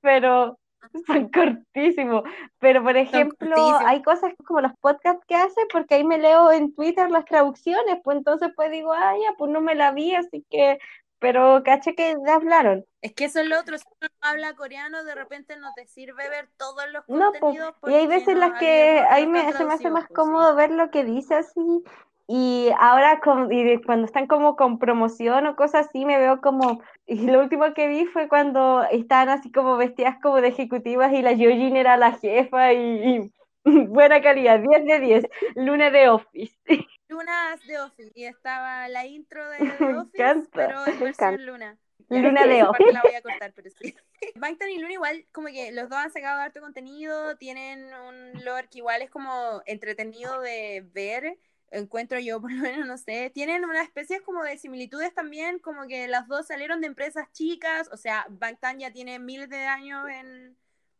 pero 0.00 0.58
son 1.06 1.28
cortísimos. 1.28 2.22
Pero, 2.58 2.82
por 2.82 2.96
ejemplo, 2.96 3.56
hay 3.84 4.02
cosas 4.02 4.32
como 4.46 4.60
los 4.60 4.72
podcasts 4.80 5.24
que 5.26 5.34
hace, 5.34 5.60
porque 5.72 5.96
ahí 5.96 6.04
me 6.04 6.18
leo 6.18 6.52
en 6.52 6.74
Twitter 6.74 7.10
las 7.10 7.24
traducciones, 7.24 7.98
pues 8.02 8.18
entonces 8.18 8.50
pues 8.54 8.70
digo, 8.70 8.92
ah, 8.92 9.14
ya, 9.20 9.34
pues 9.36 9.50
no 9.50 9.60
me 9.60 9.74
la 9.74 9.92
vi, 9.92 10.14
así 10.14 10.44
que, 10.50 10.78
pero 11.18 11.62
caché 11.64 11.94
que 11.94 12.16
hablaron. 12.28 12.84
Es 13.02 13.14
que 13.14 13.26
eso 13.26 13.40
es 13.40 13.46
lo 13.46 13.58
otro, 13.60 13.78
si 13.78 13.84
uno 14.00 14.10
habla 14.20 14.54
coreano, 14.54 15.04
de 15.04 15.14
repente 15.14 15.56
no 15.56 15.72
te 15.74 15.86
sirve 15.86 16.28
ver 16.28 16.48
todos 16.56 16.84
los 16.92 17.04
contenidos. 17.04 17.74
No, 17.82 17.90
y 17.90 17.94
hay 17.94 18.06
veces 18.06 18.28
en 18.28 18.40
las 18.40 18.58
que 18.58 19.04
ahí 19.08 19.26
me, 19.26 19.52
se 19.52 19.64
me 19.64 19.74
hace 19.74 19.90
más 19.90 20.06
cómodo 20.08 20.54
ver 20.54 20.70
lo 20.70 20.90
que 20.90 21.04
dice 21.04 21.34
así 21.34 21.84
y 22.28 22.70
ahora 22.78 23.20
cuando 23.20 24.04
están 24.04 24.26
como 24.26 24.56
con 24.56 24.78
promoción 24.78 25.46
o 25.46 25.54
cosas 25.54 25.86
así, 25.86 26.04
me 26.04 26.18
veo 26.18 26.40
como, 26.40 26.82
y 27.06 27.26
lo 27.26 27.40
último 27.40 27.72
que 27.74 27.86
vi 27.86 28.06
fue 28.06 28.28
cuando 28.28 28.82
estaban 28.90 29.28
así 29.28 29.52
como 29.52 29.76
vestidas 29.76 30.16
como 30.20 30.40
de 30.40 30.48
ejecutivas 30.48 31.12
y 31.12 31.22
la 31.22 31.32
Yojin 31.32 31.76
era 31.76 31.96
la 31.96 32.12
jefa 32.12 32.72
y, 32.72 33.32
buena 33.64 34.20
calidad, 34.20 34.60
10 34.60 34.84
de 34.84 35.00
10, 35.00 35.24
Luna 35.54 35.90
de 35.90 36.08
Office. 36.08 36.56
Luna 37.08 37.56
de 37.68 37.78
Office, 37.78 38.10
y 38.16 38.24
estaba 38.24 38.88
la 38.88 39.06
intro 39.06 39.48
de, 39.50 39.96
Office, 39.96 40.48
pero 40.52 40.84
en 40.86 40.98
versión 40.98 41.46
Luna. 41.46 41.78
Luna 42.08 42.46
de 42.46 42.64
Office. 42.64 42.92
La 42.92 43.02
voy 43.02 43.14
a 43.14 43.22
cortar, 43.22 43.52
pero 43.54 43.70
sí. 43.70 43.94
Bangtan 44.34 44.70
y 44.70 44.78
Luna 44.78 44.92
igual, 44.92 45.24
como 45.30 45.46
que 45.48 45.70
los 45.70 45.88
dos 45.88 45.98
han 45.98 46.10
sacado 46.10 46.40
harto 46.40 46.60
contenido, 46.60 47.36
tienen 47.36 47.86
un 48.08 48.44
lore 48.44 48.68
que 48.68 48.78
igual 48.78 49.02
es 49.02 49.10
como 49.10 49.62
entretenido 49.66 50.40
de 50.40 50.84
ver, 50.92 51.38
encuentro 51.70 52.18
yo, 52.18 52.40
por 52.40 52.52
lo 52.52 52.62
menos, 52.62 52.86
no 52.86 52.98
sé, 52.98 53.30
tienen 53.30 53.64
una 53.64 53.82
especie 53.82 54.22
como 54.22 54.42
de 54.42 54.58
similitudes 54.58 55.14
también, 55.14 55.58
como 55.58 55.86
que 55.86 56.08
las 56.08 56.26
dos 56.28 56.46
salieron 56.46 56.80
de 56.80 56.88
empresas 56.88 57.30
chicas, 57.32 57.88
o 57.92 57.96
sea, 57.96 58.26
Bangtan 58.28 58.78
ya 58.78 58.92
tiene 58.92 59.18
miles 59.18 59.48
de 59.48 59.66
años 59.66 60.08
en 60.08 60.56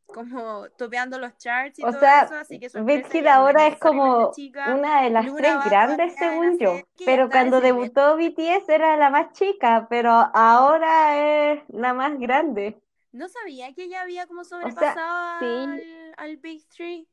como 0.07 0.69
topeando 0.79 1.19
los 1.19 1.37
charts 1.37 1.81
y 1.81 1.83
todo 1.83 1.99
eso, 1.99 2.37
así 2.37 2.61
que 2.61 2.69
Big 2.83 3.11
Hit 3.11 3.27
ahora 3.27 3.67
es 3.67 3.77
como 3.79 4.33
una 4.69 5.03
de 5.03 5.11
las 5.11 5.35
tres 5.35 5.57
grandes 5.65 6.15
según 6.17 6.59
yo, 6.61 6.81
pero 7.05 7.29
cuando 7.29 7.61
debutó 7.61 8.17
BTS 8.17 8.69
era 8.69 8.97
la 8.97 9.11
más 9.11 9.33
chica, 9.33 9.89
pero 9.91 10.13
ahora 10.13 11.53
es 11.53 11.63
la 11.69 11.93
más 11.93 12.17
grande. 12.21 12.81
No 13.11 13.29
sabía 13.29 13.73
que 13.75 13.85
ella 13.85 14.03
había 14.03 14.27
como 14.27 14.45
sobrepasado 14.45 15.41
al, 15.41 16.15
al 16.17 16.37
Big 16.37 16.69
Three 16.69 17.09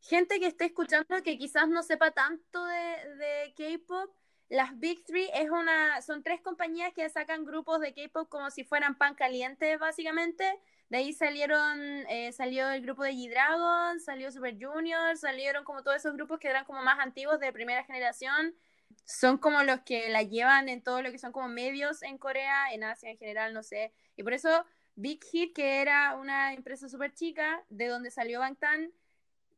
gente 0.00 0.40
que 0.40 0.46
esté 0.46 0.66
escuchando 0.66 1.22
que 1.22 1.38
quizás 1.38 1.68
no 1.68 1.82
sepa 1.82 2.10
tanto 2.10 2.64
de, 2.64 3.14
de 3.16 3.54
K-pop, 3.56 4.10
las 4.50 4.76
Big 4.80 5.04
Three 5.04 5.30
es 5.32 5.48
una, 5.48 6.02
son 6.02 6.24
tres 6.24 6.40
compañías 6.40 6.92
que 6.92 7.08
sacan 7.08 7.44
grupos 7.44 7.80
de 7.80 7.94
K-pop 7.94 8.28
como 8.28 8.50
si 8.50 8.64
fueran 8.64 8.98
pan 8.98 9.14
caliente, 9.14 9.76
básicamente. 9.76 10.44
De 10.88 10.96
ahí 10.98 11.12
salieron, 11.12 11.78
eh, 12.08 12.32
salió 12.32 12.68
el 12.70 12.82
grupo 12.82 13.04
de 13.04 13.12
G-Dragon, 13.12 14.00
salió 14.00 14.32
Super 14.32 14.56
Junior, 14.60 15.16
salieron 15.16 15.62
como 15.62 15.84
todos 15.84 15.98
esos 15.98 16.14
grupos 16.14 16.40
que 16.40 16.48
eran 16.48 16.64
como 16.64 16.82
más 16.82 16.98
antiguos 16.98 17.38
de 17.38 17.52
primera 17.52 17.84
generación. 17.84 18.56
Son 19.04 19.38
como 19.38 19.62
los 19.62 19.82
que 19.82 20.08
la 20.08 20.24
llevan 20.24 20.68
en 20.68 20.82
todo 20.82 21.00
lo 21.00 21.12
que 21.12 21.18
son 21.18 21.30
como 21.30 21.46
medios 21.46 22.02
en 22.02 22.18
Corea, 22.18 22.72
en 22.72 22.82
Asia 22.82 23.08
en 23.08 23.18
general, 23.18 23.54
no 23.54 23.62
sé. 23.62 23.92
Y 24.16 24.24
por 24.24 24.32
eso 24.32 24.64
Big 24.96 25.22
Hit, 25.30 25.54
que 25.54 25.80
era 25.80 26.16
una 26.16 26.54
empresa 26.54 26.88
súper 26.88 27.14
chica, 27.14 27.62
de 27.68 27.86
donde 27.86 28.10
salió 28.10 28.40
Bangtan, 28.40 28.92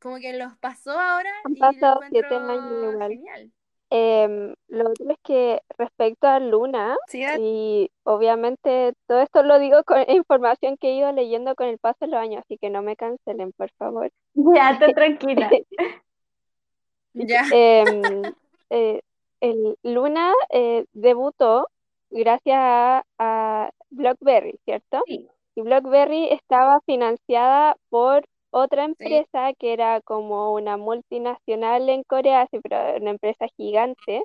como 0.02 0.18
que 0.18 0.32
los 0.32 0.56
pasó 0.58 0.90
ahora 0.90 1.30
Han 1.44 1.54
pasado 1.54 2.00
siete 2.10 2.34
años 2.34 3.10
igual. 3.10 3.52
Em, 3.94 4.54
lo 4.68 4.88
otro 4.88 5.10
es 5.12 5.18
que 5.22 5.60
respecto 5.76 6.26
a 6.26 6.40
Luna, 6.40 6.96
y 7.38 7.90
obviamente 8.04 8.94
todo 9.06 9.20
esto 9.20 9.42
lo 9.42 9.58
digo 9.58 9.84
con 9.84 9.98
información 10.08 10.78
que 10.78 10.88
he 10.88 10.96
ido 10.96 11.12
leyendo 11.12 11.54
con 11.54 11.68
el 11.68 11.78
paso 11.78 11.98
de 12.00 12.06
los 12.06 12.18
años, 12.18 12.42
así 12.42 12.56
que 12.56 12.70
no 12.70 12.80
me 12.82 12.96
cancelen, 12.96 13.52
por 13.52 13.70
favor. 13.72 14.10
Ya, 14.56 14.70
estoy 14.70 14.94
tranquila. 14.94 15.50
ya. 17.12 17.44
Em, 17.52 18.22
eh, 18.70 19.02
el 19.40 19.76
Luna 19.82 20.32
eh, 20.48 20.86
debutó 20.94 21.68
gracias 22.08 22.58
a, 22.58 23.04
a 23.18 23.70
BlackBerry, 23.90 24.58
¿cierto? 24.64 25.02
Sí. 25.06 25.28
Y 25.54 25.60
BlackBerry 25.60 26.30
estaba 26.30 26.80
financiada 26.86 27.76
por 27.90 28.24
otra 28.52 28.84
empresa 28.84 29.52
que 29.58 29.72
era 29.72 30.00
como 30.02 30.52
una 30.52 30.76
multinacional 30.76 31.88
en 31.88 32.02
Corea, 32.04 32.46
sí, 32.50 32.60
pero 32.62 32.76
una 33.00 33.10
empresa 33.10 33.46
gigante, 33.56 34.22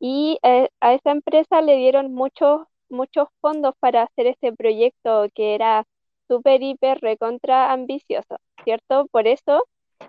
y 0.00 0.38
eh, 0.42 0.68
a 0.80 0.94
esa 0.94 1.10
empresa 1.10 1.60
le 1.60 1.76
dieron 1.76 2.14
muchos, 2.14 2.62
muchos 2.88 3.28
fondos 3.40 3.74
para 3.78 4.04
hacer 4.04 4.26
este 4.26 4.52
proyecto 4.52 5.26
que 5.34 5.54
era 5.54 5.84
súper, 6.26 6.62
hiper, 6.62 7.00
recontra 7.00 7.70
ambicioso, 7.70 8.36
¿cierto? 8.64 9.06
Por 9.12 9.26
eso 9.26 9.64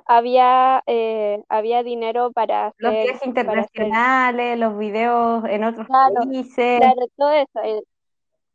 había, 0.05 0.81
eh, 0.85 1.43
había 1.49 1.83
dinero 1.83 2.31
para 2.31 2.67
hacer... 2.67 2.81
Los 2.83 3.03
viajes 3.03 3.27
internacionales, 3.27 4.57
los 4.57 4.77
videos 4.77 5.43
en 5.45 5.65
otros 5.65 5.87
países. 5.87 6.79
Claro, 6.79 7.01
todo 7.17 7.31
eso. 7.31 7.59
Eh, 7.63 7.81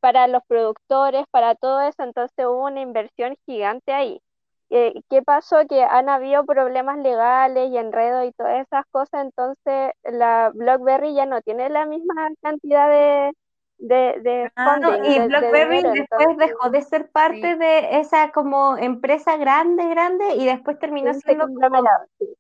para 0.01 0.27
los 0.27 0.43
productores, 0.47 1.25
para 1.31 1.55
todo 1.55 1.81
eso, 1.81 2.03
entonces 2.03 2.47
hubo 2.47 2.65
una 2.65 2.81
inversión 2.81 3.37
gigante 3.45 3.93
ahí. 3.93 4.21
Eh, 4.69 4.95
¿qué 5.09 5.23
pasó? 5.23 5.59
Que 5.69 5.83
han 5.85 6.09
habido 6.09 6.45
problemas 6.45 6.99
legales 6.99 7.71
y 7.71 7.79
enredos 7.79 8.27
y 8.27 8.33
todas 8.33 8.67
esas 8.67 8.85
cosas, 8.91 9.25
entonces 9.25 9.93
la 10.03 10.51
BlackBerry 10.53 11.15
ya 11.15 11.25
no 11.25 11.41
tiene 11.41 11.69
la 11.69 11.87
misma 11.87 12.31
cantidad 12.43 12.91
de, 12.91 13.33
de, 13.79 14.51
ah, 14.57 14.79
y 15.05 15.21
BlackBerry 15.21 15.83
después 15.83 16.37
dejó 16.37 16.71
de 16.71 16.83
ser 16.83 17.11
parte 17.11 17.57
de 17.57 18.01
esa 18.01 18.33
como 18.33 18.77
empresa 18.77 19.37
grande, 19.37 19.89
grande, 19.89 20.35
y 20.35 20.47
después 20.47 20.79
terminó 20.79 21.15
siendo 21.15 21.47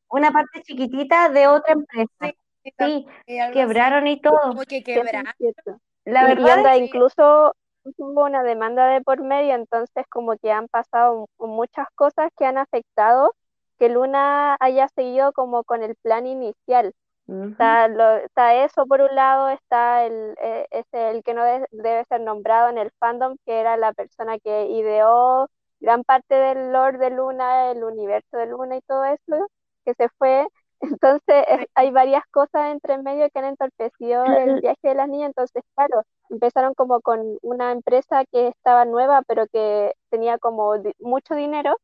una 0.08 0.32
parte 0.32 0.62
chiquitita 0.62 1.28
de 1.28 1.46
otra 1.46 1.74
empresa. 1.74 2.34
Sí, 2.78 3.06
quebraron 3.52 4.06
y 4.08 4.20
todo. 4.20 4.54
La 6.04 6.24
verdad 6.24 6.74
es 6.74 6.82
incluso 6.82 7.54
hubo 7.98 8.24
una 8.24 8.42
demanda 8.42 8.86
de 8.88 9.00
por 9.02 9.22
medio, 9.22 9.54
entonces 9.54 10.04
como 10.10 10.36
que 10.38 10.50
han 10.52 10.68
pasado 10.68 11.26
muchas 11.38 11.86
cosas 11.94 12.30
que 12.36 12.46
han 12.46 12.58
afectado 12.58 13.32
que 13.78 13.88
Luna 13.88 14.56
haya 14.60 14.88
seguido 14.88 15.32
como 15.32 15.64
con 15.64 15.82
el 15.82 15.96
plan 15.96 16.26
inicial. 16.26 16.94
está, 18.24 18.64
eso 18.64 18.86
por 18.86 19.00
un 19.00 19.14
lado, 19.14 19.48
está 19.50 20.04
el, 20.06 20.34
eh, 20.42 20.66
el 20.92 21.22
que 21.22 21.34
no 21.34 21.44
debe 21.70 22.04
ser 22.08 22.20
nombrado 22.20 22.70
en 22.70 22.78
el 22.78 22.90
fandom, 22.98 23.36
que 23.44 23.60
era 23.60 23.76
la 23.76 23.92
persona 23.92 24.38
que 24.38 24.66
ideó 24.66 25.48
gran 25.80 26.04
parte 26.04 26.34
del 26.34 26.72
lore 26.72 26.98
de 26.98 27.10
Luna, 27.10 27.70
el 27.70 27.84
universo 27.84 28.36
de 28.36 28.46
Luna 28.46 28.76
y 28.76 28.80
todo 28.82 29.04
eso, 29.04 29.48
que 29.84 29.94
se 29.94 30.08
fue. 30.18 30.46
Entonces 30.80 31.44
hay 31.74 31.90
varias 31.90 32.24
cosas 32.30 32.72
entre 32.72 32.98
medio 32.98 33.28
que 33.30 33.38
han 33.38 33.46
entorpecido 33.46 34.24
el 34.24 34.60
viaje 34.60 34.88
de 34.88 34.94
las 34.94 35.08
niñas, 35.08 35.28
entonces 35.28 35.62
claro, 35.74 36.02
empezaron 36.30 36.74
como 36.74 37.00
con 37.00 37.38
una 37.42 37.72
empresa 37.72 38.24
que 38.30 38.48
estaba 38.48 38.84
nueva, 38.84 39.22
pero 39.26 39.46
que 39.46 39.92
tenía 40.10 40.38
como 40.38 40.74
mucho 40.98 41.34
dinero, 41.34 41.76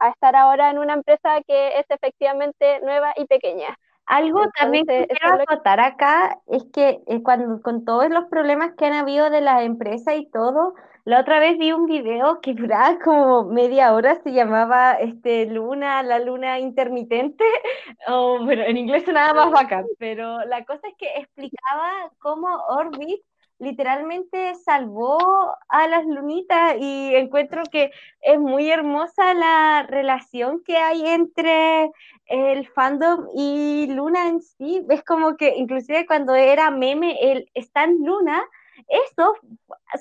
a 0.00 0.08
estar 0.08 0.34
ahora 0.34 0.70
en 0.70 0.78
una 0.78 0.94
empresa 0.94 1.40
que 1.46 1.78
es 1.78 1.86
efectivamente 1.88 2.80
nueva 2.82 3.12
y 3.16 3.26
pequeña. 3.26 3.78
Algo 4.06 4.40
también 4.58 4.86
que 4.86 5.06
quiero 5.06 5.42
acotar 5.42 5.78
acá 5.78 6.40
es 6.48 6.64
que 6.72 7.00
eh, 7.06 7.22
cuando 7.22 7.62
con 7.62 7.84
todos 7.84 8.10
los 8.10 8.24
problemas 8.24 8.72
que 8.76 8.86
han 8.86 8.94
habido 8.94 9.30
de 9.30 9.40
la 9.40 9.62
empresa 9.62 10.14
y 10.16 10.28
todo, 10.30 10.74
la 11.04 11.20
otra 11.20 11.40
vez 11.40 11.58
vi 11.58 11.72
un 11.72 11.86
video 11.86 12.40
que 12.40 12.54
duraba 12.54 12.98
como 12.98 13.44
media 13.44 13.92
hora, 13.94 14.20
se 14.22 14.32
llamaba 14.32 14.94
este 14.94 15.46
Luna, 15.46 16.02
la 16.02 16.18
luna 16.18 16.58
intermitente, 16.58 17.44
o 18.08 18.42
bueno, 18.44 18.62
en 18.62 18.76
inglés 18.76 19.06
nada 19.06 19.34
más 19.34 19.50
bacán, 19.50 19.86
pero 19.98 20.44
la 20.44 20.64
cosa 20.64 20.88
es 20.88 20.94
que 20.96 21.06
explicaba 21.16 22.10
cómo 22.18 22.48
Orbit 22.68 23.22
literalmente 23.60 24.54
salvó 24.54 25.54
a 25.68 25.86
las 25.86 26.06
lunitas 26.06 26.76
y 26.80 27.14
encuentro 27.14 27.62
que 27.70 27.92
es 28.22 28.38
muy 28.40 28.70
hermosa 28.70 29.34
la 29.34 29.86
relación 29.86 30.62
que 30.64 30.78
hay 30.78 31.06
entre 31.06 31.90
el 32.26 32.66
fandom 32.68 33.26
y 33.36 33.86
Luna 33.90 34.28
en 34.28 34.40
sí. 34.40 34.84
Es 34.88 35.04
como 35.04 35.36
que 35.36 35.56
inclusive 35.56 36.06
cuando 36.06 36.34
era 36.34 36.70
meme 36.70 37.18
el 37.20 37.50
Stan 37.54 37.96
Luna, 38.00 38.42
eso 38.88 39.34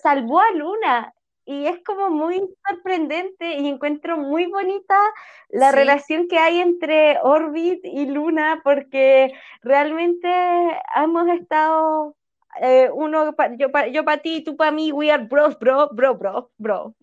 salvó 0.01 0.39
a 0.39 0.51
Luna. 0.51 1.13
Y 1.45 1.65
es 1.65 1.83
como 1.83 2.11
muy 2.11 2.39
sorprendente 2.67 3.53
y 3.57 3.67
encuentro 3.67 4.17
muy 4.17 4.45
bonita 4.45 4.95
la 5.49 5.71
relación 5.71 6.27
que 6.27 6.37
hay 6.37 6.59
entre 6.59 7.17
Orbit 7.23 7.83
y 7.83 8.05
Luna 8.05 8.61
porque 8.63 9.33
realmente 9.63 10.29
hemos 10.95 11.27
estado 11.29 12.15
eh, 12.61 12.91
uno 12.93 13.33
yo 13.57 13.71
para 13.71 13.87
yo 13.87 14.05
para 14.05 14.21
ti 14.21 14.43
tú 14.43 14.55
para 14.57 14.71
mí 14.71 14.91
we 14.91 15.11
are 15.11 15.23
bros 15.23 15.57
bro 15.57 15.89
bro 15.91 16.15
bro 16.15 16.51
bro. 16.57 16.95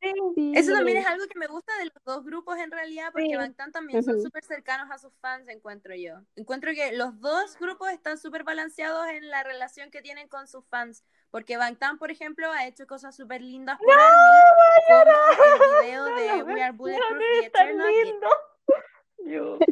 Eso 0.00 0.72
también 0.72 0.98
es 0.98 1.06
algo 1.06 1.26
que 1.26 1.38
me 1.38 1.46
gusta 1.48 1.76
de 1.78 1.86
los 1.86 2.04
dos 2.04 2.24
grupos 2.24 2.56
en 2.58 2.70
realidad, 2.70 3.10
porque 3.12 3.36
Bangtan 3.36 3.72
también 3.72 4.02
son 4.02 4.22
súper 4.22 4.44
cercanos 4.44 4.90
a 4.90 4.98
sus 4.98 5.12
fans, 5.20 5.48
encuentro 5.48 5.94
yo. 5.94 6.20
Encuentro 6.36 6.72
que 6.72 6.92
los 6.92 7.18
dos 7.20 7.58
grupos 7.58 7.90
están 7.90 8.16
súper 8.16 8.44
balanceados 8.44 9.08
en 9.08 9.28
la 9.28 9.42
relación 9.42 9.90
que 9.90 10.00
tienen 10.00 10.28
con 10.28 10.46
sus 10.46 10.64
fans, 10.66 11.04
porque 11.30 11.56
Bangtan, 11.56 11.98
por 11.98 12.10
ejemplo, 12.10 12.50
ha 12.50 12.66
hecho 12.66 12.86
cosas 12.86 13.14
súper 13.16 13.42
lindas 13.42 13.78
por 13.78 13.88
¡No! 13.88 14.02
como 14.88 15.64
el 15.64 15.86
video 15.86 16.04
de 16.16 16.42
We 16.42 16.62
Are 16.62 16.72
Bulletproof 16.72 17.18
The 17.18 17.46
Eternal. 17.46 17.94
Yo. 19.24 19.58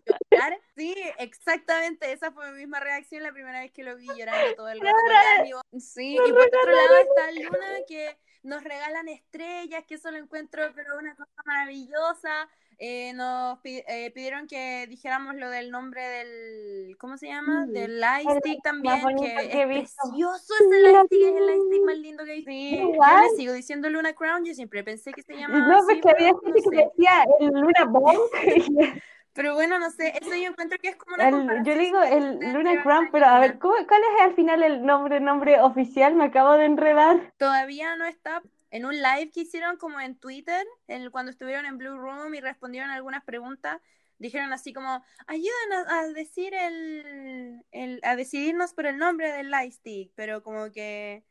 Sí, 0.77 0.95
exactamente. 1.19 2.13
Esa 2.13 2.31
fue 2.31 2.51
mi 2.53 2.59
misma 2.59 2.81
reacción 2.81 3.23
la 3.23 3.33
primera 3.33 3.61
vez 3.61 3.73
que 3.73 3.83
lo 3.83 3.97
vi 3.97 4.07
llorando 4.15 4.55
todo 4.55 4.69
el 4.69 4.81
rato. 4.81 5.63
Sí, 5.79 6.15
y 6.15 6.33
por 6.33 6.47
otro 6.47 6.71
lado 6.71 6.97
está 6.99 7.33
Luna 7.33 7.79
que 7.89 8.19
nos 8.43 8.63
regalan 8.63 9.09
estrellas, 9.09 9.85
que 9.87 9.95
eso 9.95 10.11
lo 10.11 10.19
encuentro 10.19 10.63
pero 10.75 10.99
una 10.99 11.17
cosa 11.17 11.43
maravillosa. 11.47 12.51
Eh, 12.79 13.15
nos 13.15 13.59
eh, 13.65 14.11
pidieron 14.15 14.47
que 14.47 14.87
dijéramos 14.87 15.35
lo 15.37 15.49
del 15.49 15.71
nombre 15.71 16.03
del, 16.03 16.97
¿cómo 16.99 17.17
se 17.17 17.29
llama? 17.29 17.65
Mm. 17.65 17.73
Del 17.73 18.01
lightstick 18.01 18.63
también, 18.63 19.01
que, 19.17 19.35
es 19.35 19.67
precioso 19.67 20.55
ese 20.61 20.81
lightstick, 20.81 21.23
es 21.23 21.37
el 21.37 21.47
lightstick 21.47 21.83
más 21.85 21.99
lindo 21.99 22.25
que 22.27 22.33
visto. 22.35 22.51
Sí, 22.51 22.79
yo 22.79 23.23
le 23.23 23.37
sigo 23.37 23.53
diciendo 23.55 23.89
Luna 23.89 24.13
Crown, 24.13 24.45
yo 24.45 24.53
siempre 24.53 24.85
pensé 24.85 25.13
que 25.13 25.23
se 25.23 25.35
llamaba 25.35 25.67
No, 25.67 25.85
pues 25.87 26.03
que 26.03 26.11
había 26.11 26.33
gente 26.45 26.63
que 26.71 26.77
decía 26.77 27.25
el 27.41 27.49
Luna 27.49 27.85
Bomb. 27.89 28.21
Pero 29.33 29.53
bueno, 29.53 29.79
no 29.79 29.91
sé, 29.91 30.15
eso 30.19 30.35
yo 30.35 30.49
encuentro 30.49 30.79
que 30.79 30.89
es 30.89 30.97
como 30.97 31.15
una 31.15 31.63
Yo 31.63 31.77
digo 31.77 32.03
el 32.03 32.39
Luna 32.55 32.83
Crown, 32.83 33.11
pero 33.13 33.27
a 33.27 33.39
ver, 33.39 33.59
¿cuál 33.59 33.77
es 33.85 34.23
al 34.23 34.35
final 34.35 34.63
el 34.63 34.85
nombre, 34.85 35.21
nombre 35.21 35.61
oficial? 35.61 36.15
Me 36.15 36.25
acabo 36.25 36.55
de 36.55 36.65
enredar. 36.65 37.35
Todavía 37.37 37.97
no 37.97 38.07
está. 38.07 38.43
En 38.71 38.85
un 38.85 38.95
live 38.95 39.31
que 39.33 39.43
hicieron 39.43 39.77
como 39.77 40.01
en 40.01 40.19
Twitter, 40.19 40.67
el, 40.89 41.11
cuando 41.11 41.31
estuvieron 41.31 41.67
en 41.67 41.79
Blue 41.79 41.97
Room 41.97 42.35
y 42.35 42.41
respondieron 42.41 42.91
algunas 42.91 43.25
preguntas, 43.25 43.81
dijeron 44.19 44.53
así 44.53 44.73
como, 44.73 45.05
ayúdanos 45.27 45.87
a, 45.89 46.07
decir 46.09 46.55
el, 46.55 47.63
el, 47.71 48.01
a 48.03 48.17
decidirnos 48.17 48.75
por 48.75 48.87
el 48.87 48.99
nombre 48.99 49.33
del 49.33 49.51
Lightstick, 49.51 50.13
pero 50.15 50.43
como 50.43 50.71
que 50.73 51.25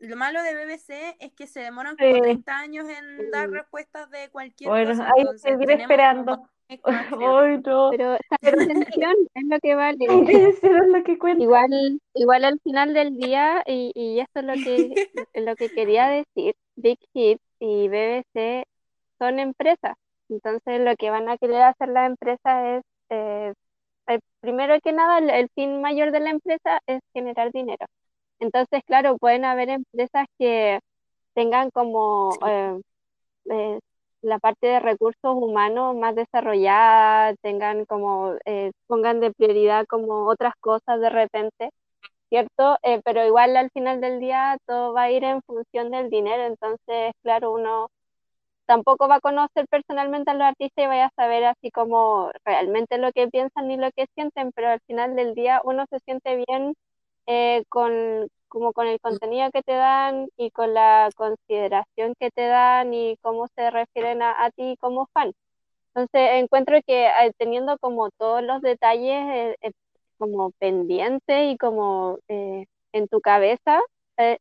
lo 0.00 0.16
malo 0.16 0.42
de 0.42 0.54
BBC 0.54 1.16
es 1.20 1.32
que 1.32 1.46
se 1.46 1.60
demoran 1.60 1.96
como 1.96 2.20
30 2.20 2.58
años 2.58 2.86
en 2.88 3.30
dar 3.30 3.50
respuestas 3.50 4.10
de 4.10 4.30
cualquier 4.30 4.70
bueno, 4.70 4.90
cosa. 4.90 5.10
Bueno, 5.14 5.30
hay 5.30 5.34
que 5.34 5.38
seguir 5.38 5.70
esperando. 5.70 6.48
Ay, 6.84 7.60
no. 7.64 7.90
Pero 7.90 8.12
la 8.12 8.36
atención 8.40 9.12
es 9.34 9.44
lo 9.44 9.58
que 9.60 9.74
vale. 9.74 10.06
Eso 10.08 10.66
es 10.66 10.88
lo 10.88 11.04
que 11.04 11.18
cuenta. 11.18 11.42
Igual, 11.42 12.00
igual 12.14 12.44
al 12.44 12.58
final 12.60 12.94
del 12.94 13.16
día, 13.16 13.62
y, 13.66 13.92
y 13.94 14.20
esto 14.20 14.40
es 14.40 14.46
lo 14.46 14.54
que, 14.54 14.94
lo 15.34 15.56
que 15.56 15.68
quería 15.70 16.08
decir, 16.08 16.56
Big 16.76 16.98
Hit 17.12 17.40
y 17.60 17.88
BBC 17.88 18.64
son 19.18 19.38
empresas. 19.38 19.96
Entonces 20.28 20.80
lo 20.80 20.96
que 20.96 21.10
van 21.10 21.28
a 21.28 21.38
querer 21.38 21.62
hacer 21.62 21.88
las 21.88 22.08
empresas 22.08 22.82
es, 23.10 23.54
eh, 24.06 24.18
primero 24.40 24.74
que 24.82 24.92
nada, 24.92 25.18
el, 25.18 25.48
fin 25.54 25.80
mayor 25.80 26.12
de 26.12 26.20
la 26.20 26.30
empresa 26.30 26.80
es 26.86 27.00
generar 27.14 27.52
dinero. 27.52 27.86
Entonces, 28.40 28.82
claro, 28.86 29.18
pueden 29.18 29.44
haber 29.44 29.70
empresas 29.70 30.26
que 30.38 30.80
tengan 31.34 31.70
como 31.70 32.30
eh, 32.46 32.80
eh, 33.50 33.80
la 34.22 34.38
parte 34.38 34.66
de 34.66 34.80
recursos 34.80 35.16
humanos 35.24 35.96
más 35.96 36.14
desarrollada, 36.14 37.34
tengan 37.42 37.84
como, 37.86 38.34
eh, 38.46 38.72
pongan 38.86 39.20
de 39.20 39.32
prioridad 39.32 39.86
como 39.86 40.26
otras 40.28 40.54
cosas 40.60 41.00
de 41.00 41.10
repente, 41.10 41.70
¿cierto? 42.34 42.78
Eh, 42.82 43.00
pero 43.04 43.24
igual 43.26 43.56
al 43.56 43.70
final 43.70 44.00
del 44.00 44.18
día 44.20 44.58
todo 44.66 44.92
va 44.92 45.02
a 45.04 45.10
ir 45.12 45.22
en 45.24 45.40
función 45.42 45.90
del 45.92 46.10
dinero, 46.10 46.44
entonces, 46.44 47.12
claro, 47.22 47.52
uno 47.52 47.90
tampoco 48.66 49.08
va 49.08 49.16
a 49.16 49.20
conocer 49.20 49.66
personalmente 49.68 50.30
a 50.30 50.34
los 50.34 50.44
artistas 50.44 50.84
y 50.84 50.88
vaya 50.88 51.06
a 51.06 51.10
saber 51.16 51.44
así 51.44 51.70
como 51.70 52.30
realmente 52.44 52.98
lo 52.98 53.12
que 53.12 53.28
piensan 53.28 53.68
ni 53.68 53.76
lo 53.76 53.90
que 53.92 54.06
sienten, 54.14 54.52
pero 54.52 54.70
al 54.70 54.80
final 54.86 55.16
del 55.16 55.34
día 55.34 55.60
uno 55.64 55.86
se 55.90 56.00
siente 56.00 56.36
bien 56.48 56.74
eh, 57.26 57.64
con, 57.68 58.28
como 58.48 58.72
con 58.72 58.88
el 58.88 59.00
contenido 59.00 59.50
que 59.52 59.62
te 59.62 59.72
dan 59.74 60.28
y 60.36 60.50
con 60.50 60.74
la 60.74 61.10
consideración 61.16 62.14
que 62.18 62.30
te 62.30 62.46
dan 62.48 62.94
y 62.94 63.16
cómo 63.22 63.48
se 63.56 63.70
refieren 63.70 64.22
a, 64.22 64.50
ti 64.56 64.76
como 64.80 65.06
fan. 65.14 65.32
Entonces 65.94 66.42
encuentro 66.42 66.78
que 66.86 67.06
eh, 67.06 67.32
teniendo 67.38 67.78
como 67.78 68.10
todos 68.12 68.42
los 68.42 68.62
detalles 68.62 69.24
eh, 69.34 69.56
eh, 69.62 69.72
como 70.18 70.50
pendientes 70.52 71.52
y 71.52 71.56
como 71.58 72.18
en 72.28 73.08
tu 73.08 73.20
cabeza, 73.20 73.80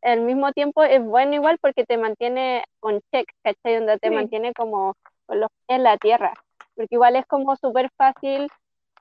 al 0.02 0.22
mismo 0.22 0.52
tiempo 0.54 0.84
es 0.84 1.04
bueno 1.04 1.34
igual 1.36 1.58
porque 1.60 1.86
te 1.86 1.98
mantiene 1.98 2.64
con 2.80 3.02
check, 3.12 3.28
¿cachai? 3.44 3.76
Donde 3.78 3.98
te 4.00 4.12
mantiene 4.12 4.54
como 4.54 4.96
con 5.26 5.40
los 5.40 5.50
pies 5.68 5.78
en 5.78 5.84
la 5.84 5.98
tierra. 5.98 6.34
Porque 6.76 6.96
igual 6.96 7.16
es 7.16 7.26
como 7.28 7.56
súper 7.56 7.90
fácil 7.98 8.50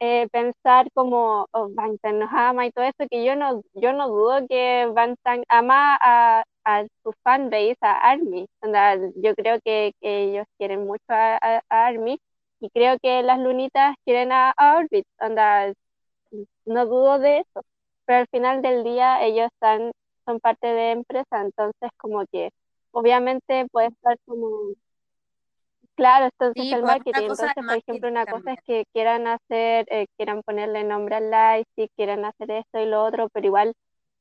eh, 0.01 0.29
pensar 0.33 0.89
como 0.95 1.47
oh, 1.53 1.69
Bangtan 1.71 2.19
nos 2.19 2.31
ama 2.33 2.67
y 2.67 2.73
todo 2.73 2.85
eso, 2.85 3.09
que 3.09 3.25
yo 3.25 3.37
no, 3.37 3.63
yo 3.75 3.93
no 3.93 4.09
dudo 4.09 4.47
que 4.49 4.89
Bangtan 4.93 5.45
ama 5.49 5.97
a, 6.03 6.43
a 6.65 6.85
su 7.05 7.13
fanbase, 7.23 7.77
a 7.83 8.11
ARMY. 8.11 8.49
yo 9.17 9.35
creo 9.37 9.61
que, 9.65 9.93
ellos 10.01 10.47
quieren 10.59 10.87
mucho 10.87 11.05
a, 11.09 11.63
ARMY 11.69 12.21
y 12.61 12.71
creo 12.71 12.99
que 13.01 13.23
las 13.23 13.39
lunitas 13.39 13.95
quieren 14.05 14.33
a, 14.33 14.55
Orbit. 14.77 15.07
No 16.65 16.87
dudo 16.87 17.19
de 17.19 17.39
eso. 17.39 17.63
Pero 18.05 18.21
al 18.21 18.29
final 18.29 18.63
del 18.63 18.85
día 18.85 19.23
ellos 19.23 19.49
están, 19.53 19.93
son 20.27 20.41
parte 20.41 20.67
de 20.67 20.93
empresa, 20.93 21.41
entonces 21.43 21.91
como 21.97 22.25
que 22.27 22.51
obviamente 22.93 23.67
puede 23.71 23.89
estar 23.89 24.17
como 24.27 24.75
Claro, 25.95 26.27
entonces 26.27 26.65
el 26.65 26.71
pues, 26.71 26.83
marketing. 26.83 27.21
Entonces, 27.23 27.51
por 27.55 27.77
ejemplo, 27.77 28.09
una 28.09 28.27
cosa 28.27 28.53
es 28.55 28.59
que 28.65 28.85
quieran 28.93 29.27
hacer, 29.27 29.87
eh, 29.91 30.07
quieran 30.17 30.43
ponerle 30.43 30.85
nombre 30.85 31.17
al 31.17 31.31
live, 31.31 31.65
si 31.77 31.89
quieran 31.97 32.25
hacer 32.25 32.51
esto 32.51 32.81
y 32.81 32.87
lo 32.87 33.05
otro, 33.05 33.29
pero 33.33 33.47
igual 33.47 33.75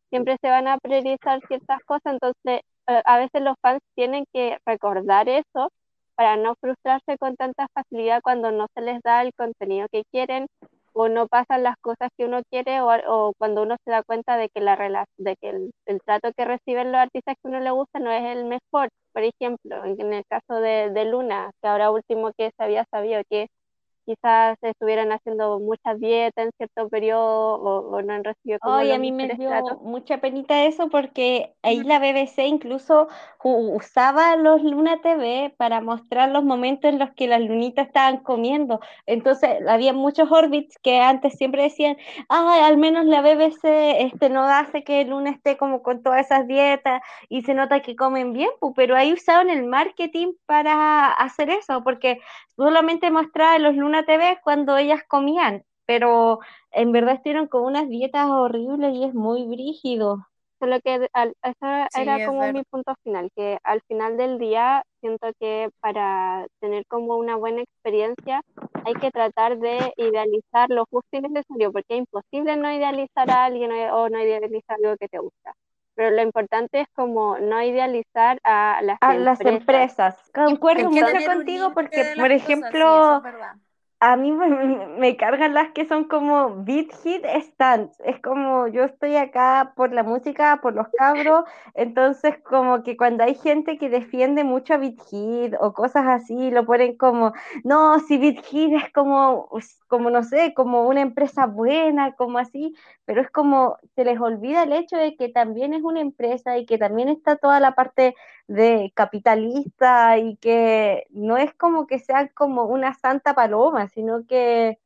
siempre 0.09 0.37
se 0.41 0.49
van 0.49 0.67
a 0.67 0.77
priorizar 0.77 1.39
ciertas 1.47 1.79
cosas, 1.85 2.13
entonces 2.13 2.61
eh, 2.87 3.01
a 3.05 3.17
veces 3.17 3.41
los 3.41 3.55
fans 3.61 3.81
tienen 3.95 4.25
que 4.33 4.57
recordar 4.65 5.29
eso 5.29 5.71
para 6.15 6.35
no 6.35 6.55
frustrarse 6.59 7.17
con 7.17 7.35
tanta 7.35 7.67
facilidad 7.73 8.21
cuando 8.21 8.51
no 8.51 8.67
se 8.75 8.81
les 8.81 9.01
da 9.01 9.21
el 9.21 9.33
contenido 9.33 9.87
que 9.91 10.03
quieren 10.11 10.47
o 10.93 11.09
no 11.09 11.27
pasan 11.27 11.63
las 11.63 11.75
cosas 11.81 12.09
que 12.17 12.25
uno 12.25 12.41
quiere 12.49 12.81
o, 12.81 13.33
cuando 13.37 13.63
uno 13.63 13.77
se 13.85 13.91
da 13.91 14.03
cuenta 14.03 14.37
de 14.37 14.49
que, 14.49 14.61
la, 14.61 15.05
de 15.17 15.35
que 15.37 15.49
el, 15.49 15.71
el, 15.85 15.99
trato 16.01 16.31
que 16.35 16.45
reciben 16.45 16.91
los 16.91 17.01
artistas 17.01 17.35
que 17.41 17.49
uno 17.49 17.59
le 17.59 17.71
gusta 17.71 17.99
no 17.99 18.11
es 18.11 18.23
el 18.25 18.45
mejor. 18.45 18.89
Por 19.13 19.23
ejemplo, 19.23 19.83
en 19.85 20.13
el 20.13 20.23
caso 20.27 20.55
de, 20.61 20.89
de 20.91 21.05
Luna, 21.05 21.51
que 21.61 21.67
ahora 21.67 21.91
último 21.91 22.31
que 22.37 22.51
se 22.57 22.63
había 22.63 22.85
sabido 22.91 23.21
que 23.29 23.47
quizás 24.11 24.57
estuvieran 24.61 25.11
haciendo 25.11 25.59
muchas 25.59 25.99
dietas 25.99 26.45
en 26.45 26.51
cierto 26.57 26.89
periodo 26.89 27.61
o, 27.61 28.01
no 28.01 28.13
han 28.13 28.23
recibido 28.23 28.59
como 28.59 28.75
Ay, 28.75 28.91
a 28.91 28.99
mí 28.99 29.11
me 29.11 29.29
dio 29.29 29.49
mucha 29.81 30.19
penita 30.19 30.65
eso 30.65 30.89
porque 30.89 31.53
ahí 31.61 31.81
la 31.83 31.99
BBC 31.99 32.45
incluso 32.45 33.07
usaba 33.43 34.35
los 34.35 34.61
Luna 34.63 35.01
TV 35.01 35.53
para 35.57 35.81
mostrar 35.81 36.29
los 36.29 36.43
momentos 36.43 36.91
en 36.91 36.99
los 36.99 37.11
que 37.11 37.27
las 37.27 37.41
lunitas 37.41 37.87
estaban 37.87 38.17
comiendo. 38.17 38.79
Entonces, 39.05 39.65
había 39.67 39.93
muchos 39.93 40.31
orbits 40.31 40.77
que 40.79 40.99
antes 40.99 41.33
siempre 41.37 41.63
decían, 41.63 41.97
ah, 42.29 42.65
al 42.65 42.77
menos 42.77 43.05
la 43.05 43.21
BBC 43.21 44.01
este, 44.01 44.29
no 44.29 44.43
hace 44.43 44.83
que 44.83 45.05
Luna 45.05 45.31
esté 45.31 45.57
como 45.57 45.81
con 45.81 46.03
todas 46.03 46.25
esas 46.25 46.47
dietas 46.47 47.01
y 47.29 47.43
se 47.43 47.53
nota 47.53 47.81
que 47.81 47.95
comen 47.95 48.33
bien, 48.33 48.49
pero 48.75 48.95
ahí 48.95 49.13
usaron 49.13 49.49
el 49.49 49.63
marketing 49.65 50.33
para 50.45 51.11
hacer 51.13 51.49
eso, 51.49 51.83
porque 51.83 52.19
solamente 52.55 53.09
mostraba 53.09 53.57
los 53.59 53.75
Luna 53.75 54.00
TV 54.05 54.39
cuando 54.43 54.77
ellas 54.77 55.01
comían, 55.07 55.63
pero 55.85 56.39
en 56.71 56.91
verdad 56.91 57.15
estuvieron 57.15 57.47
con 57.47 57.63
unas 57.63 57.89
dietas 57.89 58.27
horribles 58.29 58.93
y 58.95 59.03
es 59.05 59.13
muy 59.13 59.45
brígido. 59.45 60.27
Solo 60.59 60.79
que 60.81 61.09
eso 61.41 61.65
era 61.93 62.19
como 62.23 62.47
mi 62.53 62.63
punto 62.63 62.93
final, 63.03 63.29
que 63.35 63.57
al 63.63 63.81
final 63.87 64.15
del 64.15 64.37
día 64.37 64.83
siento 64.99 65.27
que 65.39 65.69
para 65.79 66.45
tener 66.59 66.85
como 66.85 67.17
una 67.17 67.35
buena 67.35 67.61
experiencia 67.61 68.41
hay 68.85 68.93
que 68.93 69.09
tratar 69.09 69.57
de 69.57 69.91
idealizar 69.97 70.69
lo 70.69 70.85
justo 70.85 71.17
y 71.17 71.21
necesario, 71.21 71.71
porque 71.71 71.95
es 71.95 71.99
imposible 71.99 72.57
no 72.57 72.71
idealizar 72.71 73.29
a 73.31 73.45
alguien 73.45 73.71
o 73.91 74.09
no 74.09 74.21
idealizar 74.21 74.77
algo 74.83 74.97
que 74.97 75.07
te 75.07 75.17
gusta. 75.17 75.53
pero 75.95 76.11
lo 76.11 76.21
importante 76.21 76.81
es 76.81 76.87
como 76.95 77.37
no 77.39 77.61
idealizar 77.61 78.39
a 78.43 78.79
las 78.83 78.97
a 79.01 79.13
las 79.15 79.41
empresas. 79.41 80.15
Concuerdo 80.33 80.89
mucho 80.89 81.05
contigo 81.25 81.73
porque, 81.73 82.13
por 82.15 82.31
ejemplo, 82.31 83.21
a 84.01 84.15
mí 84.17 84.31
me, 84.97 85.15
cargan 85.15 85.53
las 85.53 85.71
que 85.71 85.85
son 85.85 86.05
como 86.05 86.63
beat 86.63 86.87
hit 87.03 87.23
stands. 87.43 87.99
Es 88.01 88.19
como 88.19 88.67
yo 88.67 88.83
estoy 88.83 89.15
acá 89.15 89.73
por 89.75 89.93
la 89.93 90.03
música, 90.03 90.59
por 90.61 90.73
los 90.73 90.87
cabros, 90.97 91.45
entonces 91.75 92.35
como 92.43 92.83
que 92.83 92.97
cuando 92.97 93.23
hay 93.23 93.35
gente 93.35 93.77
que 93.77 93.89
defiende 93.89 94.43
mucho 94.43 94.73
a 94.73 94.77
beat 94.77 94.99
hit 95.09 95.53
o 95.59 95.73
cosas 95.73 96.05
así, 96.07 96.49
lo 96.51 96.65
ponen 96.65 96.97
como, 96.97 97.33
no, 97.63 97.99
si 97.99 98.17
beat 98.17 98.43
hit 98.45 98.73
es 98.73 98.91
como, 98.91 99.47
como 99.91 100.09
no 100.09 100.23
sé, 100.23 100.53
como 100.55 100.87
una 100.87 101.01
empresa 101.01 101.47
buena, 101.47 102.15
como 102.15 102.37
así, 102.39 102.75
pero 103.03 103.21
es 103.21 103.29
como 103.29 103.77
se 103.93 104.05
les 104.05 104.21
olvida 104.21 104.63
el 104.63 104.71
hecho 104.71 104.95
de 104.95 105.17
que 105.17 105.27
también 105.27 105.73
es 105.73 105.83
una 105.83 105.99
empresa 105.99 106.57
y 106.57 106.65
que 106.65 106.77
también 106.77 107.09
está 107.09 107.35
toda 107.35 107.59
la 107.59 107.75
parte 107.75 108.15
de 108.47 108.93
capitalista 108.95 110.17
y 110.17 110.37
que 110.37 111.05
no 111.09 111.35
es 111.37 111.53
como 111.55 111.87
que 111.87 111.99
sea 111.99 112.29
como 112.29 112.63
una 112.65 112.93
santa 112.93 113.35
paloma, 113.35 113.89
sino 113.89 114.25
que 114.25 114.79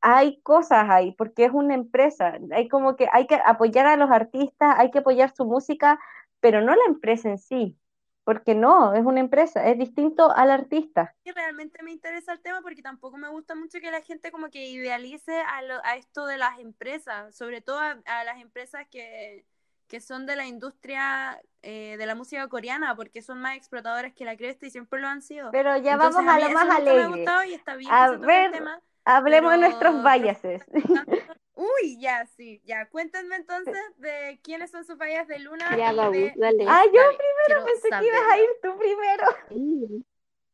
hay 0.00 0.40
cosas 0.42 0.88
ahí, 0.90 1.12
porque 1.12 1.44
es 1.46 1.52
una 1.52 1.74
empresa, 1.74 2.38
hay 2.52 2.68
como 2.68 2.96
que 2.96 3.08
hay 3.12 3.26
que 3.26 3.36
apoyar 3.44 3.86
a 3.86 3.96
los 3.96 4.10
artistas, 4.10 4.74
hay 4.78 4.90
que 4.90 5.00
apoyar 5.00 5.34
su 5.34 5.44
música, 5.46 5.98
pero 6.40 6.62
no 6.62 6.74
la 6.74 6.84
empresa 6.88 7.28
en 7.30 7.38
sí, 7.38 7.78
porque 8.26 8.56
no, 8.56 8.92
es 8.92 9.04
una 9.04 9.20
empresa, 9.20 9.64
es 9.68 9.78
distinto 9.78 10.32
al 10.34 10.50
artista. 10.50 11.14
Y 11.22 11.30
realmente 11.30 11.80
me 11.84 11.92
interesa 11.92 12.32
el 12.32 12.40
tema 12.40 12.60
porque 12.60 12.82
tampoco 12.82 13.16
me 13.16 13.28
gusta 13.28 13.54
mucho 13.54 13.78
que 13.78 13.92
la 13.92 14.00
gente 14.02 14.32
como 14.32 14.50
que 14.50 14.66
idealice 14.66 15.38
a, 15.42 15.60
a 15.84 15.94
esto 15.94 16.26
de 16.26 16.36
las 16.36 16.58
empresas, 16.58 17.36
sobre 17.36 17.60
todo 17.60 17.78
a 17.78 18.24
las 18.24 18.40
empresas 18.40 18.84
que, 18.90 19.46
que 19.86 20.00
son 20.00 20.26
de 20.26 20.34
la 20.34 20.44
industria 20.44 21.40
eh, 21.62 21.94
de 21.98 22.04
la 22.04 22.16
música 22.16 22.48
coreana, 22.48 22.96
porque 22.96 23.22
son 23.22 23.40
más 23.40 23.56
explotadores 23.56 24.12
que 24.12 24.24
la 24.24 24.36
cresta 24.36 24.66
y 24.66 24.70
siempre 24.70 25.00
lo 25.00 25.06
han 25.06 25.22
sido. 25.22 25.52
Pero 25.52 25.76
ya 25.76 25.96
vamos 25.96 26.16
a, 26.16 26.40
lo 26.40 26.50
más 26.50 26.68
alegre. 26.68 27.24
a 27.88 28.10
ver, 28.10 28.52
hablemos 29.04 29.52
de 29.52 29.58
nuestros 29.58 30.02
biases. 30.02 30.64
Uy, 31.56 31.98
ya, 31.98 32.26
sí, 32.36 32.60
ya. 32.66 32.86
Cuéntenme 32.90 33.36
entonces 33.36 33.74
de 33.96 34.38
quiénes 34.42 34.70
son 34.70 34.84
sus 34.84 34.98
biases 34.98 35.28
de 35.28 35.38
Luna. 35.38 35.74
Ya, 35.76 35.92
vamos, 35.92 36.30
dale. 36.36 36.66
Ah, 36.68 36.84
yo 36.84 37.00
primero 37.16 37.64
pensé 37.64 37.88
que 37.88 38.06
ibas 38.06 38.22
a 38.30 38.38
ir 38.38 38.48
tú 38.62 38.78
primero. 38.78 39.24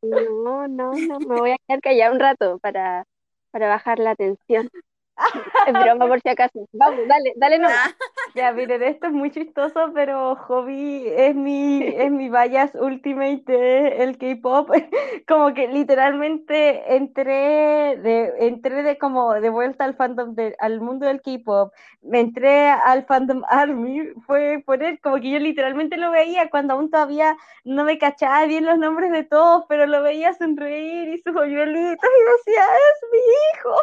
No, 0.00 0.68
no, 0.68 0.92
no, 0.92 1.18
me 1.20 1.40
voy 1.40 1.50
a 1.52 1.56
quedar 1.66 1.80
callada 1.80 2.12
un 2.12 2.20
rato 2.20 2.58
para, 2.60 3.04
para 3.50 3.68
bajar 3.68 3.98
la 3.98 4.14
tensión. 4.14 4.70
Es 5.66 5.72
broma 5.72 6.06
por 6.08 6.20
si 6.20 6.28
acaso. 6.28 6.68
Vamos, 6.72 7.00
dale, 7.08 7.32
dale 7.36 7.58
no. 7.58 7.68
Ya, 8.34 8.50
miren, 8.52 8.82
esto 8.82 9.08
es 9.08 9.12
muy 9.12 9.30
chistoso, 9.30 9.90
pero 9.92 10.36
Hobby 10.36 11.04
es 11.06 11.34
mi, 11.34 11.82
es 11.84 12.10
mi 12.10 12.30
bias 12.30 12.74
ultimate 12.74 13.52
del 13.52 14.16
K-pop. 14.16 14.70
Como 15.28 15.52
que 15.52 15.68
literalmente 15.68 16.96
entré 16.96 17.98
de, 17.98 18.32
entré 18.40 18.82
de 18.82 18.96
como 18.96 19.34
de 19.34 19.50
vuelta 19.50 19.84
al 19.84 19.96
fandom 19.96 20.34
de, 20.34 20.56
al 20.60 20.80
mundo 20.80 21.06
del 21.06 21.20
K-pop. 21.20 21.74
Me 22.00 22.20
entré 22.20 22.70
al 22.70 23.04
fandom 23.04 23.42
Army, 23.48 24.00
fue 24.26 24.62
por 24.64 24.82
él, 24.82 24.98
como 25.02 25.16
que 25.16 25.30
yo 25.30 25.38
literalmente 25.38 25.98
lo 25.98 26.10
veía 26.10 26.48
cuando 26.48 26.74
aún 26.74 26.90
todavía 26.90 27.36
no 27.64 27.84
me 27.84 27.98
cachaba 27.98 28.46
bien 28.46 28.64
los 28.64 28.78
nombres 28.78 29.12
de 29.12 29.24
todos, 29.24 29.64
pero 29.68 29.86
lo 29.86 30.02
veía 30.02 30.32
sonreír 30.32 31.08
y 31.08 31.20
sus 31.20 31.36
hoyuelitos 31.36 32.10
y 32.18 32.50
decía, 32.50 32.64
es 32.64 33.10
mi 33.12 33.18
hijo 33.18 33.76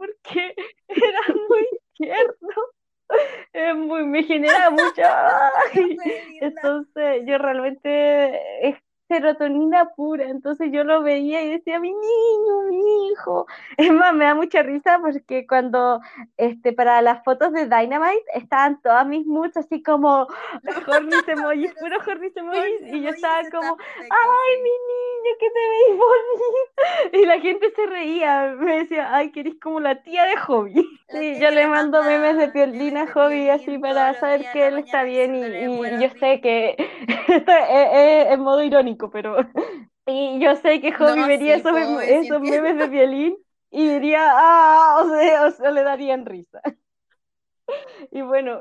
porque 0.00 0.54
era 0.88 1.20
muy 1.48 1.68
tierno. 1.94 2.54
Es 3.52 3.76
muy, 3.76 4.04
me 4.04 4.22
genera 4.22 4.70
mucho. 4.70 5.02
Entonces, 6.40 7.22
yo 7.26 7.38
realmente 7.38 8.68
es 8.68 8.76
serotonina 9.10 9.90
pura. 9.96 10.28
Entonces 10.28 10.70
yo 10.72 10.84
lo 10.84 11.02
veía 11.02 11.42
y 11.42 11.50
decía, 11.50 11.80
mi 11.80 11.90
niño, 11.90 12.62
mi 12.68 13.08
hijo. 13.08 13.46
Es 13.76 13.92
más, 13.92 14.14
me 14.14 14.24
da 14.24 14.34
mucha 14.34 14.62
risa 14.62 14.98
porque 15.00 15.46
cuando 15.46 16.00
este, 16.36 16.72
para 16.72 17.02
las 17.02 17.24
fotos 17.24 17.52
de 17.52 17.64
Dynamite 17.64 18.24
estaban 18.34 18.80
todas 18.82 19.06
mis 19.06 19.26
moods 19.26 19.56
así 19.56 19.82
como 19.82 20.28
hornis 20.86 21.26
emojis, 21.26 21.72
puro 21.80 21.96
hornis 22.06 22.36
emojis. 22.36 22.82
Y 22.92 23.02
yo 23.02 23.10
estaba 23.10 23.40
como, 23.50 23.76
ay, 23.98 24.56
mi 24.62 24.70
niño, 24.70 25.32
que 25.40 25.50
te 25.50 25.60
veis 25.70 25.98
bonito. 25.98 27.18
Y 27.18 27.26
la 27.26 27.40
gente 27.40 27.72
se 27.74 27.86
reía, 27.86 28.54
me 28.58 28.78
decía, 28.78 29.14
ay, 29.14 29.32
que 29.32 29.40
eres 29.40 29.54
como 29.60 29.80
la 29.80 30.02
tía 30.02 30.24
de 30.24 30.36
Hobby. 30.36 31.00
Sí, 31.08 31.40
yo 31.40 31.50
le 31.50 31.66
mando 31.66 32.04
memes 32.04 32.36
de 32.36 32.48
piolina 32.48 33.02
a 33.02 33.12
Hobby 33.12 33.48
así 33.48 33.78
para 33.78 34.14
saber 34.20 34.46
que 34.52 34.68
él 34.68 34.78
está 34.78 35.02
bien 35.02 35.34
y, 35.34 35.40
y, 35.40 36.00
yo 36.00 36.08
sé 36.20 36.40
que 36.40 36.76
es 37.28 37.42
en 38.32 38.40
modo 38.40 38.62
irónico 38.62 38.99
pero. 39.08 39.36
Y 40.06 40.40
yo 40.40 40.56
sé 40.56 40.80
que 40.80 40.92
Hobby 40.92 41.22
vería 41.22 41.54
esos, 41.54 41.72
memes 41.72 42.78
de 42.78 42.88
violín 42.88 43.36
y 43.70 43.86
diría, 43.86 44.26
ah, 44.32 45.02
o 45.04 45.08
sea, 45.08 45.46
o 45.46 45.50
sea, 45.52 45.70
le 45.70 45.82
darían 45.82 46.26
risa. 46.26 46.60
Y 48.10 48.22
bueno, 48.22 48.60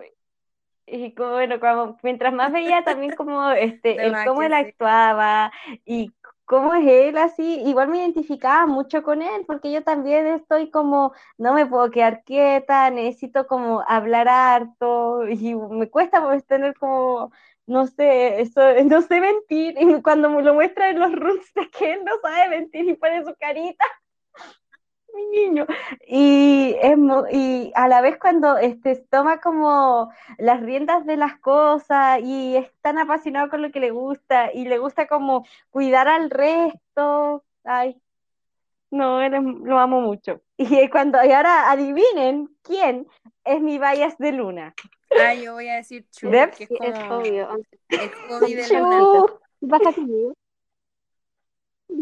y 0.86 1.16
como, 1.16 1.32
bueno, 1.32 1.60
como, 1.60 1.98
mientras 2.03 2.32
más 2.32 2.52
veía 2.52 2.84
también 2.84 3.16
como 3.16 3.49
este, 3.49 3.95
el 4.06 4.14
cómo 4.24 4.44
él 4.44 4.53
actuaba 4.53 5.52
y 5.84 6.14
cómo 6.49 6.74
es 6.74 6.88
él 6.88 7.18
así, 7.20 7.61
igual 7.66 7.90
me 7.90 7.99
identificaba 7.99 8.66
mucho 8.66 9.03
con 9.03 9.22
él, 9.22 9.45
porque 9.45 9.72
yo 9.72 9.84
también 9.84 10.26
estoy 10.26 10.72
como, 10.72 11.14
no 11.38 11.53
me 11.53 11.68
puedo 11.68 11.91
quedar 11.91 12.24
quieta, 12.24 12.90
necesito 12.90 13.45
como 13.45 13.84
hablar 13.88 14.28
harto, 14.28 15.28
y 15.28 15.53
me 15.53 15.90
cuesta 15.91 16.24
pues 16.24 16.44
tener 16.48 16.74
como 16.74 17.32
no 17.70 17.88
sé, 17.88 18.41
eso, 18.41 18.62
no 18.86 19.02
sé 19.02 19.22
mentir, 19.22 19.76
y 19.80 20.02
cuando 20.02 20.30
me 20.30 20.41
lo 20.41 20.54
muestra 20.54 20.90
en 20.90 21.00
los 21.00 21.14
roots 21.14 21.54
de 21.54 21.70
que 21.70 21.94
él 21.94 22.04
no 22.04 22.12
sabe 22.22 22.50
mentir 22.50 22.90
y 22.90 22.96
pone 22.96 23.24
su 23.24 23.36
carita, 23.40 23.86
mi 25.14 25.26
niño, 25.28 25.66
y, 26.08 26.76
es, 26.82 26.98
y 27.32 27.72
a 27.76 27.88
la 27.88 28.02
vez 28.02 28.18
cuando 28.20 28.58
este, 28.58 28.96
toma 29.10 29.40
como 29.40 30.12
las 30.38 30.62
riendas 30.62 31.06
de 31.06 31.18
las 31.18 31.40
cosas 31.40 32.20
y 32.22 32.58
es 32.58 32.72
tan 32.82 32.98
apasionado 32.98 33.50
con 33.50 33.62
lo 33.62 33.72
que 33.72 33.80
le 33.80 33.91
gusta 33.91 34.52
y 34.54 34.66
le 34.66 34.78
gusta 34.78 35.08
como 35.08 35.46
cuidar 35.72 36.08
al 36.08 36.30
resto, 36.30 37.44
ay, 37.64 38.02
no, 38.91 39.28
lo 39.30 39.80
amo 39.80 40.02
mucho. 40.02 40.41
Y 40.58 40.90
cuando, 40.90 41.24
y 41.24 41.32
ahora 41.32 41.72
adivinen 41.72 42.50
quién 42.64 43.08
es 43.46 43.62
mi 43.62 43.80
bias 43.80 44.18
de 44.18 44.32
luna. 44.32 44.74
Ah, 45.11 45.34
yo 45.34 45.53
voy 45.53 45.68
a 45.68 45.76
decir 45.76 46.06
Chu, 46.11 46.30
que 46.30 46.64
es, 46.64 46.69
como, 46.69 46.84
es 46.84 47.11
obvio. 47.11 47.49
Es 47.90 48.11
obvio 48.30 48.57
de 48.57 48.64
Chu. 48.68 49.40
Baja 49.61 49.94
conmigo. 49.94 50.34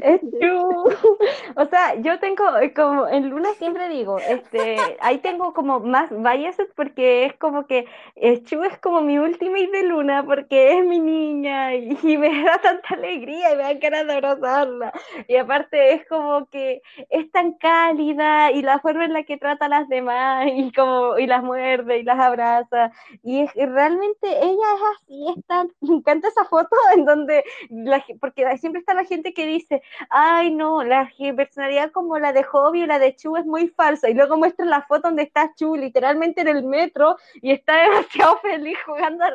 Es 0.01 0.21
O 1.55 1.65
sea, 1.65 1.95
yo 1.95 2.19
tengo 2.19 2.57
eh, 2.57 2.73
como 2.73 3.07
en 3.07 3.29
Luna 3.29 3.53
siempre 3.57 3.89
digo, 3.89 4.19
este, 4.19 4.77
ahí 4.99 5.17
tengo 5.19 5.53
como 5.53 5.79
más 5.79 6.09
biases 6.11 6.67
porque 6.75 7.25
es 7.25 7.33
como 7.35 7.65
que 7.65 7.85
eh, 8.15 8.43
Chu 8.43 8.63
es 8.63 8.77
como 8.79 9.01
mi 9.01 9.17
ultimate 9.17 9.71
de 9.71 9.83
Luna 9.83 10.23
porque 10.25 10.77
es 10.77 10.85
mi 10.85 10.99
niña 10.99 11.73
y, 11.75 12.17
me 12.17 12.43
da 12.43 12.59
tanta 12.59 12.95
alegría 12.95 13.53
y 13.53 13.55
me 13.55 13.63
da 13.63 13.73
ganas 13.73 14.07
de 14.07 14.13
abrazarla. 14.13 14.93
Y 15.27 15.35
aparte 15.37 15.93
es 15.93 16.07
como 16.07 16.47
que 16.47 16.81
es 17.09 17.31
tan 17.31 17.53
cálida 17.53 18.51
y 18.51 18.61
la 18.61 18.79
forma 18.79 19.05
en 19.05 19.13
la 19.13 19.23
que 19.23 19.37
trata 19.37 19.65
a 19.65 19.69
las 19.69 19.87
demás 19.87 20.47
y 20.53 20.71
como 20.73 21.17
y 21.17 21.27
las 21.27 21.43
muerde 21.43 21.99
y 21.99 22.03
las 22.03 22.19
abraza 22.19 22.91
y 23.23 23.41
es 23.41 23.53
realmente 23.55 24.27
ella 24.27 24.67
es 24.75 24.81
así, 24.95 25.25
es 25.35 25.45
tan, 25.45 25.69
me 25.81 25.95
encanta 25.95 26.27
esa 26.27 26.45
foto 26.45 26.75
en 26.95 27.05
donde 27.05 27.43
la, 27.69 28.03
porque 28.19 28.57
siempre 28.57 28.79
está 28.79 28.93
la 28.93 29.05
gente 29.05 29.33
que 29.33 29.45
dice 29.45 29.76
ay 30.09 30.51
no, 30.51 30.83
la 30.83 31.11
personalidad 31.35 31.91
como 31.91 32.17
la 32.19 32.33
de 32.33 32.43
Hobby 32.43 32.83
o 32.83 32.87
la 32.87 32.99
de 32.99 33.15
Chu 33.15 33.35
es 33.37 33.45
muy 33.45 33.69
falsa, 33.69 34.09
y 34.09 34.13
luego 34.13 34.37
muestra 34.37 34.65
la 34.65 34.83
foto 34.83 35.07
donde 35.07 35.23
está 35.23 35.53
Chu 35.55 35.75
literalmente 35.75 36.41
en 36.41 36.47
el 36.49 36.63
metro 36.63 37.17
y 37.41 37.51
está 37.51 37.75
demasiado 37.83 38.39
feliz 38.39 38.77
jugando 38.85 39.25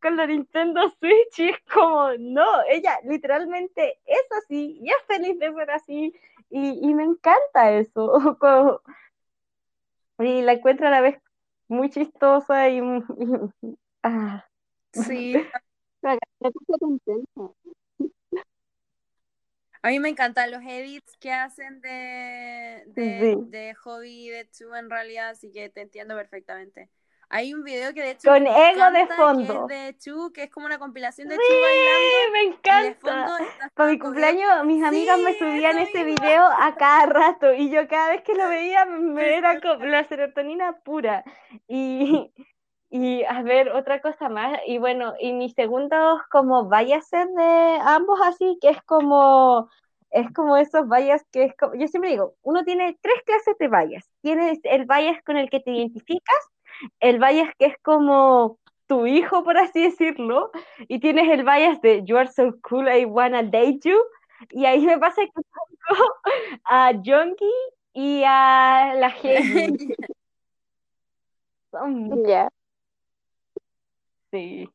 con 0.00 0.16
la 0.16 0.26
Nintendo 0.26 0.90
Switch 0.98 1.38
y 1.38 1.50
es 1.50 1.58
como, 1.72 2.10
no, 2.18 2.46
ella 2.68 2.98
literalmente 3.04 4.00
es 4.04 4.24
así 4.38 4.78
y 4.82 4.88
es 4.90 4.96
feliz 5.06 5.38
de 5.38 5.52
ser 5.52 5.70
así 5.70 6.12
y, 6.50 6.94
me 6.94 7.04
encanta 7.04 7.72
eso. 7.72 8.12
y 10.18 10.42
la 10.42 10.52
encuentro 10.52 10.86
a 10.86 10.90
la 10.90 11.00
vez 11.00 11.18
muy 11.68 11.90
chistosa 11.90 12.68
y... 12.68 12.80
ah. 14.02 14.44
Sí. 14.92 15.34
Contenta. 16.78 17.54
A 19.82 19.88
mí 19.88 19.98
me 19.98 20.08
encantan 20.08 20.52
los 20.52 20.62
edits 20.62 21.16
que 21.18 21.32
hacen 21.32 21.80
de, 21.80 22.84
de, 22.86 23.74
Hobby 23.74 24.28
y 24.28 24.30
de 24.30 24.48
Chu 24.48 24.72
en 24.76 24.88
realidad, 24.88 25.30
así 25.30 25.50
que 25.50 25.68
te 25.70 25.80
entiendo 25.80 26.14
perfectamente. 26.14 26.88
Hay 27.28 27.54
un 27.54 27.64
video 27.64 27.92
que 27.94 28.02
de 28.02 28.10
hecho. 28.10 28.28
Con 28.28 28.46
ego 28.46 28.90
de 28.92 29.06
fondo. 29.16 29.66
Que 29.66 29.88
es 29.88 29.94
de 29.94 29.98
Chu, 29.98 30.32
que 30.32 30.44
es 30.44 30.50
como 30.50 30.66
una 30.66 30.78
compilación 30.78 31.28
de 31.28 31.36
Chu 31.36 31.42
bailando. 31.42 32.32
me 32.32 32.42
encanta. 32.42 33.70
Con 33.74 33.90
mi 33.90 33.98
cumpleaños, 33.98 34.64
mis 34.66 34.84
amigas 34.84 35.18
me 35.18 35.36
subían 35.36 35.78
ese 35.78 36.04
video 36.04 36.44
a 36.44 36.76
cada 36.76 37.06
rato 37.06 37.52
y 37.52 37.70
yo 37.70 37.88
cada 37.88 38.10
vez 38.10 38.22
que 38.22 38.34
lo 38.34 38.48
veía 38.50 38.84
me 38.84 39.36
era 39.36 39.60
como 39.60 39.84
la 39.86 40.04
serotonina 40.04 40.78
pura. 40.84 41.24
Y, 41.66 42.32
y 42.94 43.24
a 43.24 43.42
ver, 43.42 43.70
otra 43.70 44.02
cosa 44.02 44.28
más. 44.28 44.60
Y 44.66 44.76
bueno, 44.76 45.14
y 45.18 45.32
mis 45.32 45.54
segundos 45.54 46.20
como 46.30 46.68
ser 47.00 47.26
de 47.28 47.78
ambos 47.86 48.20
así, 48.22 48.58
que 48.60 48.68
es 48.68 48.82
como, 48.82 49.70
es 50.10 50.30
como 50.34 50.58
esos 50.58 50.86
vallas 50.86 51.24
que 51.32 51.44
es 51.44 51.56
como, 51.56 51.74
yo 51.74 51.88
siempre 51.88 52.10
digo, 52.10 52.34
uno 52.42 52.64
tiene 52.64 52.98
tres 53.00 53.22
clases 53.24 53.56
de 53.58 53.68
vallas. 53.68 54.10
Tienes 54.20 54.60
el 54.64 54.84
vallas 54.84 55.22
con 55.24 55.38
el 55.38 55.48
que 55.48 55.60
te 55.60 55.70
identificas, 55.70 56.50
el 57.00 57.18
vallas 57.18 57.48
que 57.58 57.64
es 57.64 57.76
como 57.80 58.58
tu 58.86 59.06
hijo, 59.06 59.42
por 59.42 59.56
así 59.56 59.84
decirlo, 59.84 60.50
y 60.86 61.00
tienes 61.00 61.30
el 61.30 61.44
bias 61.44 61.80
de 61.80 62.04
You 62.04 62.18
are 62.18 62.30
so 62.30 62.54
cool, 62.60 62.86
I 62.88 63.06
wanna 63.06 63.42
date 63.42 63.80
you, 63.84 63.98
y 64.50 64.66
ahí 64.66 64.84
me 64.84 64.98
pasa 64.98 65.22
que 65.22 65.32
pongo 65.32 66.04
a 66.64 66.92
Jongi 67.02 67.54
y 67.94 68.22
a 68.26 68.92
la 68.96 69.08
Heidi. 69.08 69.96
Ya. 72.26 72.50
Sí. 74.32 74.66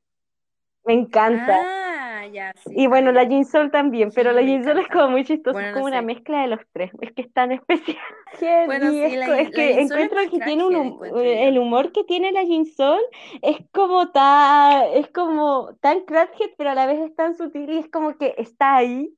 Me 0.86 0.94
encanta. 0.94 1.58
Ah, 1.60 1.97
ya, 2.26 2.54
sí. 2.56 2.74
Y 2.76 2.88
bueno, 2.88 3.12
la 3.12 3.26
Jinsol 3.26 3.70
también, 3.72 4.10
pero 4.14 4.32
la 4.32 4.42
Jinsol 4.42 4.80
es 4.80 4.88
como 4.88 5.10
muy 5.10 5.24
chistosa, 5.24 5.68
es 5.68 5.74
como 5.74 5.86
una 5.86 6.02
mezcla 6.02 6.42
de 6.42 6.48
los 6.48 6.60
tres. 6.74 6.92
Es 7.02 7.12
que 7.14 7.22
es 7.22 7.34
tan 7.34 7.52
especial. 7.54 7.98
Bueno, 8.66 8.90
sí, 8.90 9.04
es, 9.04 9.52
que 9.52 9.80
encuentro 9.82 10.20
que 10.30 10.40
tiene 10.40 10.66
un, 10.66 11.00
el 11.06 11.58
humor 11.58 11.92
que 11.92 12.04
tiene 12.04 12.32
la 12.32 12.44
Jinsol 12.44 13.00
es 13.42 13.58
como 13.72 14.12
tan, 14.12 14.84
es 14.94 15.08
como 15.10 15.76
tan 15.82 16.02
crackhead, 16.02 16.52
pero 16.58 16.72
a 16.72 16.76
la 16.76 16.86
vez 16.86 17.00
es 17.00 17.16
tan 17.16 17.36
sutil 17.36 17.70
y 17.70 17.80
es 17.80 17.90
como 17.90 18.18
que 18.18 18.36
está 18.38 18.76
ahí. 18.76 19.14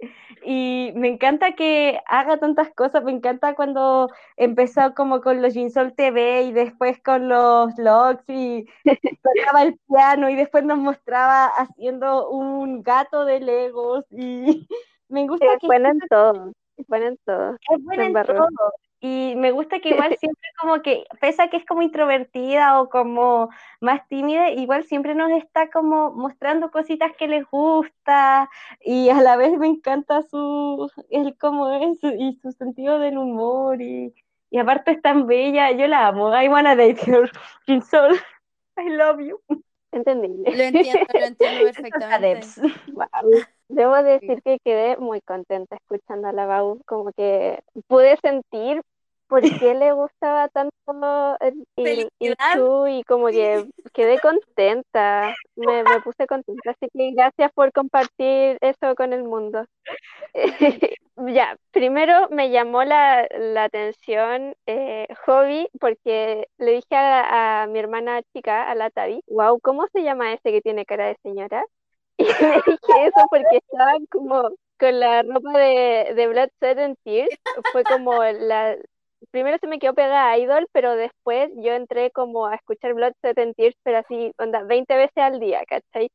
Y 0.45 0.91
me 0.95 1.09
encanta 1.09 1.53
que 1.53 1.99
haga 2.07 2.38
tantas 2.38 2.69
cosas, 2.69 3.03
me 3.03 3.11
encanta 3.11 3.55
cuando 3.55 4.09
empezó 4.38 4.93
como 4.95 5.21
con 5.21 5.41
los 5.41 5.53
Jinsol 5.53 5.93
TV 5.93 6.43
y 6.43 6.51
después 6.51 6.99
con 7.03 7.27
los 7.27 7.77
logs 7.77 8.23
y 8.27 8.65
tocaba 9.23 9.63
el 9.63 9.77
piano 9.88 10.30
y 10.30 10.35
después 10.35 10.63
nos 10.63 10.77
mostraba 10.77 11.47
haciendo 11.47 12.30
un 12.30 12.84
gato 12.89 13.25
de 13.25 13.39
Legos 13.39 14.03
y 14.11 14.67
me 15.09 15.27
gusta 15.27 15.53
es 15.53 15.59
que... 15.59 15.67
Buena 15.67 15.89
en 15.89 15.99
todo, 16.09 16.51
es 16.77 16.87
buena 16.87 17.07
en 17.07 17.17
todo. 17.23 17.57
Es 17.71 17.99
en 17.99 18.13
todo. 18.13 18.73
Y 19.01 19.33
me 19.37 19.51
gusta 19.51 19.79
que 19.79 19.89
igual 19.89 20.15
siempre 20.19 20.49
como 20.59 20.81
que, 20.81 21.05
pese 21.21 21.43
a 21.43 21.49
que 21.49 21.57
es 21.57 21.65
como 21.65 21.83
introvertida 21.83 22.81
o 22.81 22.89
como 22.89 23.49
más 23.79 24.07
tímida, 24.07 24.49
igual 24.49 24.83
siempre 24.83 25.13
nos 25.15 25.31
está 25.31 25.69
como 25.69 26.11
mostrando 26.11 26.71
cositas 26.71 27.15
que 27.15 27.27
les 27.27 27.45
gusta 27.49 28.49
y 28.81 29.09
a 29.09 29.21
la 29.21 29.37
vez 29.37 29.57
me 29.57 29.67
encanta 29.67 30.23
su, 30.23 30.91
el 31.09 31.37
cómo 31.37 31.69
es 31.69 31.99
y 32.03 32.39
su 32.41 32.51
sentido 32.51 32.99
del 32.99 33.17
humor 33.17 33.81
y, 33.81 34.13
y 34.49 34.57
aparte 34.57 34.91
es 34.91 35.01
tan 35.01 35.27
bella, 35.27 35.71
yo 35.71 35.87
la 35.87 36.07
amo, 36.07 36.33
I 36.35 36.49
wanna 36.49 36.75
date 36.75 36.99
her, 37.09 37.29
Sol, 37.83 38.17
I 38.77 38.89
love 38.89 39.19
you. 39.21 39.39
Entendible. 39.91 40.55
Lo 40.55 40.63
entiendo, 40.63 41.05
lo 41.13 41.19
entiendo 41.25 41.65
perfectamente. 41.65 42.47
Debo 43.69 43.95
decir 44.03 44.41
que 44.43 44.59
quedé 44.63 44.97
muy 44.97 45.21
contenta 45.21 45.75
escuchando 45.75 46.27
a 46.27 46.31
la 46.33 46.45
Bau, 46.45 46.81
como 46.85 47.11
que 47.13 47.59
pude 47.87 48.17
sentir 48.21 48.81
por 49.30 49.41
qué 49.41 49.76
le 49.76 49.93
gustaba 49.93 50.49
tanto 50.49 50.73
el, 51.39 51.65
el, 51.77 52.10
y 52.89 53.03
como 53.03 53.27
que 53.27 53.65
quedé 53.93 54.19
contenta, 54.19 55.35
me, 55.56 55.84
me, 55.84 56.01
puse 56.03 56.27
contenta, 56.27 56.72
así 56.72 56.89
que 56.91 57.11
gracias 57.11 57.51
por 57.53 57.72
compartir 57.72 58.57
eso 58.60 58.95
con 58.95 59.14
el 59.14 59.23
mundo. 59.23 59.65
ya, 61.27 61.57
primero 61.72 62.27
me 62.31 62.49
llamó 62.49 62.84
la, 62.84 63.27
la 63.38 63.65
atención 63.65 64.56
eh, 64.65 65.07
Hobby 65.26 65.69
porque 65.80 66.47
le 66.57 66.72
dije 66.72 66.95
a, 66.95 67.64
a, 67.64 67.68
mi 67.68 67.80
hermana 67.80 68.22
chica, 68.34 68.69
a 68.69 68.76
la 68.76 68.89
Tavi, 68.89 69.22
wow, 69.27 69.60
¿cómo 69.61 69.88
se 69.93 70.03
llama 70.03 70.34
ese 70.34 70.51
que 70.51 70.61
tiene 70.61 70.85
cara 70.85 71.07
de 71.07 71.18
señora? 71.22 71.64
Y 72.18 72.23
le 72.23 72.31
dije 72.31 73.06
eso 73.06 73.26
porque 73.30 73.57
estaban 73.57 74.06
como 74.07 74.49
con 74.80 74.99
la 74.99 75.22
ropa 75.23 75.60
de, 75.60 76.14
de 76.15 76.27
Blood, 76.27 76.49
Sweat 76.57 76.80
and 76.80 76.97
Tears, 77.03 77.30
fue 77.72 77.84
como 77.84 78.23
la, 78.23 78.77
primero 79.31 79.57
se 79.59 79.67
me 79.67 79.79
quedó 79.79 79.93
pegada 79.93 80.31
a 80.31 80.37
Idol, 80.37 80.67
pero 80.71 80.95
después 80.95 81.49
yo 81.57 81.73
entré 81.73 82.11
como 82.11 82.47
a 82.47 82.55
escuchar 82.55 82.93
Blood, 82.93 83.13
Sweat 83.21 83.37
and 83.39 83.55
Tears, 83.55 83.75
pero 83.83 83.99
así, 83.99 84.33
onda, 84.37 84.63
20 84.63 84.95
veces 84.95 85.17
al 85.17 85.39
día, 85.39 85.63
¿cachai? 85.67 86.09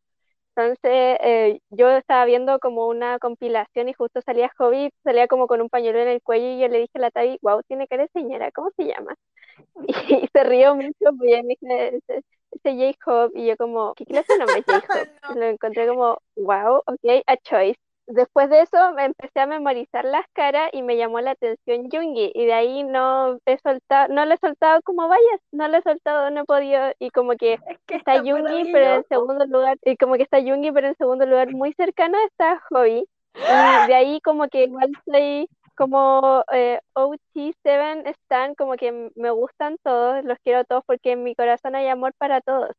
Entonces 0.57 1.19
eh, 1.21 1.61
yo 1.71 1.91
estaba 1.91 2.25
viendo 2.27 2.59
como 2.61 2.87
una 2.87 3.19
compilación 3.19 3.89
y 3.89 3.93
justo 3.93 4.21
salía 4.23 4.53
Hobby, 4.57 4.91
salía 5.03 5.27
como 5.27 5.49
con 5.49 5.61
un 5.61 5.69
pañuelo 5.69 5.99
en 6.01 6.09
el 6.09 6.23
cuello 6.23 6.47
y 6.47 6.61
yo 6.61 6.69
le 6.69 6.79
dije 6.79 6.93
a 6.95 7.01
la 7.01 7.11
Tavi, 7.11 7.39
wow, 7.43 7.63
tiene 7.67 7.89
cara 7.89 8.05
de 8.05 8.11
señora, 8.13 8.53
¿cómo 8.53 8.71
se 8.77 8.85
llama? 8.85 9.15
Y, 10.23 10.29
se 10.33 10.45
rió 10.45 10.75
mucho, 10.77 11.17
pues 11.19 11.31
ya 11.31 11.43
me 11.43 11.57
dice, 11.61 12.01
ese, 12.09 12.95
J-Hope, 12.95 13.39
y 13.39 13.47
yo 13.47 13.57
como, 13.57 13.95
¿qué 13.95 14.05
clase 14.07 14.33
de 14.33 14.39
nombre 14.39 14.59
es 14.61 14.67
J-Hope? 14.67 15.41
Lo 15.41 15.47
encontré 15.47 15.89
como, 15.89 16.19
wow, 16.37 16.83
ok, 16.87 17.23
a 17.27 17.37
choice 17.39 17.79
después 18.07 18.51
de 18.51 18.63
eso 18.63 18.93
me 18.95 19.05
empecé 19.07 19.41
a 19.41 19.47
memorizar 19.47 20.05
las 20.05 20.27
caras 20.33 20.71
y 20.73 20.83
me 20.83 20.97
llamó 20.97 21.21
la 21.21 21.33
atención 21.33 21.89
Jungi 21.91 22.31
y 22.35 22.47
de 22.47 22.53
ahí 22.53 22.85
no 22.85 23.39
he 23.47 23.59
soltado, 23.59 24.13
no 24.13 24.25
le 24.25 24.35
he 24.35 24.39
soltado 24.39 24.83
como 24.83 25.09
vayas, 25.09 25.41
no 25.53 25.69
le 25.69 25.79
he 25.79 25.83
soltado, 25.83 26.31
no 26.31 26.43
he 26.43 26.45
podido 26.45 26.93
y 26.99 27.11
como 27.11 27.33
que, 27.37 27.59
está, 27.89 28.19
Jungi 28.19 28.73
pero 28.73 28.97
en 28.97 29.05
segundo 29.09 29.47
lugar, 29.47 29.79
y 29.85 29.97
como 29.97 30.15
que 30.15 30.23
está 30.23 30.41
Jungi 30.41 30.73
pero 30.73 30.89
en 30.89 30.97
segundo 30.97 31.27
lugar 31.27 31.53
muy 31.53 31.73
cercano 31.75 32.19
está 32.27 32.61
Hobby 32.71 33.07
y 33.35 33.87
de 33.89 33.95
ahí 33.95 34.21
como 34.21 34.49
que 34.49 34.65
igual. 34.65 34.91
soy 35.05 35.49
como 35.77 36.45
eh, 36.53 36.81
OT7 36.95 38.09
están 38.09 38.55
como 38.55 38.77
que 38.77 39.11
me 39.17 39.31
gustan 39.31 39.77
todos, 39.83 40.25
los 40.25 40.39
quiero 40.45 40.65
todos 40.65 40.85
porque 40.87 41.13
en 41.13 41.25
mi 41.25 41.35
corazón 41.35 41.75
hay 41.75 41.89
amor 41.89 42.13
para 42.17 42.41
todos, 42.41 42.71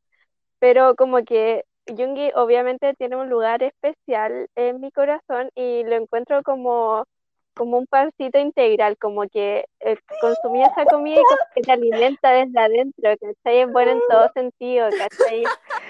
pero 0.60 0.96
como 0.96 1.24
que 1.26 1.64
Jungi 1.88 2.32
obviamente 2.36 2.94
tiene 2.96 3.16
un 3.16 3.30
lugar 3.30 3.62
especial 3.64 4.48
en 4.56 4.82
mi 4.82 4.92
corazón 4.92 5.50
y 5.56 5.84
lo 5.84 5.96
encuentro 5.96 6.42
como, 6.44 7.06
como 7.54 7.78
un 7.78 7.86
pancito 7.86 8.40
integral, 8.40 8.98
como 8.98 9.28
que 9.28 9.66
eh, 9.80 9.98
consumir 10.20 10.66
esa 10.66 10.86
comida 10.86 11.20
y 11.20 11.24
como 11.24 11.52
que 11.54 11.62
te 11.62 11.72
alimenta 11.72 12.32
desde 12.32 12.60
adentro, 12.60 13.14
¿cachai? 13.22 13.60
Es 13.60 13.72
bueno 13.72 13.92
en 13.92 14.02
todo 14.10 14.30
sentido, 14.34 14.90
¿cachai? 14.98 15.44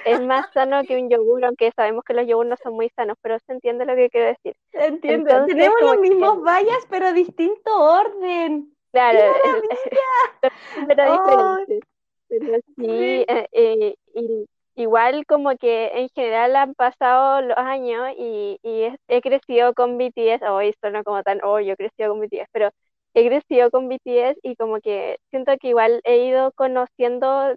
Es 0.05 0.21
más 0.21 0.51
sano 0.53 0.83
que 0.83 0.97
un 1.01 1.09
yogur, 1.09 1.45
aunque 1.45 1.71
sabemos 1.75 2.03
que 2.03 2.13
los 2.13 2.27
yogur 2.27 2.45
no 2.45 2.57
son 2.57 2.73
muy 2.73 2.89
sanos, 2.89 3.17
pero 3.21 3.37
se 3.39 3.53
entiende 3.53 3.85
lo 3.85 3.95
que 3.95 4.09
quiero 4.09 4.27
decir. 4.27 4.55
Entiendo, 4.73 5.45
tenemos 5.45 5.81
los 5.81 5.99
mismos 5.99 6.43
vallas, 6.43 6.85
pero 6.89 7.13
distinto 7.13 7.71
orden. 7.73 8.71
Claro, 8.91 9.19
pero, 10.87 11.57
diferente. 11.57 11.87
Pero 12.27 12.57
sí, 12.77 13.25
eh, 13.27 13.47
eh, 13.51 13.95
y 14.13 14.45
igual 14.75 15.25
como 15.25 15.55
que 15.57 15.87
en 15.93 16.09
general 16.09 16.55
han 16.55 16.73
pasado 16.75 17.41
los 17.41 17.57
años 17.57 18.09
y, 18.17 18.59
he, 19.07 19.21
crecido 19.21 19.73
con 19.73 19.97
BTS, 19.97 20.43
hoy 20.49 20.73
oh, 20.83 20.89
no 20.89 21.03
como 21.03 21.23
tan, 21.23 21.39
oh, 21.43 21.59
yo 21.59 21.73
he 21.73 21.77
crecido 21.77 22.11
con 22.11 22.19
BTS, 22.21 22.49
pero 22.51 22.71
he 23.13 23.27
crecido 23.27 23.71
con 23.71 23.89
BTS 23.89 24.39
y 24.43 24.55
como 24.55 24.79
que 24.81 25.17
siento 25.31 25.53
que 25.59 25.69
igual 25.69 26.01
he 26.03 26.25
ido 26.27 26.51
conociendo 26.53 27.55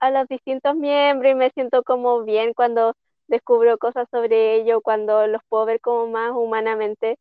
a 0.00 0.10
los 0.10 0.28
distintos 0.28 0.76
miembros 0.76 1.32
y 1.32 1.34
me 1.34 1.50
siento 1.50 1.82
como 1.82 2.22
bien 2.24 2.52
cuando 2.54 2.94
descubro 3.26 3.78
cosas 3.78 4.06
sobre 4.10 4.56
ellos, 4.56 4.80
cuando 4.82 5.26
los 5.26 5.42
puedo 5.48 5.66
ver 5.66 5.80
como 5.80 6.06
más 6.08 6.32
humanamente. 6.32 7.16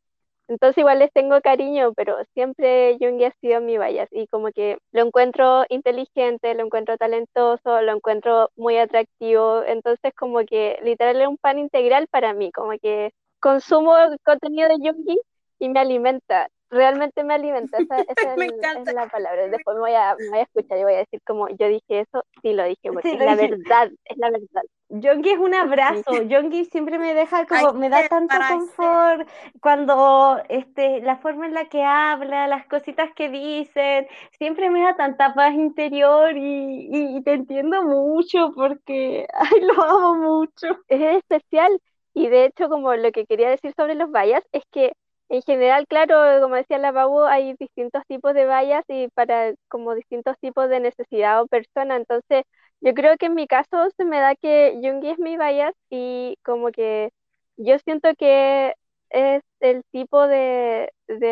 Entonces 0.48 0.78
igual 0.80 1.00
les 1.00 1.12
tengo 1.14 1.40
cariño, 1.42 1.94
pero 1.94 2.18
siempre 2.34 2.98
Jungi 3.00 3.26
ha 3.26 3.32
sido 3.42 3.62
mi 3.62 3.78
bias 3.78 4.10
y 4.12 4.28
como 4.28 4.52
que 4.52 4.78
lo 4.92 5.02
encuentro 5.06 5.66
inteligente, 5.70 6.54
lo 6.56 6.66
encuentro 6.66 6.98
talentoso, 6.98 7.82
lo 7.82 7.94
encuentro 7.94 8.50
muy 8.56 8.78
atractivo, 8.78 9.64
entonces 9.66 10.14
como 10.16 10.40
que 10.46 10.78
literal 10.84 11.22
es 11.22 11.28
un 11.28 11.38
pan 11.38 11.60
integral 11.60 12.08
para 12.10 12.34
mí, 12.34 12.52
como 12.52 12.72
que 12.82 13.12
consumo 13.40 13.96
contenido 14.26 14.68
de 14.70 14.76
Jungi 14.90 15.20
y 15.60 15.70
me 15.70 15.80
alimenta, 15.80 16.50
realmente 16.70 17.24
me 17.24 17.36
alimenta, 17.36 17.78
esa, 17.78 17.98
es, 18.88 18.94
la 18.94 19.08
palabra. 19.08 19.48
Después 19.48 19.76
me 19.76 19.82
voy, 19.82 19.94
a, 19.94 20.16
me 20.18 20.30
voy, 20.30 20.40
a, 20.40 20.44
escuchar 20.44 20.78
y 20.78 20.84
voy 20.84 20.94
a 20.94 20.98
decir 20.98 21.22
como 21.26 21.48
yo 21.50 21.68
dije 21.68 22.02
eso, 22.02 22.26
sí 22.42 22.54
lo 22.54 22.64
dije, 22.64 22.92
porque 22.92 23.14
es 23.14 23.20
la 23.20 23.36
verdad, 23.36 23.92
es 24.06 24.18
la 24.18 24.30
verdad. 24.30 24.64
Yongi 24.90 25.32
es 25.32 25.40
un 25.40 25.56
abrazo, 25.56 26.22
Yongi 26.24 26.66
siempre 26.66 27.00
me 27.00 27.16
deja 27.16 27.46
como, 27.48 27.74
me 27.74 27.90
da 27.90 28.08
tanto 28.08 28.36
confort 28.48 29.28
cuando 29.60 30.40
este, 30.50 31.02
la 31.02 31.18
forma 31.18 31.48
en 31.48 31.54
la 31.56 31.66
que 31.66 31.84
habla, 31.84 32.48
las 32.48 32.68
cositas 32.68 33.12
que 33.16 33.30
dicen, 33.30 34.08
siempre 34.38 34.70
me 34.70 34.82
da 34.82 34.96
tanta 34.96 35.34
paz 35.34 35.54
interior 35.54 36.38
y, 36.38 36.90
y, 36.92 37.22
te 37.24 37.34
entiendo 37.34 37.84
mucho 37.84 38.52
porque, 38.54 39.28
ay, 39.34 39.62
lo 39.62 39.84
amo 39.84 40.16
mucho. 40.16 40.68
Es 40.88 41.18
especial 41.18 41.80
y 42.14 42.28
de 42.28 42.46
hecho 42.46 42.70
como 42.70 42.94
lo 42.96 43.12
que 43.12 43.26
quería 43.26 43.50
decir 43.50 43.74
sobre 43.76 43.96
los 43.96 44.12
vallas 44.12 44.44
es 44.52 44.64
que 44.72 44.94
en 45.34 45.42
general, 45.42 45.88
claro, 45.88 46.42
como 46.42 46.56
decía 46.56 46.78
la 46.78 46.92
Babu, 46.92 47.24
hay 47.24 47.56
distintos 47.60 48.04
tipos 48.08 48.36
de 48.36 48.46
vallas 48.46 48.84
y 48.88 49.08
para 49.10 49.54
como 49.68 49.96
distintos 49.96 50.36
tipos 50.40 50.70
de 50.70 50.80
necesidad 50.80 51.42
o 51.42 51.48
persona. 51.48 51.96
Entonces, 51.96 52.44
yo 52.82 52.94
creo 52.94 53.18
que 53.18 53.26
en 53.28 53.34
mi 53.36 53.48
caso 53.48 53.90
se 53.98 54.06
me 54.06 54.20
da 54.20 54.36
que 54.36 54.80
Jungi 54.82 55.10
es 55.10 55.18
mi 55.20 55.38
bias 55.38 55.74
y 55.90 56.38
como 56.44 56.72
que 56.72 57.10
yo 57.58 57.80
siento 57.80 58.10
que 58.16 58.76
es 59.10 59.42
el 59.60 59.84
tipo 59.92 60.28
de, 60.28 60.92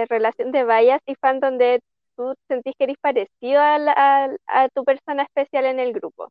relación 0.10 0.52
de 0.52 0.64
bias 0.66 1.02
y 1.06 1.14
fan 1.16 1.40
donde 1.40 1.82
tú 2.16 2.34
sentís 2.48 2.74
que 2.80 2.86
eres 2.86 2.98
parecido 3.02 3.62
a, 3.62 4.30
a, 4.48 4.70
tu 4.70 4.84
persona 4.84 5.24
especial 5.24 5.66
en 5.66 5.80
el 5.80 5.94
grupo. 5.94 6.30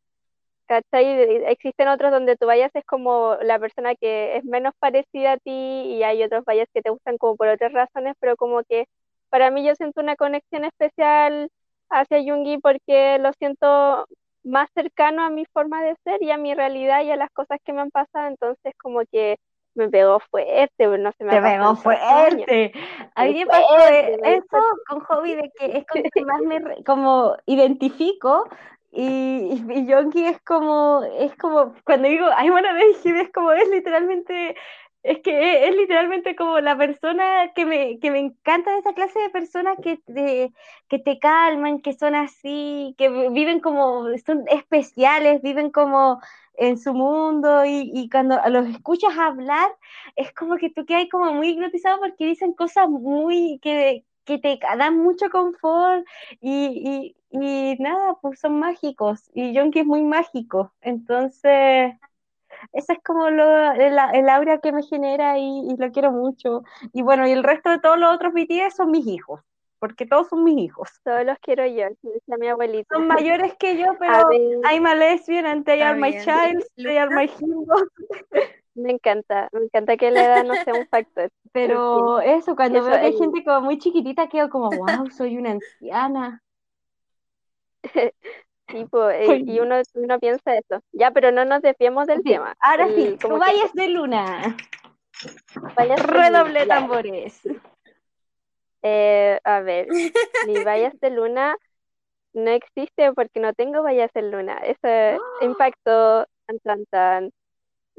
¿Cachai? 0.70 1.42
Existen 1.47 1.88
otros 1.88 2.12
donde 2.12 2.36
tú 2.36 2.47
vayas 2.47 2.70
es 2.74 2.84
como 2.84 3.34
la 3.42 3.59
persona 3.59 3.97
que 3.97 4.36
es 4.36 4.44
menos 4.44 4.72
parecida 4.78 5.32
a 5.32 5.36
ti 5.36 5.51
y 5.51 6.05
hay 6.05 6.22
otros 6.22 6.44
vayas 6.44 6.68
que 6.72 6.80
te 6.80 6.90
gustan 6.90 7.18
como 7.18 7.36
por 7.36 7.48
otras 7.48 7.72
razones, 7.72 8.14
pero 8.20 8.36
como 8.36 8.62
que 8.62 8.86
para 9.30 9.51
mí 9.51 9.66
yo 9.66 9.74
siento 9.74 10.01
una 10.01 10.14
conexión 10.14 10.64
especial 10.64 11.51
hacia 11.88 12.22
Jungi 12.22 12.59
porque 12.59 13.18
lo 13.18 13.32
siento 13.32 14.06
más 14.44 14.68
cercano 14.72 15.22
a 15.22 15.30
mi 15.30 15.44
forma 15.47 15.82
de 15.82 15.97
ser 16.05 16.22
y 16.22 16.30
a 16.30 16.36
mi 16.36 16.55
realidad 16.55 17.02
y 17.02 17.10
a 17.10 17.16
las 17.16 17.30
cosas 17.30 17.59
que 17.64 17.72
me 17.72 17.80
han 17.80 17.90
pasado, 17.90 18.28
entonces 18.28 18.72
como 18.80 19.01
que 19.10 19.38
me 19.74 19.88
pegó 19.88 20.20
fuerte, 20.20 20.86
no 20.86 21.10
se 21.18 21.24
me 21.24 21.32
Te 21.32 21.42
pegó 21.42 21.74
fuerte. 21.74 22.72
A 23.16 23.24
mí 23.24 23.34
me 23.34 23.47
pasó 23.47 23.76
eso 23.88 24.59
con 24.88 25.01
hobby 25.01 25.34
de 25.34 25.51
que 25.59 25.78
es 25.78 25.86
con 25.86 26.02
que 26.02 26.24
más 26.24 26.42
me 26.42 26.84
como 26.84 27.36
identifico 27.47 28.48
y, 28.93 29.62
y 29.73 29.87
Yonki 29.87 30.25
es 30.27 30.41
como, 30.43 31.03
es 31.19 31.35
como, 31.37 31.75
cuando 31.85 32.09
digo, 32.09 32.27
ay, 32.37 32.51
bueno, 32.51 32.69
es 32.77 33.31
como, 33.33 33.53
es 33.53 33.69
literalmente 33.69 34.57
es 35.03 35.21
que 35.21 35.67
es, 35.69 35.75
literalmente 35.77 36.37
como 36.37 36.61
la 36.61 36.77
persona 36.77 37.53
que 37.55 37.65
me, 37.65 37.99
que 38.01 38.11
me 38.11 38.19
encanta 38.19 38.71
de 38.73 38.81
esa 38.81 38.93
clase 38.95 39.19
de 39.19 39.31
personas 39.31 39.77
que 39.83 39.97
te, 39.99 40.53
que 40.89 40.99
te 40.99 41.19
calman, 41.19 41.81
que 41.81 41.95
son 41.95 42.15
así, 42.15 42.95
que 42.99 43.09
viven 43.31 43.61
como, 43.61 44.07
son 44.27 44.45
especiales, 44.49 45.41
viven 45.43 45.71
como 45.71 46.21
en 46.55 46.77
su 46.79 46.93
mundo 46.93 47.65
y, 47.65 47.91
y 47.95 48.11
cuando 48.11 48.39
los 48.51 48.69
escuchas 48.69 49.17
hablar, 49.19 49.71
es 50.17 50.33
como 50.35 50.57
que 50.57 50.69
tú 50.71 50.85
quedas 50.85 51.07
como 51.11 51.33
muy 51.33 51.51
hipnotizado 51.51 51.99
porque 52.01 52.27
dicen 52.27 52.53
cosas 52.53 52.89
muy 52.91 53.59
que, 53.62 54.05
que 54.39 54.39
te 54.39 54.59
dan 54.78 54.98
mucho 54.98 55.31
confort 55.31 56.07
y, 56.40 57.15
y, 57.31 57.36
y 57.73 57.77
nada, 57.82 58.15
pues 58.20 58.40
son 58.40 58.59
mágicos 58.59 59.31
y 59.35 59.52
Yonki 59.52 59.81
es 59.81 59.86
muy 59.86 60.02
mágico, 60.02 60.73
entonces 60.81 61.94
esa 62.73 62.93
es 62.93 62.98
como 63.02 63.31
lo, 63.31 63.73
el, 63.73 64.28
aura 64.28 64.59
que 64.59 64.73
me 64.73 64.82
genera 64.82 65.39
y, 65.39 65.77
lo 65.77 65.90
quiero 65.93 66.12
mucho. 66.12 66.62
Y 66.93 67.02
bueno, 67.02 67.27
y 67.27 67.32
el 67.32 67.43
resto 67.43 67.70
de 67.70 67.78
todos 67.78 67.98
los 67.98 68.15
otros 68.15 68.32
BTS 68.32 68.77
son 68.77 68.90
mis 68.90 69.07
hijos, 69.07 69.40
porque 69.78 70.07
todos 70.07 70.28
son 70.28 70.44
mis 70.44 70.59
hijos. 70.59 70.90
Todos 71.05 71.24
los 71.24 71.39
quiero 71.39 71.66
yo, 71.66 71.89
decía 72.02 72.36
mi 72.39 72.48
abuelita. 72.48 72.94
Son 72.94 73.07
mayores 73.07 73.55
que 73.59 73.77
yo, 73.77 73.86
pero 73.98 74.28
I'm 74.65 74.86
a 74.86 74.94
lesbian 74.94 75.47
and 75.47 75.65
they 75.65 75.82
are 75.82 75.98
my 75.98 76.12
child, 76.23 76.62
they 76.77 76.98
are 76.98 77.11
my 77.15 77.27
hero. 77.40 77.65
Me 78.74 78.92
encanta, 78.92 79.48
me 79.52 79.64
encanta 79.64 79.97
que 79.97 80.10
la 80.10 80.24
edad 80.24 80.44
no 80.44 80.55
sea 80.55 80.74
un 80.74 80.86
factor. 80.86 81.30
Pero 81.52 82.20
eso, 82.20 82.55
cuando 82.55 82.82
veo 82.82 82.92
que 82.92 83.06
hay 83.06 83.16
gente 83.16 83.44
como 83.44 83.62
muy 83.62 83.78
chiquitita, 83.78 84.28
quedo 84.28 84.48
como, 84.48 84.70
wow, 84.70 85.10
soy 85.10 85.36
una 85.36 85.52
anciana. 85.52 86.42
Tipo, 88.66 89.10
eh, 89.10 89.42
y 89.47 89.59
uno, 89.59 89.82
uno 89.94 90.20
piensa 90.20 90.55
eso. 90.55 90.80
Ya, 90.92 91.10
pero 91.10 91.32
no 91.32 91.44
nos 91.44 91.60
desviemos 91.60 92.06
del 92.06 92.22
tema. 92.22 92.55
Ahora 92.60 92.86
sí, 92.88 93.18
como 93.20 93.38
vayas 93.38 93.72
de 93.74 93.88
luna. 93.88 94.56
Redoble 95.76 96.66
tambores. 96.66 97.42
Eh, 98.82 99.38
a 99.44 99.60
ver, 99.60 99.88
mi 100.47 100.64
vallas 100.64 100.98
de 101.01 101.10
luna 101.10 101.56
no 102.32 102.51
existe 102.51 103.12
porque 103.12 103.40
no 103.40 103.52
tengo 103.52 103.82
vallas 103.82 104.10
de 104.14 104.22
luna. 104.22 104.59
Ese 104.59 105.18
impacto 105.42 106.26
tan, 106.62 106.84
tan, 106.86 107.30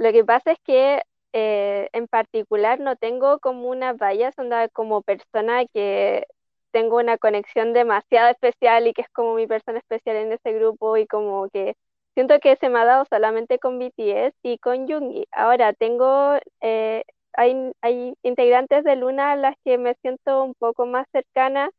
Lo 0.02 0.12
que 0.12 0.26
pasa 0.26 0.52
es 0.54 0.58
que 0.66 1.04
eh, 1.34 1.88
en 1.94 2.08
particular 2.08 2.80
no 2.80 2.96
tengo 2.96 3.38
como 3.40 3.70
una 3.70 3.94
vallas 3.94 4.34
onda 4.40 4.68
como 4.70 5.04
persona 5.04 5.66
que 5.68 6.26
tengo 6.72 6.98
una 6.98 7.18
conexión 7.20 7.74
demasiado 7.74 8.30
especial 8.32 8.88
y 8.88 8.94
que 8.94 9.04
es 9.04 9.10
como 9.10 9.36
mi 9.36 9.46
persona 9.48 9.78
especial 9.78 10.16
en 10.18 10.32
ese 10.34 10.54
grupo 10.54 10.98
y 10.98 11.06
como 11.06 11.50
que 11.50 11.76
siento 12.16 12.40
que 12.40 12.56
se 12.58 12.70
me 12.70 12.80
ha 12.80 12.86
dado 12.86 13.06
solamente 13.06 13.60
con 13.60 13.78
BTS 13.78 14.36
y 14.44 14.58
con 14.58 14.88
Jungi. 14.88 15.28
Ahora 15.32 15.74
tengo, 15.74 16.36
eh, 16.62 17.04
hay, 17.34 17.72
hay 17.82 18.16
integrantes 18.24 18.84
de 18.84 18.96
Luna 18.96 19.34
a 19.34 19.36
las 19.36 19.56
que 19.64 19.78
me 19.78 19.94
siento 20.02 20.44
un 20.44 20.56
poco 20.56 20.88
más 20.88 21.06
cercana 21.12 21.70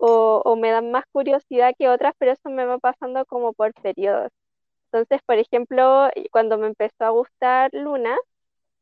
o, 0.00 0.56
me 0.56 0.70
dan 0.72 0.90
más 0.90 1.04
curiosidad 1.12 1.74
que 1.78 1.88
otras, 1.88 2.14
pero 2.18 2.32
eso 2.32 2.50
me 2.50 2.64
va 2.66 2.78
pasando 2.78 3.24
como 3.26 3.52
por 3.52 3.72
periodos. 3.74 4.30
Entonces, 4.92 5.20
por 5.26 5.36
ejemplo, 5.38 6.08
cuando 6.30 6.58
me 6.58 6.66
empezó 6.66 7.04
a 7.04 7.10
gustar 7.10 7.70
Luna, 7.72 8.16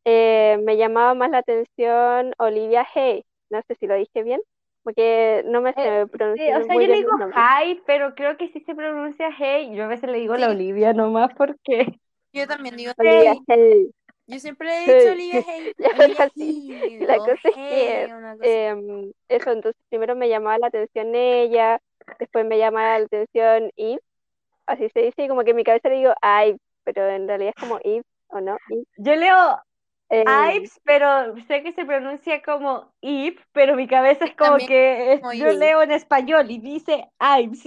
eh, 0.05 0.59
me 0.63 0.77
llamaba 0.77 1.15
más 1.15 1.31
la 1.31 1.39
atención 1.39 2.33
Olivia 2.39 2.87
Hay. 2.95 3.25
No 3.51 3.61
sé 3.67 3.75
si 3.77 3.87
lo 3.87 3.95
dije 3.95 4.23
bien 4.23 4.41
porque 4.87 5.43
no 5.47 5.63
me 5.63 5.73
sé 5.73 6.03
eh, 6.03 6.07
pronunciar. 6.07 6.63
o 6.63 6.65
sea, 6.65 6.75
yo 6.77 6.81
le 6.81 6.95
digo 6.95 7.11
Hi, 7.35 7.83
pero 7.89 8.15
creo 8.15 8.37
que 8.37 8.53
sí 8.53 8.61
se 8.61 8.73
pronuncia 8.73 9.31
Hey. 9.37 9.73
Yo 9.75 9.83
a 9.83 9.89
veces 9.89 10.09
le 10.09 10.21
digo 10.21 10.37
la 10.37 10.51
Olivia 10.51 10.93
nomás 10.93 11.35
porque. 11.37 11.99
Yo 12.33 12.47
también 12.47 12.77
digo 12.77 12.93
Olivia 12.99 13.35
Hey. 13.49 13.91
Yo 14.29 14.39
siempre 14.39 14.85
he 14.85 14.95
dicho 14.95 15.11
Olivia 15.11 15.45
Hey. 15.45 15.73
La 17.01 17.17
cosa 17.17 17.33
es 17.33 17.55
que 17.57 18.03
em, 18.43 19.13
eso, 19.29 19.51
entonces 19.51 19.83
primero 19.89 20.15
me 20.15 20.29
llamaba 20.29 20.59
la 20.59 20.69
atención 20.69 21.17
ella, 21.17 21.81
después 22.21 22.47
me 22.47 22.57
llamaba 22.57 23.01
la 23.01 23.07
atención 23.07 23.73
Eve, 23.75 24.01
así 24.67 24.89
se 24.91 25.01
dice, 25.01 25.25
y 25.25 25.29
como 25.29 25.45
que 25.45 25.51
en 25.51 25.57
mi 25.57 25.65
cabeza 25.65 25.89
le 25.89 25.97
digo 25.97 26.15
Ay, 26.21 26.57
pero 26.85 27.09
en 27.09 27.27
realidad 27.27 27.53
es 27.57 27.61
como 27.61 27.79
Eve, 27.83 28.05
¿o 28.29 28.41
no? 28.41 28.57
Yo 28.97 29.15
leo 29.17 29.61
eh, 30.09 30.25
Ives, 30.57 30.81
pero 30.85 31.35
sé 31.49 31.63
que 31.63 31.73
se 31.73 31.85
pronuncia 31.85 32.41
como 32.43 32.93
Ip, 33.01 33.41
pero 33.53 33.75
mi 33.75 33.89
cabeza 33.89 34.25
es 34.25 34.37
como 34.37 34.57
que 34.59 35.21
yo 35.37 35.53
leo 35.53 35.83
en 35.83 35.91
español 35.91 36.51
y 36.51 36.59
dice 36.59 37.09
Ives. 37.21 37.65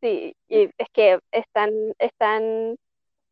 Sí, 0.00 0.34
y 0.48 0.70
es 0.78 0.88
que 0.94 1.18
están, 1.30 1.70
están, 1.98 2.76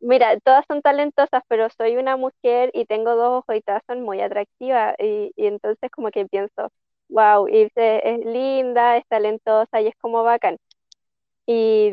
mira, 0.01 0.39
todas 0.41 0.65
son 0.69 0.83
talentosas, 0.83 1.43
pero 1.49 1.69
soy 1.71 1.97
una 1.97 2.17
mujer 2.17 2.71
y 2.75 2.85
tengo 2.85 3.17
dos 3.17 3.39
ojos 3.39 3.57
y 3.57 3.63
todas 3.63 3.83
son 3.87 4.03
muy 4.03 4.21
atractivas 4.21 4.95
y, 4.99 5.33
y 5.35 5.47
entonces 5.47 5.91
como 5.91 6.11
que 6.11 6.27
pienso, 6.27 6.71
wow, 7.09 7.49
Ives 7.49 7.73
es, 7.75 8.25
linda, 8.27 8.99
es 8.99 9.05
talentosa 9.09 9.81
y 9.81 9.89
es 9.89 9.97
como 9.97 10.23
bacán. 10.23 10.59
Y, 11.47 11.91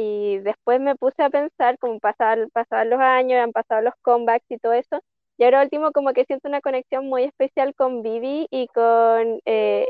y 0.00 0.38
después 0.38 0.80
me 0.80 0.96
puse 0.96 1.22
a 1.22 1.28
pensar, 1.28 1.78
como 1.78 2.00
pasaban, 2.00 2.48
pasaban 2.52 2.88
los 2.88 3.00
años, 3.00 3.38
han 3.42 3.52
pasado 3.52 3.82
los 3.82 3.92
comebacks 4.00 4.46
y 4.48 4.56
todo 4.56 4.72
eso, 4.72 5.02
y 5.36 5.44
ahora 5.44 5.62
último 5.62 5.92
como 5.92 6.14
que 6.14 6.24
siento 6.24 6.48
una 6.48 6.62
conexión 6.62 7.06
muy 7.06 7.24
especial 7.24 7.74
con 7.74 8.02
Vivi 8.02 8.46
y 8.50 8.66
con 8.68 9.40
eh, 9.44 9.86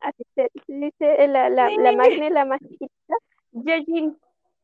así 0.00 0.22
se, 0.36 0.50
dice 0.68 1.26
la, 1.26 1.48
la, 1.50 1.70
la 1.70 1.92
Magne, 1.92 2.30
la 2.30 2.44
más 2.44 2.60
chiquita. 2.60 3.14
Yojin. 3.50 4.16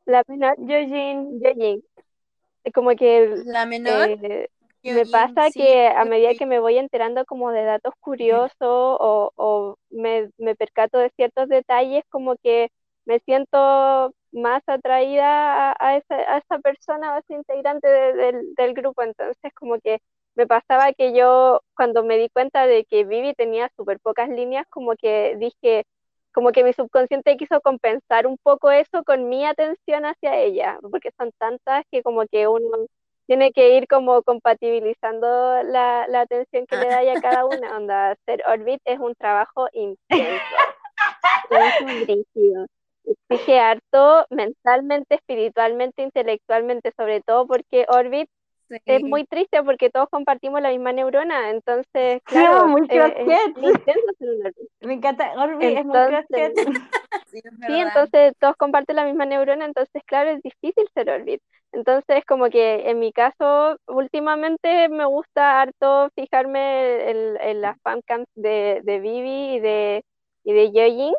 La 0.05 0.22
menor. 0.28 0.55
Yojin. 0.59 1.40
Yojin. 1.40 1.82
Como 2.72 2.90
que... 2.90 3.34
La 3.44 3.66
menor. 3.66 4.10
Eh, 4.10 4.48
me 4.84 5.06
pasa 5.06 5.51
que 5.52 5.89
a 5.89 6.05
medida 6.05 6.34
que 6.34 6.47
me 6.47 6.59
voy 6.60 6.78
enterando 6.78 7.24
como 7.24 7.51
de 7.51 7.64
datos 7.64 7.94
curiosos 8.01 8.52
o, 8.60 9.32
o 9.36 9.76
me, 9.90 10.30
me 10.39 10.55
percato 10.55 10.98
de 10.98 11.10
ciertos 11.16 11.48
detalles, 11.48 12.05
como 12.10 12.36
que 12.36 12.70
me 13.05 13.20
siento 13.20 14.12
más 14.32 14.62
atraída 14.66 15.74
a, 15.78 15.96
esa, 15.96 16.14
a 16.14 16.38
esa 16.38 16.59
persona, 16.59 17.14
a 17.14 17.18
ese 17.20 17.34
integrante 17.34 17.88
del 17.88 18.74
grupo. 18.74 19.02
Entonces, 19.02 19.52
como 19.54 19.78
que 19.80 20.00
me 20.34 20.46
pasaba 20.46 20.92
que 20.92 21.12
yo, 21.14 21.60
cuando 21.76 22.04
me 22.04 22.16
di 22.18 22.28
cuenta 22.30 22.66
de 22.66 22.84
que 22.84 23.04
Vivi 23.04 23.34
tenía 23.34 23.70
súper 23.76 24.00
pocas 24.00 24.28
líneas, 24.28 24.66
como 24.70 24.94
que 24.96 25.36
dije, 25.38 25.84
como 26.32 26.50
que 26.52 26.64
mi 26.64 26.72
subconsciente 26.72 27.36
quiso 27.36 27.60
compensar 27.60 28.26
un 28.26 28.38
poco 28.38 28.70
eso 28.70 29.04
con 29.04 29.28
mi 29.28 29.44
atención 29.44 30.04
hacia 30.06 30.38
ella, 30.38 30.78
porque 30.90 31.10
son 31.18 31.30
tantas 31.38 31.84
que 31.90 32.02
como 32.02 32.26
que 32.26 32.48
uno 32.48 32.86
tiene 33.26 33.52
que 33.52 33.76
ir 33.76 33.86
como 33.88 34.22
compatibilizando 34.22 35.62
la, 35.62 36.06
la 36.09 36.22
atención 36.22 36.66
que 36.66 36.76
le 36.76 36.86
da 36.86 37.00
a 37.00 37.20
cada 37.20 37.46
una. 37.46 37.76
Onda, 37.76 38.10
hacer 38.10 38.42
Orbit 38.46 38.80
es 38.84 38.98
un 38.98 39.14
trabajo 39.14 39.68
intenso. 39.72 40.56
es 41.50 41.80
un 41.82 42.06
exige 43.04 43.58
harto 43.58 44.26
mentalmente, 44.30 45.16
espiritualmente, 45.16 46.02
intelectualmente, 46.02 46.92
sobre 46.96 47.20
todo 47.20 47.46
porque 47.46 47.86
Orbit 47.88 48.28
es 48.86 49.02
muy 49.02 49.24
triste 49.24 49.62
porque 49.62 49.90
todos 49.90 50.08
compartimos 50.08 50.62
la 50.62 50.70
misma 50.70 50.92
neurona, 50.92 51.50
entonces, 51.50 52.22
claro, 52.24 52.68
muy 52.68 52.88
Me 54.80 54.94
encanta, 54.94 55.32
Orbit 55.36 55.78
es 55.78 55.84
muy 55.84 55.98
sí, 57.26 57.40
sí, 57.66 57.80
entonces 57.80 58.34
todos 58.38 58.56
comparten 58.56 58.96
la 58.96 59.04
misma 59.04 59.26
neurona, 59.26 59.64
entonces, 59.64 60.02
claro, 60.06 60.30
es 60.30 60.42
difícil 60.42 60.88
ser 60.94 61.10
Orbit. 61.10 61.42
Entonces, 61.72 62.22
como 62.26 62.50
que 62.50 62.90
en 62.90 62.98
mi 62.98 63.12
caso, 63.12 63.78
últimamente 63.86 64.90
me 64.90 65.06
gusta 65.06 65.62
harto 65.62 66.10
fijarme 66.14 67.10
en, 67.10 67.60
las 67.62 67.80
fancams 67.80 68.26
de, 68.34 68.80
de 68.84 69.00
Vivi 69.00 69.54
y 69.54 69.60
de, 69.60 70.04
y 70.44 70.52
de 70.52 70.72
Yojin. 70.72 71.14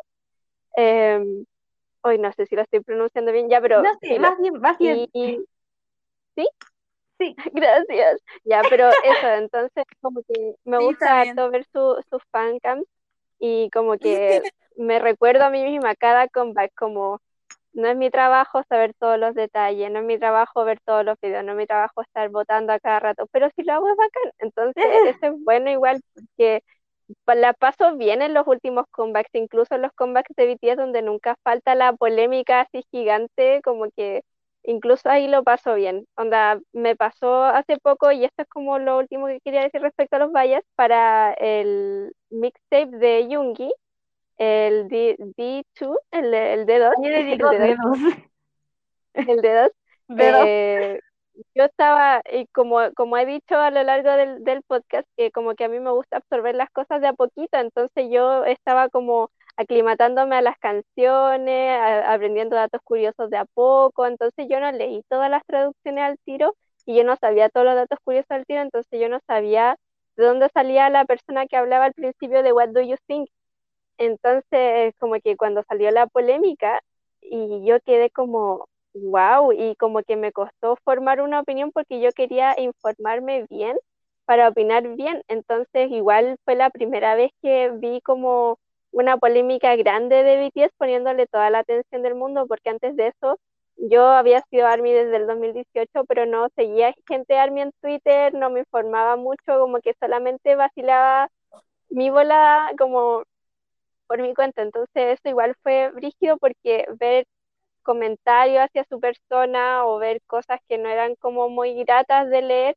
Em, 0.76 1.44
hoy 2.04 2.18
no 2.18 2.32
sé 2.32 2.46
si 2.46 2.54
lo 2.54 2.62
estoy 2.62 2.80
pronunciando 2.80 3.32
bien 3.32 3.48
ya, 3.48 3.60
pero... 3.60 3.82
No 3.82 3.94
sé, 4.00 4.18
más 4.18 4.38
bien, 4.38 4.60
más 4.60 4.78
bien. 4.78 5.08
¿Sí? 5.12 6.48
Sí. 7.18 7.34
Gracias. 7.52 8.20
Ya, 8.44 8.62
pero 8.68 8.88
eso, 8.88 8.94
entonces 9.38 9.84
como 10.00 10.22
que 10.22 10.54
me 10.64 10.78
gusta 10.78 11.24
ver 11.48 11.64
su, 11.72 12.02
sus 12.10 12.22
fancams 12.30 12.84
y 13.38 13.70
como 13.70 13.98
que 13.98 14.42
me 14.76 14.98
recuerdo 14.98 15.44
a 15.44 15.50
mí 15.50 15.64
misma 15.64 15.94
cada 15.94 16.28
comeback 16.28 16.72
como 16.74 17.20
no 17.72 17.88
es 17.88 17.96
mi 17.96 18.08
trabajo 18.08 18.62
saber 18.68 18.94
todos 18.94 19.18
los 19.18 19.34
detalles, 19.34 19.90
no 19.90 19.98
es 19.98 20.04
mi 20.04 20.16
trabajo 20.16 20.64
ver 20.64 20.78
todos 20.84 21.04
los 21.04 21.18
videos, 21.20 21.44
no 21.44 21.52
es 21.52 21.58
mi 21.58 21.66
trabajo 21.66 22.02
estar 22.02 22.28
votando 22.28 22.72
a 22.72 22.78
cada 22.78 23.00
rato, 23.00 23.26
pero 23.32 23.50
si 23.56 23.64
lo 23.64 23.72
hago 23.72 23.88
es 23.88 23.96
bacán. 23.96 24.32
Entonces, 24.38 24.84
eso 25.06 25.26
es 25.26 25.44
bueno 25.44 25.70
igual 25.70 26.00
porque 26.14 26.62
la 27.26 27.52
paso 27.52 27.96
bien 27.96 28.22
en 28.22 28.34
los 28.34 28.46
últimos 28.46 28.86
comebacks, 28.90 29.30
incluso 29.34 29.74
en 29.74 29.82
los 29.82 29.92
comebacks 29.92 30.34
de 30.36 30.46
BTS 30.54 30.76
donde 30.76 31.02
nunca 31.02 31.36
falta 31.42 31.74
la 31.74 31.92
polémica 31.92 32.62
así 32.62 32.84
gigante, 32.90 33.60
como 33.62 33.90
que 33.90 34.22
incluso 34.62 35.08
ahí 35.08 35.28
lo 35.28 35.44
paso 35.44 35.74
bien. 35.74 36.06
Onda, 36.16 36.60
me 36.72 36.96
pasó 36.96 37.44
hace 37.44 37.78
poco, 37.78 38.10
y 38.12 38.24
esto 38.24 38.42
es 38.42 38.48
como 38.48 38.78
lo 38.78 38.98
último 38.98 39.26
que 39.26 39.40
quería 39.40 39.62
decir 39.62 39.80
respecto 39.82 40.16
a 40.16 40.20
los 40.20 40.32
vallas, 40.32 40.62
para 40.74 41.32
el 41.34 42.12
mixtape 42.30 42.96
de 42.96 43.28
Yoongi, 43.28 43.72
el 44.38 44.88
D, 44.88 45.16
2 45.18 45.96
el, 46.10 46.34
el 46.34 46.66
D2. 46.66 46.92
el 47.14 47.28
D2. 47.38 48.18
El 49.14 49.38
D2. 49.40 49.70
Eh, 50.16 51.00
yo 51.54 51.64
estaba, 51.64 52.22
y 52.32 52.46
como, 52.48 52.78
como 52.94 53.16
he 53.16 53.26
dicho 53.26 53.56
a 53.56 53.70
lo 53.70 53.82
largo 53.82 54.10
del, 54.12 54.44
del 54.44 54.62
podcast, 54.62 55.08
que 55.16 55.30
como 55.30 55.54
que 55.54 55.64
a 55.64 55.68
mí 55.68 55.80
me 55.80 55.90
gusta 55.90 56.18
absorber 56.18 56.54
las 56.54 56.70
cosas 56.70 57.00
de 57.00 57.08
a 57.08 57.12
poquito, 57.12 57.58
entonces 57.58 58.08
yo 58.10 58.44
estaba 58.44 58.88
como 58.88 59.30
aclimatándome 59.56 60.36
a 60.36 60.42
las 60.42 60.58
canciones, 60.58 61.80
aprendiendo 62.06 62.56
datos 62.56 62.80
curiosos 62.84 63.30
de 63.30 63.36
a 63.38 63.44
poco, 63.46 64.06
entonces 64.06 64.46
yo 64.48 64.60
no 64.60 64.70
leí 64.72 65.02
todas 65.08 65.30
las 65.30 65.44
traducciones 65.46 66.04
al 66.04 66.18
tiro 66.24 66.54
y 66.86 66.96
yo 66.96 67.04
no 67.04 67.16
sabía 67.16 67.48
todos 67.48 67.66
los 67.66 67.76
datos 67.76 67.98
curiosos 68.04 68.30
al 68.30 68.44
tiro, 68.46 68.62
entonces 68.62 69.00
yo 69.00 69.08
no 69.08 69.20
sabía 69.26 69.76
de 70.16 70.24
dónde 70.24 70.48
salía 70.54 70.90
la 70.90 71.04
persona 71.04 71.46
que 71.46 71.56
hablaba 71.56 71.86
al 71.86 71.94
principio 71.94 72.42
de 72.42 72.52
What 72.52 72.70
Do 72.70 72.80
You 72.82 72.96
Think. 73.06 73.28
Entonces, 73.98 74.94
como 74.98 75.14
que 75.20 75.36
cuando 75.36 75.62
salió 75.68 75.90
la 75.90 76.06
polémica 76.06 76.80
y 77.20 77.64
yo 77.66 77.80
quedé 77.80 78.10
como, 78.10 78.66
wow, 78.94 79.52
y 79.52 79.76
como 79.76 80.02
que 80.02 80.16
me 80.16 80.32
costó 80.32 80.76
formar 80.84 81.20
una 81.20 81.40
opinión 81.40 81.72
porque 81.72 82.00
yo 82.00 82.10
quería 82.12 82.54
informarme 82.58 83.46
bien 83.50 83.76
para 84.24 84.48
opinar 84.48 84.96
bien. 84.96 85.22
Entonces, 85.28 85.90
igual 85.90 86.36
fue 86.44 86.54
la 86.56 86.70
primera 86.70 87.14
vez 87.14 87.30
que 87.42 87.70
vi 87.74 88.00
como 88.02 88.58
una 88.92 89.16
polémica 89.18 89.76
grande 89.76 90.22
de 90.22 90.36
BTS 90.38 90.74
poniéndole 90.78 91.26
toda 91.26 91.50
la 91.50 91.60
atención 91.60 92.02
del 92.02 92.14
mundo, 92.14 92.46
porque 92.46 92.70
antes 92.70 92.96
de 92.96 93.08
eso 93.08 93.38
yo 93.76 94.04
había 94.06 94.42
sido 94.50 94.66
ARMY 94.68 94.92
desde 94.92 95.16
el 95.16 95.26
2018, 95.26 96.04
pero 96.06 96.26
no 96.26 96.48
seguía 96.56 96.94
gente 97.08 97.36
ARMY 97.38 97.62
en 97.62 97.72
Twitter, 97.80 98.32
no 98.34 98.50
me 98.50 98.60
informaba 98.60 99.16
mucho, 99.16 99.58
como 99.58 99.80
que 99.80 99.94
solamente 100.00 100.54
vacilaba 100.56 101.28
mi 101.90 102.10
bola 102.10 102.72
como 102.78 103.24
por 104.06 104.20
mi 104.22 104.34
cuenta. 104.34 104.62
Entonces 104.62 105.18
eso 105.18 105.28
igual 105.28 105.54
fue 105.62 105.90
brígido 105.90 106.36
porque 106.38 106.86
ver 106.98 107.26
comentarios 107.84 108.64
hacia 108.64 108.84
su 108.90 109.00
persona 109.00 109.86
o 109.86 109.98
ver 109.98 110.20
cosas 110.26 110.60
que 110.68 110.78
no 110.78 110.88
eran 110.88 111.14
como 111.16 111.48
muy 111.48 111.74
gratas 111.84 112.30
de 112.30 112.42
leer, 112.42 112.76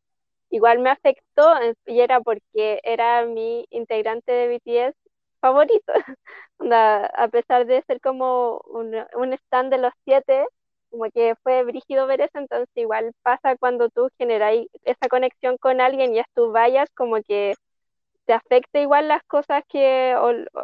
igual 0.51 0.79
me 0.79 0.89
afectó 0.91 1.53
y 1.85 2.01
era 2.01 2.21
porque 2.21 2.79
era 2.83 3.25
mi 3.25 3.65
integrante 3.71 4.31
de 4.31 4.47
BTS 4.49 4.97
favorito. 5.41 5.93
a 6.59 7.27
pesar 7.29 7.65
de 7.65 7.83
ser 7.83 8.01
como 8.01 8.59
un, 8.65 9.33
stand 9.33 9.71
de 9.71 9.77
los 9.79 9.93
siete, 10.05 10.45
como 10.89 11.05
que 11.11 11.35
fue 11.43 11.63
brígido 11.63 12.07
ver 12.07 12.21
eso, 12.21 12.37
entonces 12.39 12.69
igual 12.75 13.13
pasa 13.23 13.57
cuando 13.57 13.89
tú 13.89 14.09
generas 14.17 14.55
esa 14.83 15.07
conexión 15.09 15.57
con 15.57 15.81
alguien 15.81 16.15
y 16.15 16.19
es 16.19 16.25
tú 16.33 16.51
vayas, 16.51 16.89
como 16.95 17.21
que 17.23 17.55
te 18.27 18.33
afecta 18.33 18.79
igual 18.79 19.07
las 19.07 19.23
cosas 19.23 19.63
que, 19.69 20.13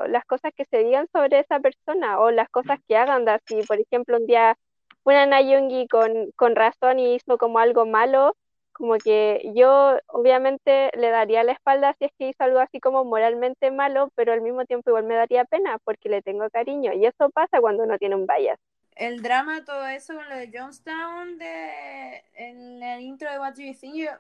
las 0.10 0.26
cosas 0.26 0.52
que 0.56 0.66
se 0.66 0.80
digan 0.80 1.08
sobre 1.14 1.40
esa 1.40 1.62
persona, 1.62 2.20
o 2.20 2.30
las 2.30 2.50
cosas 2.50 2.78
que 2.88 2.98
hagan, 2.98 3.26
si 3.48 3.64
por 3.64 3.80
ejemplo 3.80 4.18
un 4.18 4.28
día 4.28 4.58
una 5.06 5.26
Nayungi 5.26 5.88
con, 5.88 6.32
con 6.36 6.56
razón 6.56 7.00
y 7.00 7.16
hizo 7.16 7.38
como 7.38 7.60
algo 7.60 7.86
malo, 7.86 8.36
como 8.74 8.98
que 8.98 9.52
yo 9.56 9.98
obviamente 10.08 10.92
le 10.98 11.10
daría 11.10 11.44
la 11.44 11.54
espalda 11.54 11.96
si 11.98 12.06
es 12.06 12.12
que 12.18 12.30
hizo 12.30 12.44
algo 12.44 12.60
así 12.60 12.82
como 12.82 13.06
moralmente 13.06 13.72
malo, 13.72 14.10
pero 14.16 14.34
al 14.34 14.42
mismo 14.42 14.66
tiempo 14.66 14.90
igual 14.90 15.06
me 15.06 15.16
daría 15.16 15.46
pena 15.46 15.78
porque 15.86 16.10
le 16.10 16.22
tengo 16.22 16.50
cariño. 16.50 16.92
Y 16.94 17.06
eso 17.06 17.30
pasa 17.30 17.62
cuando 17.62 17.84
uno 17.84 17.98
tiene 17.98 18.16
un 18.16 18.28
bias. 18.28 18.60
El 18.96 19.22
drama, 19.22 19.64
todo 19.64 19.88
eso 19.88 20.16
con 20.16 20.28
lo 20.28 20.36
de 20.36 20.52
Jonestown 20.54 21.38
de, 21.38 22.24
en 22.34 22.84
el 22.84 23.02
intro 23.02 23.32
de 23.32 23.40
What 23.40 23.54
Do 23.54 23.62
You 23.62 23.74
Think, 23.74 23.96
yo 23.96 24.12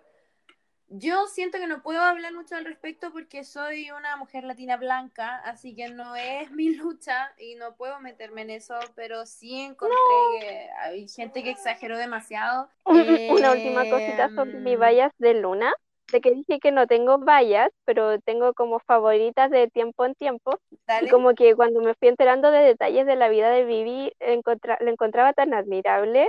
siento 1.27 1.57
que 1.57 1.67
no 1.67 1.81
puedo 1.81 2.01
hablar 2.01 2.33
mucho 2.33 2.55
al 2.55 2.65
respecto 2.65 3.11
porque 3.11 3.43
soy 3.43 3.91
una 3.91 4.15
mujer 4.17 4.43
latina 4.43 4.77
blanca, 4.77 5.37
así 5.37 5.75
que 5.75 5.89
no 5.89 6.15
es 6.15 6.51
mi 6.51 6.75
lucha 6.75 7.33
y 7.37 7.55
no 7.55 7.75
puedo 7.75 7.99
meterme 7.99 8.41
en 8.43 8.51
eso, 8.51 8.75
pero 8.95 9.25
sí 9.25 9.61
encontré 9.61 9.97
que 10.39 10.69
hay 10.79 11.07
gente 11.07 11.43
que 11.43 11.51
exageró 11.51 11.97
demasiado. 11.97 12.69
Una 12.85 13.51
última 13.51 13.89
cosita 13.89 14.29
sobre 14.35 14.59
mi 14.59 14.73
em, 14.73 14.79
vallas 14.79 15.11
de 15.17 15.33
luna, 15.35 15.73
de 16.11 16.21
que 16.21 16.31
dije 16.31 16.59
que 16.59 16.71
no 16.71 16.85
tengo 16.85 17.17
vallas, 17.17 17.69
pero 17.85 18.19
tengo 18.19 18.53
como 18.53 18.79
favoritas 18.79 19.49
de 19.49 19.67
tiempo 19.69 20.05
en 20.05 20.13
tiempo. 20.15 20.59
Y 21.01 21.09
como 21.09 21.33
que 21.33 21.55
cuando 21.55 21.81
me 21.81 21.95
fui 21.95 22.09
enterando 22.09 22.51
de 22.51 22.59
detalles 22.59 23.05
de 23.05 23.15
la 23.15 23.29
vida 23.29 23.49
de 23.49 23.65
Vivi, 23.65 24.11
lo 24.19 24.91
encontraba 24.91 25.33
tan 25.33 25.53
admirable 25.53 26.27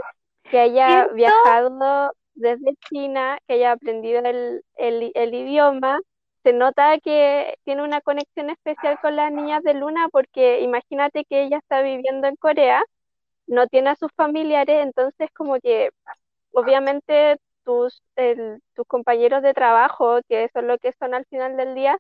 que 0.51 0.59
haya 0.59 1.09
viajado 1.09 2.13
desde 2.35 2.75
China, 2.89 3.39
que 3.47 3.55
haya 3.55 3.73
aprendido 3.73 4.21
el, 4.25 4.63
el, 4.77 5.35
idioma, 5.35 6.01
se 6.43 6.53
nota 6.53 6.99
que 6.99 7.55
tiene 7.65 7.83
una 7.83 8.01
conexión 8.01 8.51
especial 8.51 8.99
con 9.01 9.17
las 9.17 9.33
niñas 9.33 9.63
de 9.63 9.75
Luna 9.75 10.09
porque 10.11 10.61
imagínate 10.61 11.25
que 11.25 11.45
ella 11.45 11.59
está 11.59 11.83
viviendo 11.83 12.27
en 12.29 12.37
Corea, 12.37 12.83
no 13.47 13.67
tiene 13.67 13.91
a 13.91 13.97
sus 13.97 14.11
familiares, 14.17 14.83
entonces 14.83 15.29
como 15.35 15.59
que 15.61 15.91
obviamente 16.53 17.37
tus, 17.65 18.03
tus 18.75 18.87
compañeros 18.87 19.43
de 19.43 19.55
trabajo, 19.55 20.21
que 20.29 20.45
es 20.45 20.51
lo 20.55 20.79
que 20.79 20.93
son 20.93 21.15
al 21.15 21.25
final 21.27 21.57
del 21.57 21.75
día, 21.75 21.99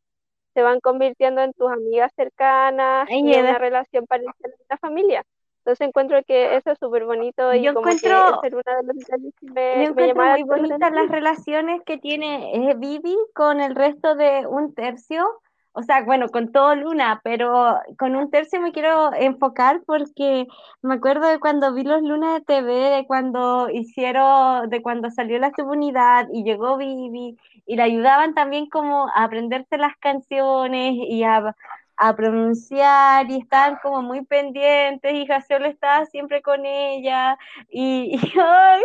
se 0.55 0.63
van 0.63 0.81
convirtiendo 0.81 1.43
en 1.43 1.53
tus 1.53 1.71
amigas 1.71 2.13
cercanas 2.15 3.09
y 3.11 3.33
en 3.35 3.41
una 3.41 3.59
relación 3.59 4.07
parecida 4.07 4.49
a 4.49 4.75
la 4.75 4.79
familia. 4.79 5.25
Entonces 5.65 5.89
encuentro 5.89 6.23
que 6.25 6.57
eso 6.57 6.73
es 6.73 6.79
súper 6.79 7.07
bonito 7.07 7.55
y 7.55 7.63
yo 7.63 7.73
como 7.73 7.89
encuentro, 7.89 8.43
que 8.43 8.49
es 8.49 8.53
una 8.53 8.77
de 8.77 8.83
las 8.83 9.07
que 9.07 9.47
me, 9.51 9.91
me 9.93 10.13
muy 10.13 10.43
bonitas 10.43 10.93
las 10.93 11.09
relaciones 11.09 11.81
que 11.87 11.97
tiene 11.97 12.55
eh, 12.55 12.75
Vivi 12.77 13.17
con 13.35 13.63
el 13.63 13.75
resto 13.75 14.15
de 14.15 14.47
un 14.47 14.75
tercio, 14.75 15.25
o 15.73 15.83
sea, 15.83 16.05
bueno, 16.05 16.29
con 16.29 16.53
todo 16.53 16.75
Luna, 16.75 17.23
pero 17.25 17.81
con 17.99 18.15
un 18.15 18.31
tercio 18.31 18.61
me 18.61 18.73
quiero 18.73 19.15
enfocar 19.15 19.81
porque 19.87 20.47
me 20.83 20.97
acuerdo 20.97 21.29
de 21.29 21.41
cuando 21.41 21.73
vi 21.73 21.83
los 21.83 22.03
Lunas 22.03 22.41
de 22.41 22.45
TV, 22.45 22.75
de 22.97 23.07
cuando 23.07 23.71
hicieron, 23.71 24.69
de 24.69 24.83
cuando 24.83 25.11
salió 25.11 25.39
la 25.39 25.51
subunidad 25.57 26.29
y 26.31 26.45
llegó 26.45 26.77
Vivi 26.77 27.39
y 27.65 27.77
le 27.77 27.83
ayudaban 27.83 28.35
también 28.35 28.69
como 28.69 29.09
a 29.09 29.25
aprenderse 29.25 29.79
las 29.79 29.97
canciones 29.97 30.93
y 30.95 31.23
a 31.25 31.57
a 31.97 32.15
pronunciar 32.15 33.31
y 33.31 33.39
estaban 33.39 33.79
como 33.83 34.03
muy 34.03 34.25
pendientes 34.25 35.13
y 35.13 35.27
Jasol 35.27 35.67
estaba 35.67 36.07
siempre 36.07 36.43
con 36.43 36.67
ella 36.67 37.39
y, 37.69 38.17
y 38.17 38.19
ay, 38.41 38.83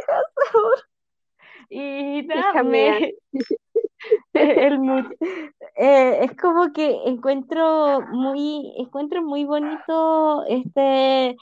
y 1.69 2.23
nada, 2.23 2.63
el, 4.33 4.79
eh, 5.75 6.19
es 6.23 6.35
como 6.37 6.71
que 6.73 7.01
encuentro 7.05 8.01
muy 8.11 8.73
encuentro 8.77 9.21
muy 9.21 9.45
bonito 9.45 10.45
este 10.47 11.35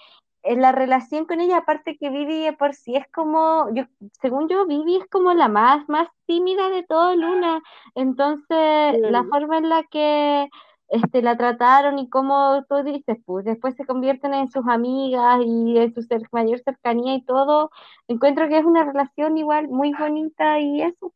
la 0.56 0.72
relación 0.72 1.26
con 1.26 1.41
ella, 1.41 1.57
aparte 1.57 1.98
que 1.98 2.10
Vivi 2.10 2.49
por 2.56 2.73
sí 2.73 2.95
es 2.95 3.06
como, 3.11 3.68
yo, 3.73 3.84
según 4.22 4.48
yo, 4.48 4.65
Vivi 4.65 4.98
es 4.98 5.07
como 5.10 5.34
la 5.34 5.48
más, 5.48 5.88
más 5.89 6.07
tímida 6.26 6.69
de 6.69 6.84
todo 6.84 7.15
Luna. 7.15 7.61
Entonces, 7.95 8.99
la 8.99 9.23
forma 9.26 9.57
en 9.57 9.69
la 9.69 9.84
que 9.84 10.48
este, 10.90 11.22
la 11.22 11.38
trataron 11.38 12.00
y 12.00 12.10
como 12.10 12.64
tú 12.70 12.84
dices, 12.84 13.18
pues 13.26 13.46
después 13.46 13.76
se 13.76 13.86
convierten 13.86 14.34
en 14.34 14.50
sus 14.50 14.66
amigas 14.68 15.42
y 15.46 15.78
en 15.78 15.94
su 15.94 16.02
mayor 16.32 16.60
cercanía 16.62 17.16
y 17.16 17.24
todo, 17.24 17.72
encuentro 18.08 18.48
que 18.48 18.58
es 18.58 18.66
una 18.66 18.86
relación 18.86 19.38
igual 19.38 19.68
muy 19.68 19.94
bonita 19.94 20.60
y 20.60 20.82
eso, 20.82 21.14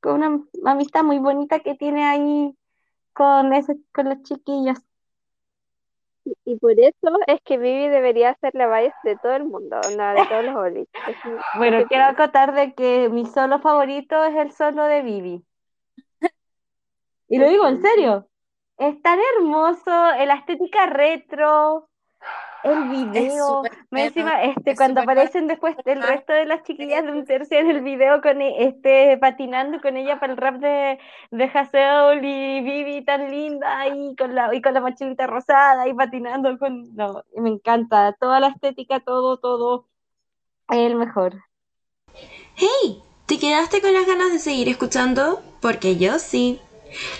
con 0.00 0.22
una 0.22 0.70
amistad 0.70 1.04
muy 1.04 1.18
bonita 1.18 1.60
que 1.60 1.74
tiene 1.74 2.04
ahí 2.04 2.54
con, 3.14 3.52
ese, 3.54 3.76
con 3.92 4.08
los 4.10 4.22
chiquillos. 4.22 4.78
Y 6.44 6.56
por 6.58 6.78
eso 6.78 7.18
es 7.26 7.40
que 7.44 7.58
Vivi 7.58 7.88
debería 7.88 8.36
ser 8.40 8.54
la 8.54 8.66
base 8.68 8.92
de 9.02 9.16
todo 9.16 9.34
el 9.34 9.44
mundo, 9.44 9.80
no, 9.96 10.12
de 10.12 10.26
todos 10.28 10.44
los 10.44 10.54
olis. 10.56 10.88
bueno, 11.56 11.84
quiero 11.88 12.04
acotar 12.04 12.54
de 12.54 12.74
que 12.74 13.08
mi 13.08 13.26
solo 13.26 13.58
favorito 13.58 14.22
es 14.24 14.36
el 14.36 14.52
solo 14.52 14.84
de 14.84 15.02
Vivi. 15.02 15.44
Y 17.28 17.38
lo 17.38 17.48
digo 17.48 17.66
en 17.66 17.80
serio 17.80 18.28
es 18.78 19.02
tan 19.02 19.18
hermoso, 19.36 19.90
la 19.90 20.34
estética 20.34 20.86
retro, 20.86 21.88
el 22.64 22.88
video, 22.88 23.62
encima, 23.90 24.42
este, 24.42 24.76
cuando 24.76 25.00
aparecen 25.00 25.48
después 25.48 25.74
el 25.84 26.00
resto 26.00 26.32
de 26.32 26.46
las 26.46 26.62
chiquillas 26.62 27.04
de 27.04 27.10
un 27.10 27.24
tercio 27.24 27.58
en 27.58 27.68
el 27.68 27.80
video 27.80 28.20
con 28.22 28.40
e, 28.40 28.66
este 28.66 29.18
patinando 29.18 29.80
con 29.80 29.96
ella 29.96 30.20
para 30.20 30.32
el 30.32 30.38
rap 30.38 30.56
de, 30.56 30.98
de 31.32 31.44
y 32.22 32.60
Vivi 32.62 33.04
tan 33.04 33.30
linda 33.30 33.88
y 33.88 34.14
con 34.14 34.36
la 34.36 34.54
y 34.54 34.62
con 34.62 34.74
la 34.74 34.80
mochilita 34.80 35.26
rosada 35.26 35.88
y 35.88 35.94
patinando 35.94 36.56
con 36.58 36.94
no, 36.94 37.24
me 37.36 37.50
encanta, 37.50 38.12
toda 38.20 38.38
la 38.38 38.48
estética, 38.48 39.00
todo, 39.00 39.38
todo 39.38 39.88
el 40.68 40.94
mejor. 40.94 41.34
Hey, 42.54 43.02
¿te 43.26 43.38
quedaste 43.38 43.80
con 43.80 43.92
las 43.92 44.06
ganas 44.06 44.32
de 44.32 44.38
seguir 44.38 44.68
escuchando? 44.68 45.42
Porque 45.60 45.96
yo 45.96 46.20
sí. 46.20 46.60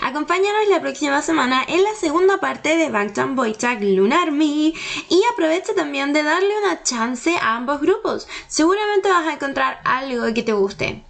Acompáñanos 0.01 0.67
la 0.69 0.81
próxima 0.81 1.21
semana 1.21 1.63
en 1.67 1.83
la 1.83 1.93
segunda 1.95 2.37
parte 2.37 2.77
de 2.77 2.89
Bangtan 2.89 3.35
Boychak 3.35 3.81
Lunar 3.81 4.31
Me 4.31 4.45
y 4.45 5.23
aprovecha 5.31 5.73
también 5.73 6.13
de 6.13 6.23
darle 6.23 6.51
una 6.63 6.83
chance 6.83 7.35
a 7.37 7.55
ambos 7.55 7.81
grupos. 7.81 8.27
Seguramente 8.47 9.09
vas 9.09 9.27
a 9.27 9.33
encontrar 9.33 9.81
algo 9.83 10.33
que 10.33 10.43
te 10.43 10.53
guste. 10.53 11.03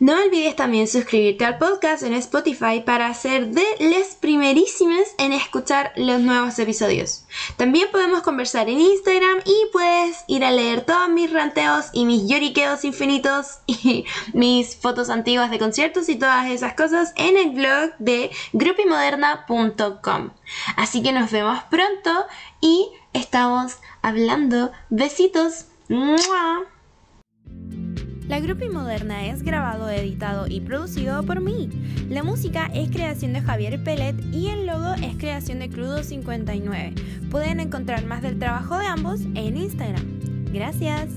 No 0.00 0.14
olvides 0.14 0.56
también 0.56 0.86
suscribirte 0.88 1.44
al 1.44 1.58
podcast 1.58 2.02
en 2.02 2.14
Spotify 2.14 2.82
para 2.84 3.12
ser 3.14 3.48
de 3.48 3.64
las 3.80 4.14
primerísimas 4.14 5.14
en 5.18 5.32
escuchar 5.32 5.92
los 5.96 6.20
nuevos 6.20 6.58
episodios. 6.58 7.24
También 7.56 7.88
podemos 7.90 8.22
conversar 8.22 8.68
en 8.68 8.80
Instagram 8.80 9.38
y 9.44 9.56
puedes 9.72 10.24
ir 10.26 10.44
a 10.44 10.50
leer 10.50 10.82
todos 10.82 11.08
mis 11.08 11.32
ranteos 11.32 11.86
y 11.92 12.04
mis 12.04 12.28
lloriqueos 12.28 12.84
infinitos 12.84 13.58
y 13.66 14.04
mis 14.32 14.76
fotos 14.76 15.10
antiguas 15.10 15.50
de 15.50 15.58
conciertos 15.58 16.08
y 16.08 16.16
todas 16.16 16.46
esas 16.50 16.74
cosas 16.74 17.12
en 17.16 17.36
el 17.36 17.50
blog 17.50 17.90
de 17.98 18.30
grupimoderna.com. 18.52 20.30
Así 20.76 21.02
que 21.02 21.12
nos 21.12 21.30
vemos 21.30 21.62
pronto 21.70 22.26
y 22.60 22.88
estamos 23.12 23.76
hablando. 24.02 24.72
Besitos. 24.90 25.66
La 28.28 28.40
Grupi 28.40 28.68
Moderna 28.68 29.26
es 29.26 29.42
grabado, 29.42 29.88
editado 29.88 30.46
y 30.48 30.60
producido 30.60 31.22
por 31.22 31.40
mí. 31.40 31.70
La 32.10 32.22
música 32.22 32.70
es 32.74 32.90
creación 32.90 33.32
de 33.32 33.40
Javier 33.40 33.82
Pellet 33.82 34.14
y 34.32 34.48
el 34.48 34.66
logo 34.66 34.92
es 35.02 35.16
creación 35.16 35.60
de 35.60 35.70
Crudo59. 35.70 36.92
Pueden 37.30 37.58
encontrar 37.58 38.04
más 38.04 38.20
del 38.20 38.38
trabajo 38.38 38.76
de 38.76 38.86
ambos 38.86 39.20
en 39.34 39.56
Instagram. 39.56 40.04
Gracias. 40.52 41.08